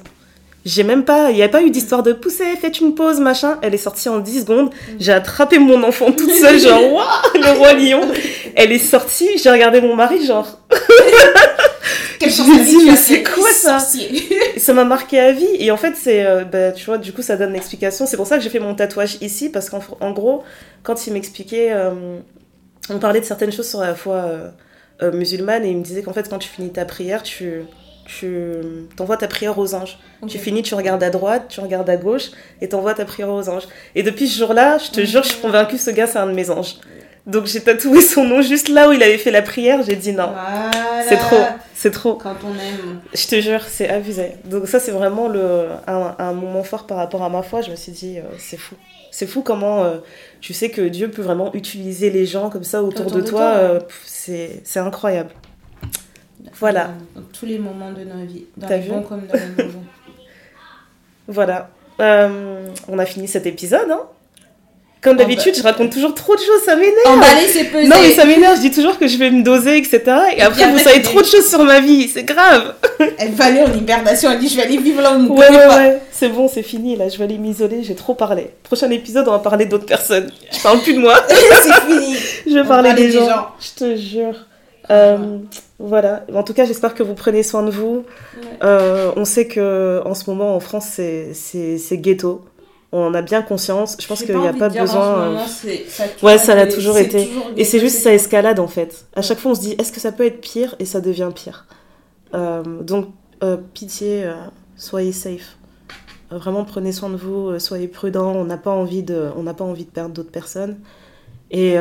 J'ai 0.65 0.83
même 0.83 1.05
pas, 1.05 1.31
il 1.31 1.37
n'y 1.37 1.43
a 1.43 1.49
pas 1.49 1.63
eu 1.63 1.71
d'histoire 1.71 2.03
de 2.03 2.13
pousser, 2.15 2.45
faites 2.59 2.81
une 2.81 2.95
pause, 2.95 3.21
machin. 3.21 3.59
Elle 3.61 3.75
est 3.75 3.79
sortie 3.79 4.09
en 4.09 4.19
10 4.19 4.41
secondes. 4.41 4.71
J'ai 4.99 5.13
attrapé 5.13 5.59
mon 5.59 5.83
enfant 5.83 6.11
toute 6.11 6.33
seule, 6.33 6.59
genre, 6.59 6.81
waouh, 6.93 7.07
le 7.35 7.59
roi 7.59 7.75
lion. 7.75 8.01
Elle 8.55 8.73
est 8.73 8.79
sortie, 8.79 9.29
j'ai 9.37 9.51
regardé 9.51 9.83
mon 9.83 9.95
mari, 9.95 10.25
genre, 10.25 10.59
Quelle 12.19 12.31
Je 12.31 12.43
me 12.43 12.65
dis, 12.65 12.91
mais 12.91 12.97
c'est 12.97 13.23
quoi 13.23 13.51
ça 13.51 13.79
ça 14.57 14.73
m'a 14.73 14.85
marqué 14.85 15.21
à 15.21 15.33
vie. 15.33 15.57
Et 15.59 15.71
en 15.71 15.77
fait, 15.77 15.95
c'est, 15.97 16.25
euh, 16.25 16.45
bah, 16.45 16.73
tu 16.73 16.85
vois, 16.87 16.99
du 16.99 17.13
coup, 17.13 17.23
ça 17.23 17.37
donne 17.37 17.53
l'explication. 17.53 18.07
C'est 18.07 18.17
pour 18.17 18.27
ça 18.27 18.39
que 18.39 18.43
j'ai 18.43 18.51
fait 18.51 18.61
mon 18.61 18.75
tatouage 18.75 19.19
ici, 19.21 19.51
parce 19.51 19.69
qu'en 19.69 19.81
en 20.01 20.13
gros, 20.13 20.43
quand 20.83 21.07
il 21.07 21.13
m'expliquait, 21.13 21.73
euh, 21.73 22.19
on 22.91 22.99
parlait 22.99 23.21
de 23.21 23.25
certaines 23.25 23.53
choses 23.53 23.69
sur 23.69 23.81
la 23.81 23.95
foi 23.95 24.27
euh, 25.03 25.13
musulmane, 25.13 25.65
et 25.65 25.71
il 25.71 25.77
me 25.77 25.83
disait 25.83 26.03
qu'en 26.03 26.13
fait, 26.13 26.29
quand 26.29 26.39
tu 26.39 26.49
finis 26.49 26.73
ta 26.73 26.85
prière, 26.85 27.23
tu, 27.23 27.65
tu 28.07 28.53
t'envoies 28.97 29.17
ta 29.17 29.29
prière 29.29 29.59
aux 29.59 29.75
anges. 29.75 29.99
Tu 30.29 30.39
finis, 30.39 30.63
tu 30.63 30.75
regardes 30.75 31.03
à 31.03 31.11
droite, 31.11 31.45
tu 31.49 31.61
regardes 31.61 31.89
à 31.91 31.97
gauche, 31.97 32.31
et 32.61 32.69
t'envoies 32.69 32.95
ta 32.95 33.05
prière 33.05 33.31
aux 33.31 33.49
anges. 33.49 33.65
Et 33.95 34.03
depuis 34.03 34.29
ce 34.29 34.39
jour-là, 34.39 34.79
je 34.79 34.91
te 34.91 35.05
jure, 35.05 35.23
je 35.23 35.29
suis 35.31 35.41
convaincue, 35.41 35.79
ce 35.79 35.91
gars, 35.91 36.07
c'est 36.07 36.19
un 36.19 36.27
de 36.27 36.33
mes 36.33 36.51
anges. 36.51 36.77
Donc 37.27 37.47
j'ai 37.47 37.63
tatoué 37.63 38.03
son 38.03 38.25
nom 38.25 38.43
juste 38.43 38.69
là 38.69 38.87
où 38.89 38.93
il 38.93 39.03
avait 39.03 39.17
fait 39.17 39.31
la 39.31 39.41
prière. 39.41 39.83
J'ai 39.83 39.97
dit 39.97 40.13
non, 40.13 40.29
Voilà. 40.33 40.71
c'est 41.09 41.17
trop, 41.17 41.39
c'est 41.75 41.91
trop. 41.91 42.15
Quand 42.17 42.35
on 42.45 42.51
aime. 42.53 43.01
Je 43.15 43.27
te 43.27 43.41
jure, 43.41 43.63
c'est 43.67 43.89
abusé. 43.89 44.33
Donc 44.45 44.69
ça, 44.69 44.79
c'est 44.79 44.91
vraiment 44.91 45.29
le, 45.29 45.69
un, 45.87 46.15
un 46.19 46.33
moment 46.35 46.63
fort 46.63 46.87
par 46.87 46.99
rapport 46.99 47.23
à 47.23 47.31
ma 47.31 47.43
foi. 47.43 47.63
Je 47.63 47.71
me 47.71 47.77
suis 47.77 47.93
dit, 47.93 48.19
euh, 48.19 48.23
c'est 48.39 48.59
fou. 48.59 48.75
C'est 49.11 49.27
fou 49.27 49.41
comment 49.41 49.85
euh, 49.85 49.99
tu 50.43 50.53
sais 50.53 50.69
que 50.69 50.83
Dieu 50.83 51.09
peut 51.11 51.23
vraiment 51.23 51.55
utiliser 51.55 52.11
les 52.11 52.27
gens 52.27 52.51
comme 52.51 52.65
ça 52.65 52.83
autour, 52.83 53.07
Autour 53.07 53.17
de, 53.17 53.23
de 53.23 53.27
toi. 53.27 53.39
toi, 53.41 53.73
ouais. 53.73 53.81
euh, 54.37 54.49
c'est 54.65 54.81
incroyable. 54.81 55.31
Voilà. 56.59 56.91
Dans, 57.15 57.21
dans 57.21 57.27
tous 57.33 57.47
les 57.47 57.59
moments 57.59 57.91
de 57.93 58.05
nos 58.05 58.25
vies. 58.27 58.45
Dans 58.57 58.67
T'as 58.69 58.77
les 58.77 58.83
vu 58.83 58.91
bons 58.91 59.03
comme 59.03 59.27
dans 59.27 59.35
les 59.35 59.65
mauvais. 59.65 59.79
Voilà. 61.29 61.71
Euh, 62.01 62.67
on 62.89 62.99
a 62.99 63.07
fini 63.07 63.29
cet 63.29 63.47
épisode. 63.47 63.91
Hein. 63.91 64.01
Comme 65.01 65.17
Oh, 65.17 65.19
d'habitude, 65.19 65.53
bah. 65.55 65.59
je 65.59 65.63
raconte 65.63 65.91
toujours 65.93 66.15
trop 66.15 66.35
de 66.35 66.41
choses, 66.41 66.63
ça 66.65 66.77
m'énerve. 66.77 66.95
Emballer, 67.07 67.47
c'est 67.47 67.65
peser. 67.65 67.89
Non, 67.89 67.97
mais 68.01 68.11
ça 68.13 68.25
m'énerve, 68.25 68.57
je 68.57 68.63
dis 68.63 68.71
toujours 68.71 68.99
que 68.99 69.07
je 69.07 69.17
vais 69.19 69.31
me 69.31 69.43
doser, 69.43 69.77
etc. 69.77 70.01
Et, 70.37 70.41
après, 70.41 70.63
après, 70.65 70.71
vous 70.73 70.79
savez 70.79 71.03
trop 71.03 71.21
de 71.21 71.27
choses 71.27 71.47
sur 71.49 71.63
ma 71.63 71.81
vie, 71.81 72.09
c'est 72.09 72.25
grave. 72.25 72.75
Elle 73.19 73.33
va 73.33 73.45
aller 73.47 73.61
en 73.63 73.73
hibernation. 73.73 74.31
Elle 74.33 74.39
dit 74.39 74.49
Je 74.49 74.57
vais 74.57 74.63
aller 74.63 74.79
vivre 74.79 75.03
là 75.03 75.13
où 75.13 75.17
on 75.17 75.19
ne 75.21 75.29
Ouais, 75.29 75.51
ouais, 75.51 75.67
pas. 75.67 75.77
ouais, 75.77 76.01
c'est 76.11 76.31
bon, 76.31 76.49
c'est 76.49 76.63
fini, 76.63 76.97
là, 76.97 77.09
je 77.11 77.19
vais 77.19 77.25
aller 77.25 77.37
m'isoler, 77.39 77.83
j'ai 77.83 77.95
trop 77.95 78.15
parlé. 78.15 78.51
Prochain 78.63 78.91
épisode, 78.91 79.29
on 79.29 79.33
va 79.33 79.39
parler 79.41 79.67
d'autres 79.67 79.87
personnes. 79.87 80.31
Je 80.51 80.63
parle 80.63 80.81
plus 80.81 80.95
de 80.95 81.01
moi, 81.01 81.15
c'est 81.29 81.73
fini. 81.87 82.17
je 82.47 82.55
vais 82.55 82.61
On 82.63 82.67
parler 82.67 82.95
des 82.95 83.11
gens. 83.13 83.29
gens. 83.29 83.49
Je 83.61 83.79
te 83.79 83.97
jure. 83.97 84.47
Euh, 84.91 85.39
voilà, 85.87 86.25
en 86.35 86.43
tout 86.43 86.55
cas, 86.55 86.65
j'espère 86.65 86.95
que 86.95 87.03
vous 87.03 87.15
prenez 87.15 87.43
soin 87.43 87.63
de 87.63 87.71
vous. 87.71 88.05
Euh, 88.63 89.13
on 89.17 89.25
sait 89.25 89.47
que 89.47 90.01
en 90.05 90.15
ce 90.15 90.29
moment, 90.31 90.55
en 90.57 90.61
France, 90.61 90.87
c'est- 90.87 91.33
ghetto. 91.97 92.45
On 92.93 93.07
en 93.07 93.15
a 93.15 93.23
bien 93.23 93.43
conscience. 93.43 93.97
Je 94.01 94.07
pense 94.07 94.23
qu'il 94.23 94.39
n'y 94.39 94.47
a 94.47 94.53
pas 94.53 94.69
de 94.69 94.79
besoin. 94.79 95.19
euh, 95.19 95.31
moment, 95.33 95.47
c'est- 95.49 95.85
ça 95.89 96.05
a 96.05 96.09
toujours 96.09 96.25
Ouais, 96.29 96.39
ça 96.39 96.55
l'a 96.55 96.67
toujours 96.69 96.97
été. 96.97 97.27
toujours 97.27 97.51
Et 97.57 97.65
c'est 97.65 97.81
juste, 97.81 97.99
ça 97.99 98.13
escalade 98.15 98.61
en 98.61 98.69
fait. 98.69 99.07
À 99.17 99.23
chaque 99.23 99.39
fois, 99.41 99.51
on 99.51 99.55
se 99.57 99.61
dit, 99.61 99.73
est-ce 99.79 99.91
que 99.91 99.99
ça 100.01 100.13
peut 100.13 100.25
être 100.25 100.41
pire? 100.41 100.77
Et 100.79 100.85
ça 100.85 101.01
devient 101.01 101.31
pire. 101.35 101.67
Euh, 102.35 102.63
donc, 102.83 103.09
euh, 103.43 103.57
pitié, 103.75 104.31
soyez 104.77 105.11
safe. 105.13 105.57
Vraiment, 106.31 106.65
prenez 106.65 106.93
soin 106.93 107.11
de 107.11 107.17
vous, 107.17 107.59
soyez 107.59 107.89
prudents. 107.89 108.33
On 108.33 108.45
n'a 108.45 108.57
pas 108.59 108.71
envie 108.71 109.03
de, 109.03 109.29
on 109.37 109.43
n'a 109.43 109.55
pas 109.55 109.65
envie 109.65 109.85
de 109.87 109.91
perdre 109.91 110.15
d'autres 110.15 110.31
personnes. 110.33 110.79
Et 111.51 111.77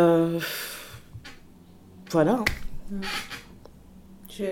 voilà. 2.12 2.32
hein. 2.34 2.46
Je- 4.38 4.44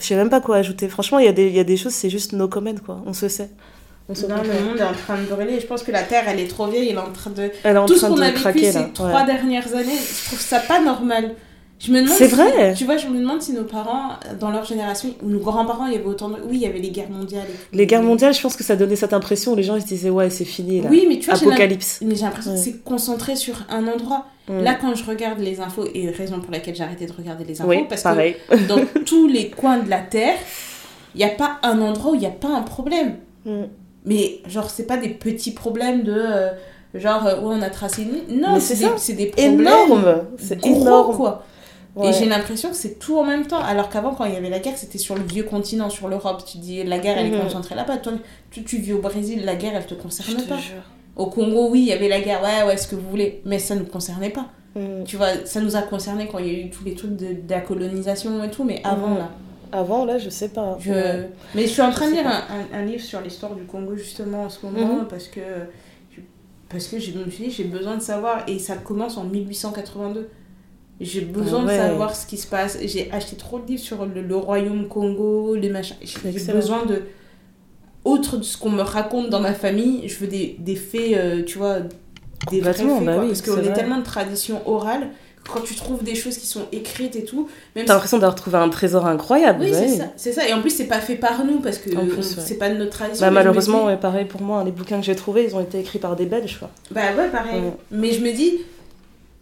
Je 0.00 0.04
sais 0.04 0.16
même 0.16 0.30
pas 0.30 0.40
quoi 0.40 0.56
ajouter. 0.56 0.88
Franchement, 0.88 1.18
il 1.20 1.24
y, 1.26 1.28
a 1.28 1.32
des- 1.32 1.46
il 1.46 1.54
y 1.54 1.60
a 1.60 1.64
des 1.64 1.76
choses, 1.76 1.92
c'est 1.94 2.10
juste 2.10 2.32
no 2.32 2.48
comment 2.48 2.74
quoi. 2.84 3.00
On 3.06 3.12
se 3.12 3.28
sait. 3.28 3.50
On 4.08 4.14
se 4.14 4.26
Non, 4.26 4.34
comprend. 4.36 4.52
le 4.52 4.64
monde 4.68 4.78
est 4.78 4.82
en 4.82 4.92
train 4.92 5.16
de 5.16 5.24
brûler. 5.26 5.58
Je 5.60 5.66
pense 5.66 5.82
que 5.82 5.90
la 5.92 6.02
Terre, 6.02 6.24
elle 6.26 6.40
est 6.40 6.48
trop 6.48 6.66
vieille. 6.66 6.88
Elle 6.90 6.96
est 6.96 6.98
en 6.98 7.12
train 7.12 7.30
de. 7.30 7.50
Elle 7.62 7.76
est 7.76 7.78
en 7.78 7.86
Tout 7.86 7.94
ce 7.94 8.00
train 8.00 8.08
qu'on 8.08 8.16
de 8.16 8.22
a 8.22 8.26
vécu 8.26 8.40
craquer 8.40 8.72
ces 8.72 8.90
trois 8.92 9.20
Ouais. 9.20 9.24
dernières 9.26 9.72
années, 9.74 9.96
je 9.96 10.26
trouve 10.26 10.40
ça 10.40 10.58
pas 10.60 10.80
normal. 10.80 11.34
Je 11.80 11.90
me 11.92 12.00
demande 12.02 12.16
C'est 12.16 12.28
si- 12.28 12.34
vrai. 12.34 12.74
Tu 12.74 12.84
vois, 12.84 12.96
je 12.98 13.06
me 13.08 13.18
demande 13.18 13.40
si 13.42 13.52
nos 13.52 13.64
parents, 13.64 14.10
dans 14.40 14.50
leur 14.50 14.64
génération, 14.64 15.10
ou 15.22 15.28
nos 15.28 15.38
grands-parents, 15.40 15.86
il 15.86 15.92
y 15.94 15.96
avait 15.96 16.04
autant 16.06 16.28
de. 16.28 16.34
Oui, 16.48 16.56
il 16.56 16.60
y 16.60 16.66
avait 16.66 16.78
les 16.80 16.90
guerres 16.90 17.10
mondiales. 17.10 17.46
et. 17.72 17.76
Les 17.76 17.86
guerres 17.86 18.02
mondiales, 18.02 18.34
je 18.34 18.40
pense 18.42 18.56
que 18.56 18.64
ça 18.64 18.76
donnait 18.76 18.96
cette 18.96 19.12
impression 19.12 19.52
où 19.52 19.56
les 19.56 19.62
gens 19.62 19.76
ils 19.76 19.82
se 19.82 19.86
disaient 19.86 20.10
ouais, 20.10 20.28
c'est 20.28 20.44
fini 20.44 20.82
là. 20.82 20.88
Oui, 20.90 21.06
mais 21.08 21.18
tu 21.18 21.30
vois, 21.30 21.38
Apocalypse. 21.38 22.00
mais 22.02 22.14
j'ai 22.16 22.22
l'impression 22.24 22.50
Ouais. 22.52 22.58
que 22.58 22.62
c'est 22.64 22.82
concentré 22.82 23.36
sur 23.36 23.54
un 23.70 23.86
endroit. 23.86 24.26
Mm. 24.48 24.60
Là, 24.60 24.74
quand 24.74 24.94
je 24.94 25.04
regarde 25.04 25.38
les 25.38 25.60
infos, 25.60 25.86
et 25.94 26.10
raison 26.10 26.38
pour 26.40 26.50
laquelle 26.52 26.74
j'ai 26.74 26.84
arrêté 26.84 27.06
de 27.06 27.12
regarder 27.12 27.44
les 27.44 27.60
infos, 27.60 27.70
oui, 27.70 27.86
parce 27.88 28.02
pareil. 28.02 28.36
que 28.48 28.56
dans 28.68 28.80
tous 29.06 29.26
les 29.26 29.48
coins 29.50 29.78
de 29.78 29.88
la 29.88 30.00
Terre, 30.00 30.36
il 31.14 31.18
n'y 31.18 31.24
a 31.24 31.28
pas 31.30 31.58
un 31.62 31.80
endroit 31.80 32.12
où 32.12 32.14
il 32.14 32.20
n'y 32.20 32.26
a 32.26 32.30
pas 32.30 32.48
un 32.48 32.62
problème. 32.62 33.16
Mm. 33.46 33.62
Mais 34.04 34.40
genre, 34.48 34.68
c'est 34.68 34.86
pas 34.86 34.98
des 34.98 35.08
petits 35.08 35.52
problèmes 35.52 36.02
de. 36.02 36.12
euh, 36.14 36.50
genre, 36.94 37.26
euh, 37.26 37.36
ouais, 37.40 37.54
on 37.58 37.62
a 37.62 37.70
tracé 37.70 38.02
une 38.02 38.12
ligne. 38.12 38.40
Non, 38.40 38.60
c'est 38.60 38.74
des, 39.14 39.14
des 39.14 39.26
problèmes. 39.30 39.60
Énorme. 39.62 40.22
C'est 40.38 40.64
énorme. 40.66 41.16
quoi. 41.16 41.44
Ouais. 41.96 42.08
Et 42.08 42.12
j'ai 42.12 42.26
l'impression 42.26 42.70
que 42.70 42.76
c'est 42.76 42.98
tout 42.98 43.16
en 43.18 43.24
même 43.24 43.46
temps. 43.46 43.62
Alors 43.62 43.88
qu'avant, 43.88 44.14
quand 44.14 44.24
il 44.24 44.34
y 44.34 44.36
avait 44.36 44.50
la 44.50 44.58
guerre, 44.58 44.76
c'était 44.76 44.98
sur 44.98 45.14
le 45.14 45.22
vieux 45.22 45.44
continent, 45.44 45.88
sur 45.88 46.08
l'Europe. 46.08 46.42
Tu 46.44 46.58
dis, 46.58 46.82
la 46.82 46.98
guerre, 46.98 47.16
elle 47.18 47.28
est 47.28 47.36
Mhm. 47.36 47.44
concentrée 47.44 47.76
là-bas. 47.76 47.98
Toi, 47.98 48.14
tu, 48.50 48.64
tu 48.64 48.76
vis 48.78 48.92
au 48.92 48.98
Brésil, 48.98 49.44
la 49.44 49.54
guerre, 49.54 49.72
elle 49.76 49.86
te 49.86 49.94
concerne 49.94 50.32
Je 50.38 50.42
te 50.44 50.48
pas. 50.48 50.56
jure. 50.58 50.82
Au 51.16 51.26
Congo, 51.26 51.68
oui, 51.70 51.80
il 51.80 51.86
y 51.86 51.92
avait 51.92 52.08
la 52.08 52.20
guerre. 52.20 52.42
Ouais, 52.42 52.66
ouais, 52.66 52.76
ce 52.76 52.88
que 52.88 52.96
vous 52.96 53.08
voulez. 53.08 53.40
Mais 53.44 53.58
ça 53.58 53.74
ne 53.74 53.80
nous 53.80 53.86
concernait 53.86 54.30
pas. 54.30 54.46
Mm. 54.74 55.04
Tu 55.04 55.16
vois, 55.16 55.28
ça 55.44 55.60
nous 55.60 55.76
a 55.76 55.82
concerné 55.82 56.26
quand 56.26 56.38
il 56.38 56.46
y 56.46 56.50
a 56.56 56.58
eu 56.66 56.70
tous 56.70 56.84
les 56.84 56.94
trucs 56.94 57.14
de, 57.16 57.26
de 57.26 57.50
la 57.50 57.60
colonisation 57.60 58.42
et 58.42 58.50
tout. 58.50 58.64
Mais 58.64 58.80
avant, 58.84 59.10
Mhm. 59.10 59.18
là. 59.18 59.30
Avant, 59.72 60.04
là, 60.04 60.18
je 60.18 60.28
sais 60.30 60.48
pas. 60.50 60.76
Je... 60.80 60.92
Mais 61.54 61.62
je 61.62 61.66
suis 61.68 61.82
en 61.82 61.90
train 61.90 62.08
de 62.08 62.14
lire 62.14 62.26
un, 62.26 62.42
un- 62.76 62.78
un 62.80 62.84
livre 62.84 63.02
sur 63.02 63.20
l'histoire 63.20 63.54
du 63.54 63.64
Congo 63.64 63.96
justement 63.96 64.44
en 64.44 64.48
ce 64.50 64.64
moment 64.66 65.00
Mhm. 65.00 65.06
parce 65.08 65.26
que 65.28 65.40
parce 66.68 66.86
que 66.88 66.98
je 66.98 67.12
me 67.16 67.30
suis 67.30 67.44
dit 67.44 67.50
j'ai 67.50 67.64
besoin 67.64 67.96
de 67.96 68.02
savoir 68.02 68.44
et 68.48 68.58
ça 68.58 68.76
commence 68.76 69.16
en 69.16 69.24
1882. 69.24 70.28
J'ai 71.00 71.22
besoin 71.22 71.62
Ah 71.62 71.66
ouais. 71.66 71.76
de 71.76 71.82
savoir 71.82 72.14
ce 72.16 72.26
qui 72.26 72.36
se 72.36 72.46
passe. 72.46 72.78
J'ai 72.84 73.10
acheté 73.12 73.36
trop 73.36 73.58
de 73.58 73.66
livres 73.66 73.82
sur 73.82 74.04
le, 74.06 74.22
le 74.22 74.36
royaume 74.36 74.86
Congo, 74.88 75.54
les 75.56 75.68
machins. 75.68 75.96
J'ai 76.02 76.52
besoin 76.52 76.84
de. 76.86 77.02
Autre 78.04 78.36
de 78.36 78.42
ce 78.42 78.56
qu'on 78.58 78.70
me 78.70 78.82
raconte 78.82 79.30
dans 79.30 79.40
ma 79.40 79.54
famille, 79.54 80.08
je 80.08 80.18
veux 80.18 80.26
des, 80.26 80.56
des 80.58 80.76
faits, 80.76 81.12
euh, 81.14 81.42
tu 81.44 81.58
vois, 81.58 81.76
des 82.50 82.60
vrais 82.60 82.74
faits. 82.74 82.86
Bah 83.04 83.14
quoi. 83.14 83.22
oui, 83.22 83.28
parce 83.28 83.42
qu'on 83.42 83.58
est 83.62 83.72
tellement 83.72 83.98
de 83.98 84.04
traditions 84.04 84.60
orales 84.68 85.08
que 85.42 85.50
quand 85.50 85.60
tu 85.60 85.74
trouves 85.74 86.02
des 86.02 86.14
choses 86.14 86.36
qui 86.38 86.46
sont 86.46 86.66
écrites 86.72 87.16
et 87.16 87.24
tout, 87.24 87.48
même 87.76 87.84
T'as 87.86 87.94
l'impression 87.94 88.18
d'avoir 88.18 88.34
trouvé 88.34 88.56
un 88.58 88.68
trésor 88.68 89.06
incroyable. 89.06 89.64
oui, 89.64 89.70
ouais. 89.72 89.88
c'est 90.16 90.32
ça, 90.32 90.40
ça. 90.42 90.48
Et 90.48 90.52
en 90.52 90.60
plus, 90.60 90.70
c'est 90.70 90.86
pas 90.86 91.00
fait 91.00 91.16
par 91.16 91.44
nous 91.44 91.60
parce 91.60 91.78
que 91.78 91.90
ouais. 91.90 92.22
c'est 92.22 92.58
pas 92.58 92.68
de 92.70 92.76
notre 92.76 92.92
tradition. 92.92 93.24
Bah, 93.26 93.30
malheureusement, 93.30 93.80
dis- 93.82 93.86
ouais, 93.88 93.96
pareil 93.96 94.24
pour 94.26 94.40
moi, 94.42 94.64
les 94.64 94.70
bouquins 94.72 94.98
que 95.00 95.04
j'ai 95.06 95.16
trouvés, 95.16 95.44
ils 95.44 95.54
ont 95.56 95.60
été 95.60 95.78
écrits 95.80 95.98
par 95.98 96.16
des 96.16 96.26
Belges, 96.26 96.58
quoi. 96.58 96.70
Bah 96.90 97.02
ouais, 97.16 97.28
pareil. 97.30 97.60
Mais 97.90 98.12
je 98.12 98.20
me 98.20 98.32
dis, 98.32 98.58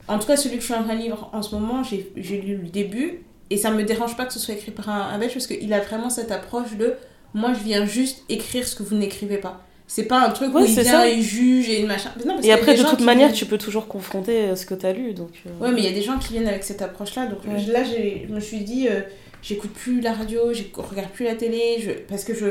en 0.08 0.18
tout 0.18 0.26
cas, 0.26 0.36
celui 0.36 0.56
que 0.56 0.60
je 0.62 0.66
suis 0.66 0.74
en 0.74 0.82
train 0.84 0.94
de 0.96 1.00
lire 1.00 1.28
en 1.32 1.42
ce 1.42 1.54
moment, 1.54 1.82
j'ai 1.84 2.12
j'ai 2.16 2.40
lu 2.40 2.56
le 2.56 2.68
début 2.68 3.22
et 3.50 3.56
ça 3.56 3.70
me 3.70 3.82
dérange 3.84 4.16
pas 4.16 4.24
que 4.24 4.32
ce 4.32 4.38
soit 4.40 4.54
écrit 4.54 4.70
par 4.72 4.88
un, 4.88 5.08
un 5.14 5.18
belge 5.18 5.34
parce 5.34 5.46
qu'il 5.46 5.72
a 5.72 5.80
vraiment 5.80 6.10
cette 6.10 6.32
approche 6.32 6.76
de 6.76 6.94
moi, 7.34 7.52
je 7.54 7.60
viens 7.64 7.84
juste 7.86 8.22
écrire 8.28 8.66
ce 8.66 8.74
que 8.76 8.82
vous 8.82 8.96
n'écrivez 8.96 9.38
pas. 9.38 9.64
C'est 9.86 10.04
pas 10.04 10.20
un 10.26 10.30
truc 10.30 10.54
Ouais, 10.54 10.62
où 10.62 10.64
il 10.64 10.72
vient, 10.72 10.84
ça. 10.84 11.08
il 11.08 11.22
juge 11.22 11.68
et 11.68 11.80
une 11.80 11.86
machin. 11.86 12.10
Non, 12.26 12.34
parce 12.36 12.46
Et 12.46 12.52
après, 12.52 12.74
de 12.74 12.82
toute 12.82 13.00
manière, 13.00 13.26
viennent- 13.28 13.38
tu 13.38 13.44
peux 13.46 13.58
toujours 13.58 13.88
confronter 13.88 14.42
euh, 14.44 14.56
ce 14.56 14.64
que 14.64 14.74
t'as 14.74 14.92
lu, 14.92 15.12
donc... 15.12 15.30
euh, 15.46 15.50
Ouais, 15.64 15.70
mais 15.70 15.80
il 15.80 15.84
y 15.84 15.88
a 15.88 15.92
des 15.92 16.00
gens 16.02 16.18
qui 16.18 16.32
viennent 16.32 16.48
avec 16.48 16.64
cette 16.64 16.80
approche-là. 16.80 17.26
Donc 17.26 17.40
Ouais. 17.46 17.60
là, 17.70 17.82
je 17.84 18.32
me 18.32 18.40
suis 18.40 18.60
dit, 18.60 18.88
euh, 18.88 19.00
j'écoute 19.42 19.72
plus 19.72 20.00
la 20.00 20.12
radio, 20.14 20.52
je 20.54 20.62
regarde 20.74 21.10
plus 21.10 21.24
la 21.24 21.34
télé, 21.34 21.76
je, 21.80 21.90
parce 22.08 22.24
que 22.24 22.34
je. 22.34 22.46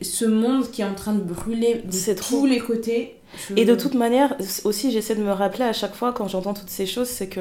Ce 0.00 0.24
monde 0.24 0.70
qui 0.70 0.82
est 0.82 0.84
en 0.84 0.94
train 0.94 1.12
de 1.14 1.20
brûler 1.22 1.82
de 1.84 1.90
tous 1.90 2.14
trop. 2.14 2.46
les 2.46 2.60
côtés. 2.60 3.16
je- 3.48 3.54
Et 3.60 3.64
de 3.64 3.74
toute 3.74 3.94
manière, 3.94 4.36
aussi, 4.64 4.92
j'essaie 4.92 5.16
de 5.16 5.22
me 5.22 5.32
rappeler 5.32 5.64
à 5.64 5.72
chaque 5.72 5.94
fois 5.94 6.12
quand 6.12 6.28
j'entends 6.28 6.54
toutes 6.54 6.70
ces 6.70 6.86
choses, 6.86 7.08
c'est 7.08 7.26
que 7.28 7.40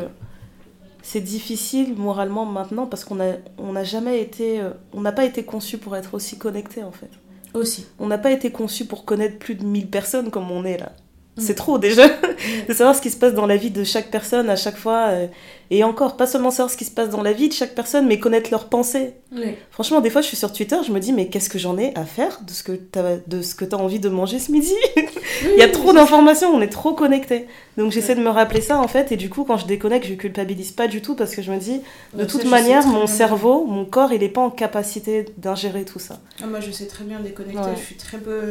c'est 1.02 1.22
difficile 1.22 1.96
moralement 1.96 2.46
maintenant 2.46 2.86
parce 2.86 3.04
qu'on 3.04 3.20
a, 3.20 3.34
on 3.58 3.74
n'a 3.74 3.84
jamais 3.84 4.22
été, 4.22 4.60
euh, 4.60 4.72
on 4.94 5.02
n'a 5.02 5.12
pas 5.12 5.26
été 5.26 5.44
conçu 5.44 5.78
pour 5.78 5.96
être 5.96 6.14
aussi 6.14 6.38
connecté 6.38 6.84
en 6.84 6.92
fait. 6.92 7.10
Aussi. 7.54 7.86
On 8.00 8.08
n'a 8.08 8.18
pas 8.18 8.32
été 8.32 8.52
conçu 8.52 8.86
pour 8.86 9.04
connaître 9.04 9.38
plus 9.38 9.56
de 9.56 9.66
1000 9.66 9.88
personnes 9.88 10.32
comme 10.32 10.52
on 10.52 10.64
est 10.64 10.78
là. 10.78 10.94
Mm. 11.38 11.42
C'est 11.42 11.56
trop 11.56 11.78
déjà 11.78 12.08
de 12.68 12.74
savoir 12.74 12.96
ce 12.96 13.02
qui 13.02 13.10
se 13.10 13.18
passe 13.18 13.34
dans 13.34 13.46
la 13.46 13.58
vie 13.58 13.72
de 13.72 13.84
chaque 13.84 14.10
personne 14.12 14.50
à 14.50 14.56
chaque 14.56 14.78
fois. 14.78 15.08
euh, 15.10 15.28
et 15.74 15.86
encore, 15.86 16.18
pas 16.18 16.28
seulement 16.28 16.52
savoir 16.52 16.70
ce 16.70 16.76
qui 16.76 16.84
se 16.84 16.92
passe 16.92 17.10
dans 17.10 17.24
la 17.24 17.32
vie 17.32 17.48
de 17.48 17.54
chaque 17.54 17.74
personne, 17.74 18.06
mais 18.06 18.20
connaître 18.20 18.52
leurs 18.52 18.68
pensées. 18.68 19.14
Oui. 19.32 19.56
Franchement, 19.72 20.02
des 20.02 20.10
fois, 20.10 20.22
je 20.22 20.28
suis 20.28 20.36
sur 20.36 20.52
Twitter, 20.52 20.76
je 20.86 20.92
me 20.92 21.00
dis, 21.00 21.14
mais 21.14 21.30
qu'est-ce 21.30 21.50
que 21.50 21.58
j'en 21.58 21.78
ai 21.78 21.96
à 21.98 22.04
faire 22.04 22.42
de 22.46 22.52
ce 22.52 22.62
que 22.62 22.74
t'as, 22.74 23.16
de 23.26 23.42
ce 23.42 23.56
que 23.56 23.64
t'as 23.64 23.78
envie 23.78 24.00
de 24.00 24.10
manger 24.10 24.38
ce 24.40 24.52
midi? 24.52 24.74
Il 25.44 25.58
y 25.60 25.62
a 25.64 25.68
trop 25.70 25.94
d'informations, 25.94 26.50
on 26.54 26.62
est 26.62 26.68
trop 26.70 26.94
connectés. 26.94 27.48
Donc 27.78 27.92
j'essaie 27.94 28.16
de 28.16 28.22
me 28.22 28.30
rappeler 28.30 28.60
ça 28.60 28.78
en 28.80 28.88
fait, 28.90 29.12
et 29.14 29.16
du 29.16 29.30
coup, 29.30 29.46
quand 29.46 29.56
je 29.58 29.66
déconnecte, 29.66 30.06
je 30.06 30.14
culpabilise 30.16 30.72
pas 30.72 30.88
du 30.88 31.02
tout 31.02 31.16
parce 31.16 31.34
que 31.36 31.42
je 31.42 31.52
me 31.52 31.58
dis, 31.58 31.82
de 32.14 32.20
Donc 32.20 32.28
toute 32.28 32.42
ça, 32.44 32.48
manière, 32.50 32.86
mon 32.86 33.08
cerveau, 33.08 33.66
mon 33.66 33.86
corps, 33.86 34.12
il 34.12 34.24
est 34.24 34.30
pas 34.30 34.42
en 34.42 34.50
capacité 34.50 35.26
d'ingérer 35.38 35.86
tout 35.86 35.98
ça. 36.00 36.20
Ah, 36.44 36.48
moi, 36.48 36.60
je 36.60 36.70
sais 36.72 36.86
très 36.86 37.06
bien 37.06 37.20
déconnecter. 37.22 37.58
Ouais. 37.60 37.76
Je 37.80 37.86
suis 37.86 37.96
très 37.96 38.18
peu. 38.18 38.42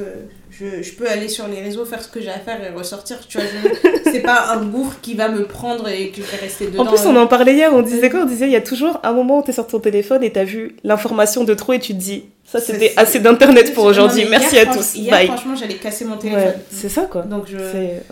Je, 0.51 0.83
je 0.83 0.93
peux 0.95 1.07
aller 1.09 1.29
sur 1.29 1.47
les 1.49 1.61
réseaux, 1.61 1.85
faire 1.85 2.03
ce 2.03 2.09
que 2.09 2.21
j'ai 2.21 2.31
à 2.31 2.39
faire 2.39 2.65
et 2.65 2.71
ressortir. 2.71 3.19
Tu 3.29 3.39
vois, 3.39 3.47
je- 3.47 4.11
c'est 4.11 4.21
pas 4.23 4.53
un 4.55 4.65
gouffre 4.65 4.99
qui 5.03 5.15
va 5.15 5.29
me 5.29 5.45
prendre 5.45 5.87
et 5.89 6.11
que 6.11 6.23
je 6.23 6.27
vais 6.31 6.39
rester 6.39 6.67
dedans. 6.67 6.85
En 6.85 6.87
plus, 6.87 7.05
on 7.07 7.15
en 7.17 7.27
parlait 7.27 7.55
hier, 7.55 7.71
on 7.75 7.83
disait 7.83 8.09
quoi 8.11 8.21
On 8.23 8.27
disait, 8.27 8.47
il 8.47 8.53
y 8.53 8.57
a 8.57 8.61
toujours 8.63 8.99
un 9.03 9.13
moment 9.13 9.41
où 9.41 9.43
t'es 9.43 9.53
sur 9.53 9.67
ton 9.67 9.81
téléphone 9.81 10.25
et 10.25 10.33
t'as 10.33 10.45
vu 10.45 10.77
l'information 10.83 11.45
de 11.45 11.53
trop 11.55 11.75
et 11.75 11.79
tu 11.79 11.93
te 11.93 11.99
dis, 11.99 12.25
ça 12.51 12.61
c'était 12.61 12.93
assez 12.97 13.21
d'internet 13.21 13.73
pour 13.75 13.85
aujourd'hui, 13.85 14.25
merci 14.29 14.57
hier, 14.57 14.71
à 14.71 14.75
tous, 14.75 14.95
Hier, 14.95 15.11
bye. 15.11 15.27
franchement, 15.27 15.55
j'allais 15.55 15.77
casser 15.77 16.05
mon 16.05 16.17
téléphone. 16.17 16.43
Ouais, 16.45 16.57
c'est 16.71 16.89
ça 16.89 17.03
quoi. 17.03 17.23
Donc, 17.23 17.47
je, 17.47 17.57
ouais. 17.57 18.03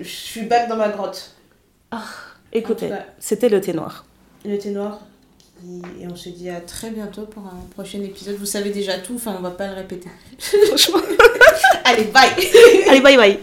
je 0.00 0.08
suis 0.08 0.42
back 0.42 0.68
dans 0.68 0.76
ma 0.76 0.88
grotte. 0.90 1.30
Écoutez, 2.52 2.88
tout 2.88 2.94
cas, 2.94 3.06
c'était 3.18 3.48
le 3.48 3.60
thé 3.60 3.72
noir. 3.72 4.04
le 4.44 4.58
thé 4.58 4.70
noir. 4.70 5.00
Et 6.00 6.06
on 6.10 6.16
se 6.16 6.28
dit 6.28 6.50
à 6.50 6.60
très 6.60 6.90
bientôt 6.90 7.22
pour 7.22 7.44
un 7.44 7.64
prochain 7.74 8.02
épisode. 8.02 8.34
Vous 8.36 8.46
savez 8.46 8.70
déjà 8.70 8.98
tout, 8.98 9.14
enfin, 9.14 9.36
on 9.38 9.42
va 9.42 9.52
pas 9.52 9.68
le 9.68 9.74
répéter. 9.74 10.08
Franchement. 10.66 10.98
Allez, 11.84 12.04
bye 12.04 12.30
Allez, 12.88 13.00
bye 13.00 13.16
bye 13.16 13.38